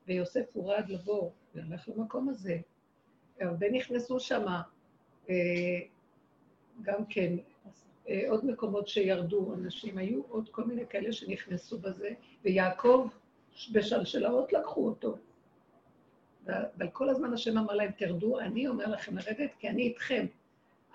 ויוסף 0.07 0.45
הורד 0.53 0.89
לבור, 0.89 1.33
והלך 1.55 1.89
למקום 1.89 2.29
הזה. 2.29 2.59
הרבה 3.41 3.71
נכנסו 3.71 4.21
שם, 4.21 4.47
אה, 5.31 5.35
גם 6.83 7.07
כן, 7.09 7.37
אה, 8.09 8.25
עוד 8.29 8.47
מקומות 8.47 8.89
שירדו 8.89 9.55
אנשים, 9.55 9.99
היו 9.99 10.23
עוד 10.29 10.49
כל 10.49 10.65
מיני 10.65 10.87
כאלה 10.87 11.13
שנכנסו 11.13 11.79
בזה, 11.79 12.11
ויעקב 12.45 13.09
בשלשלאות 13.73 14.53
לקחו 14.53 14.87
אותו. 14.89 15.17
אבל 16.49 16.89
כל 16.93 17.09
הזמן 17.09 17.33
השם 17.33 17.59
אמר 17.59 17.75
להם, 17.75 17.91
תרדו, 17.91 18.41
אני 18.41 18.69
אומר 18.69 18.87
לכם 18.87 19.17
לרדת, 19.17 19.51
כי 19.59 19.69
אני 19.69 19.83
איתכם. 19.83 20.27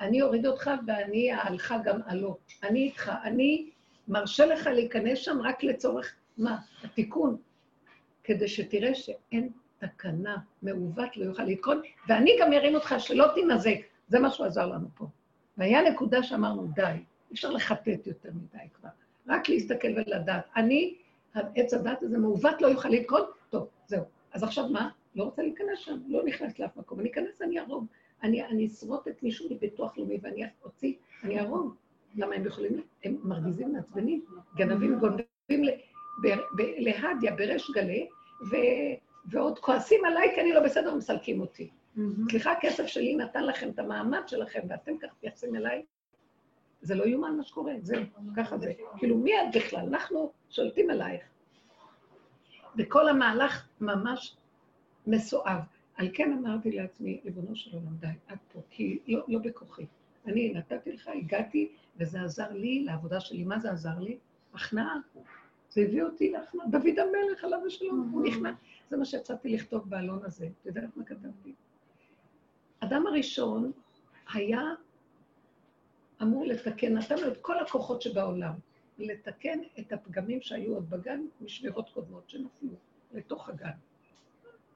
אני 0.01 0.21
אוריד 0.21 0.45
אותך 0.45 0.71
ואני 0.87 1.33
אעלך 1.33 1.73
גם 1.83 1.99
עלו. 2.05 2.37
אני 2.63 2.79
איתך, 2.79 3.11
אני 3.23 3.69
מרשה 4.07 4.45
לך 4.45 4.67
להיכנס 4.67 5.19
שם 5.19 5.41
רק 5.41 5.63
לצורך, 5.63 6.15
מה? 6.37 6.57
התיקון. 6.83 7.37
כדי 8.23 8.47
שתראה 8.47 8.95
שאין 8.95 9.49
תקנה, 9.77 10.37
מעוות 10.61 11.17
לא 11.17 11.25
יוכל 11.25 11.43
לתקון, 11.43 11.81
ואני 12.07 12.37
גם 12.41 12.53
ארים 12.53 12.75
אותך 12.75 12.95
שלא 12.97 13.25
תינזק. 13.35 13.77
זה 14.07 14.19
מה 14.19 14.29
שהוא 14.29 14.45
עזר 14.45 14.65
לנו 14.65 14.87
פה. 14.95 15.05
והיה 15.57 15.91
נקודה 15.91 16.23
שאמרנו, 16.23 16.67
די, 16.75 16.83
אי 16.83 17.33
אפשר 17.33 17.49
לחטט 17.49 18.07
יותר 18.07 18.29
מדי 18.33 18.65
כבר. 18.73 18.89
רק 19.27 19.49
להסתכל 19.49 19.87
ולדעת. 19.87 20.43
אני, 20.55 20.95
עץ 21.35 21.73
הדת 21.73 22.03
הזה 22.03 22.17
מעוות 22.17 22.61
לא 22.61 22.67
יוכל 22.67 22.89
לתקון, 22.89 23.21
טוב, 23.49 23.67
זהו. 23.87 24.03
אז 24.33 24.43
עכשיו 24.43 24.69
מה? 24.69 24.89
לא 25.19 25.23
רוצה 25.23 25.41
להיכנס 25.41 25.79
שם, 25.79 25.97
לא 26.07 26.23
נכנס 26.25 26.59
לאף 26.59 26.77
מקום. 26.77 26.99
אני 26.99 27.09
אכנס, 27.09 27.41
אני 27.41 27.59
ארוג. 27.59 27.85
אני, 28.23 28.67
אשרוט 28.67 29.07
את 29.07 29.23
מישהו 29.23 29.49
מביטוח 29.51 29.97
לאומי 29.97 30.17
ואני 30.21 30.43
אוציא, 30.63 30.93
אני 31.23 31.39
ארוג. 31.39 31.75
למה 32.15 32.35
הם 32.35 32.45
יכולים, 32.45 32.81
הם 33.03 33.17
מרגיזים, 33.23 33.73
מעצבנים, 33.73 34.25
גנבים, 34.55 34.99
גונבים 34.99 35.63
להדיה, 36.77 37.35
בריש 37.35 37.71
גלי, 37.75 38.07
ו, 38.51 38.55
ועוד 39.25 39.59
כועסים 39.59 40.05
עליי 40.05 40.31
כי 40.35 40.41
אני 40.41 40.53
לא 40.53 40.59
בסדר 40.59 40.93
ומסלקים 40.93 41.41
אותי. 41.41 41.69
סליחה, 42.29 42.51
הכסף 42.51 42.85
שלי 42.85 43.15
נתן 43.15 43.45
לכם 43.45 43.69
את 43.69 43.79
המעמד 43.79 44.21
שלכם, 44.27 44.59
ואתם 44.69 44.97
ככה 44.97 45.11
מתייחסים 45.17 45.55
אליי? 45.55 45.85
זה 46.81 46.95
לא 46.95 47.03
יאומן 47.03 47.37
מה 47.37 47.43
שקורה, 47.43 47.73
זהו, 47.81 48.03
ככה 48.37 48.57
זה. 48.57 48.73
כאילו, 48.97 49.17
מי 49.17 49.41
את 49.41 49.55
בכלל? 49.55 49.87
אנחנו 49.87 50.31
שולטים 50.49 50.89
עלייך. 50.89 51.21
וכל 52.77 53.09
המהלך 53.09 53.67
ממש 53.81 54.37
מסואב. 55.07 55.61
על 55.95 56.09
כן 56.13 56.33
אמרתי 56.33 56.71
לעצמי, 56.71 57.21
ריבונו 57.25 57.55
של 57.55 57.75
עולם, 57.75 57.95
די, 57.99 58.07
את 58.33 58.37
פה, 58.53 58.61
כי 58.69 58.99
לא, 59.07 59.23
לא 59.27 59.39
בכוחי. 59.39 59.85
אני 60.25 60.53
נתתי 60.53 60.91
לך, 60.91 61.07
הגעתי, 61.07 61.71
וזה 61.97 62.21
עזר 62.21 62.51
לי 62.51 62.83
לעבודה 62.83 63.19
שלי. 63.19 63.43
מה 63.43 63.59
זה 63.59 63.71
עזר 63.71 63.99
לי? 63.99 64.17
הכנעה. 64.53 64.95
זה 65.69 65.81
הביא 65.81 66.03
אותי 66.03 66.31
להכנעה. 66.31 66.67
דוד 66.67 66.99
המלך, 66.99 67.43
עליו 67.43 67.59
השלום, 67.67 68.09
הוא 68.13 68.23
נכנע. 68.23 68.51
זה 68.89 68.97
מה 68.97 69.05
שיצאתי 69.05 69.49
לכתוב 69.49 69.89
בעלון 69.89 70.19
הזה. 70.25 70.45
את 70.45 70.65
יודעת 70.65 70.97
מה 70.97 71.03
כתבתי? 71.03 71.53
אדם 72.79 73.07
הראשון 73.07 73.71
היה 74.33 74.61
אמור 76.21 76.45
לתקן, 76.45 76.97
נתן 76.97 77.17
לו 77.17 77.27
את 77.27 77.37
כל 77.41 77.59
הכוחות 77.59 78.01
שבעולם, 78.01 78.53
לתקן 78.97 79.59
את 79.79 79.93
הפגמים 79.93 80.41
שהיו 80.41 80.73
עוד 80.73 80.89
בגן 80.89 81.25
משבירות 81.41 81.89
קודמות 81.89 82.29
שנפלו 82.29 82.69
לתוך 83.13 83.49
הגן. 83.49 83.69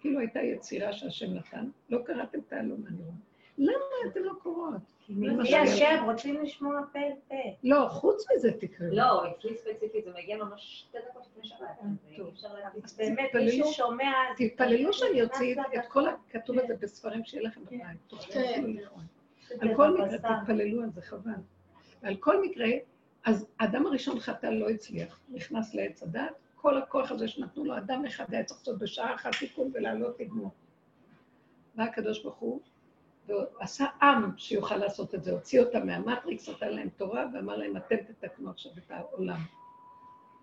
כאילו 0.04 0.20
הייתה 0.20 0.39
יצירה 0.39 0.93
שהשם 0.93 1.34
נתן, 1.34 1.70
לא 1.89 1.99
קראתם 2.06 2.39
את 2.47 2.54
העלון, 2.54 2.84
אני 2.88 2.97
רואה. 3.04 3.16
למה 3.58 4.12
אתם 4.12 4.24
לא 4.24 4.34
קוראות? 4.43 4.82
מי 5.10 5.56
השם? 5.56 6.04
רוצים 6.06 6.41
לשמוע 6.41 6.82
פה 6.93 6.99
פה. 7.28 7.36
לא, 7.64 7.88
חוץ 7.89 8.26
מזה 8.32 8.51
תקראו. 8.60 8.89
לא, 8.91 9.32
אצלי 9.32 9.58
ספציפית 9.58 10.06
זה 10.06 10.12
מגיע 10.18 10.38
ממש 10.38 10.86
שתי 10.89 10.97
דקות 11.10 11.28
לפני 11.32 11.49
שבת. 11.49 11.60
אז 11.82 12.16
טוב. 12.18 12.28
אי 12.28 12.32
אפשר 12.34 12.54
להגיד. 12.54 12.84
אז 12.84 12.97
באמת, 12.97 13.36
מי 13.36 13.64
ששומע... 13.64 14.12
תתפללו 14.38 14.93
שאני 14.93 15.22
נכנס 15.22 15.30
אוציא 15.36 15.54
את 15.54 15.58
לדקה. 15.74 15.89
כל 15.89 16.08
ה... 16.08 16.12
כתוב 16.30 16.60
את 16.60 16.68
זה 16.68 16.76
בספרים 16.80 17.26
שיהיה 17.26 17.43
לכם 17.43 17.62
בבית. 17.66 18.14
כן. 18.32 18.64
על 19.60 19.76
כל. 19.76 19.93
מקרה, 19.93 20.18
תתפללו 20.18 20.84
על 20.84 20.89
זה, 20.89 21.01
חבל. 21.01 21.32
על 22.01 22.16
כל 22.16 22.41
מקרה, 22.41 22.68
אז 23.26 23.47
האדם 23.60 23.86
הראשון 23.86 24.20
חטא 24.20 24.47
לא 24.47 24.70
הצליח, 24.70 25.20
נכנס 25.30 25.74
לעץ 25.74 26.04
הדת, 26.04 26.42
כל 26.63 26.77
הכוח 26.77 27.11
הזה 27.11 27.27
שנתנו 27.27 27.65
לו, 27.65 27.77
אדם 27.77 28.05
אחד 28.05 28.25
היה 28.33 28.43
צריך 28.43 28.59
לעשות 28.59 28.79
בשעה 28.79 29.15
אחת 29.15 29.31
תיקון 29.39 29.71
ולעלות 29.73 30.19
לגמור. 30.19 30.51
בא 31.75 31.83
הקדוש 31.83 32.23
ברוך 32.23 32.35
הוא, 32.35 32.61
ועשה 33.27 33.85
עם 34.01 34.37
שיוכל 34.37 34.77
לעשות 34.77 35.15
את 35.15 35.23
זה, 35.23 35.31
הוציא 35.31 35.61
אותם 35.61 35.87
מהמטריקס, 35.87 36.49
נתן 36.49 36.73
להם 36.73 36.89
תורה, 36.89 37.25
ואמר 37.33 37.57
להם, 37.57 37.77
אתם 37.77 37.95
תתקנו 37.95 38.49
עכשיו 38.49 38.71
את 38.77 38.91
העולם. 38.91 39.39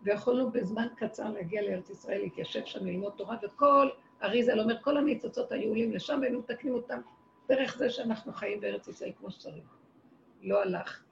ויכולנו 0.03 0.51
בזמן 0.51 0.87
קצר 0.97 1.31
להגיע 1.31 1.63
לארץ 1.63 1.91
ישראל, 1.91 2.21
להתיישב 2.21 2.65
שם, 2.65 2.87
ללמוד 2.87 3.13
תורה, 3.17 3.37
וכל, 3.43 3.89
אריזל 4.23 4.61
אומר, 4.61 4.83
כל 4.83 4.97
הניצוצות 4.97 5.53
היו 5.53 5.69
עולים 5.69 5.93
לשם, 5.93 6.19
והיינו 6.21 6.39
מתקנים 6.39 6.75
אותם 6.75 7.01
דרך 7.49 7.79
זה 7.79 7.91
שאנחנו 7.91 8.33
חיים 8.33 8.61
בארץ 8.61 8.89
ישראל 8.89 9.13
כמו 9.19 9.31
שצריך. 9.31 9.77
לא 10.43 10.63
הלך. 10.63 11.03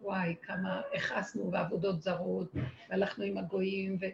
וואי, 0.00 0.34
כמה 0.42 0.80
הכעסנו 0.94 1.50
בעבודות 1.50 2.02
זרות, 2.02 2.52
והלכנו 2.90 3.24
עם 3.24 3.38
הגויים, 3.38 3.98
ו... 4.00 4.06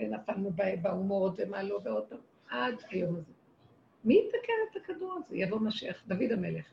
ונפלנו 0.00 0.50
ב- 0.50 0.82
באומות, 0.82 1.34
ומה 1.38 1.62
לא, 1.62 1.80
ועוד 1.84 2.04
פעם, 2.08 2.18
עד 2.48 2.74
היום 2.88 3.16
הזה. 3.16 3.32
מי 4.04 4.22
יתקן 4.26 4.52
את 4.70 4.76
הכדור 4.76 5.14
הזה? 5.14 5.36
יבוא 5.36 5.60
משיח, 5.60 6.02
דוד 6.06 6.32
המלך. 6.32 6.64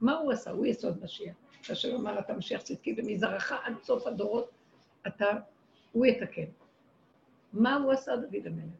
מה 0.00 0.18
הוא 0.18 0.32
עשה? 0.32 0.50
הוא 0.50 0.66
יסוד 0.66 1.04
משיח. 1.04 1.34
כאשר 1.62 1.96
אמר, 1.96 2.18
אתה 2.18 2.32
משיח 2.34 2.62
צדקי 2.62 2.94
ומזרעך 2.98 3.52
עד 3.52 3.74
סוף 3.82 4.06
הדורות, 4.06 4.50
אתה, 5.06 5.26
הוא 5.92 6.06
יתקן. 6.06 6.46
מה 7.52 7.76
הוא 7.76 7.92
עשה, 7.92 8.16
דוד 8.16 8.46
המלך? 8.46 8.74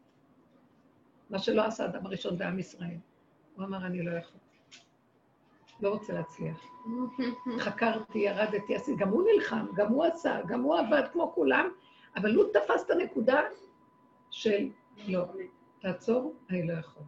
מה 1.30 1.38
שלא 1.38 1.64
עשה 1.64 1.84
אדם 1.84 2.06
הראשון 2.06 2.38
בעם 2.38 2.58
ישראל. 2.58 2.96
הוא 3.56 3.64
אמר, 3.64 3.86
אני 3.86 4.02
לא 4.02 4.10
יכול. 4.10 4.40
לא 5.80 5.88
רוצה 5.88 6.12
להצליח. 6.12 6.64
חקרתי, 7.58 8.18
ירדתי, 8.18 8.76
עשיתי, 8.76 8.96
גם 8.98 9.08
הוא 9.08 9.24
נלחם, 9.34 9.66
גם 9.76 9.92
הוא 9.92 10.04
עשה, 10.04 10.40
גם 10.48 10.62
הוא 10.62 10.78
עבד 10.78 11.02
כמו 11.12 11.32
כולם, 11.34 11.68
אבל 12.16 12.34
הוא 12.34 12.44
תפס 12.52 12.84
את 12.86 12.90
הנקודה 12.90 13.40
של 14.34 14.68
לא, 15.08 15.24
תעצור, 15.80 16.34
אני 16.50 16.66
לא 16.66 16.72
יכול. 16.72 17.02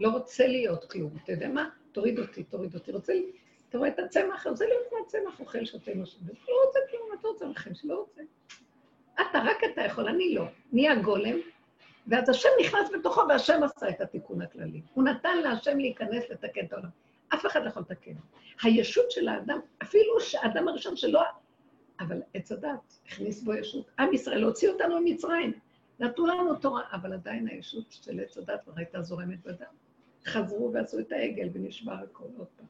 לא 0.00 0.08
רוצה 0.08 0.46
להיות 0.46 0.84
כלום. 0.84 1.10
אתה 1.24 1.32
יודע 1.32 1.48
מה? 1.48 1.68
תוריד 1.92 2.18
אותי, 2.18 2.42
תוריד 2.44 2.74
אותי. 2.74 2.92
רוצה, 2.92 3.12
לי- 3.12 3.30
אתה 3.68 3.78
רואה 3.78 3.88
את 3.88 3.98
הצמח? 3.98 4.46
רוצה 4.46 4.64
להיות 4.66 4.82
כמו 4.90 4.98
הצמח, 5.06 5.40
אוכל, 5.40 5.64
שותה, 5.64 5.94
נושם. 5.94 6.18
לא 6.48 6.54
רוצה 6.66 6.78
כלום, 6.90 7.08
אתה 7.20 7.28
רוצה 7.28 7.44
לכם 7.46 7.74
שלא 7.74 7.98
רוצה. 7.98 8.22
אתה, 9.14 9.38
רק 9.44 9.56
אתה 9.72 9.80
יכול, 9.82 10.08
אני 10.08 10.34
לא. 10.34 10.44
נהיה 10.72 10.94
גולם, 10.94 11.36
ואז 12.06 12.28
השם 12.28 12.48
נכנס 12.60 12.90
בתוכו, 12.98 13.20
והשם 13.28 13.62
עשה 13.62 13.88
את 13.88 14.00
התיקון 14.00 14.42
הכללי. 14.42 14.80
הוא 14.94 15.04
נתן 15.04 15.38
להשם 15.38 15.78
להיכנס 15.78 16.30
לתקן 16.30 16.64
את 16.64 16.72
העולם. 16.72 16.88
אף 17.34 17.46
אחד 17.46 17.62
לא 17.64 17.68
יכול 17.68 17.82
לתקן. 17.82 18.12
הישות 18.62 19.10
של 19.10 19.28
האדם, 19.28 19.58
אפילו 19.82 20.20
שהאדם 20.20 20.68
הראשון 20.68 20.96
שלא 20.96 21.20
אבל 22.00 22.22
עץ 22.34 22.52
הדת 22.52 22.98
הכניס 23.06 23.42
בו 23.42 23.54
ישות. 23.54 23.90
עם 23.98 24.12
ישראל 24.12 24.42
הוציא 24.44 24.68
אותנו 24.70 25.00
ממצרים, 25.00 25.52
נתנו 26.00 26.26
לנו 26.26 26.54
תורה, 26.54 26.82
אבל 26.92 27.12
עדיין 27.12 27.48
הישות 27.48 27.92
של 27.92 28.20
עץ 28.20 28.38
הדת 28.38 28.64
כבר 28.64 28.72
הייתה 28.76 29.02
זורמת 29.02 29.42
בדם. 29.42 29.72
חזרו 30.26 30.72
ועשו 30.72 30.98
את 30.98 31.12
העגל 31.12 31.48
ונשבר 31.52 31.92
הכל 31.92 32.24
עוד 32.36 32.46
פעם. 32.56 32.66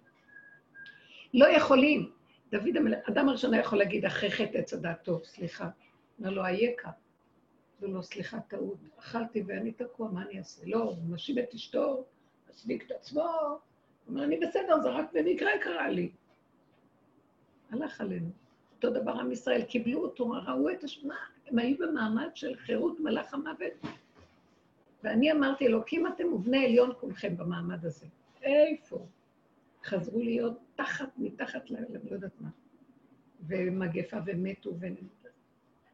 לא 1.35 1.47
יכולים. 1.47 2.13
דוד 2.51 2.77
המלך, 2.77 2.99
אדם 3.09 3.29
הראשון 3.29 3.55
היה 3.55 3.61
יכול 3.61 3.79
להגיד 3.79 4.05
אחרי 4.05 4.31
חטא 4.31 4.59
עץ 4.59 4.73
הדת, 4.73 5.03
טוב, 5.03 5.25
סליחה. 5.25 5.69
אומר 6.19 6.31
לו, 6.31 6.45
אייכה. 6.45 6.91
אמר 7.83 7.91
לו, 7.91 8.03
סליחה, 8.03 8.41
טעות. 8.41 8.79
אכלתי 8.99 9.43
ואני 9.47 9.73
תקוע, 9.73 10.11
מה 10.11 10.23
אני 10.23 10.39
אעשה? 10.39 10.63
לא, 10.67 10.83
הוא 10.83 10.97
משיב 11.09 11.39
את 11.39 11.55
אשתו, 11.55 12.05
מצדיק 12.49 12.87
את 12.87 12.91
עצמו. 12.91 13.23
הוא 13.23 13.59
אומר, 14.09 14.25
אני 14.25 14.39
בסדר, 14.39 14.81
זה 14.83 14.89
רק 14.89 15.13
במקרה 15.13 15.51
קרה 15.61 15.89
לי. 15.89 16.11
הלך 17.71 18.01
עלינו. 18.01 18.31
אותו 18.77 18.91
דבר 18.91 19.13
עם 19.13 19.33
ישראל, 19.33 19.63
קיבלו 19.63 20.03
אותו, 20.03 20.31
ראו 20.31 20.71
את 20.71 20.85
השנה, 20.85 21.17
הם 21.47 21.59
היו 21.59 21.77
במעמד 21.79 22.29
של 22.35 22.57
חירות 22.57 23.01
מלאך 23.01 23.35
המוות. 23.35 23.73
ואני 25.05 25.33
אמרתי, 25.33 25.67
אלוקים 25.67 26.07
אתם 26.07 26.33
ובני 26.33 26.65
עליון 26.65 26.91
כולכם 27.01 27.37
במעמד 27.37 27.85
הזה. 27.85 28.07
איפה? 28.43 29.07
חזרו 29.85 30.21
להיות 30.21 30.59
תחת, 30.75 31.09
מתחת, 31.17 31.71
ל... 31.71 31.75
לא 32.05 32.15
יודעת 32.15 32.41
מה. 32.41 32.49
ומגפה 33.47 34.17
ומתו, 34.27 34.71
ו... 34.81 34.87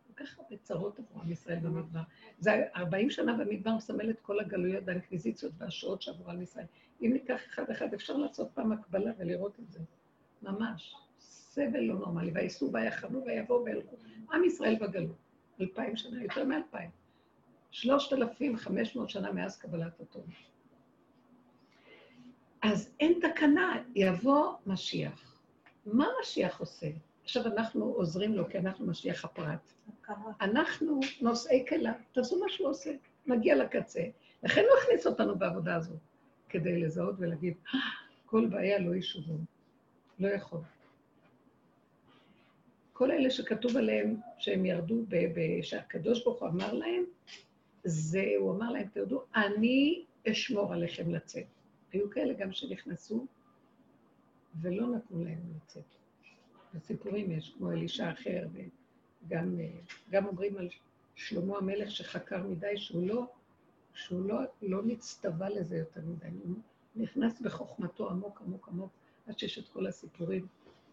כל 0.06 0.24
כך 0.24 0.38
הרבה 0.38 0.56
צרות 0.56 0.98
עברו 0.98 1.22
עם 1.22 1.32
ישראל 1.32 1.58
במדבר. 1.58 2.00
זה 2.38 2.64
40 2.76 3.10
שנה 3.10 3.36
במדבר 3.36 3.74
מסמל 3.76 4.10
את 4.10 4.20
כל 4.20 4.40
הגלויות 4.40 4.84
והאינקוויזיציות 4.86 5.52
והשואות 5.58 6.02
שעברו 6.02 6.30
על 6.30 6.42
ישראל. 6.42 6.66
אם 7.02 7.10
ניקח 7.12 7.40
אחד-אחד, 7.46 7.94
אפשר 7.94 8.16
לעשות 8.16 8.50
פעם 8.54 8.72
הקבלה 8.72 9.12
ולראות 9.18 9.60
את 9.60 9.72
זה. 9.72 9.80
ממש. 10.42 10.94
סבל 11.18 11.80
לא 11.80 11.94
נורמלי, 11.94 12.30
וייסעו 12.34 12.72
ויחנו 12.72 13.24
ויבואו 13.24 13.64
וילכו. 13.64 13.96
עם 14.32 14.44
ישראל 14.44 14.74
בגלות, 14.80 15.16
אלפיים 15.60 15.96
שנה, 15.96 16.22
יותר 16.22 16.44
מאלפיים. 16.44 16.90
שלושת 17.70 18.12
אלפים 18.12 18.56
חמש 18.56 18.96
מאות 18.96 19.10
שנה 19.10 19.32
מאז 19.32 19.58
קבלת 19.58 20.00
התורה. 20.00 20.26
אז 22.62 22.90
אין 23.00 23.20
תקנה, 23.22 23.82
יבוא 23.94 24.52
משיח. 24.66 25.38
מה 25.86 26.06
משיח 26.22 26.60
עושה? 26.60 26.86
עכשיו 27.24 27.46
אנחנו 27.46 27.84
עוזרים 27.84 28.34
לו, 28.34 28.48
כי 28.48 28.58
אנחנו 28.58 28.86
משיח 28.86 29.24
הפרט. 29.24 29.72
אנחנו 30.40 31.00
נושאי 31.20 31.64
כלה, 31.68 31.92
תעשו 32.12 32.40
מה 32.40 32.46
שהוא 32.48 32.68
עושה, 32.68 32.90
נגיע 33.26 33.56
לקצה. 33.56 34.02
לכן 34.42 34.60
הוא 34.60 34.78
הכניס 34.82 35.06
אותנו 35.06 35.38
בעבודה 35.38 35.76
הזו, 35.76 35.94
כדי 36.48 36.80
לזהות 36.80 37.14
ולהגיד, 37.18 37.54
"אה, 37.74 37.80
כל 38.26 38.46
בעיה 38.46 38.78
לא 38.78 38.94
ישובו, 38.94 39.38
לא 40.18 40.28
יכול. 40.28 40.60
כל 42.92 43.10
אלה 43.10 43.30
שכתוב 43.30 43.76
עליהם 43.76 44.16
שהם 44.38 44.66
ירדו, 44.66 45.04
ב- 45.08 45.26
ב- 45.34 45.62
שהקדוש 45.62 46.24
ברוך 46.24 46.40
הוא 46.40 46.48
אמר 46.48 46.72
להם, 46.72 47.04
זה, 47.84 48.24
הוא 48.38 48.52
אמר 48.52 48.70
להם, 48.70 48.88
תרדו, 48.92 49.22
אני 49.34 50.04
אשמור 50.30 50.72
עליכם 50.72 51.10
לצאת. 51.10 51.46
היו 51.92 52.10
כאלה 52.10 52.34
גם 52.34 52.52
שנכנסו 52.52 53.26
ולא 54.60 54.86
נתנו 54.86 55.24
להם 55.24 55.40
לצאת. 55.56 55.82
וסיפורים 56.74 57.30
יש, 57.30 57.54
כמו 57.58 57.72
אלישע 57.72 58.12
אחר, 58.12 58.46
וגם 59.26 59.60
גם 60.10 60.26
אומרים 60.26 60.56
על 60.56 60.68
שלמה 61.14 61.58
המלך 61.58 61.90
שחקר 61.90 62.46
מדי, 62.46 62.76
שהוא 62.76 63.08
לא, 63.08 63.26
שהוא 63.94 64.28
לא, 64.28 64.40
לא 64.62 64.82
נצטווה 64.84 65.48
לזה 65.48 65.76
יותר 65.76 66.00
מדי, 66.00 66.26
הוא 66.44 66.54
נכנס 66.96 67.40
בחוכמתו 67.40 68.10
עמוק 68.10 68.42
עמוק 68.46 68.68
עמוק, 68.68 68.90
עד 69.26 69.38
שיש 69.38 69.58
את 69.58 69.68
כל 69.68 69.86
הסיפורים 69.86 70.46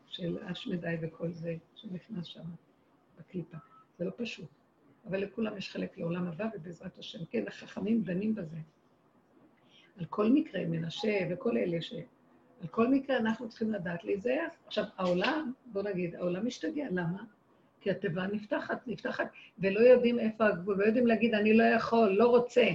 של 0.10 0.38
אשמדי 0.45 0.95
וכל 1.02 1.31
זה 1.31 1.56
שנכנס 1.76 2.26
שם 2.26 2.44
בקליפה. 3.19 3.57
זה 3.98 4.06
לא 4.06 4.11
פשוט. 4.18 4.48
אבל 5.07 5.19
לכולם 5.19 5.57
יש 5.57 5.72
חלק 5.72 5.98
לעולם 5.98 6.27
הבא, 6.27 6.49
ובעזרת 6.56 6.98
השם, 6.98 7.19
כן, 7.31 7.48
החכמים 7.48 8.03
דנים 8.03 8.36
בזה. 8.36 8.57
על 9.99 10.06
כל 10.06 10.30
מקרה, 10.30 10.65
מנשה 10.65 11.27
וכל 11.30 11.57
אלה 11.57 11.81
ש... 11.81 11.94
על 12.61 12.68
כל 12.68 12.88
מקרה 12.88 13.18
אנחנו 13.18 13.49
צריכים 13.49 13.72
לדעת 13.72 14.03
להיזהר. 14.03 14.48
עכשיו, 14.68 14.84
העולם, 14.98 15.53
בוא 15.65 15.84
נגיד, 15.84 16.15
העולם 16.15 16.48
משתגע, 16.48 16.88
למה? 16.91 17.23
כי 17.81 17.91
התיבה 17.91 18.27
נפתחת, 18.27 18.88
נפתחת, 18.88 19.31
ולא 19.60 19.80
יודעים 19.80 20.19
איפה 20.19 20.48
הגבול, 20.48 20.77
לא 20.77 20.86
יודעים 20.86 21.07
להגיד, 21.07 21.34
אני 21.34 21.57
לא 21.57 21.64
יכול, 21.64 22.10
לא 22.10 22.27
רוצה. 22.27 22.65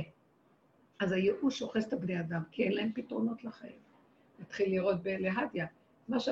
אז 1.01 1.13
הייאוש 1.13 1.63
אוחז 1.63 1.85
את 1.85 1.93
הבני 1.93 2.21
אדם, 2.21 2.43
כי 2.51 2.65
אין 2.65 2.73
להם 2.73 2.93
פתרונות 2.95 3.45
לחיים. 3.45 3.79
נתחיל 4.41 4.71
לראות 4.71 5.03
בלהדיה. 5.03 5.67
מה 6.09 6.21
ש... 6.21 6.29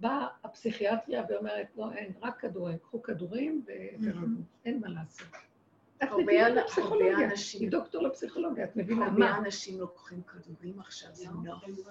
באה 0.00 0.26
הפסיכיאטריה 0.44 1.22
ואומרת, 1.28 1.66
לא, 1.76 1.92
אין, 1.92 2.12
רק 2.22 2.40
כדורים, 2.40 2.78
קחו 2.78 3.02
כדורים 3.02 3.64
ותרדו, 3.66 4.26
אין 4.64 4.80
מה 4.80 4.88
לעשות. 4.88 5.26
את 5.96 6.08
הרבה 6.10 6.22
מבינה 6.22 6.60
הרבה 6.76 7.24
אנשים- 7.24 7.60
היא 7.60 7.70
דוקטור 7.70 8.02
לפסיכולוגיה, 8.02 8.64
את 8.64 8.76
מבינה 8.76 9.04
הרבה 9.06 9.18
מה? 9.18 9.38
אנשים 9.38 9.80
לוקחים 9.80 10.22
כדורים 10.22 10.80
עכשיו, 10.80 11.08
זה 11.12 11.26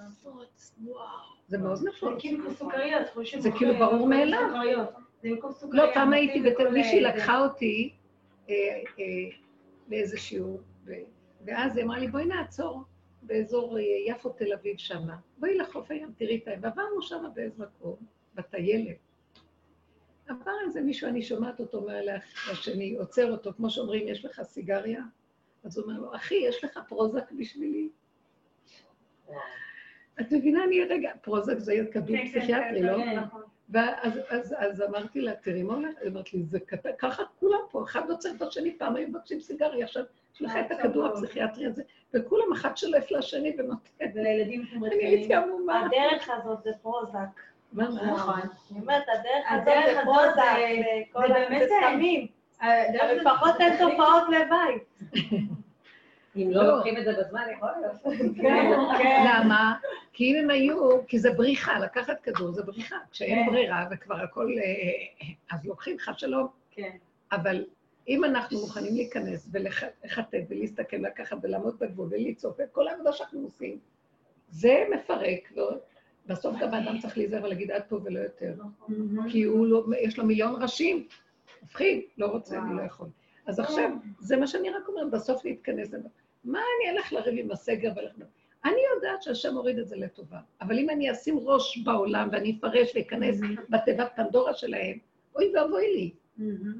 נפוץ, 0.07 0.75
וואו. 0.83 1.05
זה 1.47 1.57
מאוד 1.57 1.75
זה 1.75 1.89
נפוץ. 1.89 2.13
כאילו 2.19 2.43
כמו 2.43 2.53
סוכריות, 2.53 3.07
חושבים 3.13 3.41
זה 3.41 3.51
כאילו 3.51 3.73
ברור 3.79 4.07
מאליו. 4.07 4.39
סוכריות. 4.47 4.89
זה. 5.21 5.29
לא, 5.71 5.83
פעם 5.93 6.13
הייתי, 6.13 6.39
בתל 6.41 6.49
לכל, 6.49 6.71
מישהי 6.71 7.01
לקחה 7.01 7.39
אותי 7.39 7.93
אה, 8.49 8.53
אה, 8.99 9.03
לאיזה 9.89 10.17
שיעור, 10.17 10.61
ואז 11.45 11.77
היא 11.77 11.85
אמרה 11.85 11.99
לי, 11.99 12.07
בואי 12.07 12.25
נעצור 12.25 12.83
באזור 13.25 13.77
אה, 13.77 13.83
יפו 14.07 14.29
תל 14.29 14.53
אביב 14.53 14.77
שמה. 14.77 15.15
בואי 15.37 15.57
לחוף 15.57 15.91
הים, 15.91 16.11
תראי 16.17 16.39
את 16.43 16.47
הים. 16.47 16.59
ועברנו 16.63 17.01
שמה 17.01 17.29
באיזה 17.29 17.63
מקום, 17.63 17.95
בטיילת. 18.35 18.97
עבר 20.27 20.51
איזה 20.65 20.81
מישהו, 20.81 21.09
אני 21.09 21.21
שומעת 21.21 21.59
אותו 21.59 21.77
אומר 21.77 22.01
לך 22.01 22.51
לשני, 22.51 22.95
עוצר 22.95 23.31
אותו, 23.31 23.53
כמו 23.53 23.69
שאומרים, 23.69 24.07
יש 24.07 24.25
לך 24.25 24.41
סיגריה? 24.43 25.01
אז 25.63 25.77
הוא 25.77 25.85
אומר 25.85 25.99
לו, 25.99 26.15
אחי, 26.15 26.35
יש 26.35 26.63
לך 26.63 26.79
פרוזק 26.87 27.31
בשבילי? 27.31 27.89
את 30.21 30.31
מבינה, 30.31 30.63
אני 30.63 30.83
רגע, 30.83 31.11
פרוזק 31.21 31.57
זה 31.57 31.73
כדור 31.91 32.17
כן, 32.17 32.23
כן, 32.23 32.39
פסיכיאטרי, 32.39 32.79
כן, 32.79 32.85
לא? 32.85 32.97
ואז 33.69 34.19
אז, 34.29 34.55
אז 34.57 34.81
אמרתי 34.81 35.21
לה, 35.21 35.35
תראי 35.35 35.63
מה 35.63 35.73
הולך? 35.73 35.89
היא 36.01 36.11
אמרת 36.11 36.33
לי, 36.33 36.43
זה 36.43 36.59
קטן, 36.59 36.89
ככה 36.97 37.23
כולם 37.39 37.59
פה, 37.71 37.83
אחד 37.83 38.09
עוצר 38.09 38.29
את 38.37 38.41
השני, 38.41 38.77
פעם 38.77 38.95
היו 38.95 39.07
מבקשים 39.07 39.39
סיגריה, 39.41 39.85
עכשיו 39.85 40.03
יש 40.35 40.41
לך 40.41 40.51
את 40.65 40.71
הכדור 40.71 41.05
הפסיכיאטרי 41.05 41.65
הזה, 41.65 41.83
וכולם 42.13 42.53
אחד 42.53 42.77
שולף 42.77 43.11
לשני 43.11 43.55
ונותן. 43.57 43.79
ולילדים 44.15 44.65
אני 44.85 44.95
הייתי 45.05 45.33
עמומה. 45.35 45.85
הדרך 45.85 46.29
הזאת 46.29 46.63
זה 46.63 46.71
פרוזק. 46.81 47.17
מה, 47.73 47.89
מה? 47.89 48.11
נכון. 48.11 48.39
אני 48.71 48.79
אומרת, 48.81 49.03
הדרך 49.49 49.97
הזאת 50.01 50.35
זה 50.35 50.43
פרוזק, 51.11 51.27
זה- 51.27 51.33
באמת 51.33 51.69
סמים. 51.81 52.27
אבל 52.61 53.15
לפחות 53.21 53.55
אין 53.59 53.73
תופעות 53.77 54.23
לוואי. 54.29 54.79
אם 56.35 56.51
לא. 56.51 56.63
לא 56.63 56.75
לוקחים 56.75 56.97
את 56.97 57.03
זה 57.05 57.13
בזמן, 57.19 57.41
יכול 57.57 57.69
להיות. 57.79 58.01
כן, 58.41 58.97
כן. 58.97 59.23
למה? 59.27 59.75
כי 60.13 60.31
אם 60.31 60.43
הם 60.43 60.49
היו, 60.49 61.07
כי 61.07 61.19
זה 61.19 61.31
בריחה, 61.31 61.79
לקחת 61.79 62.21
כדור 62.21 62.51
זה 62.51 62.63
בריחה. 62.63 62.95
כשאין 63.11 63.45
כן. 63.45 63.51
ברירה 63.51 63.87
וכבר 63.91 64.15
הכל, 64.15 64.47
אה, 64.57 65.27
אז 65.51 65.65
לוקחים 65.65 65.99
חד 65.99 66.19
שלום. 66.19 66.47
כן. 66.71 66.97
אבל 67.31 67.65
אם 68.07 68.23
אנחנו 68.23 68.59
מוכנים 68.59 68.95
להיכנס 68.95 69.49
ולחטט 69.51 70.37
ולהסתכל, 70.49 70.97
לקחת 70.97 71.37
ולעמוד 71.43 71.79
בגבול 71.79 72.07
ולצעוק, 72.11 72.59
וכל 72.59 72.87
העבודה 72.87 73.11
שאנחנו 73.11 73.39
עושים, 73.39 73.79
זה 74.49 74.83
מפרק? 74.95 75.51
בסוף 76.25 76.55
גם 76.61 76.73
האדם 76.73 76.99
צריך 76.99 77.17
להיזהר 77.17 77.43
ולהגיד 77.43 77.71
עד 77.71 77.83
פה 77.89 77.99
ולא 78.03 78.19
יותר. 78.19 78.53
כי 79.29 79.43
הוא 79.43 79.67
לא, 79.67 79.85
יש 80.01 80.17
לו 80.17 80.25
מיליון 80.25 80.63
ראשים. 80.63 81.07
מפחיד, 81.63 82.01
לא 82.17 82.25
רוצה, 82.25 82.57
אני 82.57 82.77
לא 82.77 82.81
יכול. 82.81 83.07
אז 83.45 83.59
עכשיו, 83.59 83.91
זה 84.19 84.37
מה 84.37 84.47
שאני 84.47 84.69
רק 84.69 84.87
אומרת, 84.87 85.11
בסוף 85.11 85.45
להתכנס. 85.45 85.93
לזה. 85.93 86.07
מה 86.43 86.59
אני 86.59 86.97
אלך 86.97 87.13
לריב 87.13 87.45
עם 87.45 87.51
הסגר 87.51 87.91
ואלך... 87.95 88.11
אני 88.65 88.81
יודעת 88.95 89.23
שהשם 89.23 89.55
הוריד 89.55 89.79
את 89.79 89.87
זה 89.87 89.95
לטובה, 89.95 90.39
אבל 90.61 90.79
אם 90.79 90.89
אני 90.89 91.11
אשים 91.11 91.39
ראש 91.39 91.77
בעולם 91.77 92.29
ואני 92.31 92.57
אפרש 92.59 92.95
ואכנס 92.95 93.39
בתיבת 93.69 94.11
פנדורה 94.15 94.53
שלהם, 94.53 94.97
אוי 95.35 95.53
ואבוי 95.55 95.93
לי. 95.93 96.11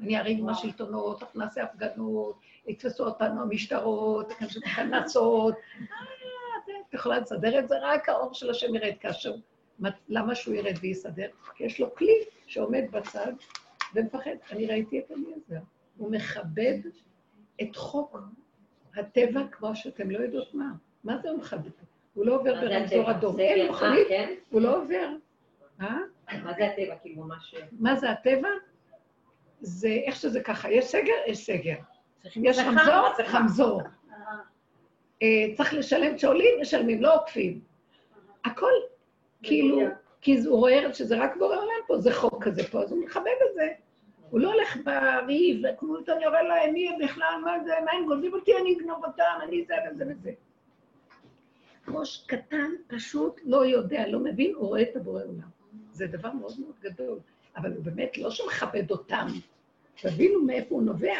אני 0.02 0.18
אריב 0.18 0.38
עם 0.38 0.48
השלטונות, 0.48 1.22
אנחנו 1.22 1.40
נעשה 1.40 1.62
הפגנות, 1.62 2.38
יתפסו 2.66 3.04
אותנו 3.04 3.42
המשטרות, 3.42 4.32
כנסות. 4.76 5.54
אה, 5.54 5.86
את 6.88 6.94
יכולה 6.94 7.18
לסדר 7.18 7.58
את 7.58 7.68
זה, 7.68 7.74
רק 7.82 8.08
האור 8.08 8.34
של 8.34 8.50
השם 8.50 8.74
ירד 8.74 8.94
כאשר. 9.00 9.34
למה 10.08 10.34
שהוא 10.34 10.54
ירד 10.54 10.74
ויסדר? 10.80 11.28
כי 11.54 11.64
יש 11.64 11.80
לו 11.80 11.94
כלי 11.94 12.14
שעומד 12.46 12.84
בצד 12.90 13.32
ומפחד. 13.94 14.30
אני 14.50 14.66
ראיתי 14.66 14.98
את 14.98 15.10
אליעזר. 15.10 15.64
הוא 15.96 16.10
מכבד 16.10 16.78
את 17.62 17.76
חוק 17.76 18.18
הטבע 18.96 19.40
כמו 19.50 19.76
שאתם 19.76 20.10
לא 20.10 20.18
יודעות 20.18 20.54
מה. 20.54 20.72
מה 21.04 21.18
זה 21.18 21.30
הוא 21.30 21.38
מכבד? 21.38 21.70
הוא 22.14 22.26
לא 22.26 22.34
עובר 22.34 22.54
מה 22.54 22.60
ברמזור? 22.60 23.10
אדום. 23.10 23.40
אין 23.40 23.70
מכונית, 23.70 24.08
כן? 24.08 24.34
הוא 24.50 24.60
לא 24.60 24.76
עובר. 24.76 25.08
אה? 25.80 25.98
מה 26.42 26.52
זה 26.58 26.66
הטבע? 26.66 26.96
כאילו 27.02 27.24
ממש... 27.24 27.54
מה 27.72 27.96
זה 27.96 28.10
הטבע? 28.10 28.48
זה 29.60 29.88
איך 29.88 30.16
שזה 30.16 30.40
ככה, 30.40 30.70
יש 30.70 30.84
סגר, 30.84 31.14
יש 31.26 31.46
סגר. 31.46 31.76
יש 32.36 32.58
רמזור. 32.58 33.08
רמזור. 33.28 33.82
אה, 35.22 35.54
צריך 35.56 35.74
לשלם, 35.74 36.16
כשעולים, 36.16 36.60
משלמים, 36.60 37.02
לא 37.02 37.14
עוקפים. 37.14 37.60
הכל, 38.44 38.72
כאילו, 39.42 39.80
כי 40.20 40.38
הוא 40.38 40.58
רואה 40.58 40.94
שזה 40.94 41.18
רק 41.18 41.36
בורא 41.36 41.56
עולם 41.56 41.80
פה, 41.86 41.98
זה 41.98 42.12
חוק 42.12 42.44
כזה 42.44 42.64
פה, 42.68 42.82
אז 42.82 42.92
הוא 42.92 43.04
מכבד 43.04 43.36
את 43.50 43.54
זה. 43.54 43.68
הוא 44.34 44.40
לא 44.40 44.52
הולך 44.52 44.76
בריב, 44.84 45.62
וכמו 45.64 45.98
אתה 45.98 46.12
יורה 46.22 46.42
להם, 46.42 46.72
מי 46.72 46.88
בכלל, 47.04 47.40
מה 47.44 47.64
זה, 47.64 47.72
מה 47.84 47.90
הם 47.92 48.06
גונבים 48.06 48.34
אותי, 48.34 48.52
אני 48.56 48.76
אגנוב 48.76 49.04
אותם, 49.04 49.38
אני 49.42 49.64
זה 49.64 49.74
וזה 49.90 50.04
וזה. 50.08 50.32
ראש 51.88 52.24
קטן, 52.26 52.70
פשוט 52.86 53.40
לא 53.44 53.66
יודע, 53.66 54.08
לא 54.08 54.18
מבין, 54.18 54.54
הוא 54.54 54.68
רואה 54.68 54.82
את 54.82 54.96
הבורא 54.96 55.22
עולם. 55.22 55.48
זה 55.92 56.06
דבר 56.06 56.32
מאוד 56.32 56.52
מאוד 56.60 56.74
גדול, 56.80 57.18
אבל 57.56 57.72
הוא 57.72 57.84
באמת 57.84 58.18
לא 58.18 58.30
שמכבד 58.30 58.90
אותם. 58.90 59.26
תבינו 60.00 60.42
מאיפה 60.42 60.74
הוא 60.74 60.82
נובע. 60.82 61.18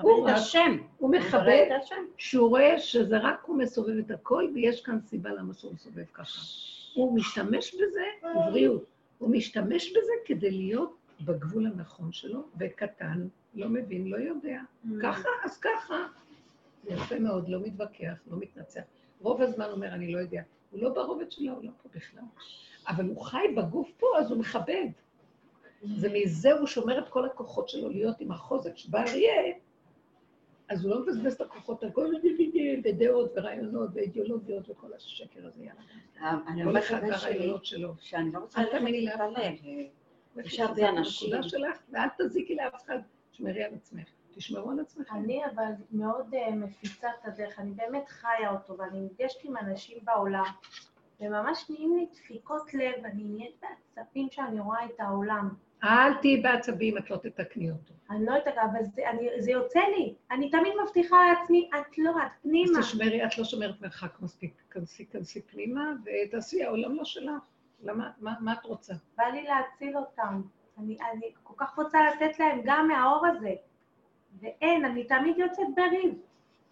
הוא 0.00 0.28
השם. 0.28 0.76
הוא 0.98 1.10
מכבד. 1.10 1.78
שהוא 2.16 2.48
רואה 2.48 2.78
שזה 2.78 3.18
רק 3.18 3.42
הוא 3.46 3.56
מסובב 3.56 3.98
את 3.98 4.10
הכל, 4.10 4.48
ויש 4.54 4.80
כאן 4.80 4.98
סיבה 5.06 5.30
למה 5.30 5.54
שהוא 5.54 5.72
מסובב 5.74 6.04
ככה. 6.12 6.40
הוא 6.94 7.14
משתמש 7.16 7.74
בזה, 7.74 8.04
בבריאות, 8.22 8.84
הוא 9.18 9.30
משתמש 9.30 9.90
בזה 9.90 10.12
כדי 10.24 10.50
להיות 10.50 11.01
בגבול 11.24 11.66
הנכון 11.66 12.12
שלו, 12.12 12.42
וקטן, 12.58 13.28
לא 13.54 13.68
מבין, 13.68 14.08
לא 14.08 14.16
יודע. 14.16 14.60
ככה, 15.02 15.28
אז 15.44 15.58
ככה. 15.58 15.94
זה 16.84 16.92
יפה 16.92 17.18
מאוד, 17.18 17.48
לא 17.48 17.60
מתווכח, 17.60 18.14
לא 18.30 18.38
מתנצח. 18.38 18.80
רוב 19.20 19.42
הזמן 19.42 19.66
אומר, 19.70 19.88
אני 19.88 20.12
לא 20.12 20.18
יודע. 20.18 20.42
הוא 20.70 20.80
לא 20.82 20.88
ברובד 20.88 21.32
של 21.32 21.48
העולם 21.48 21.72
פה 21.82 21.88
בכלל. 21.94 22.24
אבל 22.88 23.06
הוא 23.08 23.22
חי 23.22 23.46
בגוף 23.56 23.90
פה, 23.98 24.06
אז 24.18 24.30
הוא 24.30 24.38
מכבד. 24.38 24.88
זה 25.96 26.08
מזה 26.14 26.52
הוא 26.52 26.66
שומר 26.66 26.98
את 26.98 27.08
כל 27.08 27.26
הכוחות 27.26 27.68
שלו 27.68 27.88
להיות 27.88 28.20
עם 28.20 28.32
החוזק 28.32 28.76
שבא 28.76 29.00
אריה, 29.00 29.32
אז 30.68 30.84
הוא 30.84 30.90
לא 30.90 31.02
מבזבז 31.02 31.32
את 31.32 31.40
הכוחות 31.40 31.82
על 31.82 31.90
כל 31.90 32.10
מיני 32.10 32.82
ודעות 32.84 33.32
ורעיונות 33.36 33.90
ואידיאולוגיות 33.94 34.70
וכל 34.70 34.92
השקר 34.96 35.46
הזה, 35.46 35.64
יאללה. 35.64 36.42
אני 36.48 36.64
אומרת 36.64 36.82
אחד 36.84 36.96
לבן 36.96 37.18
שלי, 37.18 37.30
והרעיונות 37.30 37.64
שלו. 37.64 37.94
שאני 38.00 38.32
לא 38.32 38.38
רוצה. 38.38 38.60
להתפלל. 38.90 39.86
הרבה 40.36 40.48
חזק 40.48 40.82
אנשים. 40.98 41.30
בנקודה 41.30 41.48
שלך, 41.48 41.78
ואל 41.92 42.08
תזיקי 42.18 42.54
לאף 42.54 42.84
אחד. 42.84 42.98
תשמרי 43.32 43.62
על 43.62 43.74
עצמך. 43.74 44.08
תשמרו 44.34 44.70
על 44.70 44.80
עצמכם. 44.80 45.14
אני 45.14 45.42
אבל 45.46 45.72
מאוד 45.92 46.34
אה, 46.34 46.54
מפיצה 46.54 47.08
את 47.20 47.28
הדרך, 47.28 47.58
אני 47.58 47.70
באמת 47.70 48.08
חיה 48.08 48.50
אותו, 48.50 48.78
ואני 48.78 49.00
נפגשת 49.00 49.44
עם 49.44 49.56
אנשים 49.56 49.98
בעולם, 50.04 50.44
וממש 51.20 51.70
נהיים 51.70 51.96
לי 51.96 52.06
דפיקות 52.12 52.74
לב, 52.74 53.04
אני 53.04 53.24
נהיית 53.24 53.62
בעצבים 53.96 54.28
שאני 54.30 54.60
רואה 54.60 54.84
את 54.84 55.00
העולם. 55.00 55.48
אל 55.84 56.14
תהיי 56.14 56.40
בעצבים, 56.40 56.98
את 56.98 57.10
לא 57.10 57.16
תתקני 57.16 57.70
אותו. 57.70 57.94
אני 58.10 58.26
לא 58.26 58.32
יודעת, 58.32 58.58
אבל 58.58 58.84
זה, 58.94 59.10
אני, 59.10 59.28
זה 59.38 59.50
יוצא 59.50 59.80
לי. 59.80 60.14
אני 60.30 60.50
תמיד 60.50 60.72
מבטיחה 60.84 61.16
לעצמי, 61.28 61.70
את 61.80 61.98
לא, 61.98 62.10
את 62.10 62.16
אז 62.16 62.30
פנימה. 62.42 62.80
תשמרי, 62.80 63.24
את 63.26 63.38
לא 63.38 63.44
שומרת 63.44 63.80
מרחק 63.80 64.20
מספיק. 64.20 64.54
כנסי, 64.70 65.06
כנסי 65.06 65.42
פנימה, 65.42 65.92
ותעשי, 66.04 66.64
העולם 66.64 66.94
לא 66.94 67.04
שלך. 67.04 67.42
למה, 67.82 68.10
מה, 68.20 68.34
מה 68.40 68.52
את 68.52 68.64
רוצה? 68.64 68.94
בא 69.18 69.24
לי 69.24 69.42
להציל 69.44 69.96
אותם. 69.98 70.42
אני, 70.78 70.96
אני 71.12 71.30
כל 71.42 71.54
כך 71.56 71.78
רוצה 71.78 71.98
לתת 72.10 72.38
להם 72.38 72.60
גם 72.64 72.88
מהאור 72.88 73.26
הזה. 73.26 73.54
ואין, 74.40 74.84
אני 74.84 75.04
תמיד 75.04 75.38
יוצאת 75.38 75.66
בריב. 75.76 76.14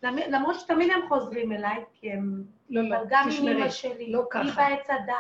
למ- 0.02 0.30
למרות 0.30 0.60
שתמיד 0.60 0.90
הם 0.90 1.08
חוזרים 1.08 1.52
אליי, 1.52 1.84
כי 1.94 2.12
הם... 2.12 2.44
לא, 2.70 2.82
לא, 2.82 2.96
גם 3.08 3.28
עם. 3.40 3.48
אמא 3.48 3.68
שלי, 3.70 4.12
לא 4.12 4.18
היא 4.18 4.26
ככה. 4.30 4.62
בעץ 4.68 4.86
הדעת, 4.90 5.16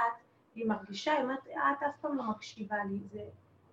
היא 0.54 0.66
מרגישה, 0.68 1.12
היא 1.12 1.22
אומרת, 1.22 1.38
את 1.48 1.82
אף 1.82 2.00
פעם 2.00 2.16
לא 2.16 2.24
מקשיבה 2.30 2.76
לי, 2.90 2.98
זה 3.12 3.20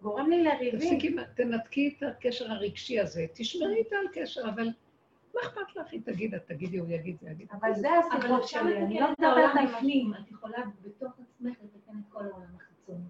גורם 0.01 0.29
לי 0.29 0.43
לריבים. 0.43 0.79
תפסיקי, 0.79 1.15
תנתקי 1.35 1.95
את 1.97 2.03
הקשר 2.03 2.51
הרגשי 2.51 2.99
הזה, 2.99 3.25
תשמרי 3.33 3.75
איתה 3.75 3.95
על 3.95 4.07
קשר, 4.13 4.41
אבל 4.49 4.69
מה 5.37 5.49
אכפת 5.49 5.75
לך? 5.75 5.91
היא 5.91 6.01
תגיד, 6.05 6.35
את 6.35 6.45
תגידי, 6.47 6.77
הוא 6.77 6.87
יגיד, 6.89 7.17
זה 7.21 7.29
יגיד. 7.29 7.47
אבל 7.51 7.73
זה 7.73 7.87
אבל 7.89 8.17
הסיפור 8.17 8.41
שלי, 8.41 8.77
אני 8.77 8.99
לא 8.99 9.07
מדברת 9.11 9.51
על 9.55 9.67
בפנים, 9.67 10.13
את 10.13 10.31
יכולה 10.31 10.57
בתוך 10.81 11.11
עצמך 11.13 11.57
לתקן 11.63 11.99
את 11.99 12.09
כל 12.09 12.19
העולם 12.19 12.55
החיצוני, 12.55 13.05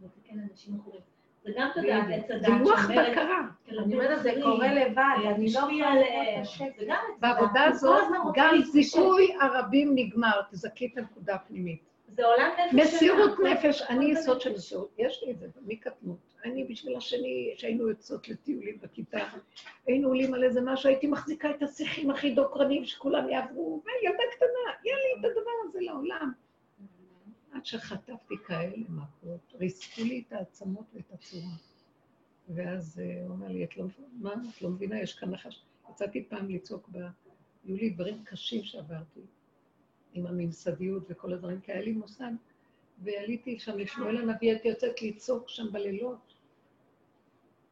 לתקן 0.00 0.38
אנשים 0.50 0.80
אחרים. 0.80 1.00
זה 1.44 1.50
גם 1.56 1.68
תודעת 1.74 2.04
עץ 2.12 2.30
הדת 2.30 2.40
זה 2.40 2.46
שאומרת, 2.46 3.10
בקרה. 3.10 3.40
אני 3.68 3.94
אומרת, 3.94 4.22
זה 4.22 4.32
קורה 4.42 4.74
לבד, 4.74 5.16
אני 5.36 5.52
לא 5.52 5.58
יכולה. 5.58 5.94
לראות 5.94 6.06
את 6.36 6.40
השקט. 6.40 6.82
בעבודה 7.20 7.64
הזאת, 7.64 8.02
גם. 8.34 8.60
זיכוי 8.62 9.36
הרבים 9.40 9.92
נגמר, 9.94 10.40
תזכי 10.50 10.86
את 10.86 10.98
הנקודה 10.98 11.34
הפנימית. 11.34 11.89
זה 12.14 12.26
עולם 12.26 12.50
נפש 12.74 12.94
מסירות. 12.94 13.38
נפש, 13.40 13.82
אני. 13.82 14.10
יסוד 14.10 14.40
של 14.40 14.52
מסירות, 14.52 14.94
יש 14.98 15.22
לי 15.22 15.32
את 15.32 15.38
זה 15.38 15.46
מקטנות. 15.66 16.34
אני 16.44 16.64
בשביל 16.64 16.96
השני, 16.96 17.52
שהיינו 17.56 17.88
יוצאות 17.88 18.28
לטיולים 18.28 18.78
בכיתה, 18.82 19.28
היינו 19.86 20.08
עולים 20.08 20.34
על 20.34 20.44
איזה 20.44 20.60
משהו, 20.60 20.88
הייתי 20.88 21.06
מחזיקה 21.06 21.50
את 21.50 21.62
השיחים 21.62 22.10
הכי 22.10 22.34
דוקרנים 22.34 22.84
שכולם 22.84 23.28
יעברו, 23.28 23.82
וילדה 23.84 24.22
קטנה, 24.36 24.74
יהיה 24.84 24.96
לי 24.96 25.20
את 25.20 25.24
הדבר 25.24 25.50
הזה 25.68 25.78
לעולם. 25.80 26.32
עד 27.52 27.66
שחטפתי 27.66 28.34
כאלה 28.46 28.76
מכות, 28.88 29.54
ריסקו 29.60 30.02
לי 30.04 30.22
את 30.26 30.32
העצמות 30.32 30.84
ואת 30.94 31.12
הצורה. 31.12 31.52
ואז 32.48 33.00
אה, 33.00 33.26
הוא 33.26 33.34
אמר 33.34 33.48
לי, 33.48 33.64
את 33.64 33.76
לא, 33.76 33.84
מה, 34.12 34.32
את 34.56 34.62
לא 34.62 34.70
מבינה, 34.70 35.00
יש 35.00 35.14
כאן 35.14 35.30
נחש. 35.30 35.62
יצאתי 35.90 36.24
פעם 36.28 36.50
לצעוק 36.50 36.88
ב... 36.92 36.98
היו 37.64 37.76
לי 37.76 37.90
דברים 37.90 38.24
קשים 38.24 38.64
שעברתי, 38.64 39.20
עם 40.14 40.26
הממסדיות 40.26 41.02
וכל 41.08 41.32
הדברים, 41.32 41.60
כי 41.60 41.72
היה 41.72 41.82
לי 41.82 41.92
מוסד, 41.92 42.32
ועליתי 43.02 43.58
שם 43.58 43.78
לשמואל 43.78 44.16
הנביא, 44.16 44.50
הייתי 44.50 44.68
יוצאת 44.68 45.02
לצעוק 45.02 45.48
שם 45.48 45.72
בלילות. 45.72 46.34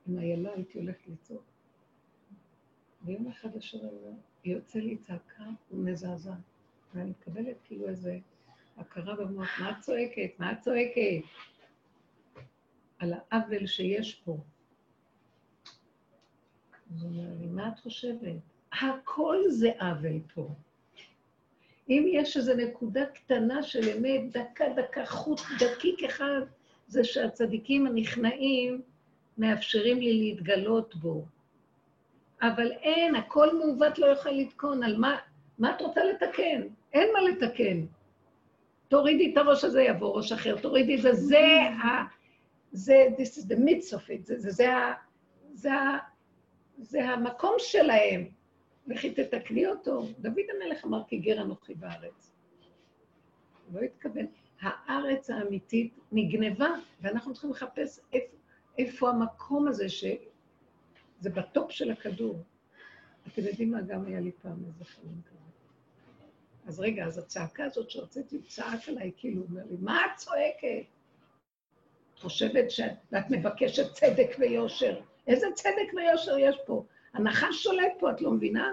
עם 0.06 0.18
איילה 0.18 0.52
הייתי 0.54 0.78
הולכת 0.78 1.08
לצעוק. 1.08 1.44
ויום 3.04 3.28
אחד 3.28 3.56
השם 3.56 3.78
אומר, 3.78 4.16
יוצא 4.44 4.78
לי 4.78 4.96
צעקה 4.96 5.44
מזעזעת, 5.70 6.36
ואני 6.94 7.10
מקבלת 7.10 7.56
כאילו 7.64 7.88
איזה 7.88 8.18
הכרה 8.76 9.16
במוח, 9.16 9.60
מה 9.60 9.70
את 9.70 9.80
צועקת? 9.80 10.30
מה 10.38 10.52
את 10.52 10.60
צועקת? 10.60 11.22
על 12.98 13.12
העוול 13.12 13.66
שיש 13.66 14.14
פה. 14.14 14.38
אז 16.90 17.02
הוא 17.02 17.10
אומר 17.10 17.34
לי, 17.40 17.46
מה 17.46 17.68
את 17.68 17.78
חושבת? 17.78 18.36
הכל 18.72 19.36
זה 19.48 19.70
עוול 19.80 20.20
פה. 20.34 20.54
אם 21.88 22.06
יש 22.12 22.36
איזו 22.36 22.54
נקודה 22.54 23.06
קטנה 23.06 23.62
של 23.62 23.88
אמת, 23.88 24.32
דקה, 24.32 24.64
דקה, 24.76 25.06
חוט 25.06 25.40
דקיק 25.58 26.04
אחד, 26.04 26.40
זה 26.86 27.04
שהצדיקים 27.04 27.86
הנכנעים 27.86 28.82
מאפשרים 29.38 29.98
לי 29.98 30.18
להתגלות 30.18 30.94
בו. 30.94 31.24
אבל 32.42 32.72
אין, 32.72 33.14
הכל 33.14 33.56
מעוות 33.58 33.98
לא 33.98 34.06
יוכל 34.06 34.30
לתקון. 34.30 34.82
על 34.82 34.96
מה, 34.96 35.16
מה 35.58 35.70
את 35.70 35.80
רוצה 35.80 36.04
לתקן? 36.04 36.62
אין 36.92 37.08
מה 37.12 37.20
לתקן. 37.20 37.86
תורידי 38.88 39.32
את 39.32 39.36
הראש 39.36 39.64
הזה, 39.64 39.82
יבוא 39.82 40.16
ראש 40.16 40.32
אחר, 40.32 40.56
תורידי 40.56 40.96
את 40.96 41.02
זה, 41.02 41.12
זה 41.12 41.46
ה... 41.84 42.04
זה, 42.72 43.06
this 43.18 43.38
is 43.38 43.46
the 43.46 43.56
midst 43.56 43.92
of 43.92 44.10
it, 44.10 44.22
זה, 44.22 44.38
זה, 44.38 44.50
זה, 44.50 44.68
זה, 45.54 45.72
ה, 45.72 45.98
זה 46.78 47.04
המקום 47.04 47.54
שלהם. 47.58 48.37
לכי 48.88 49.14
תתקני 49.14 49.66
אותו. 49.66 50.06
דוד 50.18 50.44
המלך 50.54 50.84
אמר, 50.84 51.02
כי 51.08 51.18
גר 51.18 51.42
אנוכי 51.42 51.74
בארץ. 51.74 52.32
הוא 53.66 53.80
לא 53.80 53.84
התכוון. 53.84 54.26
הארץ 54.60 55.30
האמיתית 55.30 55.94
נגנבה, 56.12 56.68
ואנחנו 57.00 57.32
צריכים 57.32 57.50
לחפש 57.50 58.00
איפה, 58.12 58.36
איפה 58.78 59.10
המקום 59.10 59.68
הזה, 59.68 59.88
שזה 59.88 61.30
בטופ 61.34 61.70
של 61.70 61.90
הכדור. 61.90 62.42
אתם 63.26 63.42
יודעים 63.42 63.70
מה, 63.70 63.82
גם 63.82 64.06
היה 64.06 64.20
לי 64.20 64.30
פעם 64.42 64.64
איזה 64.66 64.84
חלום 64.84 65.20
כזה. 65.26 65.38
אז 66.66 66.80
רגע, 66.80 67.04
אז 67.04 67.18
הצעקה 67.18 67.64
הזאת 67.64 67.90
שהוצאתי, 67.90 68.38
צעק 68.42 68.88
עליי, 68.88 69.12
כאילו, 69.16 69.40
הוא 69.40 69.48
אומר 69.50 69.62
לי, 69.70 69.76
מה 69.80 70.06
את 70.06 70.16
צועקת? 70.16 70.86
את 72.14 72.18
חושבת 72.18 72.70
שאת 72.70 73.30
מבקשת 73.30 73.92
צדק 73.92 74.36
ויושר. 74.38 75.00
איזה 75.26 75.46
צדק 75.54 75.94
ויושר 75.96 76.38
יש 76.38 76.56
פה? 76.66 76.84
הנחש 77.18 77.62
שולט 77.62 77.92
פה, 77.98 78.10
את 78.10 78.20
לא 78.20 78.32
מבינה? 78.32 78.72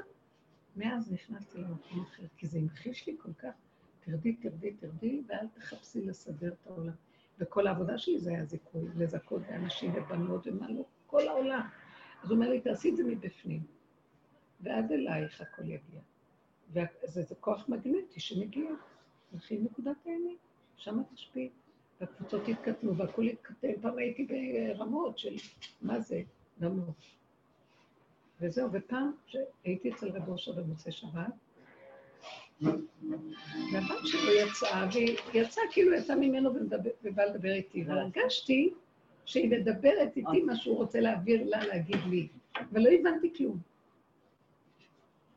מאז 0.76 1.14
נכנסתי 1.14 1.58
למקום 1.58 2.02
אחר, 2.02 2.24
כי 2.38 2.48
זה 2.48 2.60
המחיש 2.60 3.08
לי 3.08 3.16
כל 3.18 3.34
כך. 3.34 3.54
תרדי, 4.00 4.34
תרדי, 4.34 4.72
תרדי, 4.72 5.22
ואל 5.28 5.48
תחפשי 5.54 6.06
לסדר 6.06 6.54
את 6.54 6.68
העולם. 6.68 6.94
וכל 7.40 7.68
העבודה 7.68 7.98
שלי 7.98 8.20
זה 8.20 8.30
היה 8.30 8.46
זיכוי, 8.46 8.82
לזכות 8.98 9.42
באנשים 9.42 9.92
ובנות 9.96 10.48
ומה 10.48 10.72
לא, 10.72 10.84
כל 11.08 11.28
העולם. 11.28 11.68
אז 12.24 12.32
הוא 12.32 12.36
אומר 12.36 12.50
לי, 12.50 12.62
תעשי 12.62 12.90
את 12.90 12.96
זה 12.98 13.04
מבפנים, 13.04 13.64
ועד 14.62 14.92
אלייך 14.92 15.42
הכל 15.42 15.64
יגיע. 15.64 16.02
וזה 16.74 17.22
זה 17.22 17.36
כוח 17.40 17.70
מגנטי 17.70 18.20
שמגיע, 18.20 18.72
לכי 19.34 19.58
נקודת 19.58 19.98
האמת, 20.06 20.38
שם 20.76 21.02
תשפיעי. 21.14 21.50
והקבוצות 22.02 22.48
התקטנו 22.48 22.98
והכול 22.98 23.26
התקטן. 23.26 23.82
פעם 23.82 23.98
הייתי 23.98 24.28
ברמות 24.28 25.18
של 25.18 25.36
מה 25.82 26.00
זה, 26.00 26.22
נמות. 26.60 26.96
וזהו, 28.42 28.70
ופעם 28.72 29.12
שהייתי 29.26 29.92
אצל 29.92 30.10
רב 30.10 30.30
אושר 30.30 30.52
במוצאי 30.52 30.92
שבת, 30.92 31.34
והבת 32.62 34.06
שלו 34.06 34.32
יצאה, 34.32 34.88
והיא 34.94 35.18
יצאה 35.34 35.64
כאילו 35.72 35.94
יצאה 35.94 36.16
ממנו 36.16 36.52
ובאה 37.04 37.26
לדבר 37.26 37.52
איתי, 37.52 37.84
והרגשתי 37.88 38.74
שהיא 39.26 39.50
מדברת 39.50 40.18
איתי 40.18 40.44
מה 40.44 40.56
שהוא 40.56 40.78
רוצה 40.78 41.00
להעביר 41.00 41.44
לה, 41.46 41.66
להגיד 41.66 42.00
לי, 42.10 42.28
אבל 42.56 42.82
לא 42.82 42.90
הבנתי 42.90 43.34
כלום. 43.34 43.60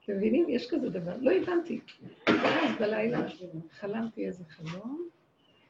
אתם 0.05 0.17
מבינים? 0.17 0.49
יש 0.49 0.71
כזה 0.71 0.91
דבר. 0.91 1.17
לא 1.21 1.31
הבנתי. 1.31 1.81
ואז 2.27 2.77
בלילה 2.81 3.27
חלמתי 3.71 4.27
איזה 4.27 4.45
חלום, 4.45 5.09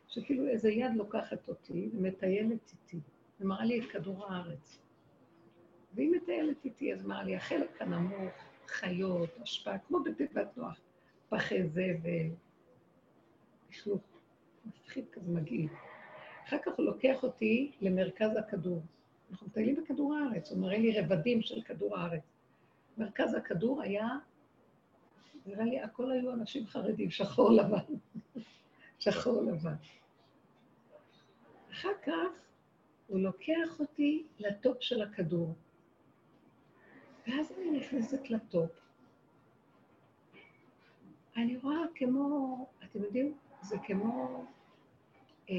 שכאילו 0.09 0.49
איזה 0.49 0.71
יד 0.71 0.95
לוקחת 0.97 1.49
אותי 1.49 1.89
ומטיילת 1.95 2.73
איתי, 2.73 2.99
ומראה 3.41 3.65
לי 3.65 3.81
את 3.81 3.91
כדור 3.91 4.27
הארץ. 4.27 4.79
והיא 5.95 6.11
מטיילת 6.11 6.65
איתי, 6.65 6.95
אז 6.95 7.05
אמרה 7.05 7.23
לי, 7.23 7.37
החלק 7.37 7.83
הנמוך, 7.83 8.33
חיות, 8.67 9.31
השפעה, 9.43 9.79
כמו 9.79 10.03
בתיבת 10.05 10.57
נוח, 10.57 10.81
פחי 11.29 11.69
זבל, 11.69 12.29
לכלוך, 13.71 14.01
מפחיד 14.67 15.05
כזה 15.13 15.33
מגעיל. 15.33 15.69
אחר 16.47 16.59
כך 16.63 16.73
הוא 16.77 16.85
לוקח 16.87 17.23
אותי 17.23 17.73
למרכז 17.81 18.37
הכדור. 18.37 18.83
אנחנו 19.31 19.47
מטיילים 19.47 19.77
בכדור 19.77 20.15
הארץ, 20.15 20.51
הוא 20.51 20.59
מראה 20.59 20.79
לי 20.79 21.01
רבדים 21.01 21.43
של 21.43 21.63
כדור 21.63 21.99
הארץ. 21.99 22.23
מרכז 22.99 23.35
הכדור 23.35 23.83
היה, 23.83 24.09
נראה 25.47 25.65
לי, 25.65 25.81
הכל 25.81 26.11
היו 26.11 26.33
אנשים 26.33 26.67
חרדים, 26.67 27.11
שחור 27.11 27.51
לבן. 27.51 27.95
שחור 28.99 29.43
לבן. 29.43 29.75
אחר 31.73 31.95
כך 32.03 32.49
הוא 33.07 33.21
לוקח 33.21 33.81
אותי 33.81 34.27
לטופ 34.39 34.77
של 34.81 35.03
הכדור. 35.03 35.55
ואז 37.29 37.53
אני 37.53 37.71
נכנסת 37.71 38.31
לטופ. 38.31 38.71
אני 41.37 41.57
רואה 41.57 41.79
כמו, 41.95 42.67
אתם 42.85 43.03
יודעים, 43.03 43.35
זה 43.63 43.77
כמו... 43.87 44.45
אה, 45.51 45.55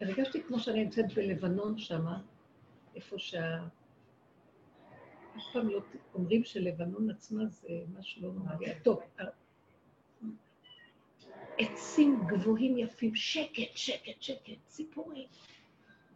הרגשתי 0.00 0.42
כמו 0.42 0.58
שאני 0.58 0.84
נמצאת 0.84 1.14
בלבנון 1.14 1.78
שמה, 1.78 2.20
איפה 2.94 3.18
שה... 3.18 3.58
אף 5.36 5.42
פעם 5.52 5.68
לא 5.68 5.80
אומרים 6.14 6.44
שלבנון 6.44 7.10
עצמה 7.10 7.46
זה 7.46 7.68
משהו 7.98 8.22
לא 8.22 8.32
נורמלי. 8.32 8.66
טוב, 8.82 9.00
עצים 11.58 12.20
גבוהים 12.26 12.78
יפים, 12.78 13.14
שקט, 13.14 13.76
שקט, 13.76 14.22
שקט, 14.22 14.66
ציפורים. 14.66 15.28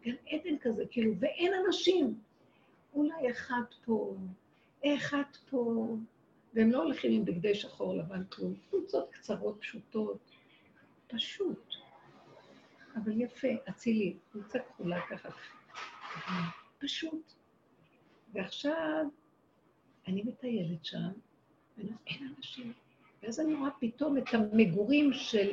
גן 0.02 0.14
עדן 0.26 0.58
כזה, 0.60 0.84
כאילו, 0.90 1.12
ואין 1.18 1.52
אנשים. 1.66 2.20
אולי 2.96 3.30
אחד 3.30 3.62
פה, 3.84 4.16
אחד 4.84 5.22
פה, 5.50 5.96
והם 6.54 6.70
לא 6.70 6.82
הולכים 6.82 7.12
עם 7.12 7.24
בגדי 7.24 7.54
שחור 7.54 7.94
לבן 7.94 8.24
כלום, 8.24 8.54
קבוצות 8.68 9.10
קצרות, 9.10 9.60
פשוטות, 9.60 10.18
פשוט. 11.06 11.74
אבל 12.96 13.20
יפה, 13.20 13.48
אצילי, 13.68 14.16
קבוצה 14.32 14.58
כחולה 14.58 15.00
ככה, 15.10 15.28
פשוט. 16.78 17.32
ועכשיו 18.32 19.06
אני 20.06 20.22
מטיילת 20.22 20.84
שם, 20.84 21.08
ואין 21.78 22.34
אנשים. 22.36 22.72
ואז 23.22 23.40
אני 23.40 23.54
רואה 23.54 23.70
פתאום 23.80 24.18
את 24.18 24.34
המגורים 24.34 25.12
של 25.12 25.52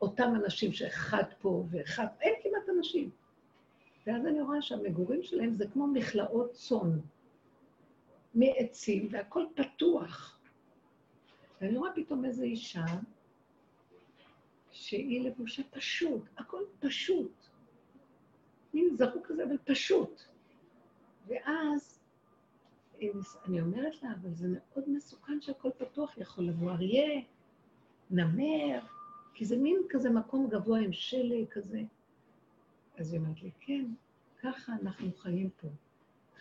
אותם 0.00 0.32
אנשים 0.44 0.72
שאחד 0.72 1.24
פה 1.40 1.64
ואחד, 1.70 2.06
אין 2.20 2.34
כמעט 2.42 2.76
אנשים. 2.78 3.10
ואז 4.08 4.26
אני 4.26 4.40
רואה 4.40 4.62
שהמגורים 4.62 5.22
שלהם 5.22 5.54
זה 5.54 5.66
כמו 5.72 5.86
מכלאות 5.86 6.52
צאן, 6.52 6.98
מעצים, 8.34 9.08
והכל 9.10 9.44
פתוח. 9.54 10.40
ואני 11.60 11.78
רואה 11.78 11.90
פתאום 11.94 12.24
איזו 12.24 12.42
אישה, 12.42 12.84
שהיא 14.70 15.20
לבושה 15.20 15.62
פשוט, 15.70 16.22
הכל 16.38 16.62
פשוט. 16.80 17.32
מין 18.74 18.96
זרוק 18.96 19.26
כזה, 19.26 19.44
אבל 19.44 19.56
פשוט. 19.64 20.22
ואז 21.26 22.00
אני 23.46 23.60
אומרת 23.60 24.02
לה, 24.02 24.12
אבל 24.20 24.34
זה 24.34 24.48
מאוד 24.50 24.90
מסוכן 24.90 25.40
שהכל 25.40 25.70
פתוח, 25.78 26.18
יכול 26.18 26.44
לבוא 26.44 26.70
אריה, 26.70 27.20
נמר, 28.10 28.80
כי 29.34 29.44
זה 29.44 29.56
מין 29.56 29.82
כזה 29.88 30.10
מקום 30.10 30.48
גבוה 30.48 30.80
עם 30.80 30.92
שלג 30.92 31.48
כזה. 31.50 31.82
אז 32.98 33.12
היא 33.12 33.20
אומרת 33.20 33.42
לי, 33.42 33.50
כן, 33.60 33.84
ככה 34.42 34.72
אנחנו 34.82 35.12
חיים 35.12 35.50
פה, 35.60 35.68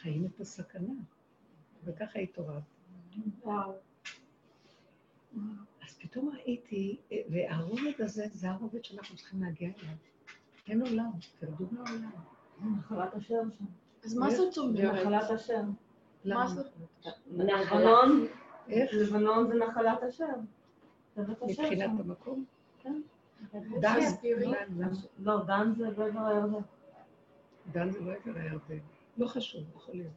חיים 0.01 0.25
את 0.25 0.39
הסכנה. 0.39 0.93
וככה 1.84 2.19
התעוררתי. 2.19 2.65
וואו. 3.43 3.73
אז 5.88 5.97
פתאום 5.99 6.29
ראיתי, 6.29 6.97
והרובד 7.29 8.01
הזה, 8.01 8.25
זה 8.31 8.49
הרובד 8.49 8.84
שאנחנו 8.85 9.15
צריכים 9.15 9.43
להגיע 9.43 9.69
אליו. 9.69 9.95
אין 10.67 10.81
עולם, 10.81 11.11
תרדו 11.39 11.65
מהעולם. 11.71 12.11
זה 12.61 12.65
נחלת 12.79 13.13
השם 13.13 13.49
שם. 13.57 13.65
אז 14.05 14.17
מה 14.17 14.31
זאת 14.31 14.57
אומרת? 14.57 14.93
נחלת 14.93 15.29
השם. 15.31 15.71
מה 16.25 16.47
זאת 16.47 16.67
לבנון, 18.93 19.47
זה 19.47 19.53
נחלת 19.55 20.03
השם. 20.03 20.45
מבחינת. 21.17 21.89
המקום? 21.99 22.45
כן. 22.79 23.01
דן? 23.53 23.61
דן, 23.81 23.99
למה? 24.39 24.88
לא, 25.19 25.43
דן 25.43 25.73
זה 25.77 25.89
בעבר 25.89 26.19
הירדן. 26.19 26.59
דן 27.72 27.91
זה 27.91 27.99
לא 27.99 28.11
עבר 28.11 28.39
הירדן. 28.39 28.77
לא 29.18 29.27
חשוב, 29.27 29.64
יכול 29.76 29.95
להיות. 29.95 30.11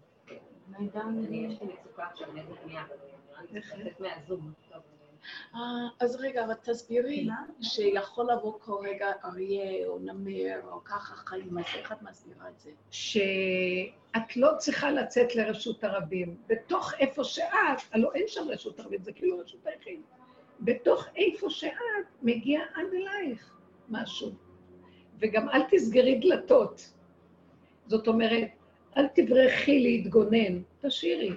אה, 5.55 5.61
אז 6.01 6.17
רגע, 6.17 6.45
אבל 6.45 6.55
תסבירי 6.55 7.29
שיכול 7.61 8.33
לבוא 8.33 8.59
כל 8.59 8.77
רגע 8.83 9.13
אריה 9.25 9.87
או 9.87 9.99
נמר 9.99 10.61
או 10.71 10.85
ככה 10.85 11.15
חיים, 11.15 11.59
אז 11.59 11.65
איך 11.75 11.93
את 11.93 12.03
מסבירה 12.03 12.49
את 12.49 12.61
זה? 12.61 12.71
שאת 12.91 14.37
לא 14.37 14.51
צריכה 14.59 14.91
לצאת 14.91 15.35
לרשות 15.35 15.85
הרבים. 15.85 16.37
בתוך 16.47 16.95
איפה 16.99 17.25
שאת, 17.25 17.79
הלוא 17.93 18.13
אין 18.15 18.25
שם 18.27 18.49
רשות 18.49 18.81
הרבים, 18.81 19.03
זה 19.03 19.13
כאילו 19.13 19.39
רשות 19.39 19.67
היחיד. 19.67 20.01
בתוך 20.61 21.07
איפה 21.16 21.51
שאת, 21.51 21.73
מגיע 22.23 22.61
עד 22.74 22.87
אלייך 22.93 23.57
משהו. 23.89 24.32
וגם 25.19 25.49
אל 25.49 25.62
תסגרי 25.70 26.19
דלתות. 26.19 26.93
זאת 27.87 28.09
אומרת, 28.09 28.49
אל 28.97 29.07
תברחי 29.07 29.81
להתגונן, 29.81 30.62
תשאירי. 30.81 31.32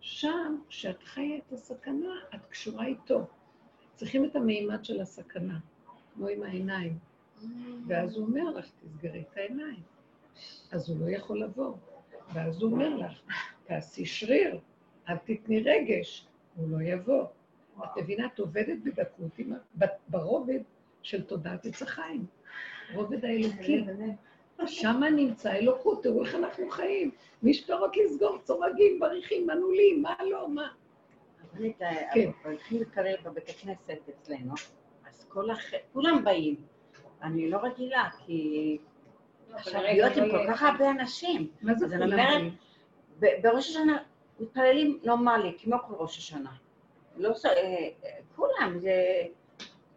שם, 0.00 0.56
כשאת 0.68 1.02
חיה 1.02 1.36
את 1.36 1.52
הסכנה, 1.52 2.14
את 2.34 2.46
קשורה 2.48 2.86
איתו. 2.86 3.26
צריכים 3.94 4.24
את 4.24 4.36
המימד 4.36 4.84
של 4.84 5.00
הסכנה, 5.00 5.58
כמו 6.14 6.28
עם 6.28 6.42
העיניים. 6.42 6.98
ואז 7.86 8.16
הוא 8.16 8.26
אומר 8.26 8.50
לך, 8.50 8.70
תסגרי 8.80 9.20
את 9.20 9.36
העיניים. 9.36 9.82
אז 10.70 10.90
הוא 10.90 11.00
לא 11.00 11.10
יכול 11.10 11.42
לבוא. 11.42 11.74
ואז 12.32 12.62
הוא 12.62 12.72
אומר 12.72 12.96
לך, 12.96 13.12
תעשי 13.64 14.06
שריר, 14.06 14.58
אל 15.08 15.16
תתני 15.16 15.60
רגש, 15.60 16.26
הוא 16.56 16.70
לא 16.70 16.82
יבוא. 16.82 17.24
את 17.84 17.90
מבינה, 17.96 18.26
את 18.26 18.38
עובדת 18.38 18.78
בדקות 18.84 19.40
ברובד 20.08 20.60
של 21.02 21.22
תודעת 21.22 21.66
עץ 21.66 21.82
החיים, 21.82 22.26
רובד 22.94 23.24
האלוקי. 23.24 23.84
שם 24.66 25.02
נמצא 25.16 25.52
אלוקות, 25.52 26.02
תראו 26.02 26.24
איך 26.24 26.34
אנחנו 26.34 26.70
חיים. 26.70 27.10
משטרות 27.42 27.96
לסגור, 27.96 28.38
צורגים, 28.42 29.00
בריחים, 29.00 29.46
מנעולים, 29.46 30.02
מה 30.02 30.14
לא, 30.30 30.48
מה. 30.48 30.68
רבנית, 31.44 31.78
כן. 32.14 32.30
הולכים 32.44 32.78
להתפלל 32.78 33.14
בבית 33.22 33.48
הכנסת 33.48 34.08
אצלנו, 34.08 34.54
אז 35.08 35.26
כל 35.28 35.50
הח... 35.50 35.70
כולם 35.92 36.24
באים. 36.24 36.56
אני 37.22 37.50
לא 37.50 37.58
רגילה, 37.58 38.08
כי 38.26 38.78
עכשיו 39.52 39.80
רגע, 39.80 39.92
להיות 39.92 40.16
עם 40.16 40.24
לא 40.24 40.32
כל 40.32 40.52
כך 40.52 40.62
הרבה 40.62 40.90
אנשים. 40.90 41.48
מה 41.62 41.74
זה 41.74 41.86
אז 41.86 41.92
אני 41.92 42.10
כולם? 42.10 42.48
בראש 43.42 43.70
השנה 43.70 44.02
מתפללים 44.40 45.00
נורמלי, 45.04 45.56
כמו 45.58 45.76
כל 45.86 45.94
ראש 45.94 46.18
השנה. 46.18 46.52
לא 47.18 47.34
ש... 47.34 47.44
אה, 47.46 47.88
כולם, 48.36 48.78
זה 48.78 49.22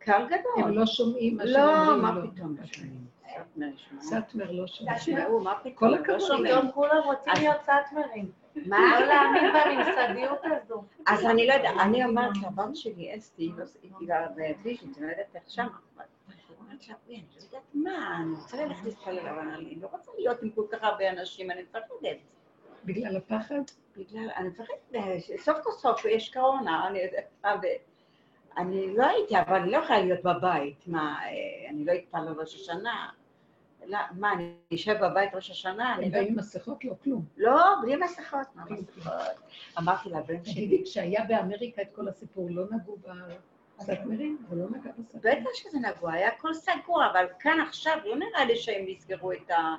הם 0.05 0.27
גדול. 0.27 0.71
לא 0.71 0.85
שומעים 0.85 1.37
מה 1.37 1.45
לא, 1.45 1.51
שאומרים 1.53 2.01
מה. 2.01 2.15
פתאום 2.35 2.55
לא 2.59 2.65
שומעים. 2.65 3.11
סטמר 3.51 3.65
ישמעו. 3.75 4.01
סאטמר 4.01 4.51
לא 4.51 4.67
שומע. 4.67 4.97
תשמעו, 4.97 5.39
מה 5.39 5.55
פתאום? 5.59 5.73
כל 5.75 5.87
לא 5.87 5.95
הכבוד. 5.95 6.47
פתאום 6.47 6.71
כולם 6.71 7.01
רוצים 7.05 7.33
להיות 7.37 7.57
סאטמרים. 7.65 8.31
מה? 8.65 8.77
לא 8.99 9.05
להאמין 9.07 9.43
בממסדיות 9.53 10.39
הזו. 10.43 10.83
אז 11.07 11.25
אני 11.25 11.47
לא 11.47 11.53
יודעת, 11.53 11.75
אני 11.79 12.05
אומרת 12.05 12.31
לבת 12.43 12.75
שלי, 12.75 13.17
אסתי, 13.17 13.51
לא- 13.57 13.63
היא 13.83 14.07
גרה 14.07 14.27
בוויז'נט, 14.27 14.97
אני 14.97 15.05
לא 15.05 15.11
יודעת 15.11 15.35
איך 15.35 15.43
שם, 15.47 15.67
אבל 15.95 16.05
אני 16.27 16.57
אומרת 16.59 16.87
לה, 16.87 16.95
"אוי, 17.07 17.15
אני 17.15 17.23
לא 17.39 17.43
יודעת 17.45 17.61
מה, 17.73 18.17
אני 18.21 18.31
רוצה 18.41 18.65
ללכת 18.65 18.83
להתפלל, 18.85 19.19
אבל 19.27 19.47
אני 19.49 19.75
לא 19.81 19.87
רוצה 19.91 20.11
להיות 20.17 20.43
עם 20.43 20.49
כל 20.49 20.65
כך 20.71 20.83
הרבה 20.83 21.09
אנשים, 21.09 21.51
אני 21.51 21.61
מפחדת. 21.63 22.17
בגלל 22.85 23.17
הפחד? 23.17 23.61
בגלל, 23.97 24.29
אני 24.35 24.49
מפחדת, 24.49 24.95
סוף 25.37 25.57
כל 25.63 25.71
סוף 25.71 26.05
יש 26.05 26.33
קורונה, 26.33 26.87
אני 26.87 26.99
מה, 27.43 27.55
אני 28.57 28.97
לא 28.97 29.05
הייתי, 29.05 29.39
אבל 29.39 29.55
אני 29.55 29.71
לא 29.71 29.77
יכולה 29.77 29.99
להיות 29.99 30.23
בבית, 30.23 30.87
מה, 30.87 31.19
אה, 31.23 31.69
אני 31.69 31.85
לא 31.85 31.91
אתפלל 31.93 32.33
ראש 32.39 32.55
השנה. 32.55 33.09
לא, 33.85 33.97
מה, 34.11 34.33
אני 34.33 34.53
אשב 34.73 34.95
בבית 35.01 35.35
ראש 35.35 35.51
השנה? 35.51 35.95
אני 35.95 36.11
לא... 36.11 36.17
עם 36.17 36.35
מסכות? 36.35 36.85
לא, 36.85 36.93
כלום. 37.03 37.25
לא, 37.37 37.75
בלי 37.81 37.95
מסכות, 37.95 38.47
מה 38.55 38.63
מסכות? 38.69 39.13
אמרתי 39.79 40.09
לבן 40.09 40.43
שלי, 40.43 40.53
תגידי, 40.53 40.83
כשהיה 40.83 41.23
באמריקה 41.23 41.81
את 41.81 41.87
כל 41.95 42.07
הסיפור, 42.07 42.47
לא 42.51 42.63
נגעו? 42.71 42.97
זה 44.49 44.55
לא 44.55 44.65
נגע? 44.69 44.91
בטח 45.13 45.49
שזה 45.53 45.79
נגוע, 45.79 46.13
היה 46.13 46.27
הכל 46.27 46.53
סגור, 46.53 47.05
אבל 47.11 47.25
כאן 47.39 47.59
עכשיו 47.67 47.97
לא 48.05 48.15
נראה 48.15 48.45
לי 48.45 48.55
שהם 48.55 48.87
יסגרו 48.87 49.31
את 49.31 49.51
ה... 49.51 49.75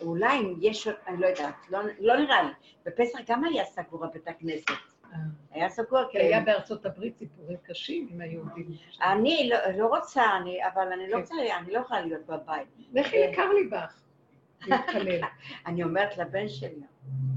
אולי 0.00 0.38
אם 0.38 0.54
יש, 0.60 0.88
אני 1.06 1.20
לא 1.20 1.26
יודעת, 1.26 1.54
לא, 1.70 1.78
לא 1.98 2.16
נראה 2.16 2.42
לי. 2.42 2.50
בפסח 2.86 3.18
גם 3.28 3.44
היה 3.44 3.64
סגור 3.64 4.04
הבית 4.04 4.28
הכנסת. 4.28 4.70
אה. 5.12 5.18
היה 5.50 5.68
סגור, 5.68 6.00
כי 6.10 6.18
היה 6.18 6.40
בארצות 6.40 6.86
הברית 6.86 7.16
סיפורים 7.18 7.56
קשים 7.62 8.08
עם 8.10 8.20
היהודים. 8.20 8.66
אני 9.02 9.50
לא, 9.50 9.58
לא 9.76 9.86
רוצה, 9.86 10.24
אני, 10.36 10.66
אבל 10.66 10.92
אני 10.92 11.08
לא 11.08 11.16
כן. 11.16 11.20
רוצה, 11.20 11.34
אני 11.58 11.72
לא 11.72 11.78
יכולה 11.78 12.00
להיות 12.00 12.26
בבית. 12.26 12.68
לכי 12.92 13.16
לקרליבך. 13.26 14.02
להתפלל. 14.66 15.20
אני 15.66 15.82
אומרת 15.82 16.16
לבן 16.16 16.48
שלי, 16.48 16.80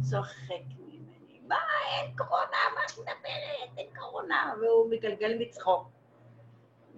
צוחק 0.01 0.63
ממני, 0.77 1.39
מה, 1.47 1.55
אין 1.91 2.11
קורונה, 2.17 2.57
מה 2.75 2.81
את 2.85 2.91
מדברת, 2.97 3.77
אין 3.77 3.87
קורונה, 3.99 4.53
והוא 4.61 4.89
מגלגל 4.91 5.37
מצחוק. 5.39 5.98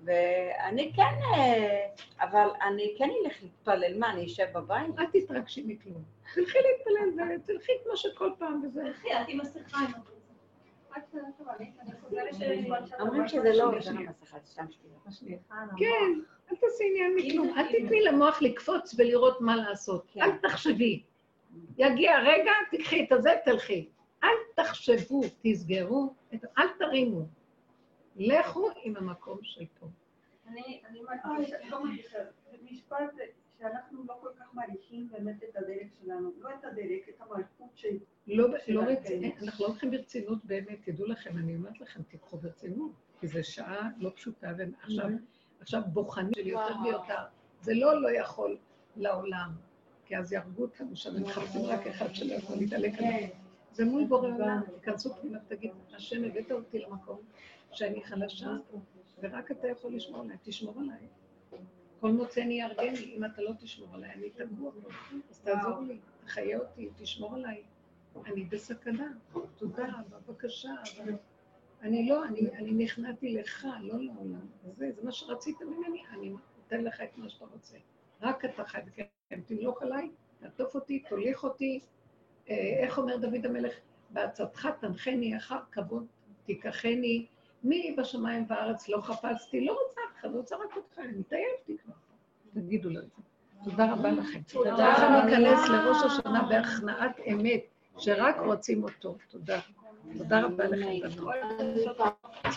ואני 0.05 0.91
כן, 0.95 1.15
אה, 1.35 1.87
אבל 2.21 2.47
אני 2.67 2.95
כן 2.97 3.09
אלך 3.25 3.43
להתפלל, 3.43 3.97
מה, 3.99 4.11
אני 4.11 4.25
אשב 4.25 4.45
בבית? 4.53 4.99
אל 4.99 5.05
תתרגשי 5.05 5.63
מכלום. 5.67 6.03
תלכי 6.35 6.57
להתפלל 6.57 7.35
ותלכי 7.35 7.71
כמו 7.83 7.97
שכל 7.97 8.29
פעם 8.37 8.61
וזה. 8.65 8.81
תלכי, 8.83 9.13
את 9.13 9.25
עם 9.27 9.37
מסכה 9.41 9.77
עם 9.79 9.91
ש... 12.87 12.93
אומרים 12.99 13.27
שזה 13.27 13.53
לא, 13.53 13.71
זה 13.81 13.91
לא 13.93 14.01
מסכה, 14.01 14.39
זה 14.39 14.45
סתם 14.47 14.65
שטויות. 14.71 15.39
כן, 15.77 16.19
אל 16.51 16.55
תעשי 16.55 16.83
עניין 16.89 17.15
מכלום. 17.15 17.57
אל 17.57 17.67
תתני 17.67 18.01
למוח 18.03 18.41
לקפוץ 18.41 18.95
ולראות 18.97 19.41
מה 19.41 19.55
לעשות. 19.55 20.05
כן. 20.13 20.21
אל 20.21 20.31
תחשבי. 20.37 21.03
יגיע 21.77 22.19
רגע, 22.19 22.51
תקחי 22.71 23.03
את 23.03 23.11
הזה, 23.11 23.29
תלכי. 23.45 23.89
אל 24.23 24.29
תחשבו, 24.55 25.21
תסגרו, 25.41 26.13
את- 26.33 26.45
אל 26.57 26.67
תרימו. 26.79 27.21
לכו 28.15 28.69
עם 28.83 28.97
המקום 28.97 29.37
של 29.41 29.65
פה. 29.79 29.87
אני 30.47 30.81
אני 30.89 31.01
מרגישה, 31.01 31.55
לא 31.69 31.83
מרגישה, 31.83 32.17
זה 32.51 32.57
משפט 32.71 33.13
שאנחנו 33.59 34.03
לא 34.07 34.13
כל 34.21 34.29
כך 34.39 34.53
מעריכים 34.53 35.09
באמת 35.11 35.43
את 35.43 35.55
הדרך 35.55 35.87
שלנו, 36.01 36.31
לא 36.39 36.49
את 36.49 36.65
הדרך, 36.65 37.09
את 37.09 37.21
המלכות 37.21 37.69
של... 37.75 37.97
לא, 38.27 38.47
לא. 38.67 38.81
רציני, 38.81 39.31
אנחנו 39.41 39.65
לא 39.65 39.69
לוקחים 39.69 39.91
ברצינות 39.91 40.45
באמת, 40.45 40.79
תדעו 40.83 41.05
לכם, 41.07 41.37
אני 41.37 41.55
אומרת 41.55 41.81
לכם, 41.81 42.01
תיקחו 42.03 42.37
ברצינות, 42.37 42.91
כי 43.19 43.27
זו 43.27 43.39
שעה 43.43 43.89
לא 43.97 44.11
פשוטה, 44.15 44.51
ועכשיו 44.57 45.09
עכשיו 45.59 45.81
בוחנים 45.93 46.31
של 46.35 46.47
יותר. 46.47 46.75
ויותר. 46.83 47.23
זה 47.61 47.73
לא 47.73 48.01
לא 48.01 48.11
יכול 48.11 48.57
לעולם, 48.95 49.51
כי 50.05 50.17
אז 50.17 50.33
יהרגו 50.33 50.61
אותנו, 50.61 50.95
שם 50.95 51.23
מחפשים 51.23 51.65
רק 51.65 51.87
אחד 51.87 52.15
שלא 52.15 52.33
יכול 52.33 52.55
להתעלק 52.57 52.93
עליו. 52.97 53.27
זה 53.71 53.85
מול 53.85 54.05
בורא 54.05 54.27
עולם, 54.27 54.61
תיכנסו 54.79 55.13
פנימה 55.13 55.37
ותגיד, 55.45 55.71
השם 55.95 56.23
הבאת 56.23 56.51
אותי 56.51 56.79
למקום 56.79 57.21
שאני 57.71 58.03
חלשה, 58.03 58.51
ורק 59.21 59.51
אתה 59.51 59.67
יכול 59.67 59.95
לשמור 59.95 60.21
עליי, 60.21 60.37
תשמור 60.43 60.79
עליי. 60.79 61.07
כל 61.99 62.11
מוצאני 62.11 62.53
יהרגני, 62.53 63.13
אם 63.15 63.25
אתה 63.25 63.41
לא 63.41 63.51
תשמור 63.59 63.95
עליי, 63.95 64.09
אני 64.13 64.29
תגוע 64.29 64.71
פה. 64.71 64.89
אז 65.29 65.39
תעזור 65.39 65.79
לי, 65.79 65.99
תחיה 66.25 66.59
אותי, 66.59 66.89
תשמור 66.97 67.35
עליי. 67.35 67.63
אני 68.25 68.43
בסכנה, 68.43 69.11
תודה, 69.57 69.89
בבקשה, 70.09 70.71
אני 71.81 72.09
לא, 72.09 72.25
אני, 72.25 72.51
אני 72.51 72.71
נכנעתי 72.71 73.33
לך, 73.33 73.67
לא 73.81 73.99
לעולם. 73.99 74.47
זה, 74.77 74.91
זה 74.91 75.03
מה 75.03 75.11
שרצית 75.11 75.61
ממני, 75.61 76.03
אני 76.11 76.33
אתן 76.67 76.83
לך 76.83 77.01
את 77.01 77.17
מה 77.17 77.29
שאתה 77.29 77.45
רוצה. 77.45 77.77
רק 78.21 78.45
אתה 78.45 78.63
חי 78.65 78.79
וקיים, 78.87 79.43
תמלוך 79.45 79.81
עליי, 79.81 80.09
תעטוף 80.39 80.75
אותי, 80.75 81.03
תוליך 81.09 81.43
אותי. 81.43 81.79
אה, 82.49 82.55
איך 82.83 82.97
אומר 82.97 83.17
דוד 83.17 83.45
המלך? 83.45 83.73
בעצתך 84.09 84.67
תנחני 84.79 85.37
אחר 85.37 85.59
כבוד 85.71 86.05
תיקחני, 86.45 87.25
מי 87.63 87.95
בשמיים 87.97 88.45
וארץ 88.49 88.89
לא 88.89 89.01
חפצתי, 89.01 89.65
לא 89.65 89.71
רוצה 89.71 90.01
אף 90.09 90.19
אחד, 90.19 90.35
רוצה 90.35 90.55
רק 90.55 90.75
אותך, 90.77 90.99
אני 90.99 91.19
התעייפתי 91.19 91.77
כבר. 91.83 91.93
תגידו 92.53 92.89
לו 92.89 92.99
את 92.99 93.05
זה. 93.05 93.21
תודה 93.63 93.91
רבה 93.91 94.11
לכם. 94.11 94.39
תודה. 94.41 94.75
ככה 94.77 95.25
ניכנס 95.25 95.69
לראש 95.69 95.97
השנה 96.05 96.43
בהכנעת 96.49 97.19
אמת, 97.31 97.61
שרק 97.97 98.35
רוצים 98.45 98.83
אותו. 98.83 99.15
תודה. 99.29 99.59
תודה 100.17 100.41
רבה 100.41 100.63
לכם. 100.67 101.07